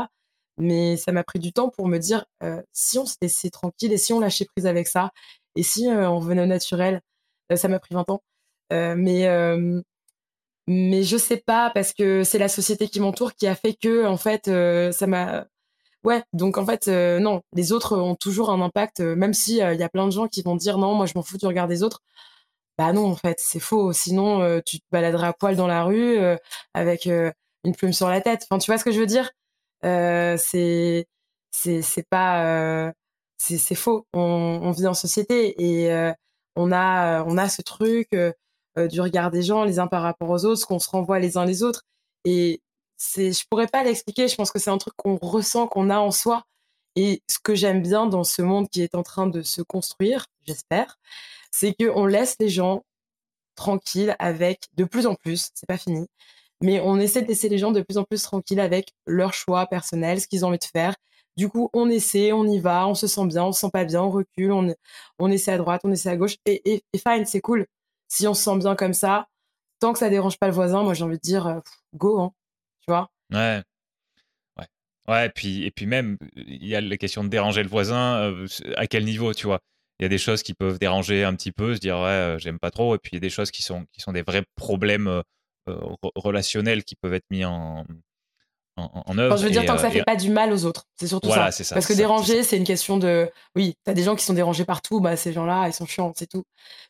Mais 0.59 0.97
ça 0.97 1.13
m'a 1.13 1.25
pris 1.25 1.39
du 1.39 1.53
temps 1.53 1.69
pour 1.69 1.89
me 1.89 1.99
dire 1.99 2.25
si 2.73 2.99
on 2.99 3.07
se 3.07 3.17
laissait 3.21 3.51
tranquille 3.51 3.93
et 3.93 3.99
si 3.99 4.13
on 4.13 4.21
lâchait 4.21 4.45
prise 4.45 4.67
avec 4.67 4.87
ça 4.87 5.11
et 5.57 5.63
si 5.63 5.87
on 5.89 6.19
venait 6.21 6.43
au 6.43 6.47
naturel. 6.47 7.01
ça 7.55 7.69
m'a 7.69 7.79
pris 7.81 7.95
20 7.95 8.11
ans. 8.11 8.23
mais 8.71 9.27
mais 10.67 11.03
je 11.03 11.17
sais 11.17 11.39
pas 11.39 11.71
parce 11.71 11.93
que 11.93 12.23
c'est 12.25 12.39
la 12.39 12.49
société 12.49 12.89
qui 12.89 13.01
m'entoure 13.01 13.35
qui 13.35 13.47
a 13.47 13.55
fait 13.55 13.75
que 13.75 14.07
en 14.07 14.17
fait 14.17 14.49
euh, 14.49 14.93
ça 14.93 15.07
m'a 15.07 15.47
ouais 16.05 16.23
donc 16.33 16.57
en 16.59 16.65
fait 16.67 16.89
euh, 16.89 17.19
non 17.19 17.43
les 17.55 17.73
autres 17.73 17.97
ont 17.97 18.15
toujours 18.15 18.51
un 18.51 18.61
impact 18.61 19.01
euh, 19.01 19.17
même 19.17 19.35
si 19.35 19.55
il 19.59 19.59
y 19.59 19.83
a 19.83 19.89
plein 19.89 20.07
de 20.07 20.13
gens 20.13 20.29
qui 20.29 20.43
vont 20.43 20.57
dire 20.57 20.79
non 20.79 20.95
moi 20.95 21.07
je 21.07 21.13
m'en 21.17 21.23
fous 21.23 21.39
tu 21.39 21.47
regardes 21.47 21.71
les 21.71 21.83
autres 21.83 22.01
bah 22.87 22.93
non 22.93 23.07
en 23.07 23.17
fait 23.17 23.39
c'est 23.41 23.61
faux 23.61 23.93
sinon 23.93 24.61
tu 24.67 24.81
te 24.81 24.85
baladerais 24.91 25.29
à 25.29 25.33
poil 25.33 25.57
dans 25.57 25.67
la 25.67 25.85
rue 25.85 26.19
avec 26.75 27.07
une 27.07 27.75
plume 27.77 27.93
sur 27.93 28.09
la 28.09 28.21
tête 28.21 28.47
enfin 28.49 28.59
tu 28.59 28.71
vois 28.71 28.79
ce 28.79 28.85
que 28.85 28.93
je 28.93 29.01
veux 29.01 29.07
dire? 29.07 29.31
C'est 29.83 31.07
c'est 31.51 32.09
pas 32.11 32.93
c'est 33.39 33.75
faux 33.75 34.07
on, 34.13 34.71
vit 34.73 34.87
en 34.87 34.95
société 34.95 35.55
et 35.63 36.13
on 36.57 36.73
a 36.73 37.25
on 37.25 37.39
a 37.39 37.49
ce 37.49 37.63
truc 37.63 38.09
euh, 38.79 38.89
du 38.89 39.01
regard 39.01 39.31
des 39.31 39.43
gens 39.43 39.65
les 39.65 39.79
uns 39.79 39.87
par 39.87 40.03
rapport 40.03 40.31
aux 40.31 40.45
autres, 40.47 40.67
qu'on 40.67 40.79
se 40.79 40.89
renvoie 40.89 41.19
les 41.19 41.37
uns 41.37 41.45
les 41.45 41.63
autres. 41.63 41.83
Et 42.25 42.63
c'est, 42.97 43.33
je 43.33 43.47
pourrais 43.49 43.67
pas 43.67 43.85
l'expliquer. 43.85 44.29
Je 44.29 44.37
pense 44.37 44.51
que 44.51 44.59
c'est 44.59 44.71
un 44.71 44.79
truc 44.79 44.95
qu'on 44.97 45.17
ressent, 45.17 45.67
qu'on 45.67 45.91
a 45.91 45.99
en 45.99 46.11
soi. 46.11 46.45
Et 46.97 47.23
ce 47.29 47.39
que 47.39 47.55
j'aime 47.55 47.83
bien 47.83 48.07
dans 48.07 48.25
ce 48.25 48.43
monde 48.43 48.69
qui 48.71 48.83
est 48.83 48.95
en 48.95 49.03
train 49.03 49.27
de 49.27 49.43
se 49.43 49.63
construire, 49.63 50.27
j'espère, 50.47 50.99
c'est 51.51 51.75
qu'on 51.75 52.07
laisse 52.07 52.37
les 52.41 52.49
gens 52.49 52.85
tranquilles 53.55 54.17
avec 54.19 54.69
de 54.75 54.85
plus 54.85 55.07
en 55.07 55.15
plus, 55.15 55.51
c'est 55.55 55.67
pas 55.67 55.79
fini, 55.79 56.07
mais 56.63 56.81
on 56.81 56.99
essaie 56.99 57.23
de 57.23 57.29
laisser 57.29 57.49
les 57.49 57.59
gens 57.59 57.73
de 57.73 57.83
plus 57.83 57.99
en 57.99 58.05
plus 58.05 58.23
tranquilles 58.23 58.61
avec 58.61 58.93
leurs 59.07 59.35
choix 59.35 59.67
personnels, 59.67 60.21
ce 60.21 60.29
qu'ils 60.29 60.45
ont 60.45 60.49
envie 60.49 60.59
de 60.59 60.65
faire. 60.65 60.95
Du 61.37 61.49
coup, 61.49 61.71
on 61.73 61.89
essaie, 61.89 62.33
on 62.33 62.45
y 62.47 62.59
va, 62.59 62.87
on 62.87 62.95
se 62.95 63.07
sent 63.07 63.27
bien, 63.27 63.45
on 63.45 63.53
se 63.53 63.61
sent 63.61 63.71
pas 63.73 63.85
bien, 63.85 64.03
on 64.03 64.11
recule, 64.11 64.53
on, 64.53 64.75
on 65.19 65.31
essaie 65.31 65.53
à 65.53 65.59
droite, 65.59 65.81
on 65.85 65.91
essaie 65.93 66.11
à 66.11 66.17
gauche, 66.17 66.37
et, 66.45 66.63
et, 66.65 66.99
fine, 66.99 67.25
c'est 67.25 67.41
cool 67.41 67.67
si 68.09 68.27
on 68.27 68.35
se 68.35 68.43
sent 68.43 68.59
bien 68.59 68.77
comme 68.77 68.93
ça, 68.93 69.29
tant 69.81 69.95
que 69.95 69.99
ça 69.99 70.11
dérange 70.11 70.39
pas 70.39 70.47
le 70.47 70.53
voisin, 70.53 70.83
moi 70.83 70.93
j'ai 70.93 71.05
envie 71.05 71.17
de 71.17 71.23
dire 71.23 71.47
euh, 71.47 71.61
go, 71.95 72.21
hein, 72.21 72.33
tu 72.81 72.91
vois. 72.91 73.11
Ouais. 73.33 73.63
Ouais, 75.09 75.27
et 75.27 75.31
puis, 75.31 75.65
et 75.65 75.71
puis 75.71 75.87
même, 75.87 76.17
il 76.37 76.65
y 76.65 76.77
a 76.77 76.81
la 76.81 76.97
question 76.97 77.25
de 77.25 77.29
déranger 77.29 77.63
le 77.63 77.69
voisin, 77.69 78.19
euh, 78.21 78.47
à 78.77 78.87
quel 78.87 79.05
niveau, 79.05 79.35
tu 79.35 79.47
vois. 79.47 79.61
Il 80.03 80.05
y 80.05 80.07
a 80.07 80.09
des 80.09 80.19
choses 80.19 80.43
qui 80.43 80.53
peuvent 80.53 80.81
déranger 80.81 81.23
un 81.23 81.33
petit 81.37 81.53
peu, 81.53 81.77
se 81.77 81.79
dire 81.79 81.95
ouais, 81.95 82.09
euh, 82.09 82.37
j'aime 82.37 82.59
pas 82.59 82.73
trop, 82.73 82.97
et 82.97 82.99
puis 82.99 83.11
il 83.13 83.15
y 83.15 83.19
a 83.19 83.21
des 83.21 83.31
choses 83.31 83.53
qui 83.53 83.63
sont, 83.63 83.87
qui 83.93 84.01
sont 84.01 84.11
des 84.11 84.23
vrais 84.23 84.43
problèmes 84.57 85.23
relationnels 86.17 86.83
qui 86.83 86.97
peuvent 86.97 87.15
être 87.15 87.31
mis 87.31 87.45
en, 87.45 87.85
en, 88.77 89.17
œuvre. 89.17 89.37
je 89.37 89.45
veux 89.45 89.51
dire, 89.51 89.65
tant 89.65 89.77
que 89.77 89.81
ça 89.81 89.93
fait 89.93 90.03
pas 90.03 90.17
du 90.17 90.31
mal 90.31 90.53
aux 90.53 90.65
autres, 90.65 90.87
c'est 90.97 91.07
surtout 91.07 91.31
ça. 91.31 91.51
Parce 91.71 91.87
que 91.87 91.93
déranger, 91.93 92.43
c'est 92.43 92.57
une 92.57 92.65
question 92.65 92.97
de. 92.97 93.31
Oui, 93.55 93.77
t'as 93.85 93.95
des 93.95 94.03
gens 94.03 94.17
qui 94.17 94.25
sont 94.25 94.35
dérangés 94.35 94.65
partout, 94.65 95.01
bah 95.01 95.17
ces 95.17 95.33
gens-là, 95.33 95.69
ils 95.69 95.73
sont 95.73 95.87
chiants, 95.87 96.13
c'est 96.17 96.29
tout. 96.29 96.43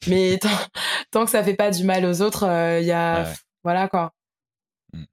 Mais 0.06 0.38
tant, 1.10 1.26
que 1.26 1.30
ça 1.30 1.44
fait 1.44 1.52
pas 1.52 1.70
du 1.70 1.84
mal 1.84 2.06
aux 2.06 2.22
autres, 2.22 2.44
il 2.80 2.86
y 2.86 2.92
a. 2.92 3.30
Voilà 3.62 3.88
quoi. 3.88 4.14
Mmh. 4.94 5.04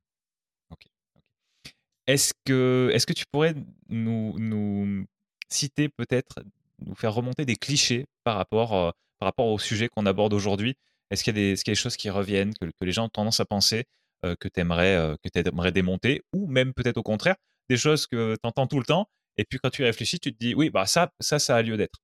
Est-ce 2.08 2.34
que, 2.45 2.89
est 2.93 3.06
que 3.06 3.14
tu 3.14 3.26
pourrais 3.30 3.56
nous, 3.89 4.34
nous 4.39 5.06
citer 5.50 5.89
peut-être, 5.89 6.39
nous 6.86 6.95
faire 6.95 7.13
remonter 7.13 7.45
des 7.45 7.55
clichés 7.55 8.05
par 8.23 8.36
rapport, 8.36 8.93
par 9.19 9.27
rapport 9.27 9.47
au 9.47 9.59
sujet 9.59 9.89
qu'on 9.89 10.05
aborde 10.05 10.34
aujourd'hui 10.34 10.75
Est-ce 11.11 11.23
qu'il 11.23 11.38
y, 11.38 11.49
y, 11.49 11.51
a 11.51 11.55
des 11.65 11.75
choses 11.75 11.97
qui 11.97 12.09
reviennent, 12.09 12.53
que, 12.53 12.65
que 12.65 12.86
les 12.86 12.91
gens 12.91 13.05
ont 13.05 13.09
tendance 13.09 13.39
à 13.39 13.45
penser 13.45 13.86
euh, 14.25 14.36
que 14.38 14.49
tu 14.49 14.59
aimerais, 14.59 14.97
euh, 14.97 15.71
démonter, 15.71 16.23
ou 16.34 16.45
même 16.47 16.73
peut-être 16.73 16.97
au 16.97 17.03
contraire, 17.03 17.36
des 17.69 17.77
choses 17.77 18.05
que 18.05 18.34
tu 18.34 18.39
entends 18.43 18.67
tout 18.67 18.80
le 18.80 18.86
temps, 18.86 19.07
et 19.38 19.45
puis 19.45 19.59
quand 19.59 19.69
tu 19.69 19.82
réfléchis, 19.82 20.19
tu 20.19 20.34
te 20.34 20.38
dis, 20.38 20.53
oui, 20.53 20.69
bah 20.69 20.86
ça, 20.86 21.09
ça, 21.21 21.39
ça 21.39 21.55
a 21.55 21.61
lieu 21.61 21.77
d'être. 21.77 21.99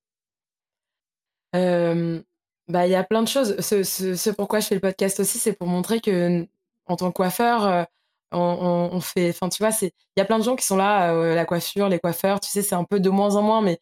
bah, 1.51 2.87
il 2.87 2.91
y 2.91 2.95
a 2.95 3.03
plein 3.03 3.21
de 3.21 3.27
choses. 3.27 3.59
Ce, 3.59 3.83
ce, 3.83 4.29
pourquoi 4.29 4.61
je 4.61 4.67
fais 4.67 4.75
le 4.75 4.81
podcast 4.81 5.19
aussi, 5.19 5.39
c'est 5.39 5.51
pour 5.51 5.67
montrer 5.67 5.99
que 5.99 6.47
en 6.85 6.95
tant 6.95 7.09
que 7.09 7.15
coiffeur, 7.15 7.65
euh, 7.65 7.83
on, 8.31 9.01
fait, 9.01 9.31
enfin, 9.31 9.49
tu 9.49 9.61
vois, 9.61 9.75
il 9.81 9.91
y 10.15 10.21
a 10.21 10.25
plein 10.25 10.39
de 10.39 10.43
gens 10.43 10.55
qui 10.55 10.65
sont 10.65 10.77
là, 10.77 11.13
la 11.35 11.45
coiffure, 11.45 11.89
les 11.89 11.99
coiffeurs, 11.99 12.39
tu 12.39 12.49
sais, 12.49 12.61
c'est 12.61 12.75
un 12.75 12.85
peu 12.85 13.01
de 13.01 13.09
moins 13.09 13.35
en 13.35 13.41
moins, 13.41 13.61
mais 13.61 13.79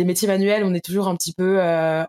les 0.00 0.06
métiers 0.06 0.26
manuels, 0.26 0.64
on 0.64 0.72
est 0.72 0.84
toujours 0.84 1.08
un 1.08 1.16
petit 1.16 1.34
peu 1.34 1.60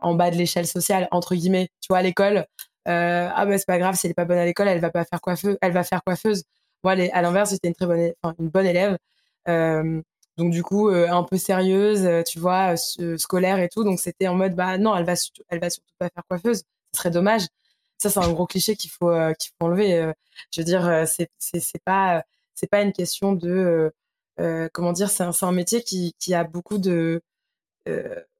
en 0.02 0.16
bas 0.16 0.32
de 0.32 0.38
l'échelle 0.38 0.66
sociale, 0.66 1.08
entre 1.12 1.36
guillemets. 1.36 1.70
Tu 1.82 1.88
vois, 1.90 1.98
à 1.98 2.02
l'école, 2.02 2.46
euh, 2.88 3.30
ah 3.34 3.46
bah 3.46 3.58
c'est 3.58 3.68
pas 3.68 3.78
grave 3.78 3.96
si 3.96 4.08
elle 4.08 4.12
est 4.12 4.16
pas 4.16 4.26
bonne 4.26 4.40
à 4.40 4.46
l'école 4.46 4.68
elle 4.68 4.80
va 4.80 4.90
pas 4.90 5.06
faire 5.06 5.22
coiffeuse 5.22 5.56
elle 5.62 5.72
va 5.72 5.84
faire 5.84 6.04
coiffeuse. 6.04 6.44
Moi 6.84 6.94
à 6.94 7.22
l'inverse 7.22 7.52
j'étais 7.52 7.68
une 7.68 7.76
très 7.76 7.86
bonne 7.86 8.12
une 8.40 8.50
bonne 8.50 8.66
élève. 8.66 8.98
Euh, 9.48 10.02
donc 10.38 10.52
du 10.52 10.64
coup 10.64 10.90
euh, 10.90 11.08
un 11.10 11.24
peu 11.24 11.38
sérieuse 11.38 12.08
tu 12.26 12.40
vois 12.40 12.76
scolaire 13.18 13.60
et 13.60 13.70
tout. 13.70 13.84
Donc 13.84 14.00
c'était 14.00 14.28
en 14.28 14.36
mode 14.36 14.56
bah 14.56 14.78
non 14.78 14.96
elle 14.96 15.06
va 15.06 15.14
elle 15.50 15.60
va 15.60 15.70
surtout 15.70 15.94
pas 16.00 16.10
faire 16.10 16.24
coiffeuse. 16.28 16.64
Ce 16.94 17.00
serait 17.00 17.12
dommage. 17.12 17.44
Ça 18.00 18.10
c'est 18.10 18.20
un 18.20 18.32
gros 18.34 18.48
cliché 18.48 18.76
qu'il 18.76 18.90
faut 18.92 19.12
qu'il 19.40 19.52
faut 19.60 19.68
enlever 19.68 20.12
je 20.52 20.62
veux 20.62 20.66
dire 20.66 21.04
c'est 21.08 21.30
c'est 21.40 21.84
pas 21.84 22.24
c'est 22.56 22.70
pas 22.70 22.82
une 22.82 22.94
question 22.94 23.34
de 23.34 23.92
comment 24.74 24.94
dire, 24.94 25.10
c'est 25.12 25.24
un, 25.24 25.32
un, 25.42 25.52
métier 25.52 25.84
qui, 25.84 26.16
qui, 26.20 26.34
a 26.34 26.44
beaucoup 26.44 26.80
de 26.80 27.22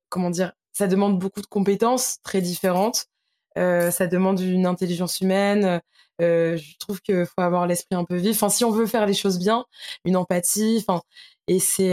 comment 0.10 0.30
dire, 0.30 0.54
ça 0.74 0.88
demande 0.88 1.20
beaucoup 1.20 1.42
de 1.42 1.48
compétences 1.48 2.18
très 2.24 2.42
différentes. 2.42 3.08
ça 3.56 4.08
demande 4.08 4.40
une 4.40 4.66
intelligence 4.66 5.22
humaine. 5.22 5.82
je 6.20 6.78
trouve 6.80 7.02
qu'il 7.02 7.26
faut 7.26 7.42
avoir 7.42 7.68
l'esprit 7.68 7.96
un 7.96 8.06
peu 8.06 8.16
vif. 8.18 8.36
Enfin, 8.38 8.50
si 8.50 8.66
on 8.66 8.72
veut 8.72 8.88
faire 8.88 9.06
les 9.06 9.14
choses 9.14 9.40
bien, 9.40 9.66
une 10.06 10.16
empathie. 10.18 10.78
Enfin, 10.80 11.02
et 11.48 11.60
c'est 11.60 11.92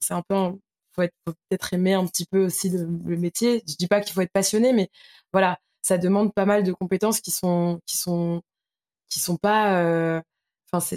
c'est 0.00 0.14
un 0.14 0.22
peu 0.22 0.34
faut, 0.94 1.02
être, 1.02 1.14
faut 1.26 1.34
peut-être 1.48 1.72
aimer 1.74 1.94
un 1.94 2.06
petit 2.06 2.26
peu 2.26 2.44
aussi 2.44 2.70
le, 2.70 2.86
métier. 3.16 3.62
Je 3.66 3.76
dis 3.76 3.88
pas 3.88 4.00
qu'il 4.00 4.12
faut 4.12 4.20
être 4.20 4.32
passionné, 4.32 4.72
mais 4.72 4.90
voilà, 5.32 5.58
ça 5.82 5.98
demande 5.98 6.34
pas 6.34 6.46
mal 6.46 6.64
de 6.64 6.72
compétences 6.72 7.20
qui 7.20 7.30
sont 7.30 7.80
qui 7.86 7.96
sont 7.96 8.42
qui 9.08 9.20
sont 9.20 9.36
pas. 9.36 9.78
Euh, 9.82 10.20
enfin, 10.72 10.96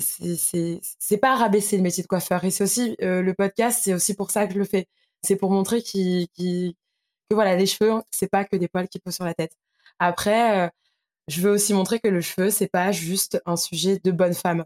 c'est 0.99 1.17
pas 1.17 1.35
rabaisser 1.35 1.77
le 1.77 1.83
métier 1.83 2.03
de 2.03 2.07
coiffeur. 2.07 2.43
Et 2.43 2.51
c'est 2.51 2.63
aussi 2.63 2.95
euh, 3.01 3.21
le 3.21 3.33
podcast, 3.33 3.81
c'est 3.83 3.93
aussi 3.93 4.15
pour 4.15 4.31
ça 4.31 4.47
que 4.47 4.53
je 4.53 4.59
le 4.59 4.65
fais. 4.65 4.87
C'est 5.25 5.35
pour 5.37 5.51
montrer 5.51 5.81
qui 5.81 6.29
qui 6.35 6.77
que 7.29 7.35
voilà, 7.35 7.55
les 7.55 7.65
cheveux, 7.67 8.01
c'est 8.11 8.29
pas 8.29 8.45
que 8.45 8.55
des 8.57 8.67
poils 8.67 8.87
qui 8.89 8.99
posent 8.99 9.15
sur 9.15 9.25
la 9.25 9.33
tête. 9.33 9.53
Après, 9.99 10.67
euh, 10.67 10.69
je 11.27 11.41
veux 11.41 11.51
aussi 11.51 11.73
montrer 11.73 11.99
que 11.99 12.07
le 12.09 12.21
cheveu, 12.21 12.51
c'est 12.51 12.67
pas 12.67 12.91
juste 12.91 13.41
un 13.45 13.57
sujet 13.57 13.99
de 14.03 14.11
bonne 14.11 14.33
femme. 14.35 14.65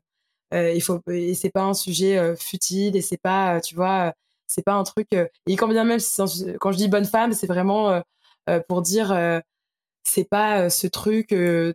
il 0.54 0.82
faut 0.82 1.02
et 1.10 1.36
c'est 1.36 1.52
pas 1.52 1.64
un 1.64 1.74
sujet 1.74 2.36
futile 2.38 2.96
et 2.98 3.02
c'est 3.02 3.18
pas, 3.18 3.62
tu 3.62 3.76
vois 3.76 4.14
c'est 4.50 4.64
pas 4.64 4.74
un 4.74 4.84
truc. 4.84 5.08
Euh, 5.14 5.28
et 5.48 5.56
quand 5.56 5.68
bien 5.70 5.86
même, 5.86 6.00
quand 6.60 6.72
je 6.72 6.78
dis 6.78 6.90
bonne 6.90 7.06
femme, 7.06 7.34
c'est 7.34 7.48
vraiment 7.48 7.90
euh, 7.92 8.02
euh, 8.50 8.60
pour 8.68 8.82
dire 8.82 9.16
c'est 10.04 10.26
pas 10.26 10.70
ce 10.70 10.88
truc, 10.88 11.28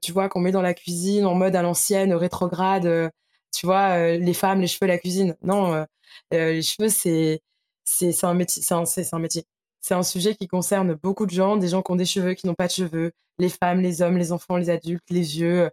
tu 0.02 0.12
vois, 0.12 0.28
qu'on 0.28 0.40
met 0.40 0.52
dans 0.52 0.62
la 0.62 0.74
cuisine 0.74 1.24
en 1.26 1.34
mode 1.34 1.56
à 1.56 1.62
l'ancienne, 1.62 2.12
rétrograde, 2.14 3.12
tu 3.54 3.66
vois, 3.66 4.16
les 4.16 4.34
femmes, 4.34 4.60
les 4.60 4.66
cheveux, 4.66 4.88
la 4.88 4.98
cuisine. 4.98 5.36
Non, 5.42 5.86
les 6.32 6.62
cheveux, 6.62 6.88
c'est 6.88 7.42
c'est 7.84 8.24
un 8.24 8.34
métier, 8.34 8.62
c'est 8.62 8.74
un, 8.74 8.84
un, 9.12 9.18
métier. 9.18 9.44
C'est 9.80 9.94
un 9.94 10.02
sujet 10.02 10.34
qui 10.34 10.48
concerne 10.48 10.94
beaucoup 10.94 11.26
de 11.26 11.30
gens, 11.30 11.56
des 11.56 11.68
gens 11.68 11.82
qui 11.82 11.92
ont 11.92 11.96
des 11.96 12.06
cheveux, 12.06 12.34
qui 12.34 12.46
n'ont 12.46 12.54
pas 12.54 12.66
de 12.66 12.72
cheveux, 12.72 13.12
les 13.38 13.50
femmes, 13.50 13.80
les 13.80 14.02
hommes, 14.02 14.16
les 14.16 14.32
enfants, 14.32 14.56
les 14.56 14.70
adultes, 14.70 15.04
les 15.10 15.22
vieux. 15.22 15.70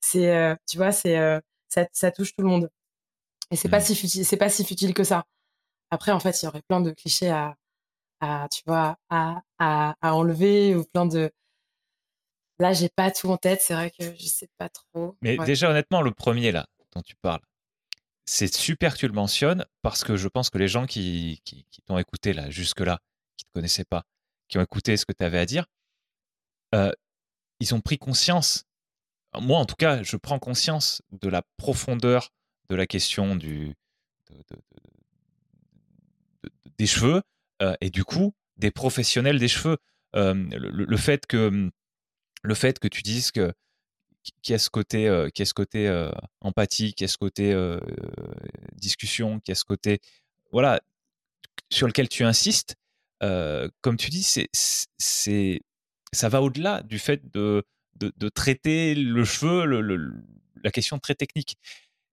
C'est, 0.00 0.56
tu 0.68 0.76
vois, 0.78 0.92
c'est 0.92 1.40
ça, 1.68 1.86
ça, 1.92 2.10
touche 2.10 2.34
tout 2.34 2.42
le 2.42 2.48
monde. 2.48 2.70
Et 3.50 3.56
c'est 3.56 3.68
pas 3.68 3.78
mmh. 3.78 3.82
si 3.82 3.96
futile, 3.96 4.24
c'est 4.24 4.36
pas 4.36 4.48
si 4.48 4.64
futile 4.64 4.94
que 4.94 5.04
ça. 5.04 5.24
Après, 5.90 6.12
en 6.12 6.20
fait, 6.20 6.42
il 6.42 6.46
y 6.46 6.48
aurait 6.48 6.62
plein 6.62 6.80
de 6.80 6.90
clichés 6.90 7.30
à, 7.30 7.56
à 8.20 8.48
tu 8.50 8.62
vois, 8.66 8.98
à, 9.10 9.42
à, 9.58 9.94
à, 10.00 10.14
enlever 10.14 10.74
ou 10.74 10.84
plein 10.84 11.06
de. 11.06 11.30
Là, 12.58 12.72
j'ai 12.72 12.88
pas 12.88 13.10
tout 13.10 13.28
en 13.28 13.36
tête. 13.36 13.60
C'est 13.60 13.74
vrai 13.74 13.90
que 13.90 14.14
je 14.14 14.26
sais 14.26 14.48
pas 14.58 14.68
trop. 14.68 15.16
Mais 15.20 15.36
déjà, 15.38 15.70
honnêtement, 15.70 16.02
le 16.02 16.12
premier 16.12 16.52
là 16.52 16.66
dont 16.94 17.02
tu 17.02 17.14
parles, 17.16 17.42
c'est 18.24 18.54
super 18.54 18.94
que 18.94 18.98
tu 18.98 19.06
le 19.06 19.12
mentionnes 19.12 19.64
parce 19.82 20.04
que 20.04 20.16
je 20.16 20.28
pense 20.28 20.50
que 20.50 20.58
les 20.58 20.68
gens 20.68 20.86
qui, 20.86 21.40
qui, 21.44 21.64
t'ont 21.86 21.98
écouté 21.98 22.32
là 22.32 22.50
jusque-là, 22.50 23.00
qui 23.36 23.44
te 23.44 23.50
connaissaient 23.52 23.84
pas, 23.84 24.04
qui 24.48 24.58
ont 24.58 24.62
écouté 24.62 24.96
ce 24.96 25.04
que 25.04 25.12
tu 25.12 25.24
avais 25.24 25.38
à 25.38 25.46
dire, 25.46 25.66
euh, 26.74 26.92
ils 27.60 27.74
ont 27.74 27.80
pris 27.80 27.98
conscience. 27.98 28.64
Moi, 29.40 29.58
en 29.58 29.66
tout 29.66 29.76
cas, 29.76 30.02
je 30.02 30.16
prends 30.16 30.38
conscience 30.38 31.02
de 31.10 31.28
la 31.28 31.42
profondeur 31.56 32.30
de 32.68 32.76
la 32.76 32.86
question 32.86 33.36
du, 33.36 33.74
de, 34.30 34.44
des 36.78 36.86
cheveux 36.86 37.22
euh, 37.62 37.74
et 37.80 37.90
du 37.90 38.04
coup 38.04 38.34
des 38.56 38.70
professionnels 38.70 39.38
des 39.38 39.48
cheveux. 39.48 39.78
Euh, 40.14 40.34
le, 40.34 40.96
fait 40.96 41.26
que 41.26 41.70
le 42.42 42.54
fait 42.54 42.78
que 42.78 42.88
tu 42.88 43.02
dises 43.02 43.30
que 43.30 43.52
qui 44.42 44.54
a 44.54 44.58
ce 44.58 44.70
côté 44.70 45.08
euh, 45.08 45.28
qui 45.30 45.42
a 45.42 45.44
ce 45.44 45.54
côté 45.54 46.08
empathie, 46.40 46.94
qui 46.94 47.04
a 47.04 47.08
ce 47.08 47.18
côté 47.18 47.54
discussion, 48.74 49.40
qui 49.40 49.52
a 49.52 49.54
ce 49.54 49.64
côté 49.64 50.00
voilà 50.52 50.80
sur 51.70 51.86
lequel 51.86 52.08
tu 52.08 52.24
insistes, 52.24 52.76
comme 53.20 53.96
tu 53.98 54.10
dis, 54.10 54.22
c'est 54.22 54.48
c'est 54.98 55.60
ça 56.12 56.28
va 56.28 56.42
au-delà 56.42 56.82
du 56.82 56.98
fait 56.98 57.30
de, 57.32 57.64
de, 57.96 58.28
traiter 58.28 58.94
le 58.94 59.24
cheveu, 59.24 59.64
la 60.62 60.70
question 60.70 60.98
très 60.98 61.14
technique. 61.14 61.56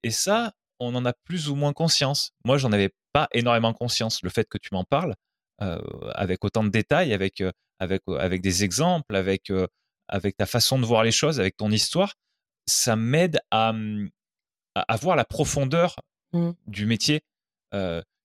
Et 0.04 0.12
ça, 0.12 0.54
on 0.80 0.96
en 0.96 1.06
a 1.06 1.14
plus 1.14 1.50
ou 1.50 1.56
moins 1.56 1.74
conscience. 1.74 2.32
Moi, 2.46 2.58
j'en 2.58 2.72
avais 2.72 2.92
pas 3.14 3.28
énormément 3.34 3.74
conscience. 3.74 4.24
Le 4.24 4.30
fait 4.30 4.48
que 4.48 4.58
tu 4.58 4.70
m'en 4.72 4.84
parles 4.84 5.16
euh, 5.62 5.80
avec 6.14 6.46
autant 6.46 6.64
de 6.64 6.70
détails, 6.70 7.14
avec 7.14 7.42
euh, 7.42 7.52
avec 7.80 8.02
euh, 8.08 8.18
avec 8.18 8.42
des 8.42 8.64
exemples, 8.64 9.16
avec 9.16 9.52
avec 10.10 10.38
ta 10.38 10.46
façon 10.46 10.80
de 10.80 10.86
voir 10.86 11.04
les 11.04 11.12
choses, 11.12 11.40
avec 11.40 11.58
ton 11.58 11.72
histoire, 11.72 12.16
ça 12.68 12.96
m'aide 12.96 13.40
à, 13.52 13.74
mmh, 13.74 14.10
à, 14.76 14.96
voir 14.98 15.16
la 15.16 15.26
profondeur 15.26 15.96
mmh. 16.34 16.52
du 16.68 16.86
métier 16.86 17.22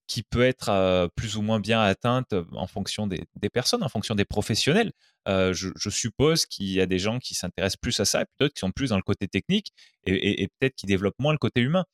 qui 0.07 0.22
peut 0.22 0.43
être 0.43 1.09
plus 1.16 1.37
ou 1.37 1.43
moins 1.43 1.61
bien 1.61 1.82
atteinte 1.82 2.35
en 2.53 2.66
fonction 2.66 3.07
des, 3.07 3.26
personnes, 3.53 3.82
en 3.82 3.89
fonction 3.89 4.14
des 4.14 4.24
professionnels. 4.24 4.93
je, 5.26 5.91
suppose 5.91 6.47
qu'il 6.47 6.70
y 6.70 6.80
a 6.80 6.87
des 6.87 6.99
gens 6.99 7.18
qui 7.18 7.35
s'intéressent 7.35 7.76
plus 7.76 8.01
à 8.01 8.07
ça 8.07 8.22
et 8.22 8.24
d'autres 8.41 8.55
qui 8.55 8.61
sont 8.61 8.70
plus 8.70 8.91
dans 8.91 8.97
le 8.97 9.03
côté 9.03 9.28
technique 9.28 9.72
et, 10.07 10.49
peut-être 10.59 10.74
qui 10.76 10.87
développent 10.87 11.18
moins 11.18 11.32
le 11.32 11.39
côté 11.39 11.61
humain. 11.61 11.85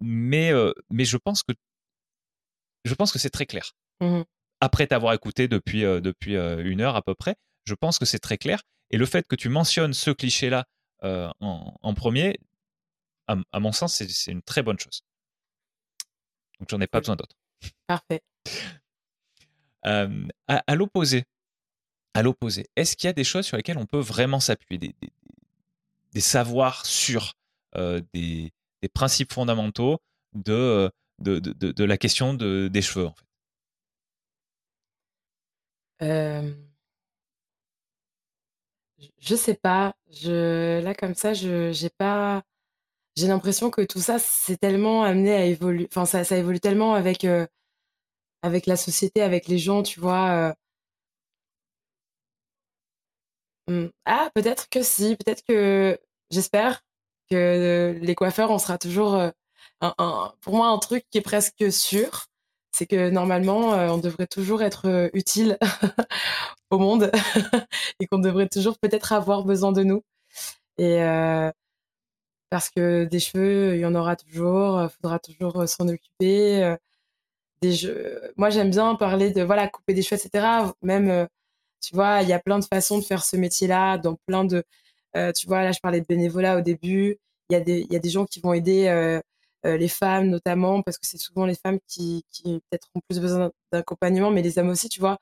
mais, 0.00 0.52
mais 0.90 1.04
je 1.04 1.16
pense 1.16 1.42
que 1.42 1.52
je 2.84 2.94
pense 2.94 3.12
que 3.12 3.18
c'est 3.18 3.30
très 3.30 3.46
clair. 3.46 3.72
Mmh 4.00 4.22
Après 4.60 4.86
t'avoir 4.86 5.12
écouté 5.12 5.48
depuis, 5.48 5.84
euh, 5.84 6.00
depuis 6.00 6.36
euh, 6.36 6.62
une 6.64 6.80
heure 6.80 6.96
à 6.96 7.02
peu 7.02 7.14
près, 7.14 7.36
je 7.64 7.74
pense 7.74 7.98
que 7.98 8.04
c'est 8.04 8.18
très 8.18 8.38
clair. 8.38 8.62
Et 8.90 8.96
le 8.96 9.06
fait 9.06 9.26
que 9.26 9.36
tu 9.36 9.48
mentionnes 9.48 9.92
ce 9.92 10.10
cliché-là 10.10 10.64
euh, 11.04 11.30
en, 11.40 11.94
premier, 11.94 12.38
à, 13.26 13.60
mon 13.60 13.72
sens, 13.72 14.02
c'est 14.02 14.32
une 14.32 14.42
très 14.42 14.62
bonne 14.62 14.78
chose. 14.78 15.02
Donc 16.58 16.68
j'en 16.70 16.80
ai 16.80 16.86
pas 16.86 17.00
besoin 17.00 17.16
d'autres. 17.16 17.36
Parfait. 17.86 18.22
à, 19.82 20.74
l'opposé, 20.74 21.24
à 22.14 22.22
l'opposé, 22.22 22.66
est-ce 22.76 22.96
qu'il 22.96 23.06
y 23.06 23.10
a 23.10 23.12
des 23.12 23.24
choses 23.24 23.46
sur 23.46 23.56
lesquelles 23.56 23.78
on 23.78 23.86
peut 23.86 24.00
vraiment 24.00 24.40
s'appuyer, 24.40 24.78
des, 24.78 24.94
des, 26.12 26.20
savoirs 26.20 26.84
sur 26.84 27.34
des, 27.76 28.52
des, 28.82 28.88
principes 28.92 29.32
fondamentaux 29.32 30.00
de 30.34 30.90
de, 31.18 31.38
de, 31.38 31.72
de, 31.72 31.84
la 31.84 31.98
question 31.98 32.34
de, 32.34 32.68
des 32.68 32.82
cheveux, 32.82 33.06
en 33.06 33.14
fait? 33.14 33.24
Euh... 36.02 36.54
Je 39.20 39.34
sais 39.36 39.54
pas. 39.54 39.94
Je, 40.10 40.80
là, 40.82 40.94
comme 40.94 41.14
ça, 41.14 41.34
je 41.34 41.72
j'ai 41.72 41.90
pas. 41.90 42.42
J'ai 43.16 43.28
l'impression 43.28 43.70
que 43.70 43.82
tout 43.82 44.00
ça, 44.00 44.18
c'est 44.18 44.58
tellement 44.58 45.04
amené 45.04 45.32
à 45.34 45.44
évoluer. 45.46 45.88
Enfin, 45.90 46.06
ça, 46.06 46.24
ça 46.24 46.36
évolue 46.38 46.60
tellement 46.60 46.94
avec, 46.94 47.24
euh, 47.24 47.46
avec 48.42 48.66
la 48.66 48.76
société, 48.76 49.22
avec 49.22 49.48
les 49.48 49.58
gens, 49.58 49.82
tu 49.82 50.00
vois. 50.00 50.52
Euh. 53.68 53.84
Hmm. 53.84 53.88
Ah, 54.04 54.30
peut-être 54.34 54.68
que 54.68 54.82
si. 54.82 55.16
Peut-être 55.16 55.42
que. 55.46 55.98
J'espère 56.30 56.82
que 57.30 57.98
les 58.00 58.14
coiffeurs, 58.14 58.50
on 58.50 58.58
sera 58.58 58.78
toujours 58.78 59.14
euh, 59.14 59.30
pour 60.40 60.56
moi, 60.56 60.68
un 60.68 60.78
truc 60.78 61.04
qui 61.10 61.18
est 61.18 61.22
presque 61.22 61.72
sûr, 61.72 62.26
c'est 62.72 62.86
que 62.86 63.10
normalement, 63.10 63.74
euh, 63.74 63.88
on 63.88 63.98
devrait 63.98 64.26
toujours 64.26 64.62
être 64.62 64.86
euh, 64.88 65.08
utile 65.14 65.58
au 66.70 66.78
monde 66.78 67.10
et 68.00 68.06
qu'on 68.06 68.18
devrait 68.18 68.48
toujours 68.48 68.78
peut-être 68.78 69.12
avoir 69.12 69.44
besoin 69.44 69.72
de 69.72 69.82
nous. 69.82 70.02
Et 70.78 71.02
euh, 71.02 71.50
parce 72.50 72.70
que 72.70 73.04
des 73.04 73.20
cheveux, 73.20 73.76
il 73.76 73.80
y 73.80 73.86
en 73.86 73.94
aura 73.94 74.16
toujours, 74.16 74.82
il 74.82 74.88
faudra 74.90 75.18
toujours 75.18 75.68
s'en 75.68 75.88
occuper. 75.88 76.76
des 77.62 77.72
jeux. 77.72 78.32
Moi, 78.36 78.50
j'aime 78.50 78.70
bien 78.70 78.94
parler 78.96 79.30
de 79.32 79.42
voilà 79.42 79.68
couper 79.68 79.94
des 79.94 80.02
cheveux, 80.02 80.20
etc. 80.20 80.46
Même, 80.82 81.28
tu 81.82 81.94
vois, 81.94 82.22
il 82.22 82.28
y 82.28 82.32
a 82.32 82.38
plein 82.40 82.58
de 82.58 82.64
façons 82.64 82.98
de 82.98 83.04
faire 83.04 83.24
ce 83.24 83.36
métier-là, 83.36 83.98
dans 83.98 84.16
plein 84.26 84.44
de, 84.44 84.64
tu 85.34 85.46
vois, 85.46 85.64
là, 85.64 85.72
je 85.72 85.80
parlais 85.80 86.00
de 86.00 86.06
bénévolat 86.06 86.58
au 86.58 86.60
début. 86.62 87.18
Il 87.50 87.54
y 87.54 87.56
a 87.56 87.60
des, 87.60 87.80
il 87.82 87.92
y 87.92 87.96
a 87.96 88.00
des 88.00 88.10
gens 88.10 88.26
qui 88.26 88.40
vont 88.40 88.52
aider 88.54 89.20
les 89.76 89.88
femmes 89.88 90.28
notamment, 90.28 90.82
parce 90.82 90.98
que 90.98 91.06
c'est 91.06 91.18
souvent 91.18 91.46
les 91.46 91.54
femmes 91.54 91.78
qui, 91.86 92.24
qui 92.30 92.60
peut-être 92.70 92.88
ont 92.94 93.00
plus 93.08 93.20
besoin 93.20 93.50
d'accompagnement, 93.72 94.30
mais 94.30 94.42
les 94.42 94.58
hommes 94.58 94.70
aussi, 94.70 94.88
tu 94.88 95.00
vois. 95.00 95.18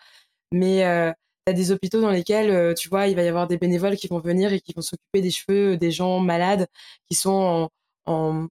Mais 0.53 0.85
euh, 0.87 1.13
tu 1.47 1.53
as 1.53 1.55
des 1.55 1.73
hôpitaux 1.73 2.01
dans 2.01 2.11
lesquels, 2.11 2.51
euh, 2.51 2.75
tu 2.75 2.89
vois, 2.89 3.09
il 3.09 3.17
va 3.17 3.23
y 3.23 3.29
avoir 3.29 3.49
des 3.49 3.59
bénévoles 3.59 3.97
qui 3.97 4.09
vont 4.09 4.21
venir 4.21 4.53
et 4.53 4.61
qui 4.61 4.73
vont 4.75 4.83
s'occuper 4.83 5.21
des 5.23 5.31
cheveux 5.31 5.77
des 5.77 5.91
gens 5.91 6.21
malades 6.21 6.69
qui 7.09 7.17
sont 7.17 7.71
en, 8.07 8.49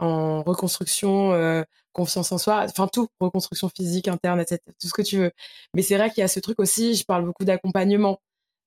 en, 0.00 0.42
reconstruction, 0.42 1.64
confiance 1.92 2.32
en 2.32 2.38
soi, 2.38 2.66
enfin 2.68 2.88
tout, 2.88 3.08
reconstruction 3.20 3.68
physique, 3.70 4.08
interne, 4.08 4.40
etc., 4.40 4.60
tout 4.80 4.88
ce 4.88 4.92
que 4.94 5.02
tu 5.02 5.18
veux. 5.18 5.32
Mais 5.74 5.82
c'est 5.82 5.96
vrai 5.96 6.10
qu'il 6.10 6.20
y 6.20 6.24
a 6.24 6.28
ce 6.28 6.40
truc 6.40 6.60
aussi, 6.60 6.94
je 6.94 7.04
parle 7.04 7.24
beaucoup 7.24 7.44
d'accompagnement. 7.44 8.20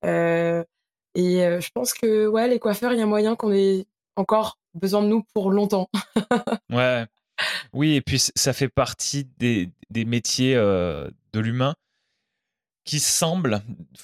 et 0.03 0.07
je 1.15 1.69
pense 1.73 1.93
que 1.93 2.27
ouais, 2.27 2.47
les 2.47 2.59
coiffeurs, 2.59 2.93
il 2.93 2.99
y 2.99 3.01
a 3.01 3.05
moyen 3.05 3.35
qu'on 3.35 3.53
ait 3.53 3.85
encore 4.17 4.59
besoin 4.73 5.01
de 5.01 5.07
nous 5.07 5.23
pour 5.33 5.51
longtemps. 5.51 5.89
ouais. 6.71 7.05
Oui, 7.73 7.95
et 7.95 8.01
puis 8.01 8.19
ça 8.19 8.53
fait 8.53 8.69
partie 8.69 9.25
des, 9.37 9.69
des 9.89 10.05
métiers 10.05 10.55
euh, 10.55 11.09
de 11.33 11.39
l'humain 11.39 11.75
qui 12.83 12.99
semblent, 12.99 13.61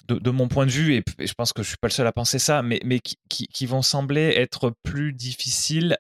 de, 0.10 0.30
mon 0.30 0.50
point 0.50 0.66
de 0.66 0.72
vue, 0.72 0.96
et, 0.96 1.04
je 1.18 1.34
pense 1.34 1.54
que 1.54 1.64
je 1.64 1.70
suis 1.70 1.78
pas 1.78 1.88
le 1.88 1.94
seul 1.94 2.06
à 2.06 2.12
penser 2.12 2.38
ça, 2.38 2.62
mais, 2.62 2.82
mais 2.84 3.00
qui, 3.00 3.18
qui, 3.30 3.66
vont 3.66 3.82
sembler 3.82 4.34
être 4.36 4.74
plus 4.84 5.14
difficiles 5.14 5.98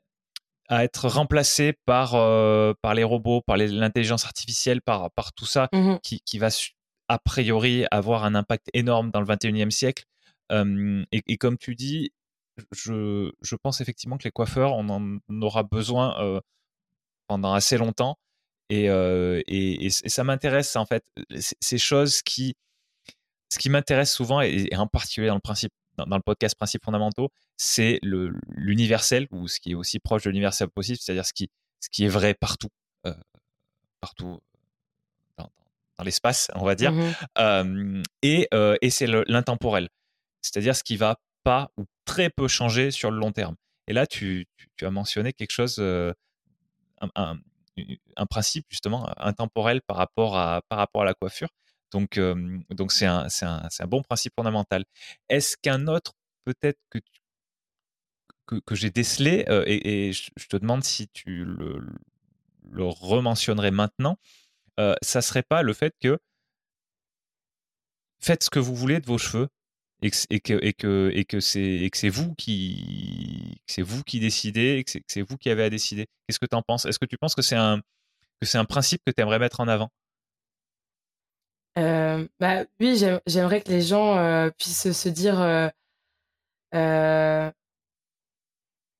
à 0.67 0.83
être 0.83 1.07
remplacé 1.07 1.77
par, 1.85 2.11
par 2.81 2.93
les 2.93 3.05
robots, 3.05 3.41
par 3.41 3.55
l'intelligence 3.55 4.25
artificielle, 4.25 4.81
par, 4.81 5.11
par 5.11 5.31
tout 5.31 5.45
ça, 5.45 5.69
mmh 5.71 5.95
qui, 6.03 6.19
qui, 6.25 6.39
va 6.39 6.49
a 7.07 7.19
priori 7.19 7.85
avoir 7.89 8.25
un 8.25 8.35
impact 8.35 8.67
énorme 8.73 9.11
dans 9.11 9.21
le 9.21 9.27
21e 9.27 9.71
siècle. 9.71 10.03
et, 10.51 11.37
comme 11.37 11.57
tu 11.57 11.75
dis, 11.75 12.11
je, 12.71 13.31
je, 13.41 13.55
pense 13.55 13.81
effectivement 13.81 14.17
que 14.17 14.23
les 14.23 14.31
coiffeurs, 14.31 14.73
on 14.73 14.89
en 14.89 15.41
aura 15.41 15.63
besoin 15.63 16.41
pendant 17.27 17.53
assez 17.53 17.77
longtemps. 17.77 18.17
Et, 18.69 18.85
et, 18.85 19.85
et, 19.85 19.89
ça 19.89 20.23
m'intéresse 20.23 20.75
en 20.75 20.85
fait, 20.85 21.03
ces 21.37 21.77
choses 21.77 22.21
qui, 22.21 22.55
ce 23.49 23.59
qui 23.59 23.69
m'intéresse 23.69 24.13
souvent, 24.13 24.41
et, 24.41 24.69
en 24.75 24.87
particulier 24.87 25.27
dans 25.27 25.35
le 25.35 25.41
principe, 25.41 25.73
dans, 25.97 26.15
le 26.15 26.23
podcast 26.23 26.55
Principes 26.55 26.83
fondamentaux, 26.83 27.29
c'est 27.57 27.99
l'universel 28.01 29.27
ou 29.31 29.47
ce 29.47 29.59
qui 29.59 29.71
est 29.71 29.75
aussi 29.75 29.99
proche 29.99 30.23
de 30.23 30.29
l'universel 30.29 30.69
possible, 30.69 30.97
c'est-à-dire 30.99 31.25
ce 31.25 31.33
qui, 31.33 31.49
ce 31.79 31.89
qui 31.89 32.05
est 32.05 32.09
vrai 32.09 32.33
partout, 32.33 32.69
partout 33.99 34.39
dans, 35.37 35.49
dans 35.97 36.03
l'espace, 36.03 36.49
on 36.55 36.65
va 36.65 36.75
dire. 36.75 36.91
Mmh 36.91 38.03
et, 38.21 38.47
et 38.81 38.89
c'est 38.89 39.07
l'intemporel, 39.27 39.89
c'est-à-dire 40.41 40.75
ce 40.75 40.83
qui 40.83 40.97
va 40.97 41.19
pas 41.43 41.71
ou 41.77 41.85
très 42.05 42.29
peu 42.29 42.47
changer 42.47 42.91
sur 42.91 43.11
le 43.11 43.17
long 43.17 43.31
terme. 43.31 43.55
Et 43.87 43.93
là, 43.93 44.07
tu, 44.07 44.47
as 44.81 44.89
mentionné 44.89 45.33
quelque 45.33 45.51
chose, 45.51 45.79
un, 45.79 47.37
un, 48.15 48.25
principe 48.25 48.65
justement 48.69 49.09
intemporel 49.17 49.81
par 49.81 49.97
rapport 49.97 50.37
à, 50.37 50.61
par 50.69 50.77
rapport 50.77 51.01
à 51.01 51.05
la 51.05 51.13
coiffure. 51.13 51.49
Donc, 51.91 52.19
donc 52.69 52.91
c'est 52.91 53.05
un, 53.05 53.27
un, 53.41 53.69
un, 53.79 53.87
bon 53.87 54.01
principe 54.01 54.33
fondamental. 54.35 54.85
Est-ce 55.29 55.57
qu'un 55.61 55.87
autre, 55.87 56.13
peut-être 56.45 56.79
que, 56.89 56.99
que, 58.65 58.75
j'ai 58.75 58.89
décelé, 58.89 59.45
et, 59.65 60.07
et 60.07 60.13
je, 60.13 60.47
te 60.47 60.57
demande 60.57 60.83
si 60.83 61.07
tu 61.09 61.45
le, 61.45 61.85
le 62.69 62.85
rementionnerais 62.85 63.71
maintenant, 63.71 64.17
ça 65.01 65.21
serait 65.21 65.43
pas 65.43 65.61
le 65.61 65.73
fait 65.73 65.93
que 65.99 66.19
faites 68.19 68.43
ce 68.43 68.49
que 68.49 68.59
vous 68.59 68.75
voulez 68.75 68.99
de 68.99 69.05
vos 69.05 69.17
cheveux 69.17 69.49
et 70.03 70.09
que 70.11 70.17
et 70.29 70.73
que 70.73 71.11
et 71.13 71.23
que 71.23 71.37
et 71.57 71.89
que 71.89 71.97
c'est 71.97 72.09
vous 72.09 72.35
qui 72.35 73.57
c'est 73.67 73.81
vous 73.81 74.03
qui 74.03 74.19
décidez 74.19 74.77
et 74.77 74.83
que 74.83 74.91
c'est 75.07 75.21
vous 75.21 75.37
qui 75.37 75.49
avez 75.49 75.63
à 75.63 75.69
décider. 75.69 76.07
Qu'est-ce 76.27 76.39
que 76.39 76.45
tu 76.45 76.55
en 76.55 76.61
penses? 76.61 76.85
Est-ce 76.85 76.99
que 76.99 77.05
tu 77.05 77.17
penses 77.17 77.35
que 77.35 77.41
c'est 77.41 77.55
un 77.55 77.79
que 78.41 78.47
c'est 78.47 78.57
un 78.57 78.65
principe 78.65 79.01
que 79.05 79.11
tu 79.11 79.21
aimerais 79.21 79.39
mettre 79.39 79.61
en 79.61 79.67
avant? 79.69 79.89
Euh, 81.79 82.27
bah 82.39 82.65
oui, 82.79 83.01
j'aimerais 83.25 83.61
que 83.61 83.69
les 83.69 83.81
gens 83.81 84.17
euh, 84.17 84.49
puissent 84.51 84.91
se 84.91 85.09
dire 85.09 85.41
euh, 85.41 85.69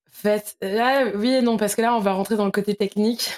faites 0.10 0.56
là, 0.62 1.06
oui 1.16 1.34
et 1.34 1.42
non 1.42 1.58
parce 1.58 1.76
que 1.76 1.82
là 1.82 1.94
on 1.96 2.00
va 2.00 2.14
rentrer 2.14 2.38
dans 2.38 2.46
le 2.46 2.52
côté 2.52 2.76
technique 2.76 3.30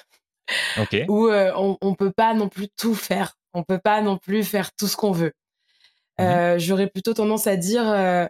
où 1.09 1.29
on, 1.29 1.77
on 1.81 1.95
peut 1.95 2.11
pas 2.11 2.35
non 2.35 2.47
plus 2.47 2.69
tout 2.69 2.93
faire, 2.93 3.39
on 3.53 3.63
peut 3.63 3.79
pas 3.79 4.01
non 4.01 4.17
plus 4.19 4.43
faire 4.43 4.71
tout 4.75 4.87
ce 4.87 4.95
qu'on 4.95 5.11
veut. 5.11 5.33
Mmh 6.19 6.23
euh, 6.23 6.59
j'aurais 6.59 6.87
plutôt 6.87 7.13
tendance 7.13 7.45
à 7.45 7.57
dire 7.57 7.89
euh, 7.89 8.25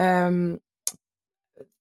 euh, 0.00 0.56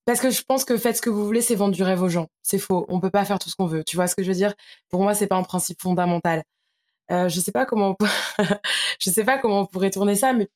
parce 0.05 0.21
que 0.21 0.29
je 0.29 0.41
pense 0.43 0.63
que 0.63 0.77
faites 0.77 0.97
ce 0.97 1.01
que 1.01 1.09
vous 1.09 1.25
voulez, 1.25 1.41
c'est 1.41 1.55
vendre 1.55 1.75
du 1.75 1.83
rêve 1.83 2.01
aux 2.01 2.09
gens. 2.09 2.27
C'est 2.41 2.57
faux. 2.57 2.85
On 2.89 2.99
peut 2.99 3.09
pas 3.09 3.25
faire 3.25 3.37
tout 3.37 3.49
ce 3.49 3.55
qu'on 3.55 3.65
veut. 3.67 3.83
Tu 3.83 3.95
vois 3.95 4.07
ce 4.07 4.15
que 4.15 4.23
je 4.23 4.29
veux 4.29 4.35
dire? 4.35 4.53
Pour 4.89 5.01
moi, 5.03 5.13
c'est 5.13 5.27
pas 5.27 5.35
un 5.35 5.43
principe 5.43 5.81
fondamental. 5.81 6.43
Euh, 7.11 7.27
je 7.27 7.39
sais 7.39 7.51
pas 7.51 7.65
comment, 7.65 7.95
on 7.99 8.05
je 8.99 9.09
sais 9.09 9.25
pas 9.25 9.37
comment 9.37 9.61
on 9.61 9.65
pourrait 9.65 9.91
tourner 9.91 10.15
ça, 10.15 10.33
mais 10.33 10.47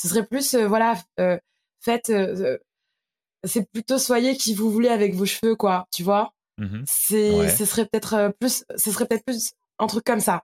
ce 0.00 0.08
serait 0.08 0.24
plus, 0.24 0.54
voilà, 0.54 0.94
faites. 1.80 2.12
c'est 3.44 3.70
plutôt 3.70 3.98
soyez 3.98 4.36
qui 4.36 4.54
vous 4.54 4.70
voulez 4.70 4.88
avec 4.88 5.14
vos 5.14 5.26
cheveux, 5.26 5.56
quoi. 5.56 5.86
Tu 5.92 6.02
vois? 6.02 6.32
Mmh 6.56 6.84
C'est, 6.86 7.48
ce 7.50 7.64
serait 7.64 7.86
peut-être 7.86 8.34
plus, 8.40 8.64
ce 8.74 8.90
serait 8.90 9.06
peut-être 9.06 9.24
plus 9.24 9.52
un 9.78 9.86
truc 9.86 10.04
comme 10.04 10.20
ça. 10.20 10.42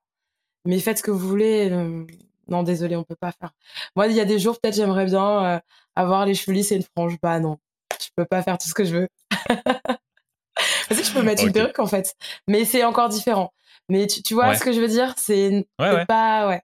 Mais 0.66 0.78
faites 0.78 0.98
ce 0.98 1.02
que 1.02 1.10
vous 1.10 1.28
voulez 1.28 1.70
non, 2.48 2.62
désolé, 2.62 2.96
on 2.96 3.04
peut 3.04 3.16
pas 3.16 3.32
faire. 3.32 3.52
Moi, 3.96 4.06
il 4.08 4.14
y 4.14 4.20
a 4.20 4.24
des 4.24 4.38
jours, 4.38 4.60
peut-être, 4.60 4.76
j'aimerais 4.76 5.06
bien 5.06 5.44
euh, 5.44 5.58
avoir 5.96 6.26
les 6.26 6.34
cheveux 6.34 6.54
lisses 6.54 6.72
et 6.72 6.76
une 6.76 6.82
frange. 6.82 7.16
Bah 7.22 7.40
non, 7.40 7.58
je 8.00 8.08
peux 8.16 8.24
pas 8.24 8.42
faire 8.42 8.58
tout 8.58 8.68
ce 8.68 8.74
que 8.74 8.84
je 8.84 8.96
veux. 8.96 9.08
Parce 10.88 11.00
que 11.00 11.06
je 11.06 11.12
peux 11.12 11.22
mettre 11.22 11.44
une 11.44 11.52
perruque, 11.52 11.78
en 11.78 11.86
fait. 11.86 12.14
Mais 12.48 12.64
c'est 12.64 12.84
encore 12.84 13.08
différent. 13.08 13.52
Mais 13.88 14.06
tu, 14.06 14.34
vois 14.34 14.54
ce 14.54 14.62
que 14.62 14.72
je 14.72 14.80
veux 14.80 14.88
dire? 14.88 15.14
C'est 15.16 15.66
pas... 15.76 16.48
Ouais. 16.48 16.62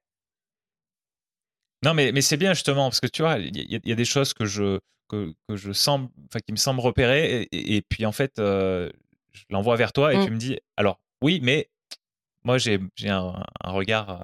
Non, 1.85 1.95
mais, 1.95 2.13
mais 2.13 2.21
c'est 2.21 2.37
bien, 2.37 2.53
justement, 2.53 2.89
parce 2.89 3.01
que 3.01 3.07
tu 3.07 3.23
vois, 3.23 3.39
il 3.39 3.81
y, 3.85 3.93
a 3.93 3.95
des 3.95 4.05
choses 4.05 4.35
que 4.35 4.45
je, 4.45 4.79
que, 5.09 5.33
que 5.49 5.57
je 5.57 5.71
enfin, 5.71 6.41
qui 6.45 6.53
me 6.53 6.57
semblent 6.57 6.81
repérer, 6.81 7.49
et, 7.53 7.83
puis, 7.83 8.05
en 8.05 8.13
fait, 8.13 8.39
euh, 8.39 8.91
je 9.33 9.45
l'envoie 9.49 9.77
vers 9.77 9.93
toi, 9.93 10.13
et 10.13 10.19
mmh. 10.19 10.25
tu 10.25 10.31
me 10.31 10.37
dis, 10.37 10.59
alors, 10.77 11.01
oui, 11.23 11.41
mais 11.43 11.71
moi, 12.45 12.59
j'ai 12.59 12.79
un, 13.07 13.43
un 13.65 13.71
regard 13.71 14.11
euh, 14.11 14.23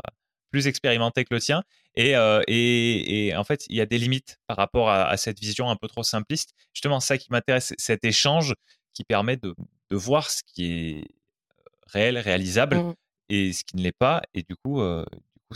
plus 0.51 0.67
expérimenté 0.67 1.25
que 1.25 1.35
le 1.35 1.41
tien. 1.41 1.63
Euh, 1.99 2.43
et, 2.47 3.29
et, 3.29 3.37
en 3.37 3.45
fait, 3.45 3.65
il 3.69 3.77
y 3.77 3.81
a 3.81 3.87
des 3.87 3.99
limites 3.99 4.39
par 4.47 4.57
rapport 4.57 4.91
à, 4.91 5.17
cette 5.17 5.41
vision 5.41 5.71
un 5.71 5.77
peu 5.77 5.89
trop 5.89 6.03
simpliste. 6.03 6.55
Justement, 6.75 7.01
ça 7.01 7.19
qui 7.19 7.29
m'intéresse, 7.31 7.75
cet 7.79 8.05
échange 8.05 8.55
qui 8.93 9.05
permet 9.05 9.37
de, 9.37 9.55
de, 9.91 9.97
voir 9.97 10.31
ce 10.31 10.43
qui 10.47 10.73
est 10.73 10.99
euh, 10.99 11.63
réel, 11.87 12.19
réalisable 12.19 12.77
mmh. 12.77 12.95
et 13.31 13.53
ce 13.53 13.65
qui 13.65 13.77
ne 13.77 13.83
l'est 13.83 13.97
pas. 13.99 14.23
Et 14.35 14.43
du 14.43 14.57
coup, 14.57 14.81
euh, 14.81 15.05
du 15.11 15.41
coup 15.49 15.55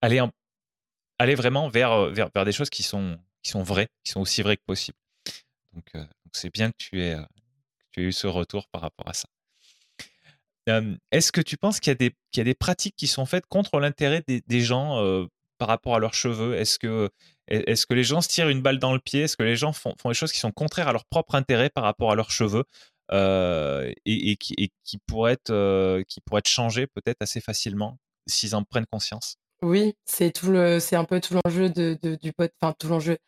aller, 0.00 0.20
aller 1.18 1.34
vraiment 1.34 1.68
vers, 1.68 2.06
vers, 2.06 2.30
vers, 2.34 2.44
des 2.44 2.52
choses 2.52 2.70
qui 2.70 2.82
sont, 2.82 3.18
qui 3.42 3.50
sont 3.50 3.62
vraies, 3.62 3.88
qui 4.04 4.10
sont 4.12 4.20
aussi 4.20 4.42
vraies 4.42 4.56
que 4.56 4.64
possible. 4.66 4.98
Donc, 5.72 5.90
c'est 6.32 6.52
bien 6.52 6.70
que 6.70 6.76
tu, 6.76 7.00
aies, 7.00 7.16
que 7.16 7.84
tu 7.92 8.02
aies 8.02 8.08
eu 8.08 8.12
ce 8.12 8.26
retour 8.26 8.66
par 8.68 8.80
rapport 8.82 9.08
à 9.08 9.14
ça. 9.14 9.28
Est-ce 10.66 11.32
que 11.32 11.40
tu 11.40 11.56
penses 11.56 11.80
qu'il 11.80 11.90
y, 11.90 12.40
a 12.40 12.44
des, 12.44 12.54
pratiques 12.54 12.96
qui 12.96 13.06
sont 13.06 13.26
faites 13.26 13.46
contre 13.46 13.80
l'intérêt 13.80 14.22
des, 14.26 14.60
gens 14.60 15.26
par 15.58 15.68
rapport 15.68 15.96
à 15.96 15.98
leurs 15.98 16.14
cheveux? 16.14 16.54
Est-ce 16.54 16.78
que, 16.78 17.10
les 17.48 18.04
gens 18.04 18.20
se 18.20 18.28
tirent 18.28 18.48
une 18.48 18.62
balle 18.62 18.78
dans 18.78 18.92
le 18.92 19.00
pied? 19.00 19.22
Est-ce 19.22 19.36
que 19.36 19.42
les 19.42 19.56
gens 19.56 19.72
font, 19.72 19.94
des 20.04 20.14
choses 20.14 20.32
qui 20.32 20.40
sont 20.40 20.52
contraires 20.52 20.88
à 20.88 20.92
leur 20.92 21.04
propre 21.06 21.34
intérêt 21.34 21.70
par 21.70 21.84
rapport 21.84 22.12
à 22.12 22.14
leurs 22.14 22.30
cheveux 22.30 22.64
et, 23.10 24.36
qui, 24.36 24.98
pourraient 25.06 25.32
être, 25.32 26.02
changés 26.46 26.86
peut-être 26.86 27.22
assez 27.22 27.40
facilement 27.40 27.98
s'ils 28.26 28.54
en 28.54 28.62
prennent 28.62 28.86
conscience? 28.90 29.36
Oui, 29.62 29.94
c'est 30.04 30.32
un 30.92 31.04
peu 31.04 31.20
tout 31.20 31.34
l'enjeu 31.44 31.70
de, 31.70 31.98
du 32.20 32.32
pod, 32.32 32.50
enfin 32.60 32.74
tout 32.78 32.88
l'enjeu. 32.88 33.18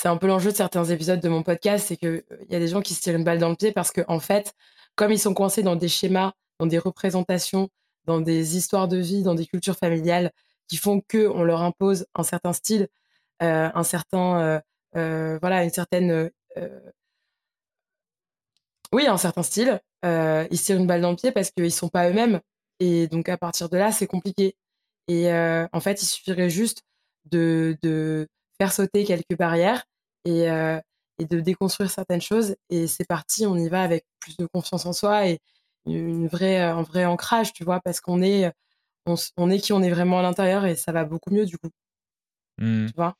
C'est 0.00 0.08
un 0.08 0.16
peu 0.16 0.28
l'enjeu 0.28 0.52
de 0.52 0.56
certains 0.56 0.84
épisodes 0.84 1.20
de 1.20 1.28
mon 1.28 1.42
podcast, 1.42 1.86
c'est 1.88 1.96
qu'il 1.96 2.22
y 2.48 2.54
a 2.54 2.60
des 2.60 2.68
gens 2.68 2.82
qui 2.82 2.94
se 2.94 3.00
tirent 3.00 3.16
une 3.16 3.24
balle 3.24 3.38
dans 3.38 3.48
le 3.48 3.56
pied 3.56 3.72
parce 3.72 3.90
que 3.90 4.02
en 4.06 4.20
fait, 4.20 4.54
comme 4.94 5.10
ils 5.10 5.18
sont 5.18 5.34
coincés 5.34 5.62
dans 5.62 5.74
des 5.76 5.88
schémas 5.88 6.34
dans 6.58 6.66
des 6.66 6.78
représentations, 6.78 7.68
dans 8.04 8.20
des 8.20 8.56
histoires 8.56 8.88
de 8.88 8.96
vie, 8.98 9.22
dans 9.22 9.34
des 9.34 9.46
cultures 9.46 9.76
familiales 9.76 10.32
qui 10.68 10.76
font 10.76 11.00
que 11.00 11.28
on 11.28 11.42
leur 11.42 11.62
impose 11.62 12.06
un 12.14 12.22
certain 12.22 12.52
style, 12.52 12.88
euh, 13.42 13.70
un 13.74 13.84
certain, 13.84 14.40
euh, 14.40 14.60
euh, 14.96 15.38
voilà, 15.40 15.64
une 15.64 15.70
certaine, 15.70 16.30
oui, 18.92 19.06
un 19.06 19.16
certain 19.18 19.42
style. 19.42 19.80
ils 20.04 20.60
tirent 20.60 20.78
une 20.78 20.86
balle 20.86 21.00
dans 21.02 21.10
le 21.10 21.16
pied 21.16 21.32
parce 21.32 21.50
qu'ils 21.50 21.72
sont 21.72 21.88
pas 21.88 22.08
eux-mêmes, 22.10 22.40
et 22.80 23.06
donc 23.08 23.28
à 23.28 23.36
partir 23.36 23.68
de 23.68 23.76
là, 23.76 23.92
c'est 23.92 24.06
compliqué. 24.06 24.56
Et 25.08 25.32
en 25.72 25.80
fait, 25.80 26.02
il 26.02 26.06
suffirait 26.06 26.50
juste 26.50 26.82
de, 27.26 27.76
de 27.82 28.28
faire 28.58 28.72
sauter 28.72 29.04
quelques 29.04 29.36
barrières 29.38 29.84
et, 30.24 30.46
et 31.18 31.24
de 31.26 31.40
déconstruire 31.40 31.90
certaines 31.90 32.20
choses, 32.20 32.56
et 32.70 32.86
c'est 32.86 33.06
parti. 33.06 33.46
On 33.46 33.56
y 33.56 33.68
va 33.68 33.82
avec 33.82 34.04
plus 34.20 34.36
de 34.36 34.46
confiance 34.46 34.86
en 34.86 34.92
soi 34.92 35.28
et, 35.28 35.40
une 35.88 36.28
vraie, 36.28 36.60
un 36.60 36.82
vrai 36.82 37.04
ancrage, 37.04 37.52
tu 37.52 37.64
vois, 37.64 37.80
parce 37.80 38.00
qu'on 38.00 38.22
est, 38.22 38.52
on, 39.36 39.50
est 39.50 39.58
qui 39.58 39.72
on 39.72 39.82
est 39.82 39.90
vraiment 39.90 40.18
à 40.18 40.22
l'intérieur 40.22 40.64
et 40.66 40.76
ça 40.76 40.92
va 40.92 41.04
beaucoup 41.04 41.30
mieux 41.30 41.46
du 41.46 41.58
coup. 41.58 41.70
Mmh. 42.58 42.86
Tu 42.86 42.94
vois? 42.96 43.14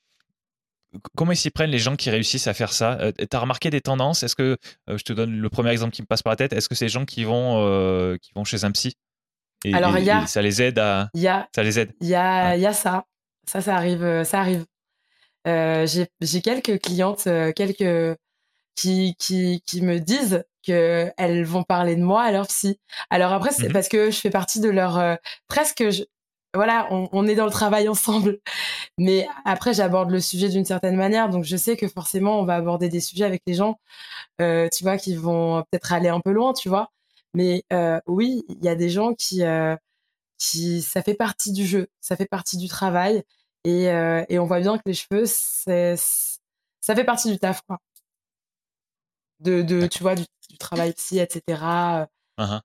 Comment 1.16 1.32
ils 1.32 1.36
s'y 1.36 1.51
prennent 1.51 1.70
les 1.70 1.78
gens 1.78 1.97
qui 1.97 2.11
réussissent 2.11 2.47
à 2.47 2.55
faire 2.55 2.73
ça? 2.73 2.99
Euh, 3.01 3.12
Tu 3.12 3.36
as 3.36 3.40
remarqué 3.40 3.70
des 3.70 3.81
tendances? 3.81 4.23
Est-ce 4.23 4.35
que, 4.35 4.57
euh, 4.89 4.97
je 4.99 5.05
te 5.05 5.12
donne 5.12 5.39
le 5.39 5.49
premier 5.51 5.70
exemple 5.70 5.93
qui 5.93 6.03
me 6.03 6.07
passe 6.07 6.23
par 6.23 6.32
la 6.32 6.36
tête, 6.36 6.53
est-ce 6.53 6.69
que 6.69 6.74
c'est 6.74 6.86
les 6.86 6.90
gens 6.90 7.05
qui 7.05 7.24
vont, 7.24 7.59
euh, 7.59 8.16
qui 8.16 8.32
vont 8.35 8.45
chez 8.45 8.65
un 8.65 8.70
psy? 8.73 8.95
Et, 9.65 9.74
Alors, 9.74 9.99
y 9.99 10.09
a, 10.09 10.27
ça 10.27 10.40
les 10.40 10.62
aide 10.62 10.78
à. 10.78 11.11
Y 11.15 11.27
a, 11.27 11.49
ça 11.55 11.62
les 11.62 11.78
aide 11.78 11.93
Il 12.01 12.09
y, 12.09 12.15
a, 12.15 12.57
y 12.57 12.65
a 12.65 12.73
ça. 12.73 13.05
Ça, 13.47 13.61
ça 13.61 13.77
arrive. 13.77 14.23
Ça 14.24 14.40
arrive. 14.40 14.65
J'ai 15.45 16.43
quelques 16.43 16.81
clientes, 16.81 17.24
quelques 17.55 18.16
qui, 18.79 19.17
qui, 19.19 19.61
qui 19.67 19.83
me 19.83 19.99
disent 19.99 20.45
qu'elles 20.63 21.45
vont 21.45 21.65
parler 21.65 21.97
de 21.97 22.03
moi 22.03 22.23
à 22.23 22.31
leur 22.31 22.47
psy. 22.47 22.79
Alors 23.11 23.33
après, 23.33 23.51
c'est 23.51 23.69
mmh 23.69 23.73
parce 23.73 23.89
que 23.89 24.11
je 24.13 24.21
fais 24.21 24.31
partie 24.31 24.61
de 24.61 24.69
leur... 24.69 24.99
Euh, 24.99 25.17
presque... 25.49 25.91
Je, 25.91 26.05
voilà, 26.55 26.87
on, 26.93 27.09
on, 27.13 27.27
est 27.27 27.35
dans 27.35 27.45
le 27.45 27.51
travail 27.51 27.89
ensemble. 27.89 28.39
Mais 28.97 29.27
après, 29.45 29.75
j'aborde 29.75 30.11
le 30.11 30.21
sujet 30.21 30.49
d'une 30.49 30.65
certaine 30.65 30.97
manière. 30.97 31.29
Donc, 31.29 31.45
je 31.45 31.57
sais 31.57 31.77
que 31.77 31.89
forcément, 31.89 32.41
on 32.41 32.45
va 32.45 32.55
aborder 32.55 32.89
des 32.89 33.01
sujets 33.01 33.25
avec 33.25 33.43
les 33.47 33.55
gens, 33.55 33.81
euh, 34.41 34.69
tu 34.73 34.85
vois, 34.85 34.97
qui 34.97 35.17
vont 35.17 35.63
peut-être 35.71 35.93
aller 35.93 36.09
un 36.09 36.21
peu 36.21 36.31
loin, 36.31 36.53
tu 36.53 36.69
vois. 36.69 36.93
Mais 37.35 37.65
euh, 37.73 38.01
oui, 38.07 38.45
il 38.49 38.65
y 38.65 38.69
a 38.69 38.77
des 38.77 38.91
gens 38.91 39.15
qui, 39.15 39.43
qui... 40.39 40.83
Ça 40.83 41.03
fait 41.03 41.15
partie 41.15 41.53
du 41.53 41.67
jeu, 41.67 41.89
ça 42.01 42.17
fait 42.17 42.27
partie 42.27 42.59
du 42.59 42.69
travail. 42.69 43.25
Et, 43.65 43.85
et 44.29 44.39
on 44.39 44.47
voit 44.47 44.61
bien 44.61 44.79
que 44.79 44.85
les 44.87 44.95
cheveux, 44.95 45.25
c'est, 45.27 45.97
ça 46.81 46.95
fait 46.95 47.05
partie 47.05 47.31
du 47.31 47.39
taf, 47.39 47.63
quoi. 47.67 47.79
De, 49.40 49.62
de 49.62 49.86
tu 49.86 50.02
vois, 50.02 50.15
du, 50.15 50.24
travail 50.59 50.93
psy, 50.94 51.19
etc. 51.20 51.43
Uh-huh. 52.39 52.60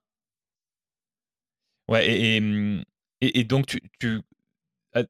Ouais, 1.87 2.07
et, 2.09 2.37
et, 3.21 3.39
et, 3.39 3.43
donc, 3.43 3.65
tu, 3.67 3.81
tu 3.99 4.21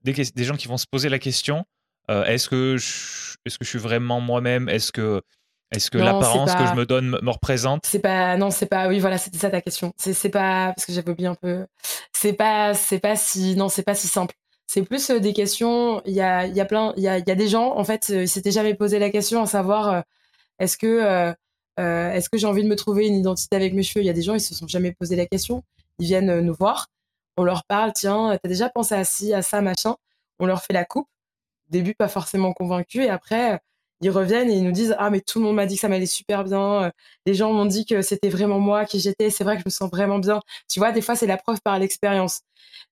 des, 0.03 0.13
des, 0.13 0.43
gens 0.43 0.57
qui 0.57 0.67
vont 0.67 0.77
se 0.77 0.87
poser 0.87 1.09
la 1.09 1.19
question 1.19 1.65
est-ce 2.09 2.49
que, 2.49 2.75
est-ce 2.75 3.57
que 3.57 3.63
je 3.63 3.69
suis 3.69 3.79
vraiment 3.79 4.19
moi-même? 4.19 4.67
Est-ce 4.67 4.91
que 4.91 5.21
est-ce 5.73 5.89
que 5.89 5.97
l'apparence 5.97 6.53
que 6.53 6.67
je 6.67 6.73
me 6.73 6.85
donne 6.85 7.17
me 7.21 7.29
représente? 7.31 7.85
C'est 7.85 7.99
pas, 7.99 8.37
non, 8.37 8.51
c'est 8.51 8.67
pas, 8.67 8.87
oui, 8.87 8.99
voilà, 8.99 9.17
c'était 9.17 9.39
ça 9.39 9.49
ta 9.49 9.59
question. 9.59 9.91
C'est 9.97 10.29
pas, 10.29 10.67
parce 10.75 10.85
que 10.85 10.93
j'avais 10.93 11.09
oublié 11.09 11.27
un 11.27 11.35
peu. 11.35 11.65
C'est 12.13 12.33
pas, 12.33 12.75
c'est 12.75 12.99
pas 12.99 13.15
si, 13.15 13.55
non, 13.55 13.69
c'est 13.69 13.83
pas 13.83 13.95
si 13.95 14.07
simple. 14.07 14.35
C'est 14.67 14.83
plus 14.83 15.09
euh, 15.09 15.19
des 15.19 15.33
questions. 15.33 16.01
Il 16.05 16.13
y 16.13 16.21
a, 16.21 16.45
il 16.45 16.55
y 16.55 16.61
a 16.61 16.65
plein, 16.65 16.93
il 16.95 17.03
y 17.03 17.07
a, 17.07 17.17
y 17.17 17.31
a 17.31 17.35
des 17.35 17.47
gens, 17.47 17.75
en 17.75 17.83
fait, 17.83 18.09
ils 18.09 18.29
s'étaient 18.29 18.51
jamais 18.51 18.75
posé 18.75 18.99
la 18.99 19.09
question 19.09 19.41
à 19.41 19.47
savoir, 19.47 19.89
euh, 19.89 20.01
est-ce 20.59 20.77
que, 20.77 21.33
est-ce 21.77 22.29
que 22.29 22.37
j'ai 22.37 22.47
envie 22.47 22.63
de 22.63 22.67
me 22.67 22.75
trouver 22.75 23.07
une 23.07 23.15
identité 23.15 23.55
avec 23.55 23.73
mes 23.73 23.83
cheveux? 23.83 24.03
Il 24.03 24.07
y 24.07 24.09
a 24.09 24.13
des 24.13 24.21
gens, 24.21 24.35
ils 24.35 24.41
se 24.41 24.53
sont 24.55 24.67
jamais 24.67 24.91
posé 24.91 25.15
la 25.15 25.25
question. 25.25 25.63
Ils 25.99 26.05
viennent 26.05 26.39
nous 26.39 26.53
voir, 26.53 26.87
on 27.37 27.43
leur 27.43 27.63
parle, 27.65 27.93
tiens, 27.93 28.37
t'as 28.41 28.49
déjà 28.49 28.69
pensé 28.69 28.95
à 28.95 29.03
ci, 29.03 29.33
à 29.33 29.41
ça, 29.41 29.61
machin. 29.61 29.95
On 30.39 30.45
leur 30.45 30.63
fait 30.63 30.73
la 30.73 30.85
coupe. 30.85 31.07
début, 31.69 31.95
pas 31.95 32.07
forcément 32.07 32.53
convaincu, 32.53 33.03
et 33.03 33.09
après 33.09 33.59
ils 34.03 34.09
reviennent 34.09 34.49
et 34.49 34.55
ils 34.55 34.63
nous 34.63 34.71
disent 34.71 34.95
ah 34.99 35.09
mais 35.09 35.21
tout 35.21 35.39
le 35.39 35.45
monde 35.45 35.55
m'a 35.55 35.65
dit 35.65 35.75
que 35.75 35.81
ça 35.81 35.89
m'allait 35.89 36.05
super 36.05 36.43
bien. 36.43 36.83
Euh, 36.83 36.91
les 37.25 37.33
gens 37.33 37.53
m'ont 37.53 37.65
dit 37.65 37.85
que 37.85 38.01
c'était 38.01 38.29
vraiment 38.29 38.59
moi 38.59 38.85
qui 38.85 38.99
j'étais. 38.99 39.29
C'est 39.29 39.43
vrai 39.43 39.55
que 39.55 39.61
je 39.61 39.67
me 39.67 39.71
sens 39.71 39.89
vraiment 39.89 40.19
bien. 40.19 40.41
Tu 40.69 40.79
vois 40.79 40.91
des 40.91 41.01
fois 41.01 41.15
c'est 41.15 41.27
la 41.27 41.37
preuve 41.37 41.61
par 41.63 41.79
l'expérience. 41.79 42.41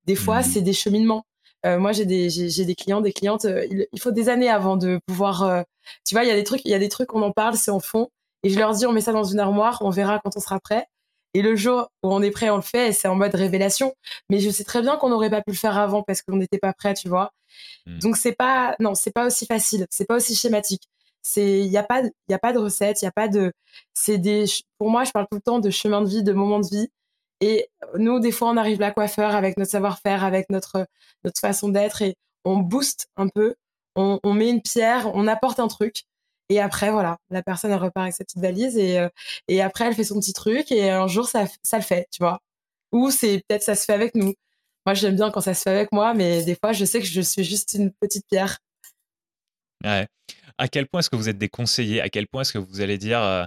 Des 0.06 0.16
fois 0.16 0.40
mmh. 0.40 0.44
c'est 0.44 0.62
des 0.62 0.74
cheminements. 0.74 1.26
Euh, 1.66 1.80
moi 1.80 1.92
j'ai 1.92 2.06
des 2.06 2.30
j'ai 2.30 2.66
des 2.66 2.76
clients 2.76 3.02
des 3.02 3.14
clientes 3.14 3.46
euh, 3.46 3.68
il, 3.94 4.00
faut 4.00 4.12
des 4.12 4.30
années 4.30 4.50
avant 4.50 4.78
de 4.78 5.00
pouvoir 5.06 5.64
tu 6.08 6.16
vois 6.16 6.24
il 6.24 6.28
y 6.28 6.32
a 6.32 6.36
des 6.36 6.44
trucs 6.44 6.66
il 6.66 6.72
y 6.72 6.74
a 6.74 6.80
des 6.80 6.90
trucs 6.90 7.14
on 7.14 7.22
en 7.22 7.32
parle 7.32 7.56
c'est 7.56 7.70
en 7.70 7.80
fond 7.80 8.10
et 8.44 8.50
je 8.50 8.58
leur 8.60 8.74
dis 8.74 8.86
on 8.86 8.92
met 8.92 9.02
ça 9.02 9.12
dans 9.12 9.24
une 9.24 9.40
armoire 9.40 9.80
on 9.82 9.90
verra 9.90 10.20
quand 10.20 10.36
on 10.36 10.40
sera 10.40 10.60
prêt 10.60 10.88
et 11.34 11.42
le 11.42 11.56
jour 11.56 11.90
où 12.04 12.14
on 12.14 12.22
est 12.22 12.32
prêt, 12.32 12.50
on 12.50 12.58
le 12.58 12.62
fait 12.62 12.90
et 12.90 12.92
c'est 12.92 13.08
en 13.08 13.16
mode 13.16 13.34
révélation. 13.36 13.94
Mais 14.30 14.40
je 14.40 14.50
sais 14.50 14.64
très 14.64 14.82
bien 14.82 14.98
qu'on 14.98 15.10
n'aurait 15.10 15.30
pas 15.30 15.42
pu 15.42 15.52
le 15.52 15.58
faire 15.58 15.78
avant 15.78 16.04
parce 16.04 16.22
qu'on 16.22 16.36
n'était 16.36 16.58
pas 16.58 16.74
prêt, 16.74 16.94
tu 16.94 17.08
vois. 17.08 17.32
Mmh. 17.86 18.00
Donc 18.00 18.18
c'est 18.18 18.34
pas, 18.34 18.76
non, 18.80 18.96
c'est 18.96 19.12
pas 19.12 19.26
aussi 19.26 19.46
facile, 19.46 19.88
c'est 19.90 20.06
pas 20.06 20.16
aussi 20.18 20.36
schématique. 20.36 20.84
C'est, 21.22 21.60
il 21.60 21.68
y 21.68 21.78
a 21.78 21.84
pas, 21.84 22.02
il 22.02 22.12
y 22.30 22.34
a 22.34 22.40
pas 22.40 22.52
de 22.52 22.58
recette, 22.58 23.02
il 23.02 23.06
y 23.06 23.08
a 23.08 23.12
pas 23.12 23.28
de, 23.28 23.54
c'est 23.94 24.18
des, 24.18 24.46
pour 24.78 24.90
moi, 24.90 25.04
je 25.04 25.12
parle 25.12 25.28
tout 25.30 25.38
le 25.38 25.42
temps 25.42 25.60
de 25.60 25.70
chemin 25.70 26.02
de 26.02 26.10
vie, 26.10 26.24
de 26.24 26.34
moments 26.34 26.60
de 26.60 26.68
vie. 26.68 26.90
Et 27.42 27.70
nous, 27.98 28.20
des 28.20 28.32
fois, 28.32 28.50
on 28.50 28.58
arrive 28.58 28.80
la 28.80 28.92
coiffeur 28.92 29.36
avec 29.36 29.58
notre 29.58 29.72
savoir-faire, 29.72 30.24
avec 30.24 30.50
notre, 30.50 30.86
notre 31.24 31.40
façon 31.40 31.70
d'être 31.70 32.02
et 32.02 32.16
on 32.44 32.58
booste 32.58 33.08
un 33.18 33.28
peu, 33.28 33.56
on, 33.96 34.20
on, 34.24 34.34
met 34.34 34.50
une 34.50 34.62
pierre, 34.62 35.12
on 35.16 35.28
apporte 35.28 35.60
un 35.60 35.68
truc. 35.68 36.04
Et 36.50 36.60
après, 36.60 36.92
voilà, 36.92 37.18
la 37.30 37.44
personne, 37.44 37.72
elle 37.72 37.78
repart 37.78 38.04
avec 38.04 38.14
sa 38.14 38.24
petite 38.24 38.42
valise 38.42 38.78
et, 38.78 39.00
euh, 39.00 39.10
et 39.48 39.62
après, 39.62 39.86
elle 39.86 39.96
fait 39.96 40.04
son 40.04 40.20
petit 40.20 40.34
truc 40.34 40.72
et 40.72 40.90
un 40.90 41.08
jour, 41.08 41.28
ça, 41.28 41.46
ça 41.64 41.78
le 41.78 41.84
fait, 41.84 42.08
tu 42.12 42.22
vois. 42.22 42.40
Ou 42.92 43.10
c'est 43.10 43.44
peut-être 43.48 43.64
ça 43.64 43.76
se 43.76 43.86
fait 43.86 43.94
avec 43.94 44.16
nous. 44.16 44.34
Moi, 44.86 44.94
j'aime 44.96 45.16
bien 45.16 45.32
quand 45.32 45.42
ça 45.42 45.54
se 45.54 45.62
fait 45.62 45.70
avec 45.70 45.92
moi, 45.92 46.14
mais 46.14 46.44
des 46.44 46.56
fois, 46.56 46.74
je 46.74 46.84
sais 46.86 47.00
que 47.00 47.06
je 47.06 47.22
suis 47.22 47.44
juste 47.44 47.74
une 47.74 47.92
petite 47.92 48.26
pierre. 48.28 48.58
Ouais 49.84 50.08
à 50.62 50.68
quel 50.68 50.88
point 50.88 51.00
est-ce 51.00 51.10
que 51.10 51.16
vous 51.16 51.28
êtes 51.28 51.40
des 51.40 51.50
conseillers? 51.50 52.02
À 52.02 52.10
quel 52.10 52.28
point 52.28 52.42
est-ce 52.42 52.54
que 52.54 52.60
vous 52.60 52.82
allez 52.82 53.00
dire, 53.00 53.20
euh, 53.20 53.46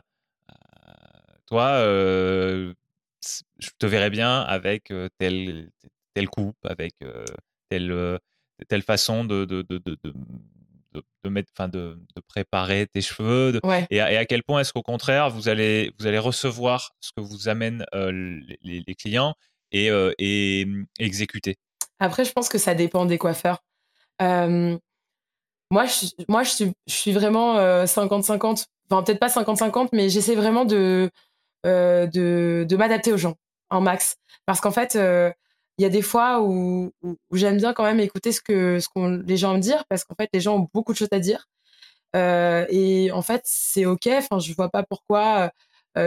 toi, 1.46 1.68
euh, 1.68 2.74
je 3.60 3.70
te 3.78 3.86
verrais 3.86 4.10
bien 4.10 4.40
avec 4.40 4.92
telle, 5.18 5.70
telle 6.14 6.28
coupe, 6.28 6.58
avec 6.64 6.96
telle, 7.68 8.18
telle 8.68 8.82
façon 8.82 9.24
de, 9.24 9.44
de, 9.44 9.62
de 9.62 9.98
de, 10.94 11.28
mettre, 11.28 11.50
enfin 11.56 11.68
de, 11.68 11.98
de, 12.16 12.22
préparer 12.26 12.86
tes 12.86 13.00
cheveux, 13.00 13.60
et, 13.90 14.00
à, 14.00 14.24
quel 14.24 14.42
point 14.42 14.60
est-ce 14.60 14.72
qu'au 14.72 14.82
contraire 14.82 15.30
vous 15.30 15.48
allez 15.48 15.92
vous 15.98 16.06
allez 16.06 16.18
recevoir 16.18 16.92
ce 17.00 17.10
que 17.16 17.20
vous 17.20 17.48
amènent 17.48 17.84
les, 17.92 18.82
les, 18.86 18.94
clients 18.94 19.34
et, 19.72 19.90
et, 20.18 20.66
exécuter? 20.98 21.56
Après, 21.98 22.24
je 22.24 22.32
pense 22.32 22.48
que 22.48 22.58
ça 22.58 22.74
dépend 22.74 23.06
des 23.06 23.18
coiffeurs. 23.18 23.62
Moi, 25.70 25.86
je, 25.86 26.06
moi, 26.28 26.42
je 26.42 26.50
suis, 26.50 26.72
je 26.86 26.94
suis 26.94 27.12
vraiment 27.12 27.58
50-50. 27.58 28.60
Euh, 28.60 28.64
enfin, 28.90 29.02
peut-être 29.02 29.18
pas 29.18 29.28
50-50, 29.28 29.88
mais 29.92 30.08
j'essaie 30.08 30.34
vraiment 30.34 30.64
de, 30.64 31.10
de, 31.64 32.64
de 32.68 32.76
m'adapter 32.76 33.12
aux 33.12 33.16
gens 33.16 33.34
en 33.70 33.80
max. 33.80 34.16
Parce 34.46 34.60
qu'en 34.60 34.70
fait, 34.70 34.96
il 35.78 35.82
y 35.82 35.84
a 35.84 35.88
des 35.88 36.02
fois 36.02 36.42
où, 36.42 36.92
j'aime 37.32 37.56
bien 37.58 37.72
quand 37.72 37.84
même 37.84 38.00
écouter 38.00 38.32
ce 38.32 38.40
que, 38.40 38.78
ce 38.80 38.88
qu'on 38.88 39.08
les 39.26 39.36
gens 39.36 39.54
me 39.54 39.60
disent, 39.60 39.76
parce 39.88 40.04
qu'en 40.04 40.14
fait, 40.14 40.30
les 40.32 40.40
gens 40.40 40.56
ont 40.56 40.68
beaucoup 40.72 40.92
de 40.92 40.98
choses 40.98 41.08
à 41.12 41.20
dire. 41.20 41.48
et 42.14 43.10
en 43.12 43.22
fait, 43.22 43.42
c'est 43.44 43.86
OK. 43.86 44.06
Enfin, 44.08 44.38
je 44.38 44.52
vois 44.54 44.70
pas 44.70 44.82
pourquoi. 44.84 45.52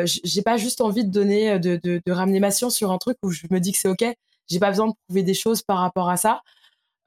j'ai 0.06 0.42
pas 0.44 0.58
juste 0.58 0.82
envie 0.82 1.06
de 1.06 1.12
donner, 1.12 1.60
de, 1.60 1.78
de, 1.84 2.02
de, 2.06 2.12
ramener 2.12 2.40
ma 2.40 2.52
science 2.52 2.76
sur 2.76 2.92
un 2.92 2.98
truc 2.98 3.18
où 3.24 3.32
je 3.32 3.48
me 3.52 3.60
dis 3.60 3.72
que 3.74 3.80
c'est 3.80 3.90
OK. 3.90 4.06
J'ai 4.50 4.60
pas 4.60 4.70
besoin 4.70 4.88
de 4.88 4.94
prouver 5.08 5.24
des 5.24 5.34
choses 5.34 5.62
par 5.64 5.80
rapport 5.80 6.10
à 6.10 6.18
ça. 6.18 6.42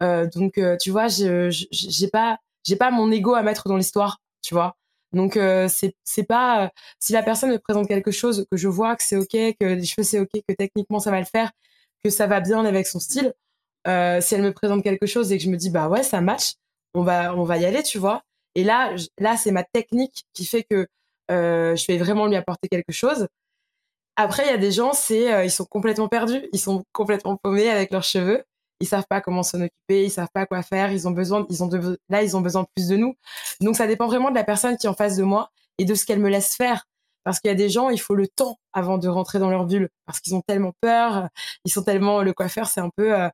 donc, 0.00 0.60
tu 0.80 0.90
vois, 0.90 1.08
j'ai 1.08 2.08
pas 2.12 2.38
j'ai 2.64 2.76
pas 2.76 2.90
mon 2.90 3.10
ego 3.10 3.34
à 3.34 3.42
mettre 3.42 3.68
dans 3.68 3.76
l'histoire, 3.76 4.20
tu 4.42 4.54
vois. 4.54 4.76
Donc 5.12 5.36
euh, 5.36 5.68
c'est 5.68 5.94
c'est 6.04 6.24
pas 6.24 6.64
euh, 6.66 6.68
si 7.00 7.12
la 7.12 7.22
personne 7.22 7.50
me 7.50 7.58
présente 7.58 7.88
quelque 7.88 8.10
chose 8.12 8.46
que 8.50 8.56
je 8.56 8.68
vois 8.68 8.96
que 8.96 9.02
c'est 9.02 9.16
ok, 9.16 9.30
que 9.32 9.64
les 9.64 9.84
cheveux 9.84 10.04
c'est 10.04 10.20
ok, 10.20 10.30
que 10.48 10.54
techniquement 10.54 11.00
ça 11.00 11.10
va 11.10 11.18
le 11.18 11.26
faire, 11.26 11.50
que 12.04 12.10
ça 12.10 12.26
va 12.26 12.40
bien 12.40 12.64
avec 12.64 12.86
son 12.86 13.00
style. 13.00 13.34
Euh, 13.86 14.20
si 14.20 14.34
elle 14.34 14.42
me 14.42 14.52
présente 14.52 14.82
quelque 14.82 15.06
chose 15.06 15.32
et 15.32 15.38
que 15.38 15.44
je 15.44 15.50
me 15.50 15.56
dis 15.56 15.70
bah 15.70 15.88
ouais 15.88 16.02
ça 16.02 16.20
match, 16.20 16.54
on 16.94 17.02
va 17.02 17.34
on 17.34 17.44
va 17.44 17.56
y 17.58 17.64
aller, 17.64 17.82
tu 17.82 17.98
vois. 17.98 18.22
Et 18.54 18.64
là 18.64 18.94
là 19.18 19.36
c'est 19.36 19.52
ma 19.52 19.64
technique 19.64 20.24
qui 20.34 20.44
fait 20.44 20.64
que 20.70 20.86
euh, 21.30 21.76
je 21.76 21.86
vais 21.86 21.98
vraiment 21.98 22.26
lui 22.26 22.36
apporter 22.36 22.68
quelque 22.68 22.92
chose. 22.92 23.28
Après 24.16 24.44
il 24.44 24.50
y 24.50 24.54
a 24.54 24.58
des 24.58 24.72
gens 24.72 24.92
c'est 24.92 25.32
euh, 25.32 25.44
ils 25.44 25.50
sont 25.50 25.64
complètement 25.64 26.08
perdus, 26.08 26.48
ils 26.52 26.60
sont 26.60 26.84
complètement 26.92 27.36
paumés 27.36 27.70
avec 27.70 27.90
leurs 27.92 28.04
cheveux 28.04 28.44
ils 28.80 28.86
savent 28.86 29.06
pas 29.08 29.20
comment 29.20 29.42
s'en 29.42 29.60
occuper, 29.60 30.04
ils 30.04 30.10
savent 30.10 30.30
pas 30.32 30.46
quoi 30.46 30.62
faire, 30.62 30.90
ils 30.90 31.06
ont 31.06 31.10
besoin, 31.10 31.46
ils 31.50 31.62
ont 31.62 31.70
là, 32.08 32.22
ils 32.22 32.36
ont 32.36 32.40
besoin 32.40 32.62
de 32.62 32.68
plus 32.74 32.88
de 32.88 32.96
nous. 32.96 33.14
Donc, 33.60 33.76
ça 33.76 33.86
dépend 33.86 34.06
vraiment 34.06 34.30
de 34.30 34.34
la 34.34 34.44
personne 34.44 34.76
qui 34.76 34.86
est 34.86 34.90
en 34.90 34.94
face 34.94 35.16
de 35.16 35.22
moi 35.22 35.50
et 35.78 35.84
de 35.84 35.94
ce 35.94 36.04
qu'elle 36.04 36.18
me 36.18 36.30
laisse 36.30 36.56
faire. 36.56 36.86
Parce 37.24 37.40
qu'il 37.40 37.48
y 37.48 37.52
a 37.52 37.56
des 37.56 37.68
gens, 37.68 37.90
il 37.90 38.00
faut 38.00 38.14
le 38.14 38.26
temps 38.28 38.58
avant 38.72 38.98
de 38.98 39.08
rentrer 39.08 39.38
dans 39.38 39.50
leur 39.50 39.66
bulle 39.66 39.90
parce 40.06 40.20
qu'ils 40.20 40.34
ont 40.34 40.40
tellement 40.40 40.72
peur, 40.80 41.28
ils 41.64 41.72
sont 41.72 41.82
tellement, 41.82 42.22
le 42.22 42.32
coiffeur, 42.32 42.68
c'est 42.68 42.80
un 42.80 42.90
peu, 42.96 43.14
euh, 43.14 43.28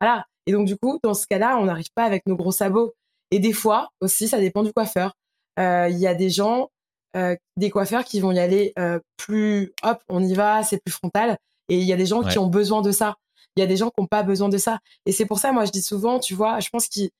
voilà. 0.00 0.24
Et 0.46 0.52
donc, 0.52 0.66
du 0.66 0.76
coup, 0.76 0.98
dans 1.02 1.14
ce 1.14 1.26
cas-là, 1.26 1.58
on 1.58 1.64
n'arrive 1.64 1.90
pas 1.94 2.04
avec 2.04 2.26
nos 2.26 2.36
gros 2.36 2.52
sabots. 2.52 2.94
Et 3.30 3.38
des 3.38 3.52
fois, 3.52 3.90
aussi, 4.00 4.28
ça 4.28 4.38
dépend 4.38 4.62
du 4.62 4.72
coiffeur. 4.72 5.14
Euh, 5.58 5.88
il 5.90 5.98
y 5.98 6.06
a 6.06 6.14
des 6.14 6.30
gens, 6.30 6.70
euh, 7.16 7.36
des 7.56 7.70
coiffeurs 7.70 8.04
qui 8.04 8.20
vont 8.20 8.32
y 8.32 8.38
aller 8.38 8.72
plus, 9.16 9.72
hop, 9.82 9.98
on 10.08 10.22
y 10.22 10.34
va, 10.34 10.62
c'est 10.62 10.78
plus 10.82 10.92
frontal. 10.92 11.36
Et 11.68 11.78
il 11.78 11.84
y 11.84 11.92
a 11.92 11.96
des 11.96 12.06
gens 12.06 12.22
qui 12.22 12.38
ont 12.38 12.46
besoin 12.46 12.80
de 12.80 12.92
ça. 12.92 13.16
Il 13.56 13.60
y 13.60 13.62
a 13.62 13.66
des 13.66 13.76
gens 13.76 13.88
qui 13.88 14.00
n'ont 14.00 14.06
pas 14.06 14.22
besoin 14.22 14.48
de 14.48 14.58
ça. 14.58 14.78
Et 15.06 15.12
c'est 15.12 15.26
pour 15.26 15.38
ça, 15.38 15.52
moi, 15.52 15.64
je 15.64 15.72
dis 15.72 15.82
souvent, 15.82 16.20
tu 16.20 16.34
vois, 16.34 16.60
je 16.60 16.68
pense 16.68 16.88
qu'il 16.88 17.10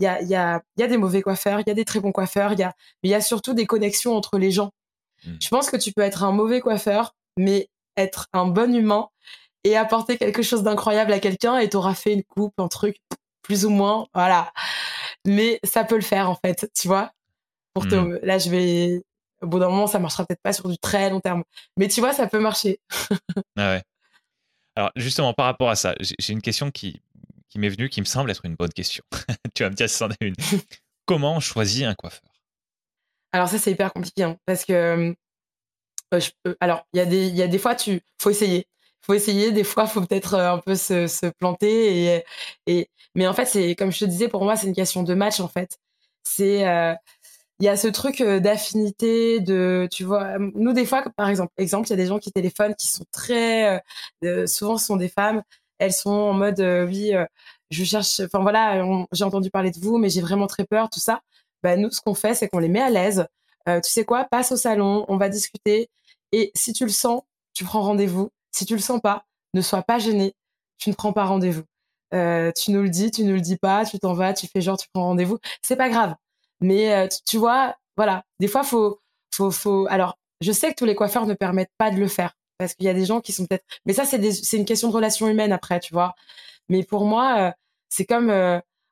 y 0.00 0.06
a, 0.06 0.20
il 0.20 0.28
y, 0.28 0.34
a, 0.34 0.60
il 0.76 0.80
y 0.80 0.84
a 0.84 0.88
des 0.88 0.98
mauvais 0.98 1.22
coiffeurs, 1.22 1.60
il 1.60 1.64
y 1.66 1.70
a 1.70 1.74
des 1.74 1.84
très 1.84 2.00
bons 2.00 2.12
coiffeurs, 2.12 2.52
il 2.52 2.58
y 2.58 2.64
a, 2.64 2.74
mais 3.02 3.08
il 3.08 3.12
y 3.12 3.14
a 3.14 3.20
surtout 3.20 3.54
des 3.54 3.64
connexions 3.66 4.14
entre 4.16 4.38
les 4.38 4.50
gens. 4.50 4.72
Hmm. 5.24 5.36
Je 5.40 5.48
pense 5.48 5.70
que 5.70 5.76
tu 5.76 5.92
peux 5.92 6.02
être 6.02 6.22
un 6.22 6.32
mauvais 6.32 6.60
coiffeur, 6.60 7.14
mais 7.36 7.68
être 7.96 8.28
un 8.32 8.46
bon 8.46 8.74
humain 8.74 9.08
et 9.64 9.76
apporter 9.76 10.18
quelque 10.18 10.42
chose 10.42 10.62
d'incroyable 10.62 11.12
à 11.12 11.20
quelqu'un 11.20 11.58
et 11.58 11.68
t'auras 11.68 11.94
fait 11.94 12.12
une 12.12 12.24
coupe, 12.24 12.54
un 12.58 12.68
truc, 12.68 12.96
plus 13.42 13.64
ou 13.64 13.70
moins, 13.70 14.06
voilà. 14.14 14.52
Mais 15.26 15.58
ça 15.64 15.84
peut 15.84 15.96
le 15.96 16.02
faire, 16.02 16.28
en 16.28 16.34
fait, 16.34 16.70
tu 16.78 16.88
vois. 16.88 17.12
Pour 17.72 17.88
te, 17.88 17.94
hmm. 17.94 18.18
là, 18.22 18.38
je 18.38 18.50
vais, 18.50 19.02
au 19.42 19.46
bout 19.46 19.58
d'un 19.58 19.68
moment, 19.68 19.86
ça 19.86 19.98
marchera 19.98 20.24
peut-être 20.26 20.42
pas 20.42 20.52
sur 20.52 20.68
du 20.68 20.78
très 20.78 21.10
long 21.10 21.20
terme. 21.20 21.44
Mais 21.76 21.88
tu 21.88 22.00
vois, 22.00 22.12
ça 22.12 22.26
peut 22.26 22.40
marcher. 22.40 22.80
ah 23.56 23.70
ouais. 23.70 23.82
Alors 24.76 24.90
justement, 24.96 25.32
par 25.34 25.46
rapport 25.46 25.70
à 25.70 25.76
ça, 25.76 25.94
j'ai 26.00 26.32
une 26.32 26.42
question 26.42 26.70
qui, 26.70 27.00
qui 27.48 27.58
m'est 27.58 27.68
venue, 27.68 27.88
qui 27.88 28.00
me 28.00 28.06
semble 28.06 28.30
être 28.30 28.44
une 28.44 28.56
bonne 28.56 28.72
question. 28.72 29.04
tu 29.54 29.62
vas 29.62 29.70
me 29.70 29.74
dire 29.74 29.88
si 29.88 29.96
c'en 29.96 30.10
est 30.10 30.16
une. 30.20 30.34
Comment 31.06 31.36
on 31.36 31.40
choisit 31.40 31.84
un 31.84 31.94
coiffeur? 31.94 32.33
Alors 33.34 33.48
ça, 33.48 33.58
c'est 33.58 33.72
hyper 33.72 33.92
compliqué, 33.92 34.22
hein, 34.22 34.36
parce 34.46 34.64
que 34.64 34.72
euh, 34.72 36.20
je 36.20 36.30
alors 36.60 36.86
il 36.92 36.98
y 36.98 37.00
a 37.00 37.06
des, 37.06 37.28
y 37.28 37.42
a 37.42 37.48
des 37.48 37.58
fois, 37.58 37.74
tu, 37.74 38.00
faut 38.20 38.30
essayer. 38.30 38.66
Faut 39.02 39.14
essayer. 39.14 39.52
Des 39.52 39.64
fois, 39.64 39.86
faut 39.86 40.00
peut-être 40.00 40.34
euh, 40.34 40.52
un 40.54 40.58
peu 40.58 40.76
se, 40.76 41.06
se, 41.08 41.26
planter. 41.26 42.14
Et, 42.16 42.24
et, 42.66 42.90
mais 43.14 43.26
en 43.26 43.34
fait, 43.34 43.46
c'est 43.46 43.74
comme 43.74 43.92
je 43.92 44.00
te 44.00 44.04
disais, 44.06 44.28
pour 44.28 44.44
moi, 44.44 44.56
c'est 44.56 44.66
une 44.68 44.74
question 44.74 45.02
de 45.02 45.14
match. 45.14 45.40
En 45.40 45.48
fait, 45.48 45.78
c'est 46.24 46.66
euh, 46.68 46.94
il 47.60 47.66
y 47.66 47.68
a 47.68 47.76
ce 47.76 47.88
truc 47.88 48.20
euh, 48.20 48.40
d'affinité, 48.40 49.40
de, 49.40 49.88
tu 49.90 50.04
vois, 50.04 50.38
nous 50.38 50.72
des 50.72 50.86
fois, 50.86 51.04
par 51.16 51.28
exemple, 51.28 51.52
exemple, 51.58 51.86
il 51.88 51.90
y 51.90 51.94
a 51.94 51.96
des 51.96 52.06
gens 52.06 52.18
qui 52.18 52.32
téléphonent 52.32 52.74
qui 52.74 52.88
sont 52.88 53.04
très, 53.12 53.76
euh, 53.76 53.80
euh, 54.24 54.46
souvent 54.46 54.76
ce 54.78 54.86
sont 54.86 54.96
des 54.96 55.08
femmes, 55.08 55.42
elles 55.78 55.92
sont 55.92 56.10
en 56.10 56.32
mode, 56.34 56.60
oui, 56.88 57.12
je 57.70 57.84
cherche, 57.84 58.20
enfin 58.20 58.40
voilà, 58.40 58.84
j'ai 59.12 59.24
entendu 59.24 59.50
parler 59.50 59.70
de 59.70 59.78
vous, 59.80 59.98
mais 59.98 60.08
j'ai 60.10 60.20
vraiment 60.20 60.46
très 60.46 60.64
peur, 60.64 60.90
tout 60.90 61.00
ça. 61.00 61.20
Bah 61.64 61.76
nous, 61.76 61.90
ce 61.90 62.00
qu'on 62.00 62.14
fait, 62.14 62.34
c'est 62.34 62.48
qu'on 62.48 62.60
les 62.60 62.68
met 62.68 62.80
à 62.80 62.90
l'aise. 62.90 63.26
tu 63.66 63.90
sais 63.90 64.04
quoi, 64.04 64.24
passe 64.24 64.52
au 64.52 64.56
salon, 64.56 65.04
on 65.08 65.16
va 65.16 65.28
discuter, 65.28 65.90
et 66.32 66.52
si 66.54 66.72
tu 66.72 66.84
le 66.84 66.90
sens, 66.90 67.22
tu 67.54 67.64
prends 67.64 67.82
rendez-vous. 67.82 68.30
Si 68.52 68.66
tu 68.66 68.74
le 68.74 68.80
sens 68.80 69.00
pas, 69.00 69.24
ne 69.54 69.60
sois 69.60 69.82
pas 69.82 69.98
gêné, 69.98 70.34
tu 70.78 70.90
ne 70.90 70.94
prends 70.94 71.12
pas 71.12 71.24
rendez-vous. 71.24 71.64
tu 72.12 72.70
nous 72.70 72.82
le 72.82 72.88
dis, 72.88 73.10
tu 73.10 73.24
ne 73.24 73.32
le 73.32 73.40
dis 73.40 73.56
pas, 73.56 73.84
tu 73.84 73.98
t'en 73.98 74.14
vas, 74.14 74.34
tu 74.34 74.46
fais 74.46 74.60
genre 74.60 74.76
tu 74.78 74.88
prends 74.92 75.04
rendez-vous. 75.04 75.38
C'est 75.62 75.76
pas 75.76 75.88
grave. 75.88 76.14
Mais 76.60 76.94
euh, 76.94 77.08
tu, 77.26 77.36
vois, 77.38 77.76
voilà, 77.96 78.24
des 78.40 78.48
fois, 78.48 78.64
faut, 78.64 79.00
faut, 79.34 79.50
faut. 79.50 79.86
Alors, 79.90 80.18
je 80.40 80.52
sais 80.52 80.70
que 80.70 80.76
tous 80.76 80.84
les 80.84 80.94
coiffeurs 80.94 81.26
ne 81.26 81.34
permettent 81.34 81.72
pas 81.78 81.90
de 81.90 81.96
le 81.96 82.08
faire 82.08 82.34
parce 82.58 82.74
qu'il 82.74 82.86
y 82.86 82.88
a 82.88 82.94
des 82.94 83.04
gens 83.04 83.20
qui 83.20 83.32
sont 83.32 83.46
peut-être. 83.46 83.64
Mais 83.86 83.92
ça, 83.92 84.04
c'est 84.04 84.56
une 84.56 84.64
question 84.64 84.88
de 84.88 84.94
relation 84.94 85.28
humaine 85.28 85.52
après, 85.52 85.80
tu 85.80 85.92
vois. 85.92 86.14
Mais 86.68 86.82
pour 86.82 87.04
moi, 87.04 87.36
euh, 87.38 87.52
c'est 87.88 88.06
comme. 88.06 88.30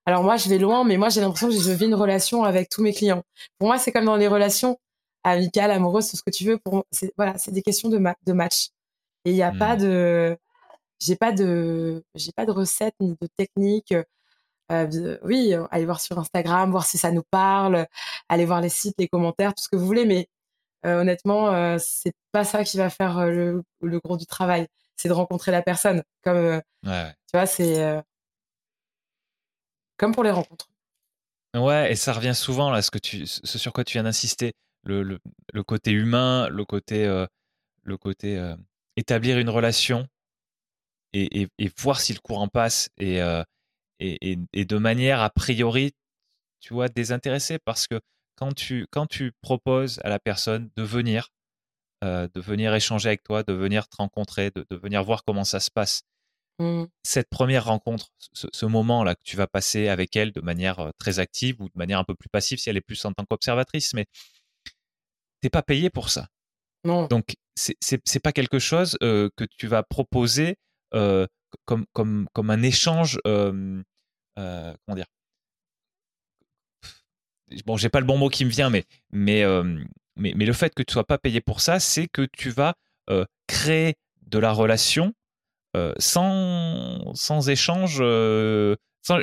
Alors 0.06 0.24
moi, 0.24 0.36
je 0.36 0.48
vais 0.48 0.58
loin, 0.58 0.84
mais 0.84 0.96
moi, 0.96 1.08
j'ai 1.08 1.20
l'impression 1.20 1.48
que 1.48 1.54
je 1.54 1.70
vis 1.70 1.86
une 1.86 1.94
relation 1.94 2.44
avec 2.44 2.68
tous 2.68 2.82
mes 2.82 2.92
clients. 2.92 3.22
Pour 3.58 3.68
moi, 3.68 3.78
c'est 3.78 3.92
comme 3.92 4.04
dans 4.04 4.16
les 4.16 4.28
relations 4.28 4.78
amicales, 5.24 5.70
amoureuses, 5.70 6.10
tout 6.10 6.16
ce 6.16 6.22
que 6.22 6.30
tu 6.30 6.44
veux. 6.44 6.58
Pour 6.58 6.84
voilà, 7.16 7.38
c'est 7.38 7.52
des 7.52 7.62
questions 7.62 7.88
de, 7.88 7.98
de 7.98 8.32
match. 8.32 8.68
Et 9.24 9.30
il 9.30 9.34
n'y 9.34 9.42
a 9.42 9.52
pas 9.52 9.76
mmh. 9.76 9.80
de, 9.80 10.38
j'ai 11.00 11.16
pas 11.16 11.32
de, 11.32 12.04
j'ai 12.14 12.32
pas 12.32 12.46
de 12.46 12.50
recette 12.50 12.94
ni 13.00 13.16
de 13.20 13.28
technique. 13.36 13.94
Euh, 14.72 15.18
oui, 15.22 15.54
allez 15.70 15.84
voir 15.84 16.00
sur 16.00 16.18
Instagram, 16.18 16.70
voir 16.70 16.86
si 16.86 16.98
ça 16.98 17.12
nous 17.12 17.24
parle, 17.30 17.86
allez 18.28 18.44
voir 18.46 18.60
les 18.60 18.68
sites, 18.70 18.94
les 18.98 19.08
commentaires, 19.08 19.54
tout 19.54 19.62
ce 19.62 19.68
que 19.68 19.76
vous 19.76 19.86
voulez. 19.86 20.06
Mais 20.06 20.28
euh, 20.86 21.00
honnêtement, 21.02 21.52
euh, 21.52 21.76
c'est 21.78 22.14
pas 22.32 22.44
ça 22.44 22.64
qui 22.64 22.76
va 22.78 22.90
faire 22.90 23.26
le, 23.26 23.62
le, 23.82 24.00
gros 24.00 24.16
du 24.16 24.26
travail. 24.26 24.66
C'est 24.96 25.08
de 25.08 25.14
rencontrer 25.14 25.52
la 25.52 25.62
personne. 25.62 26.02
Comme 26.22 26.60
tu 26.84 26.90
vois, 27.34 27.46
c'est 27.46 28.02
comme 29.96 30.12
pour 30.12 30.24
les 30.24 30.30
rencontres. 30.30 30.68
Ouais, 31.54 31.92
et 31.92 31.96
ça 31.96 32.12
revient 32.12 32.34
souvent 32.34 32.70
là, 32.70 32.80
ce 32.80 32.90
que 32.90 32.98
tu, 32.98 33.26
sur 33.26 33.72
quoi 33.72 33.84
tu 33.84 33.94
viens 33.94 34.04
d'insister, 34.04 34.54
le, 34.84 35.18
côté 35.66 35.90
humain, 35.92 36.48
le 36.48 36.64
côté, 36.64 37.04
le 37.82 37.96
côté 37.98 38.54
établir 38.96 39.38
une 39.38 39.50
relation 39.50 40.08
et, 41.12 41.48
voir 41.78 42.00
si 42.00 42.14
le 42.14 42.20
courant 42.20 42.48
passe 42.48 42.88
et, 42.96 43.20
et, 44.00 44.64
de 44.64 44.78
manière 44.78 45.20
a 45.20 45.30
priori, 45.30 45.92
tu 46.60 46.72
vois, 46.72 46.88
désintéressée 46.88 47.58
parce 47.58 47.86
que 47.86 48.00
quand 48.36 48.54
tu, 48.54 48.86
quand 48.90 49.06
tu 49.06 49.32
proposes 49.42 50.00
à 50.04 50.08
la 50.08 50.18
personne 50.18 50.70
de 50.76 50.82
venir, 50.82 51.28
de 52.02 52.40
venir 52.40 52.74
échanger 52.74 53.08
avec 53.10 53.22
toi, 53.22 53.42
de 53.42 53.52
venir 53.52 53.88
te 53.88 53.96
rencontrer, 53.96 54.50
de, 54.50 54.64
venir 54.70 55.04
voir 55.04 55.22
comment 55.24 55.44
ça 55.44 55.60
se 55.60 55.70
passe, 55.70 56.02
mmh. 56.58 56.84
cette 57.02 57.28
première 57.28 57.66
rencontre, 57.66 58.08
ce, 58.32 58.66
moment-là 58.66 59.14
que 59.14 59.22
tu 59.24 59.36
vas 59.36 59.46
passer 59.46 59.88
avec 59.88 60.16
elle 60.16 60.32
de 60.32 60.40
manière 60.40 60.90
très 60.98 61.18
active 61.18 61.60
ou 61.60 61.66
de 61.66 61.74
manière 61.76 61.98
un 61.98 62.04
peu 62.04 62.14
plus 62.14 62.28
passive 62.28 62.58
si 62.58 62.70
elle 62.70 62.76
est 62.76 62.82
plus 62.82 63.04
en 63.04 63.12
tant 63.12 63.24
qu'observatrice, 63.24 63.94
mais 63.94 64.06
t'es 65.40 65.50
pas 65.50 65.62
payé 65.62 65.90
pour 65.90 66.10
ça. 66.10 66.28
Non. 66.84 67.06
Donc, 67.06 67.36
c'est 67.54 68.22
pas 68.22 68.32
quelque 68.32 68.58
chose 68.58 68.96
que 69.00 69.44
tu 69.56 69.66
vas 69.66 69.82
proposer 69.82 70.56
comme, 70.90 71.84
comme, 71.92 72.28
comme 72.32 72.50
un 72.50 72.62
échange. 72.62 73.18
comment 73.24 73.84
dire? 74.94 75.06
Bon, 77.66 77.76
j'ai 77.76 77.90
pas 77.90 78.00
le 78.00 78.06
bon 78.06 78.16
mot 78.16 78.30
qui 78.30 78.44
me 78.44 78.50
vient, 78.50 78.70
mais, 78.70 78.84
mais, 79.10 79.44
mais, 80.16 80.32
mais, 80.34 80.46
le 80.46 80.52
fait 80.52 80.74
que 80.74 80.82
tu 80.82 80.92
sois 80.92 81.06
pas 81.06 81.18
payé 81.18 81.40
pour 81.40 81.60
ça, 81.60 81.78
c'est 81.80 82.08
que 82.08 82.26
tu 82.32 82.50
vas 82.50 82.74
créer 83.46 83.94
de 84.26 84.38
la 84.38 84.52
relation 84.52 85.12
sans, 85.98 87.14
sans 87.14 87.48
échange, 87.48 88.02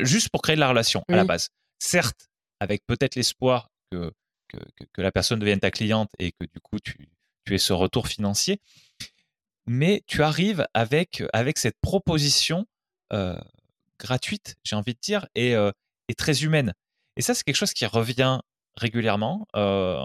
juste 0.01 0.29
pour 0.29 0.41
créer 0.41 0.55
de 0.55 0.59
la 0.59 0.69
relation 0.69 1.03
à 1.09 1.15
la 1.15 1.25
base. 1.25 1.49
Certes, 1.79 2.29
avec 2.59 2.85
peut-être 2.85 3.15
l'espoir 3.15 3.69
que, 3.91 4.11
que, 4.47 4.57
que, 4.93 5.01
la 5.01 5.11
personne 5.11 5.39
devienne 5.39 5.59
ta 5.59 5.71
cliente 5.71 6.09
et 6.19 6.31
que 6.31 6.45
du 6.45 6.59
coup 6.59 6.79
tu, 6.79 7.09
tu 7.45 7.55
aies 7.55 7.59
ce 7.59 7.73
retour 7.73 8.07
financier. 8.07 8.61
Mais 9.65 10.03
tu 10.07 10.23
arrives 10.23 10.67
avec, 10.73 11.23
avec 11.33 11.57
cette 11.57 11.77
proposition 11.81 12.65
euh, 13.13 13.39
gratuite, 13.99 14.55
j'ai 14.63 14.75
envie 14.75 14.93
de 14.93 14.99
dire, 14.99 15.27
et, 15.35 15.55
euh, 15.55 15.71
et, 16.07 16.15
très 16.15 16.43
humaine. 16.43 16.73
Et 17.15 17.21
ça, 17.21 17.33
c'est 17.33 17.43
quelque 17.43 17.55
chose 17.55 17.73
qui 17.73 17.85
revient 17.85 18.39
régulièrement. 18.75 19.47
Euh, 19.55 20.03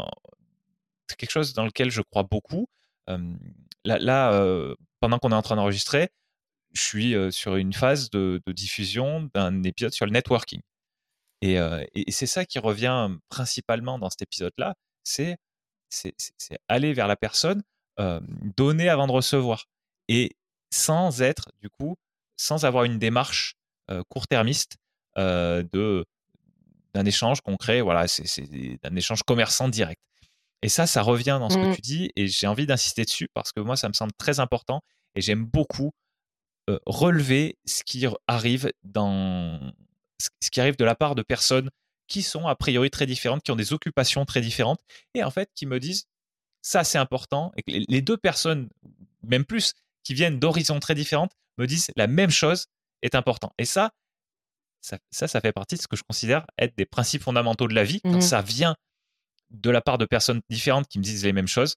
c'est 1.08 1.16
quelque 1.16 1.30
chose 1.30 1.54
dans 1.54 1.64
lequel 1.64 1.90
je 1.90 2.02
crois 2.02 2.24
beaucoup. 2.24 2.68
là, 3.06 3.98
là 3.98 4.74
pendant 5.00 5.18
qu'on 5.18 5.32
est 5.32 5.36
en 5.36 5.42
train 5.42 5.56
d'enregistrer, 5.56 6.08
je 6.74 6.82
suis 6.82 7.14
sur 7.32 7.56
une 7.56 7.72
phase 7.72 8.10
de, 8.10 8.42
de 8.46 8.52
diffusion 8.52 9.30
d'un 9.34 9.62
épisode 9.62 9.92
sur 9.92 10.06
le 10.06 10.12
networking. 10.12 10.60
Et, 11.40 11.54
et 11.54 12.10
c'est 12.10 12.26
ça 12.26 12.44
qui 12.44 12.58
revient 12.58 13.10
principalement 13.28 13.98
dans 13.98 14.10
cet 14.10 14.22
épisode-là, 14.22 14.74
c'est 15.02 15.36
c'est 15.88 16.58
aller 16.68 16.92
vers 16.92 17.06
la 17.06 17.16
personne, 17.16 17.62
donner 18.56 18.88
avant 18.88 19.06
de 19.06 19.12
recevoir. 19.12 19.66
Et 20.08 20.36
sans 20.72 21.22
être, 21.22 21.52
du 21.60 21.70
coup, 21.70 21.96
sans 22.36 22.64
avoir 22.64 22.84
une 22.84 22.98
démarche 22.98 23.54
court-termiste 24.08 24.76
de 25.16 26.04
d'un 26.94 27.04
échange 27.04 27.40
concret, 27.40 27.80
voilà, 27.80 28.06
c'est 28.08 28.78
un 28.84 28.96
échange 28.96 29.22
commerçant 29.22 29.68
direct. 29.68 30.00
Et 30.62 30.68
ça, 30.68 30.86
ça 30.86 31.02
revient 31.02 31.36
dans 31.40 31.50
ce 31.50 31.56
que 31.56 31.66
mmh. 31.66 31.74
tu 31.74 31.80
dis, 31.80 32.10
et 32.16 32.26
j'ai 32.26 32.46
envie 32.46 32.66
d'insister 32.66 33.04
dessus 33.04 33.28
parce 33.34 33.52
que 33.52 33.60
moi, 33.60 33.76
ça 33.76 33.88
me 33.88 33.92
semble 33.92 34.12
très 34.14 34.40
important, 34.40 34.80
et 35.14 35.20
j'aime 35.20 35.44
beaucoup 35.44 35.92
relever 36.86 37.58
ce 37.64 37.82
qui 37.84 38.06
arrive 38.26 38.72
dans 38.82 39.60
ce 40.18 40.50
qui 40.50 40.60
arrive 40.60 40.76
de 40.76 40.84
la 40.84 40.94
part 40.94 41.14
de 41.14 41.22
personnes 41.22 41.70
qui 42.06 42.22
sont 42.22 42.46
a 42.46 42.54
priori 42.54 42.90
très 42.90 43.06
différentes, 43.06 43.42
qui 43.42 43.50
ont 43.50 43.56
des 43.56 43.72
occupations 43.72 44.24
très 44.24 44.40
différentes, 44.40 44.80
et 45.14 45.22
en 45.22 45.30
fait 45.30 45.50
qui 45.54 45.66
me 45.66 45.80
disent 45.80 46.06
ça 46.62 46.84
c'est 46.84 46.98
important, 46.98 47.52
et 47.56 47.62
que 47.62 47.70
les 47.88 48.02
deux 48.02 48.16
personnes, 48.16 48.68
même 49.22 49.44
plus, 49.44 49.74
qui 50.02 50.14
viennent 50.14 50.38
d'horizons 50.38 50.80
très 50.80 50.94
différentes, 50.94 51.32
me 51.58 51.66
disent 51.66 51.90
la 51.96 52.06
même 52.06 52.30
chose 52.30 52.66
est 53.02 53.14
important. 53.14 53.52
Et 53.58 53.64
ça, 53.64 53.90
ça, 54.80 54.98
ça, 55.10 55.40
fait 55.40 55.52
partie 55.52 55.76
de 55.76 55.80
ce 55.80 55.88
que 55.88 55.96
je 55.96 56.02
considère 56.02 56.46
être 56.58 56.76
des 56.76 56.86
principes 56.86 57.22
fondamentaux 57.22 57.68
de 57.68 57.74
la 57.74 57.84
vie, 57.84 58.00
quand 58.02 58.16
mmh 58.16 58.20
ça 58.20 58.42
vient 58.42 58.76
de 59.50 59.70
la 59.70 59.80
part 59.80 59.98
de 59.98 60.04
personnes 60.04 60.40
différentes 60.50 60.88
qui 60.88 60.98
me 60.98 61.04
disent 61.04 61.24
les 61.24 61.32
mêmes 61.32 61.48
choses. 61.48 61.76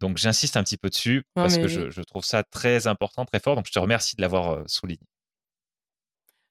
Donc 0.00 0.18
j'insiste 0.18 0.56
un 0.56 0.62
petit 0.62 0.76
peu 0.76 0.88
dessus 0.88 1.24
parce 1.34 1.56
que 1.56 1.68
je, 1.68 2.02
trouve 2.02 2.24
ça 2.24 2.42
très 2.42 2.86
important, 2.86 3.24
très 3.24 3.40
fort. 3.40 3.56
Donc 3.56 3.66
je 3.66 3.72
te 3.72 3.78
remercie 3.78 4.16
de 4.16 4.22
l'avoir 4.22 4.50
euh, 4.50 4.64
souligné. 4.66 5.00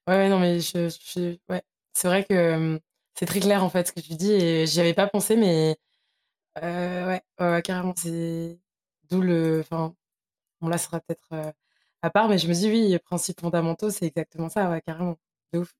Ouais, 0.08 0.28
non, 0.28 0.38
mais 0.38 0.60
je, 0.60 1.36
ouais. 1.48 1.62
c'est 1.92 2.08
vrai 2.08 2.24
que 2.24 2.80
c'est 3.14 3.26
très 3.26 3.40
clair 3.40 3.64
en 3.64 3.70
fait 3.70 3.88
ce 3.88 3.92
que 3.92 4.00
tu 4.00 4.14
dis 4.14 4.32
et 4.32 4.66
j'y 4.66 4.80
avais 4.80 4.94
pas 4.94 5.08
pensé, 5.08 5.36
mais 5.36 5.76
euh, 6.62 7.18
ouais, 7.40 7.62
carrément, 7.62 7.94
c'est 7.96 8.58
d'où 9.10 9.20
le. 9.20 9.60
Enfin, 9.60 9.94
bon, 10.60 10.68
là, 10.68 10.78
ça 10.78 10.86
sera 10.86 11.00
peut-être 11.00 11.54
à 12.02 12.10
part, 12.10 12.28
mais 12.28 12.38
je 12.38 12.46
me 12.46 12.54
dis, 12.54 12.68
oui, 12.68 12.88
les 12.88 12.98
principes 12.98 13.40
fondamentaux, 13.40 13.90
c'est 13.90 14.06
exactement 14.06 14.48
ça, 14.48 14.70
ouais, 14.70 14.80
carrément. 14.80 15.16
De 15.52 15.60
ouf. 15.60 15.74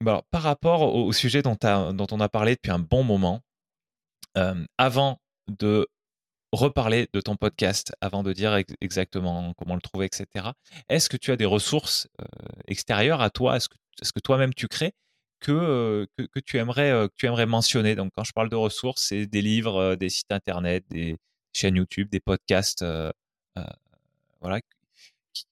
Bah, 0.00 0.22
par 0.30 0.42
rapport 0.42 0.94
au, 0.94 1.12
sujet 1.12 1.42
dont, 1.42 1.56
dont, 1.92 2.06
on 2.10 2.20
a 2.20 2.28
parlé 2.28 2.54
depuis 2.54 2.70
un 2.70 2.78
bon 2.78 3.02
moment, 3.02 3.40
avant 4.78 5.18
de 5.48 5.88
reparler 6.52 7.08
de 7.12 7.20
ton 7.20 7.36
podcast, 7.36 7.94
avant 8.00 8.22
de 8.22 8.32
dire 8.32 8.56
exactement 8.80 9.54
comment 9.56 9.74
le 9.74 9.80
trouver, 9.80 10.06
etc., 10.06 10.50
est-ce 10.88 11.08
que 11.08 11.16
tu 11.16 11.32
as 11.32 11.36
des 11.36 11.46
ressources 11.46 12.08
extérieures 12.68 13.22
à 13.22 13.30
toi? 13.30 13.56
Est-ce 13.56 13.68
que, 13.68 13.76
est 14.00 14.04
-ce 14.04 14.12
que 14.12 14.20
toi-même 14.20 14.54
tu 14.54 14.68
crées 14.68 14.92
que, 15.40 16.06
que, 16.16 16.40
tu 16.40 16.58
aimerais, 16.58 17.08
tu 17.16 17.26
aimerais 17.26 17.46
mentionner? 17.46 17.94
Donc, 17.96 18.12
quand 18.14 18.24
je 18.24 18.32
parle 18.32 18.48
de 18.48 18.56
ressources, 18.56 19.02
c'est 19.08 19.26
des 19.26 19.42
livres, 19.42 19.96
des 19.96 20.08
sites 20.08 20.30
internet, 20.32 20.84
des 20.90 21.16
chaînes 21.52 21.76
YouTube, 21.76 22.08
des 22.10 22.20
podcasts, 22.20 22.84
voilà, 24.40 24.60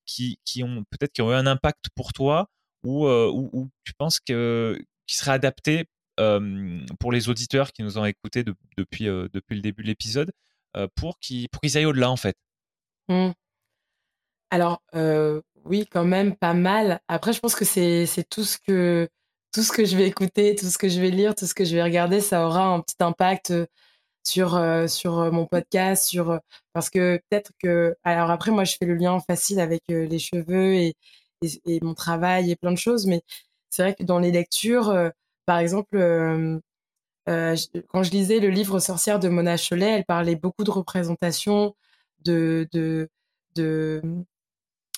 qui, 0.06 0.38
qui, 0.44 0.62
ont 0.62 0.84
peut-être 0.90 1.18
eu 1.20 1.34
un 1.34 1.46
impact 1.46 1.86
pour 1.94 2.12
toi 2.12 2.48
ou, 2.84 3.08
ou, 3.08 3.70
tu 3.84 3.94
penses 3.94 4.20
que 4.20 4.78
qui 5.06 5.16
serait 5.16 5.32
adapté 5.32 5.86
pour 6.98 7.12
les 7.12 7.28
auditeurs 7.28 7.72
qui 7.72 7.82
nous 7.82 7.98
ont 7.98 8.04
écoutés 8.04 8.44
depuis, 8.44 9.06
depuis 9.06 9.56
le 9.56 9.62
début 9.62 9.82
de 9.82 9.88
l'épisode 9.88 10.32
pour 10.94 11.18
qu'ils 11.18 11.48
pour 11.48 11.60
qu'ils 11.60 11.76
aillent 11.76 11.86
au-delà 11.86 12.10
en 12.10 12.16
fait. 12.16 12.36
Mmh. 13.08 13.30
Alors 14.50 14.80
oui, 15.64 15.86
quand 15.90 16.04
même 16.04 16.36
pas 16.36 16.54
mal. 16.54 17.00
Après, 17.08 17.32
je 17.32 17.40
pense 17.40 17.54
que 17.54 17.64
c'est 17.64 18.06
tout 18.30 18.44
ce 18.44 18.58
que 18.58 19.08
tout 19.52 19.62
ce 19.62 19.72
que 19.72 19.84
je 19.84 19.96
vais 19.96 20.06
écouter, 20.06 20.54
tout 20.54 20.66
ce 20.66 20.78
que 20.78 20.88
je 20.88 21.00
vais 21.00 21.10
lire, 21.10 21.34
tout 21.34 21.46
ce 21.46 21.54
que 21.54 21.64
je 21.64 21.74
vais 21.74 21.82
regarder, 21.82 22.20
ça 22.20 22.46
aura 22.46 22.64
un 22.66 22.80
petit 22.80 22.96
impact 23.00 23.50
euh, 23.50 23.66
sur 24.24 24.56
euh, 24.56 24.86
sur 24.86 25.18
euh, 25.20 25.30
mon 25.32 25.46
podcast, 25.46 26.06
sur 26.08 26.40
parce 26.72 26.90
que 26.90 27.20
peut-être 27.30 27.52
que 27.62 27.96
alors 28.04 28.30
après 28.30 28.50
moi 28.52 28.64
je 28.64 28.76
fais 28.78 28.86
le 28.86 28.94
lien 28.94 29.18
facile 29.20 29.60
avec 29.60 29.82
les 29.88 30.18
cheveux 30.18 30.74
et, 30.74 30.94
et, 31.42 31.80
mon 31.82 31.94
travail 31.94 32.50
et 32.50 32.56
plein 32.56 32.72
de 32.72 32.78
choses, 32.78 33.06
mais 33.06 33.22
c'est 33.70 33.82
vrai 33.82 33.94
que 33.94 34.04
dans 34.04 34.18
les 34.18 34.32
lectures, 34.32 34.94
par 35.46 35.58
exemple, 35.58 35.96
quand 37.88 38.02
je 38.02 38.10
lisais 38.10 38.40
le 38.40 38.48
livre 38.48 38.78
Sorcière 38.80 39.18
de 39.20 39.28
Mona 39.28 39.56
Cholet, 39.56 39.98
elle 39.98 40.04
parlait 40.04 40.36
beaucoup 40.36 40.64
de 40.64 40.70
représentation 40.70 41.74
de 42.24 42.68
de 42.72 43.08
de 43.56 44.02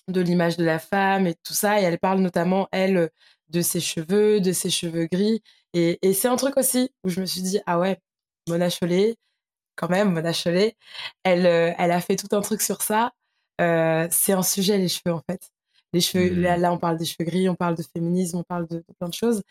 de 0.09 0.21
l'image 0.21 0.57
de 0.57 0.65
la 0.65 0.79
femme 0.79 1.27
et 1.27 1.35
tout 1.45 1.55
ça, 1.55 1.81
et 1.81 1.85
elle 1.85 1.99
parle 1.99 2.21
notamment 2.21 2.69
elle 2.73 3.11
de 3.53 3.61
ses 3.61 3.81
cheveux, 3.81 4.41
de 4.41 4.53
ses 4.53 4.71
cheveux 4.71 5.07
gris. 5.07 5.43
Et, 5.75 5.99
c'est 6.15 6.29
un 6.29 6.37
truc 6.37 6.57
aussi 6.57 6.91
où 7.05 7.09
je 7.09 7.21
me 7.21 7.27
suis 7.27 7.43
dit, 7.43 7.61
ah 7.67 7.79
ouais, 7.79 7.99
Mona 8.49 8.69
Chollet, 8.71 9.17
quand 9.77 9.89
même, 9.89 10.13
Mona 10.13 10.33
Chollet, 10.33 10.77
elle, 11.25 11.47
euh, 11.47 11.73
elle 11.79 11.93
a 11.93 12.01
fait 12.01 12.17
tout 12.17 12.35
un 12.37 12.41
truc 12.41 12.63
sur 12.63 12.83
ça. 12.83 13.13
Euh, 13.61 14.09
c'est 14.11 14.33
un 14.33 14.43
sujet, 14.43 14.79
les 14.79 14.89
cheveux, 14.89 15.15
en 15.15 15.23
fait. 15.31 15.51
Les 15.93 16.01
cheveux, 16.01 16.31
mmh. 16.31 16.61
là, 16.61 16.73
on 16.73 16.79
parle 16.79 16.97
des 16.99 17.05
cheveux 17.05 17.25
gris, 17.25 17.49
on 17.49 17.55
parle 17.55 17.77
de 17.77 17.83
féminisme, 17.83 18.39
on 18.39 18.43
parle 18.43 18.67
de, 18.69 18.85
plein 18.99 19.09
de 19.09 19.15
choses. 19.15 19.43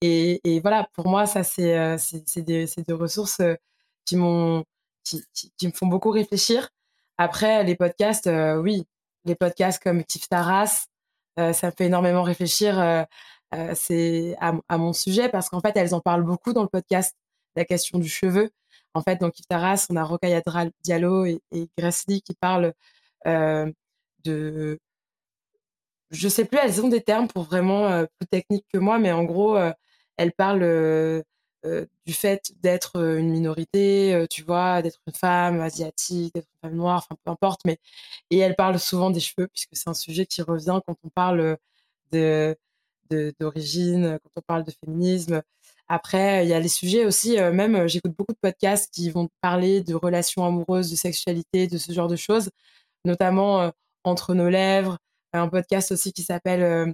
Et, 0.00 0.60
voilà, 0.60 0.88
pour 0.94 1.08
moi, 1.08 1.26
ça, 1.26 1.44
c'est 1.44 1.78
euh, 1.78 1.96
des, 2.36 2.66
des, 2.66 2.92
ressources 2.92 3.40
qui 4.04 4.16
m'ont 4.16 4.64
qui, 5.04 5.24
qui, 5.56 5.66
me 5.66 5.72
font 5.72 5.86
beaucoup 5.86 6.10
réfléchir. 6.10 6.68
Après, 7.18 7.64
les 7.64 7.76
podcasts, 7.76 8.30
oui, 8.58 8.86
les 9.24 9.34
podcasts 9.34 9.82
comme 9.82 10.04
Kif 10.04 10.28
Taras, 10.28 10.86
ça 11.36 11.66
me 11.66 11.72
fait 11.76 11.86
énormément 11.86 12.22
réfléchir 12.22 13.06
c'est 13.74 14.36
à, 14.40 14.54
à, 14.68 14.78
mon 14.78 14.92
sujet 14.92 15.28
parce 15.28 15.48
qu'en 15.48 15.60
fait, 15.60 15.76
elles 15.76 15.94
en 15.94 16.00
parlent 16.00 16.24
beaucoup 16.24 16.52
dans 16.52 16.62
le 16.62 16.68
podcast, 16.68 17.14
la 17.56 17.64
question 17.64 17.98
du 17.98 18.08
cheveu. 18.08 18.50
En 18.94 19.02
fait, 19.02 19.16
dans 19.20 19.30
Kif 19.30 19.46
Taras, 19.48 19.86
on 19.90 19.96
a 19.96 20.04
Rokaya 20.04 20.42
Diallo 20.82 21.24
et, 21.24 21.40
et 21.52 21.68
qui 22.22 22.34
parlent 22.40 22.72
de 24.24 24.78
je 26.14 26.28
sais 26.28 26.44
plus, 26.44 26.58
elles 26.58 26.82
ont 26.82 26.88
des 26.88 27.02
termes 27.02 27.28
pour 27.28 27.44
vraiment 27.44 27.88
euh, 27.88 28.06
plus 28.18 28.26
techniques 28.28 28.66
que 28.72 28.78
moi, 28.78 28.98
mais 28.98 29.12
en 29.12 29.24
gros, 29.24 29.56
euh, 29.56 29.72
elles 30.16 30.32
parlent 30.32 30.62
euh, 30.62 31.22
du 32.06 32.12
fait 32.12 32.52
d'être 32.62 32.96
une 33.18 33.30
minorité, 33.30 34.26
tu 34.30 34.42
vois, 34.42 34.82
d'être 34.82 35.00
une 35.06 35.14
femme 35.14 35.60
asiatique, 35.60 36.34
d'être 36.34 36.46
une 36.62 36.68
femme 36.68 36.76
noire, 36.76 36.98
enfin 36.98 37.18
peu 37.24 37.30
importe, 37.30 37.62
mais 37.64 37.78
et 38.30 38.38
elles 38.38 38.54
parlent 38.56 38.78
souvent 38.78 39.10
des 39.10 39.20
cheveux 39.20 39.48
puisque 39.48 39.70
c'est 39.72 39.88
un 39.88 39.94
sujet 39.94 40.26
qui 40.26 40.42
revient 40.42 40.80
quand 40.86 40.96
on 41.04 41.08
parle 41.08 41.56
d'origine, 43.40 44.18
quand 44.22 44.30
on 44.36 44.42
parle 44.42 44.64
de 44.64 44.72
féminisme. 44.72 45.42
Après, 45.88 46.44
il 46.44 46.50
y 46.50 46.54
a 46.54 46.60
les 46.60 46.68
sujets 46.68 47.06
aussi, 47.06 47.36
même 47.38 47.88
j'écoute 47.88 48.12
beaucoup 48.16 48.32
de 48.34 48.38
podcasts 48.40 48.92
qui 48.92 49.10
vont 49.10 49.28
parler 49.40 49.80
de 49.82 49.94
relations 49.94 50.44
amoureuses, 50.44 50.90
de 50.90 50.96
sexualité, 50.96 51.66
de 51.66 51.78
ce 51.78 51.92
genre 51.92 52.08
de 52.08 52.16
choses, 52.16 52.50
notamment 53.06 53.72
entre 54.04 54.34
nos 54.34 54.50
lèvres, 54.50 54.98
un 55.38 55.48
podcast 55.48 55.92
aussi 55.92 56.12
qui 56.12 56.22
s'appelle 56.22 56.62
euh, 56.62 56.92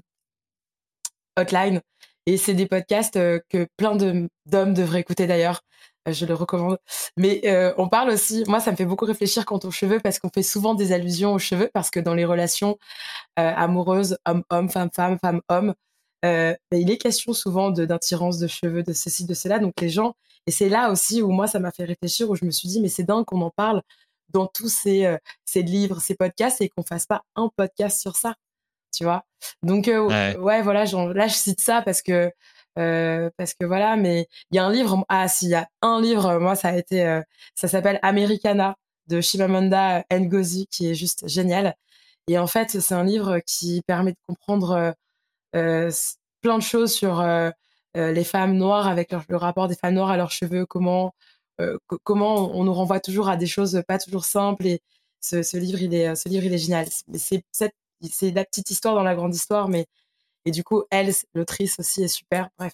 Hotline. 1.37 1.81
Et 2.27 2.37
c'est 2.37 2.55
des 2.55 2.67
podcasts 2.67 3.17
euh, 3.17 3.41
que 3.49 3.67
plein 3.77 3.97
d'hommes 3.97 4.75
devraient 4.75 5.01
écouter 5.01 5.27
d'ailleurs. 5.27 5.62
Euh, 6.09 6.12
je 6.12 6.27
le 6.27 6.35
recommande. 6.35 6.79
Mais 7.17 7.43
on 7.77 7.89
parle 7.89 8.11
aussi, 8.11 8.45
moi 8.47 8.61
ça 8.61 8.71
me 8.73 8.77
fait 8.77 8.87
beaucoup 8.87 9.05
réfléchir 9.05 9.45
quant 9.45 9.61
aux 9.62 9.71
cheveux 9.71 10.01
parce 10.01 10.19
qu'on 10.19 10.31
fait 10.31 10.43
souvent 10.43 10.75
des 10.75 10.93
allusions 10.93 11.35
aux 11.35 11.39
cheveux 11.39 11.71
parce 11.75 11.91
que 11.91 12.01
dans 12.01 12.15
les 12.15 12.25
relations 12.25 12.79
amoureuses, 13.37 14.17
homme-homme, 14.27 14.71
femme-femme, 14.71 15.19
femme-homme, 15.21 15.75
ben, 16.23 16.57
il 16.73 16.91
est 16.91 16.99
question 16.99 17.33
souvent 17.35 17.71
d'intirance 17.71 18.39
de, 18.39 18.45
de 18.45 18.49
cheveux, 18.49 18.83
de 18.83 18.93
ceci, 18.93 19.27
de 19.27 19.35
cela. 19.35 19.59
Donc 19.59 19.75
les 19.81 19.91
gens, 19.91 20.15
et 20.47 20.51
c'est 20.51 20.69
là 20.71 20.91
aussi 20.91 21.23
où 21.23 21.31
moi 21.31 21.47
ça 21.47 21.59
m'a 21.61 21.71
fait 21.71 21.85
réfléchir, 21.85 22.31
où 22.31 22.35
je 22.37 22.45
me 22.47 22.51
suis 22.51 22.69
dit, 22.69 22.81
mais 22.81 22.89
c'est 22.89 23.05
dingue 23.05 23.25
qu'on 23.27 23.43
en 23.43 23.51
parle 23.51 23.83
dans 24.32 24.47
tous 24.47 24.69
ces, 24.69 25.07
euh, 25.07 25.16
ces 25.44 25.62
livres, 25.62 26.01
ces 26.01 26.15
podcasts 26.15 26.61
et 26.61 26.69
qu'on 26.69 26.82
fasse 26.82 27.07
pas 27.07 27.23
un 27.36 27.51
podcast 27.57 28.01
sur 28.01 28.16
ça, 28.16 28.35
tu 28.93 29.05
vois? 29.05 29.24
Donc 29.62 29.89
euh, 29.89 30.01
ouais. 30.39 30.62
voilà, 30.62 30.85
là 30.85 31.27
je 31.27 31.35
cite 31.35 31.61
ça 31.61 31.82
parce 31.82 32.02
que 32.02 32.31
euh, 32.78 33.31
parce 33.36 33.55
que 33.55 33.65
voilà, 33.65 33.97
mais 33.97 34.28
il 34.51 34.57
y 34.57 34.59
a 34.59 34.65
un 34.65 34.73
livre, 34.73 35.05
ah 35.09 35.28
s'il 35.28 35.48
y 35.48 35.55
a 35.55 35.69
un 35.82 36.01
livre, 36.01 36.39
moi 36.39 36.55
ça 36.55 36.69
a 36.69 36.77
été, 36.77 37.20
ça 37.55 37.69
s'appelle 37.69 37.98
Americana 38.02 38.77
de 39.09 39.20
Shimamanda 39.20 40.05
Ngozi 40.12 40.66
qui 40.69 40.89
est 40.89 40.94
juste 40.94 41.27
génial. 41.28 41.74
Et 42.28 42.39
en 42.39 42.47
fait, 42.47 42.81
c'est 42.81 42.94
un 42.94 43.02
livre 43.02 43.40
qui 43.40 43.82
permet 43.86 44.12
de 44.12 44.19
comprendre 44.27 44.94
plein 45.52 46.59
de 46.59 46.62
choses 46.62 46.93
sur 46.93 47.24
les 47.94 48.24
femmes 48.24 48.57
noires 48.57 48.86
avec 48.86 49.12
le 49.28 49.36
rapport 49.36 49.66
des 49.66 49.74
femmes 49.74 49.94
noires 49.94 50.11
à 50.11 50.16
leurs 50.16 50.31
cheveux, 50.31 50.65
comment 50.65 51.12
comment 52.05 52.57
on 52.57 52.65
nous 52.65 52.73
renvoie 52.73 53.01
toujours 53.01 53.28
à 53.28 53.37
des 53.37 53.47
choses 53.47 53.82
pas 53.87 53.99
toujours 53.99 54.24
simples. 54.24 54.66
Et 54.66 54.81
ce, 55.20 55.57
livre, 55.57 55.82
il 55.82 55.95
est, 55.95 56.15
ce 56.15 56.28
livre, 56.28 56.45
il 56.45 56.53
est 56.53 56.59
génial. 56.59 56.87
C'est 57.15 57.45
c'est 58.09 58.31
la 58.31 58.45
petite 58.45 58.70
histoire 58.70 58.95
dans 58.95 59.03
la 59.03 59.15
grande 59.15 59.35
histoire, 59.35 59.69
mais 59.69 59.87
et 60.47 60.51
du 60.51 60.65
coup, 60.65 60.85
elle, 60.91 61.12
l'autrice 61.35 61.78
aussi, 61.78 62.03
est 62.03 62.09
super. 62.09 62.49
Bref, 62.59 62.73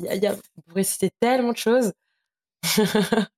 y 0.00 0.04
y 0.18 0.26
a, 0.26 0.36
on 0.56 0.60
pourrait 0.62 0.84
citer 0.84 1.10
tellement 1.20 1.52
de 1.52 1.56
choses. 1.56 1.92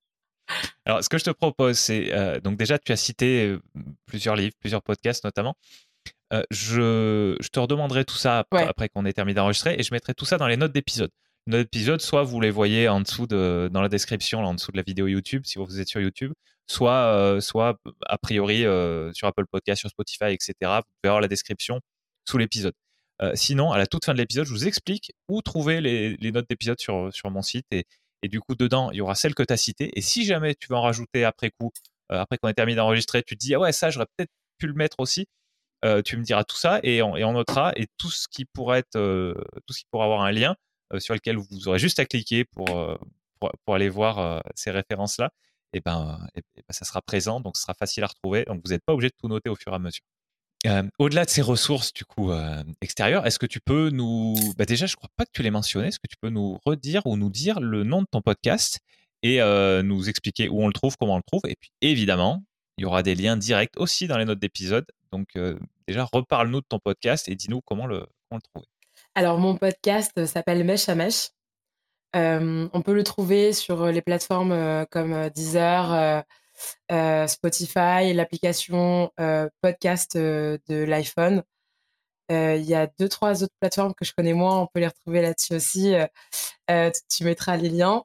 Alors, 0.84 1.04
ce 1.04 1.08
que 1.08 1.18
je 1.18 1.24
te 1.24 1.30
propose, 1.30 1.78
c'est 1.78 2.12
euh, 2.12 2.40
donc 2.40 2.56
déjà, 2.56 2.78
tu 2.78 2.90
as 2.90 2.96
cité 2.96 3.44
euh, 3.44 3.60
plusieurs 4.06 4.34
livres, 4.34 4.54
plusieurs 4.58 4.82
podcasts 4.82 5.22
notamment. 5.24 5.54
je, 6.50 7.36
je, 7.40 7.48
te 7.48 7.60
redemanderai 7.60 8.04
tout 8.04 8.16
ça 8.16 8.44
après 8.50 8.88
qu'on 8.88 9.04
ait 9.04 9.12
terminé 9.12 9.34
d'enregistrer 9.34 9.76
et 9.78 9.82
je 9.82 9.92
mettrai 9.94 10.14
tout 10.14 10.24
ça 10.24 10.38
dans 10.38 10.48
les 10.48 10.56
notes 10.56 10.72
d'épisode 10.72 11.10
notre 11.46 11.64
épisode, 11.64 12.00
soit 12.00 12.24
vous 12.24 12.40
les 12.40 12.50
voyez 12.50 12.88
en 12.88 13.00
dessous 13.00 13.26
de, 13.26 13.70
dans 13.72 13.80
la 13.80 13.88
description, 13.88 14.40
en 14.40 14.54
dessous 14.54 14.72
de 14.72 14.76
la 14.76 14.82
vidéo 14.82 15.06
YouTube, 15.06 15.42
si 15.46 15.58
vous 15.58 15.80
êtes 15.80 15.88
sur 15.88 16.00
YouTube, 16.00 16.32
soit, 16.68 17.14
euh, 17.16 17.40
soit 17.40 17.78
a 18.06 18.18
priori 18.18 18.64
euh, 18.64 19.12
sur 19.14 19.26
Apple 19.26 19.46
Podcast, 19.50 19.80
sur 19.80 19.90
Spotify, 19.90 20.26
etc. 20.26 20.54
Vous 20.62 20.66
pouvez 20.66 21.08
avoir 21.08 21.20
la 21.20 21.28
description 21.28 21.80
sous 22.28 22.38
l'épisode. 22.38 22.74
Euh, 23.22 23.32
sinon, 23.34 23.72
à 23.72 23.78
la 23.78 23.86
toute 23.86 24.04
fin 24.04 24.12
de 24.12 24.18
l'épisode, 24.18 24.46
je 24.46 24.52
vous 24.52 24.68
explique 24.68 25.12
où 25.28 25.42
trouver 25.42 25.80
les, 25.80 26.16
notes 26.30 26.48
d'épisode 26.48 26.78
sur, 26.78 27.12
sur 27.12 27.30
mon 27.30 27.42
site. 27.42 27.66
Et, 27.72 27.84
et, 28.22 28.28
du 28.28 28.40
coup, 28.40 28.54
dedans, 28.54 28.90
il 28.92 28.98
y 28.98 29.00
aura 29.00 29.14
celle 29.14 29.34
que 29.34 29.42
tu 29.42 29.52
as 29.52 29.56
citée. 29.56 29.90
Et 29.98 30.02
si 30.02 30.24
jamais 30.24 30.54
tu 30.54 30.68
veux 30.68 30.76
en 30.76 30.82
rajouter 30.82 31.24
après 31.24 31.50
coup, 31.58 31.72
après 32.10 32.38
qu'on 32.38 32.48
ait 32.48 32.54
terminé 32.54 32.76
d'enregistrer, 32.76 33.22
tu 33.22 33.36
te 33.36 33.40
dis, 33.40 33.54
ah 33.54 33.60
ouais, 33.60 33.72
ça, 33.72 33.90
j'aurais 33.90 34.06
peut-être 34.16 34.30
pu 34.58 34.66
le 34.66 34.74
mettre 34.74 34.96
aussi. 35.00 35.26
tu 36.04 36.16
me 36.16 36.22
diras 36.22 36.44
tout 36.44 36.56
ça 36.56 36.80
et 36.82 37.02
on, 37.02 37.16
et 37.16 37.24
on 37.24 37.32
notera. 37.32 37.72
Et 37.76 37.86
tout 37.98 38.10
ce 38.10 38.28
qui 38.28 38.44
pourrait 38.44 38.80
être, 38.80 38.98
tout 39.66 39.72
ce 39.72 39.80
qui 39.80 39.86
pourrait 39.90 40.04
avoir 40.04 40.22
un 40.22 40.32
lien, 40.32 40.56
sur 40.98 41.14
lequel 41.14 41.36
vous 41.36 41.68
aurez 41.68 41.78
juste 41.78 41.98
à 41.98 42.04
cliquer 42.04 42.44
pour, 42.44 42.70
euh, 42.70 42.96
aller 43.68 43.88
voir 43.88 44.18
euh, 44.18 44.40
ces 44.54 44.70
références-là, 44.70 45.30
et 45.72 45.80
ben, 45.80 46.26
et, 46.34 46.40
ben, 46.56 46.62
ça 46.70 46.84
sera 46.84 47.02
présent, 47.02 47.40
donc 47.40 47.56
ce 47.56 47.62
sera 47.62 47.74
facile 47.74 48.04
à 48.04 48.06
retrouver. 48.06 48.44
Donc 48.46 48.62
vous 48.64 48.72
n'êtes 48.72 48.84
pas 48.84 48.94
obligé 48.94 49.10
de 49.10 49.14
tout 49.20 49.28
noter 49.28 49.50
au 49.50 49.54
fur 49.54 49.72
et 49.72 49.76
à 49.76 49.78
mesure. 49.78 50.02
Au-delà 50.98 51.24
de 51.24 51.30
ces 51.30 51.42
ressources 51.42 51.92
extérieures, 52.80 53.26
est-ce 53.26 53.38
que 53.38 53.46
tu 53.46 53.60
peux 53.60 53.90
nous, 53.90 54.34
bah 54.56 54.64
déjà 54.64 54.86
je 54.86 54.96
crois 54.96 55.10
pas 55.16 55.24
que 55.24 55.30
tu 55.32 55.42
l'aies 55.42 55.50
mentionné, 55.50 55.88
est-ce 55.88 56.00
que 56.00 56.08
tu 56.08 56.16
peux 56.20 56.30
nous 56.30 56.58
redire 56.64 57.06
ou 57.06 57.16
nous 57.16 57.30
dire 57.30 57.60
le 57.60 57.84
nom 57.84 58.02
de 58.02 58.08
ton 58.10 58.22
podcast 58.22 58.80
et 59.22 59.40
nous 59.84 60.08
expliquer 60.08 60.48
où 60.48 60.60
on 60.60 60.66
le 60.66 60.72
trouve, 60.72 60.96
comment 60.96 61.14
on 61.14 61.18
le 61.18 61.22
trouve, 61.22 61.42
et 61.48 61.54
puis 61.54 61.70
évidemment 61.80 62.42
il 62.76 62.82
y 62.82 62.84
aura 62.86 63.02
des 63.04 63.14
liens 63.14 63.36
directs 63.36 63.74
aussi 63.76 64.08
dans 64.08 64.18
les 64.18 64.24
notes 64.24 64.40
d'épisode. 64.40 64.86
Donc 65.12 65.28
déjà 65.86 66.04
reparle-nous 66.12 66.60
de 66.60 66.66
ton 66.68 66.80
podcast 66.80 67.28
et 67.28 67.36
dis-nous 67.36 67.60
comment 67.60 67.86
le, 67.86 68.06
comment 68.28 68.40
le 68.42 68.48
trouver. 68.52 68.66
Alors, 69.14 69.38
mon 69.38 69.56
podcast 69.56 70.26
s'appelle 70.26 70.64
Mèche 70.64 70.88
à 70.88 70.94
Mèche. 70.94 71.30
on 72.14 72.82
peut 72.84 72.94
le 72.94 73.02
trouver 73.02 73.52
sur 73.52 73.86
les 73.86 74.02
plateformes 74.02 74.86
comme 74.90 75.28
Deezer, 75.30 76.24
Spotify, 77.26 78.12
l'application 78.14 79.10
podcast 79.60 80.16
de 80.16 80.84
l'iPhone. 80.84 81.42
Il 82.30 82.62
y 82.62 82.74
a 82.74 82.86
deux, 82.98 83.08
trois 83.08 83.42
autres 83.42 83.54
plateformes 83.60 83.94
que 83.94 84.04
je 84.04 84.12
connais 84.16 84.34
moins. 84.34 84.60
On 84.60 84.66
peut 84.66 84.80
les 84.80 84.88
retrouver 84.88 85.22
là-dessus 85.22 85.54
aussi. 85.54 85.94
tu 86.68 87.24
mettras 87.24 87.56
les 87.56 87.70
liens. 87.70 88.04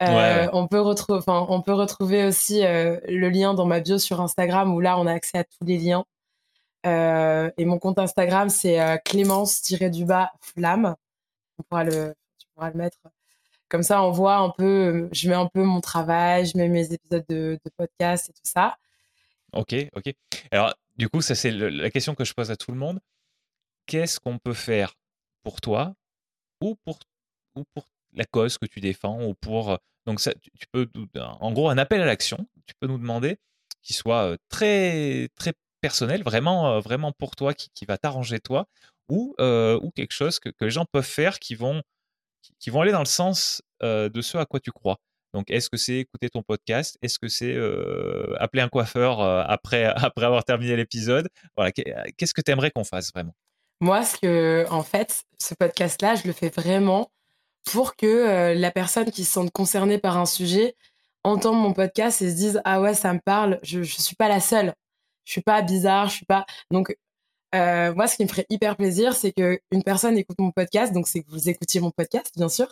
On, 0.00 0.66
peut 0.68 0.80
retrouver, 0.80 1.20
on 1.26 1.62
peut 1.62 1.74
retrouver 1.74 2.24
aussi 2.24 2.62
le 2.62 3.28
lien 3.28 3.54
dans 3.54 3.66
ma 3.66 3.80
bio 3.80 3.98
sur 3.98 4.20
Instagram 4.20 4.74
où 4.74 4.80
là, 4.80 4.98
on 4.98 5.06
a 5.06 5.12
accès 5.12 5.38
à 5.38 5.44
tous 5.44 5.64
les 5.66 5.78
liens. 5.78 6.04
Euh, 6.84 7.50
et 7.56 7.64
mon 7.64 7.78
compte 7.78 7.98
Instagram, 7.98 8.48
c'est 8.48 8.80
euh, 8.80 8.96
Clémence-du-bas 9.04 10.32
flamme. 10.40 10.94
On 11.58 11.62
pourra 11.62 11.84
le, 11.84 12.14
tu 12.38 12.46
pourras 12.54 12.70
le 12.70 12.76
mettre. 12.76 12.98
Comme 13.68 13.82
ça, 13.82 14.02
on 14.02 14.10
voit 14.10 14.36
un 14.36 14.50
peu, 14.50 15.08
je 15.12 15.28
mets 15.28 15.34
un 15.34 15.46
peu 15.46 15.62
mon 15.62 15.80
travail, 15.80 16.46
je 16.46 16.56
mets 16.56 16.68
mes 16.68 16.92
épisodes 16.92 17.24
de, 17.28 17.58
podcast 17.76 18.28
et 18.28 18.32
tout 18.32 18.40
ça. 18.44 18.76
Ok, 19.52 19.74
ok. 19.94 20.12
Alors, 20.50 20.74
du 20.96 21.08
coup, 21.08 21.22
ça, 21.22 21.34
c'est 21.34 21.50
la 21.50 21.90
question 21.90 22.14
que 22.14 22.24
je 22.24 22.34
pose 22.34 22.50
à 22.50 22.56
tout 22.56 22.70
le 22.70 22.78
monde. 22.78 23.00
Qu'est-ce 23.86 24.20
qu'on 24.20 24.38
peut 24.38 24.54
faire 24.54 24.94
pour 25.42 25.60
toi 25.60 25.94
ou 26.60 26.76
pour, 26.84 26.98
ou 27.54 27.64
pour 27.74 27.86
la 28.12 28.24
cause 28.24 28.58
que 28.58 28.66
tu 28.66 28.80
défends 28.80 29.24
ou 29.24 29.34
pour. 29.34 29.78
Donc, 30.06 30.20
ça, 30.20 30.32
tu 30.34 30.66
peux, 30.70 30.88
en 31.20 31.52
gros, 31.52 31.68
un 31.68 31.78
appel 31.78 32.00
à 32.02 32.04
l'action, 32.04 32.46
tu 32.66 32.74
peux 32.78 32.86
nous 32.86 32.98
demander 32.98 33.38
qui 33.84 33.92
soit 33.92 34.30
euh, 34.30 34.36
très, 34.48 35.28
très 35.36 35.52
personnel, 35.84 36.22
vraiment, 36.22 36.70
euh, 36.70 36.80
vraiment 36.80 37.12
pour 37.12 37.36
toi, 37.36 37.52
qui, 37.52 37.84
va 37.86 37.98
t'arranger 37.98 38.40
toi, 38.40 38.66
ou, 39.10 39.34
euh, 39.38 39.78
ou 39.82 39.90
quelque 39.90 40.12
chose 40.12 40.38
que, 40.40 40.48
les 40.62 40.70
gens 40.70 40.86
peuvent 40.90 41.04
faire 41.04 41.38
qui 41.38 41.54
vont, 41.54 41.82
qui, 42.58 42.70
vont 42.70 42.80
aller 42.80 42.92
dans 42.92 43.00
le 43.00 43.04
sens 43.04 43.60
euh, 43.82 44.08
de 44.08 44.22
ce 44.22 44.38
à 44.38 44.46
quoi 44.46 44.60
tu 44.60 44.72
crois. 44.72 44.96
Donc, 45.34 45.50
est-ce 45.50 45.68
que 45.68 45.76
c'est 45.76 45.96
écouter 45.96 46.30
ton 46.30 46.42
podcast? 46.42 46.96
Est-ce 47.02 47.18
que 47.18 47.28
c'est 47.28 47.54
appeler 48.38 48.62
un 48.62 48.70
coiffeur 48.70 49.20
après, 49.20 49.84
après 49.96 50.24
avoir 50.24 50.44
terminé 50.44 50.74
l'épisode? 50.74 51.28
Voilà, 51.54 51.70
qu'est-ce 51.70 52.32
que 52.32 52.40
tu 52.40 52.50
aimerais 52.50 52.70
qu'on 52.70 52.84
fasse 52.84 53.12
vraiment? 53.12 53.34
Moi, 53.80 54.04
ce 54.04 54.16
que, 54.16 54.64
en 54.70 54.84
fait, 54.84 55.24
ce 55.38 55.52
podcast-là, 55.52 56.14
je 56.14 56.26
le 56.26 56.32
fais 56.32 56.48
vraiment 56.48 57.10
pour 57.70 57.94
que 57.96 58.54
la 58.56 58.70
personne 58.70 59.10
qui 59.10 59.24
se 59.24 59.32
sente 59.32 59.50
concernée 59.50 59.98
par 59.98 60.16
un 60.16 60.26
sujet 60.26 60.76
entende 61.24 61.56
mon 61.56 61.74
podcast 61.74 62.22
et 62.22 62.30
se 62.30 62.36
dise 62.36 62.60
ah 62.64 62.80
ouais 62.82 62.92
ça 62.92 63.14
me 63.14 63.18
parle 63.18 63.58
je 63.62 63.78
ne 63.78 63.84
suis 63.84 64.14
pas 64.14 64.28
la 64.28 64.40
seule 64.40 64.74
je 65.24 65.32
suis 65.32 65.42
pas 65.42 65.62
bizarre, 65.62 66.08
je 66.08 66.16
suis 66.16 66.26
pas. 66.26 66.46
Donc, 66.70 66.96
euh, 67.54 67.94
moi, 67.94 68.08
ce 68.08 68.16
qui 68.16 68.24
me 68.24 68.28
ferait 68.28 68.46
hyper 68.50 68.76
plaisir, 68.76 69.14
c'est 69.14 69.32
que 69.32 69.60
une 69.70 69.84
personne 69.84 70.18
écoute 70.18 70.38
mon 70.40 70.50
podcast, 70.50 70.92
donc 70.92 71.06
c'est 71.06 71.22
que 71.22 71.30
vous 71.30 71.48
écoutiez 71.48 71.80
mon 71.80 71.92
podcast, 71.92 72.32
bien 72.36 72.48
sûr, 72.48 72.66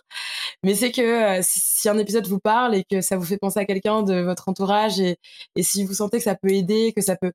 mais 0.65 0.75
c'est 0.75 0.91
que 0.91 1.39
euh, 1.39 1.41
si, 1.43 1.89
un 1.89 1.99
épisode 1.99 2.27
vous 2.27 2.41
parle 2.41 2.75
et 2.75 2.85
que 2.85 3.01
ça 3.01 3.17
vous 3.17 3.25
fait 3.25 3.39
penser 3.39 3.61
à 3.61 3.65
quelqu'un 3.65 4.03
de 4.03 4.21
votre 4.21 4.49
entourage 4.49 5.01
et, 5.01 5.19
et 5.57 5.63
si 5.63 5.85
vous 5.85 5.95
sentez 5.95 6.19
que 6.19 6.25
ça 6.25 6.35
peut 6.35 6.51
aider, 6.51 6.93
que 6.95 7.03
ça 7.03 7.17
peut 7.17 7.33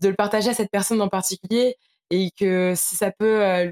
de 0.00 0.08
le 0.08 0.14
partager 0.14 0.50
à 0.50 0.54
cette 0.54 0.70
personne 0.70 1.00
en 1.00 1.08
particulier 1.08 1.76
et 2.10 2.30
que 2.32 2.74
si 2.76 2.96
ça 2.96 3.12
peut 3.12 3.44
euh, 3.44 3.70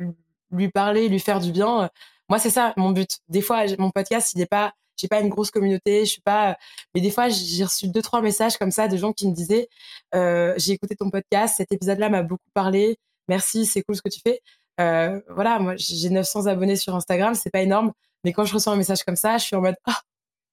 lui 0.53 0.71
parler, 0.71 1.09
lui 1.09 1.21
faire 1.21 1.41
du 1.41 1.53
bien. 1.53 1.91
Moi, 2.31 2.39
c'est 2.39 2.51
ça 2.51 2.73
mon 2.77 2.91
but. 2.91 3.19
Des 3.29 3.43
fois, 3.43 3.65
mon 3.79 3.91
podcast, 3.91 4.33
il 4.35 4.39
n'est 4.39 4.47
pas, 4.47 4.73
j'ai 4.97 5.09
pas 5.09 5.21
une 5.21 5.29
grosse 5.29 5.51
communauté, 5.51 6.05
je 6.05 6.13
suis 6.13 6.23
pas, 6.23 6.57
mais 6.95 7.01
des 7.01 7.11
fois, 7.11 7.29
j'ai 7.29 7.65
reçu 7.65 7.89
deux 7.89 8.03
trois 8.03 8.23
messages 8.23 8.57
comme 8.57 8.71
ça 8.71 8.87
de 8.87 8.97
gens 8.97 9.13
qui 9.13 9.27
me 9.29 9.35
disaient, 9.35 9.69
euh, 10.15 10.55
j'ai 10.57 10.73
écouté 10.73 10.95
ton 10.95 11.11
podcast, 11.11 11.57
cet 11.57 11.73
épisode-là 11.73 12.09
m'a 12.09 12.23
beaucoup 12.23 12.49
parlé, 12.55 12.99
merci, 13.29 13.67
c'est 13.67 13.83
cool 13.83 13.97
ce 13.97 14.03
que 14.03 14.09
tu 14.09 14.21
fais. 14.21 14.41
Euh, 14.81 15.21
voilà, 15.29 15.59
moi, 15.59 15.75
j'ai 15.77 16.09
900 16.09 16.47
abonnés 16.47 16.77
sur 16.77 16.95
Instagram, 16.95 17.35
c'est 17.35 17.51
pas 17.51 17.63
énorme, 17.63 17.93
mais 18.23 18.33
quand 18.33 18.45
je 18.45 18.55
reçois 18.55 18.75
un 18.75 18.77
message 18.77 19.03
comme 19.03 19.17
ça, 19.17 19.37
je 19.37 19.47
suis 19.47 19.57
en 19.57 19.61
mode, 19.61 19.77
ah, 19.87 20.01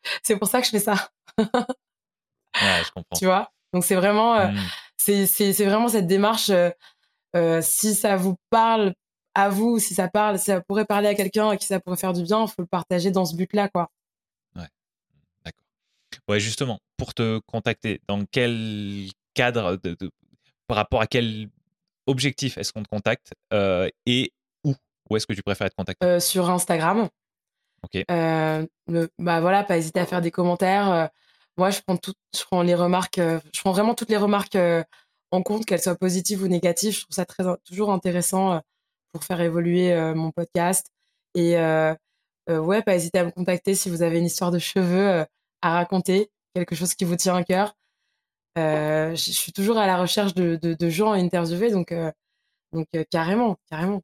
c'est 0.23 0.35
pour 0.37 0.47
ça 0.47 0.59
que 0.59 0.65
je 0.65 0.71
fais 0.71 0.79
ça. 0.79 1.09
ouais, 1.37 1.45
je 2.55 2.91
comprends. 2.91 3.17
Tu 3.17 3.25
vois, 3.25 3.51
donc 3.71 3.85
c'est 3.85 3.95
vraiment, 3.95 4.33
euh, 4.33 4.47
mmh. 4.47 5.27
c'est 5.27 5.65
vraiment 5.65 5.89
cette 5.89 6.07
démarche. 6.07 6.49
si 7.61 7.93
ça 7.93 8.15
vous 8.15 8.35
parle, 8.49 8.95
à 9.37 9.49
vous, 9.49 9.77
si 9.77 9.93
ça 9.93 10.07
parle, 10.07 10.39
si 10.39 10.45
ça 10.45 10.61
pourrait 10.61 10.85
parler 10.85 11.07
à 11.07 11.13
quelqu'un 11.13 11.51
et 11.51 11.57
qui 11.57 11.67
ça 11.67 11.79
pourrait 11.79 11.95
faire 11.95 12.11
du 12.11 12.23
bien, 12.23 12.43
il 12.43 12.47
faut 12.47 12.63
le 12.63 12.67
partager 12.67 13.11
dans 13.11 13.23
ce 13.23 13.35
but-là, 13.35 13.69
quoi. 13.69 13.91
Ouais, 14.55 14.67
d'accord. 15.45 15.63
Ouais, 16.27 16.39
justement, 16.39 16.79
pour 16.97 17.13
te 17.13 17.37
contacter, 17.45 18.01
dans 18.07 18.25
quel 18.25 19.09
cadre, 19.35 19.77
de, 19.83 19.95
par 20.65 20.77
rapport 20.77 21.01
à 21.01 21.07
quel 21.07 21.49
objectif 22.07 22.57
est-ce 22.57 22.73
qu'on 22.73 22.81
te 22.81 22.87
contacte 22.87 23.33
euh, 23.53 23.87
et 24.07 24.33
où 24.63 24.73
Où 25.11 25.17
est-ce 25.17 25.27
que 25.27 25.33
tu 25.33 25.43
préfères 25.43 25.67
être 25.67 25.75
contacté? 25.75 26.03
Euh, 26.03 26.19
Sur 26.19 26.49
Instagram. 26.49 27.07
Ok. 27.83 28.03
Euh, 28.09 28.65
bah 29.19 29.39
voilà, 29.39 29.63
pas 29.63 29.77
hésiter 29.77 29.99
à 29.99 30.07
faire 30.07 30.21
des 30.21 30.31
commentaires. 30.31 31.11
moi, 31.57 31.69
je 31.69 31.79
prends 31.85 31.97
tout, 31.97 32.15
je 32.35 32.43
prends 32.43 32.63
les 32.63 32.73
remarques, 32.73 33.19
je 33.19 33.59
prends 33.59 33.71
vraiment 33.71 33.93
toutes 33.93 34.09
les 34.09 34.17
remarques 34.17 34.57
en 35.29 35.43
compte, 35.43 35.63
qu'elles 35.65 35.81
soient 35.81 35.95
positives 35.95 36.41
ou 36.41 36.47
négatives. 36.47 36.95
Je 36.95 37.01
trouve 37.01 37.13
ça 37.13 37.25
très, 37.25 37.43
toujours 37.65 37.91
intéressant 37.91 38.63
pour 39.11 39.23
faire 39.23 39.41
évoluer 39.41 39.93
euh, 39.93 40.13
mon 40.15 40.31
podcast. 40.31 40.91
Et 41.35 41.57
euh, 41.57 41.93
euh, 42.49 42.59
ouais, 42.59 42.81
pas 42.81 42.95
hésiter 42.95 43.19
à 43.19 43.25
me 43.25 43.31
contacter 43.31 43.75
si 43.75 43.89
vous 43.89 44.01
avez 44.01 44.19
une 44.19 44.25
histoire 44.25 44.51
de 44.51 44.59
cheveux 44.59 45.25
à 45.61 45.73
raconter, 45.73 46.31
quelque 46.53 46.75
chose 46.75 46.95
qui 46.95 47.05
vous 47.05 47.15
tient 47.15 47.35
à 47.35 47.43
cœur. 47.43 47.75
je 48.55 49.15
suis 49.15 49.51
toujours 49.51 49.77
à 49.77 49.87
la 49.87 49.97
recherche 49.97 50.33
de, 50.33 50.55
de, 50.55 50.89
gens 50.89 51.11
à 51.11 51.17
interviewer, 51.17 51.71
donc, 51.71 51.93
donc 52.71 52.87
carrément, 53.09 53.57
carrément. 53.69 54.01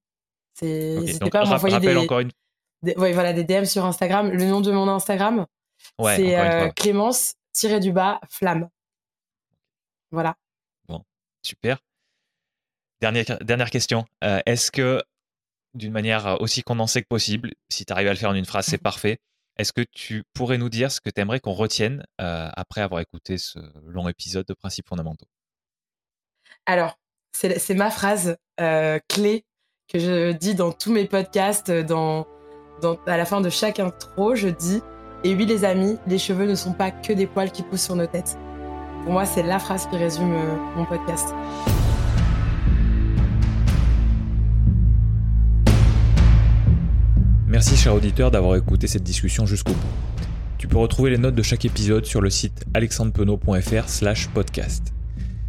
N'hésitez 0.61 1.29
pas 1.29 1.41
à 1.41 1.45
m'envoyer 1.45 1.79
des, 1.79 1.95
encore 1.95 2.19
une... 2.19 2.31
ouais, 2.83 3.13
voilà, 3.13 3.33
des 3.33 3.43
DM 3.43 3.65
sur 3.65 3.85
Instagram. 3.85 4.29
Le 4.29 4.45
nom 4.45 4.61
de 4.61 4.71
mon 4.71 4.87
Instagram, 4.87 5.45
c'est 5.99 6.71
Clémence-du-bas 6.75 8.19
flamme. 8.29 8.69
Voilà. 10.11 10.35
Bon, 10.87 11.03
super. 11.41 11.79
Dernière, 13.11 13.69
question. 13.69 14.05
Euh, 14.23 14.39
est-ce 14.45 14.71
que, 14.71 15.03
d'une 15.73 15.91
manière 15.91 16.37
aussi 16.39 16.63
condensée 16.63 17.01
que 17.01 17.07
possible, 17.07 17.51
si 17.69 17.85
tu 17.85 17.91
arrives 17.91 18.07
à 18.07 18.11
le 18.11 18.17
faire 18.17 18.29
en 18.29 18.35
une 18.35 18.45
phrase, 18.45 18.65
c'est 18.65 18.79
mmh. 18.79 18.83
parfait. 18.83 19.17
Est-ce 19.57 19.73
que 19.73 19.81
tu 19.81 20.23
pourrais 20.33 20.57
nous 20.57 20.69
dire 20.69 20.89
ce 20.89 21.01
que 21.01 21.09
tu 21.09 21.19
aimerais 21.19 21.41
qu'on 21.41 21.51
retienne 21.51 22.05
euh, 22.21 22.49
après 22.55 22.79
avoir 22.79 23.01
écouté 23.01 23.37
ce 23.37 23.59
long 23.85 24.07
épisode 24.07 24.45
de 24.47 24.53
Principes 24.53 24.87
fondamentaux? 24.87 25.27
Alors, 26.65 26.97
c'est 27.33 27.75
ma 27.75 27.91
phrase 27.91 28.37
euh, 28.61 28.99
clé 29.09 29.43
que 29.91 29.99
je 29.99 30.31
dis 30.31 30.55
dans 30.55 30.71
tous 30.71 30.93
mes 30.93 31.05
podcasts. 31.05 31.71
Dans, 31.71 32.25
à 33.05 33.17
la 33.17 33.25
fin 33.25 33.41
de 33.41 33.49
chaque 33.49 33.79
intro, 33.79 34.33
je 34.33 34.47
dis 34.47 34.81
Et 35.25 35.35
oui, 35.35 35.45
les 35.45 35.65
amis, 35.65 35.97
les 36.07 36.17
cheveux 36.17 36.45
ne 36.45 36.55
sont 36.55 36.73
pas 36.73 36.91
que 36.91 37.11
des 37.11 37.27
poils 37.27 37.51
qui 37.51 37.63
poussent 37.63 37.83
sur 37.83 37.97
nos 37.97 38.07
têtes. 38.07 38.37
Pour 39.03 39.11
moi, 39.11 39.25
c'est 39.25 39.43
la 39.43 39.59
phrase 39.59 39.87
qui 39.87 39.97
résume 39.97 40.33
mon 40.77 40.85
podcast. 40.85 41.33
Merci 47.53 47.77
cher 47.77 47.93
auditeur 47.93 48.31
d'avoir 48.31 48.55
écouté 48.55 48.87
cette 48.87 49.03
discussion 49.03 49.45
jusqu'au 49.45 49.73
bout. 49.73 50.25
Tu 50.57 50.67
peux 50.67 50.79
retrouver 50.79 51.11
les 51.11 51.19
notes 51.19 51.35
de 51.35 51.43
chaque 51.43 51.65
épisode 51.65 52.03
sur 52.03 52.19
le 52.19 52.31
site 52.31 52.65
alexandrepenot.fr 52.73 53.87
slash 53.87 54.27
podcast. 54.29 54.91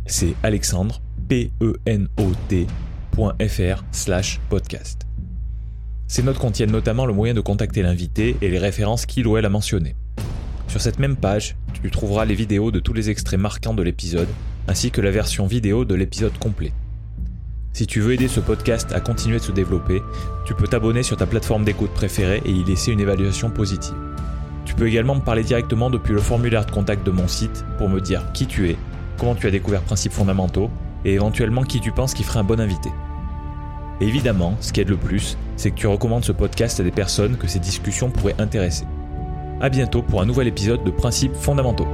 C'est 0.04 0.34
alexandre, 0.42 1.00
p 1.30 1.50
e 1.62 1.72
n 1.86 2.08
o 2.18 2.32
tfr 2.50 3.84
slash 3.90 4.38
podcast. 4.50 5.06
Ces 6.06 6.22
notes 6.22 6.36
contiennent 6.36 6.72
notamment 6.72 7.06
le 7.06 7.14
moyen 7.14 7.32
de 7.32 7.40
contacter 7.40 7.80
l'invité 7.80 8.36
et 8.42 8.50
les 8.50 8.58
références 8.58 9.06
qu'il 9.06 9.26
ou 9.26 9.38
elle 9.38 9.46
a 9.46 9.48
mentionnées. 9.48 9.96
Sur 10.68 10.82
cette 10.82 10.98
même 10.98 11.16
page, 11.16 11.56
tu 11.72 11.90
trouveras 11.90 12.26
les 12.26 12.34
vidéos 12.34 12.70
de 12.70 12.80
tous 12.80 12.92
les 12.92 13.08
extraits 13.08 13.40
marquants 13.40 13.72
de 13.72 13.82
l'épisode, 13.82 14.28
ainsi 14.68 14.90
que 14.90 15.00
la 15.00 15.10
version 15.10 15.46
vidéo 15.46 15.86
de 15.86 15.94
l'épisode 15.94 16.36
complet. 16.36 16.74
Si 17.74 17.88
tu 17.88 18.00
veux 18.00 18.12
aider 18.12 18.28
ce 18.28 18.38
podcast 18.38 18.92
à 18.92 19.00
continuer 19.00 19.38
de 19.38 19.42
se 19.42 19.50
développer, 19.50 20.00
tu 20.44 20.54
peux 20.54 20.68
t'abonner 20.68 21.02
sur 21.02 21.16
ta 21.16 21.26
plateforme 21.26 21.64
d'écoute 21.64 21.90
préférée 21.90 22.40
et 22.44 22.52
y 22.52 22.62
laisser 22.62 22.92
une 22.92 23.00
évaluation 23.00 23.50
positive. 23.50 23.96
Tu 24.64 24.76
peux 24.76 24.86
également 24.86 25.16
me 25.16 25.20
parler 25.20 25.42
directement 25.42 25.90
depuis 25.90 26.12
le 26.12 26.20
formulaire 26.20 26.64
de 26.64 26.70
contact 26.70 27.04
de 27.04 27.10
mon 27.10 27.26
site 27.26 27.64
pour 27.76 27.88
me 27.88 28.00
dire 28.00 28.30
qui 28.32 28.46
tu 28.46 28.70
es, 28.70 28.76
comment 29.18 29.34
tu 29.34 29.48
as 29.48 29.50
découvert 29.50 29.82
Principes 29.82 30.12
fondamentaux 30.12 30.70
et 31.04 31.14
éventuellement 31.14 31.64
qui 31.64 31.80
tu 31.80 31.90
penses 31.90 32.14
qui 32.14 32.22
ferait 32.22 32.38
un 32.38 32.44
bon 32.44 32.60
invité. 32.60 32.90
évidemment, 34.00 34.56
ce 34.60 34.72
qui 34.72 34.80
aide 34.80 34.90
le 34.90 34.96
plus, 34.96 35.36
c'est 35.56 35.72
que 35.72 35.76
tu 35.76 35.88
recommandes 35.88 36.24
ce 36.24 36.30
podcast 36.30 36.78
à 36.78 36.84
des 36.84 36.92
personnes 36.92 37.36
que 37.36 37.48
ces 37.48 37.58
discussions 37.58 38.08
pourraient 38.08 38.36
intéresser. 38.38 38.84
A 39.60 39.68
bientôt 39.68 40.02
pour 40.02 40.22
un 40.22 40.26
nouvel 40.26 40.46
épisode 40.46 40.84
de 40.84 40.92
Principes 40.92 41.34
fondamentaux. 41.34 41.88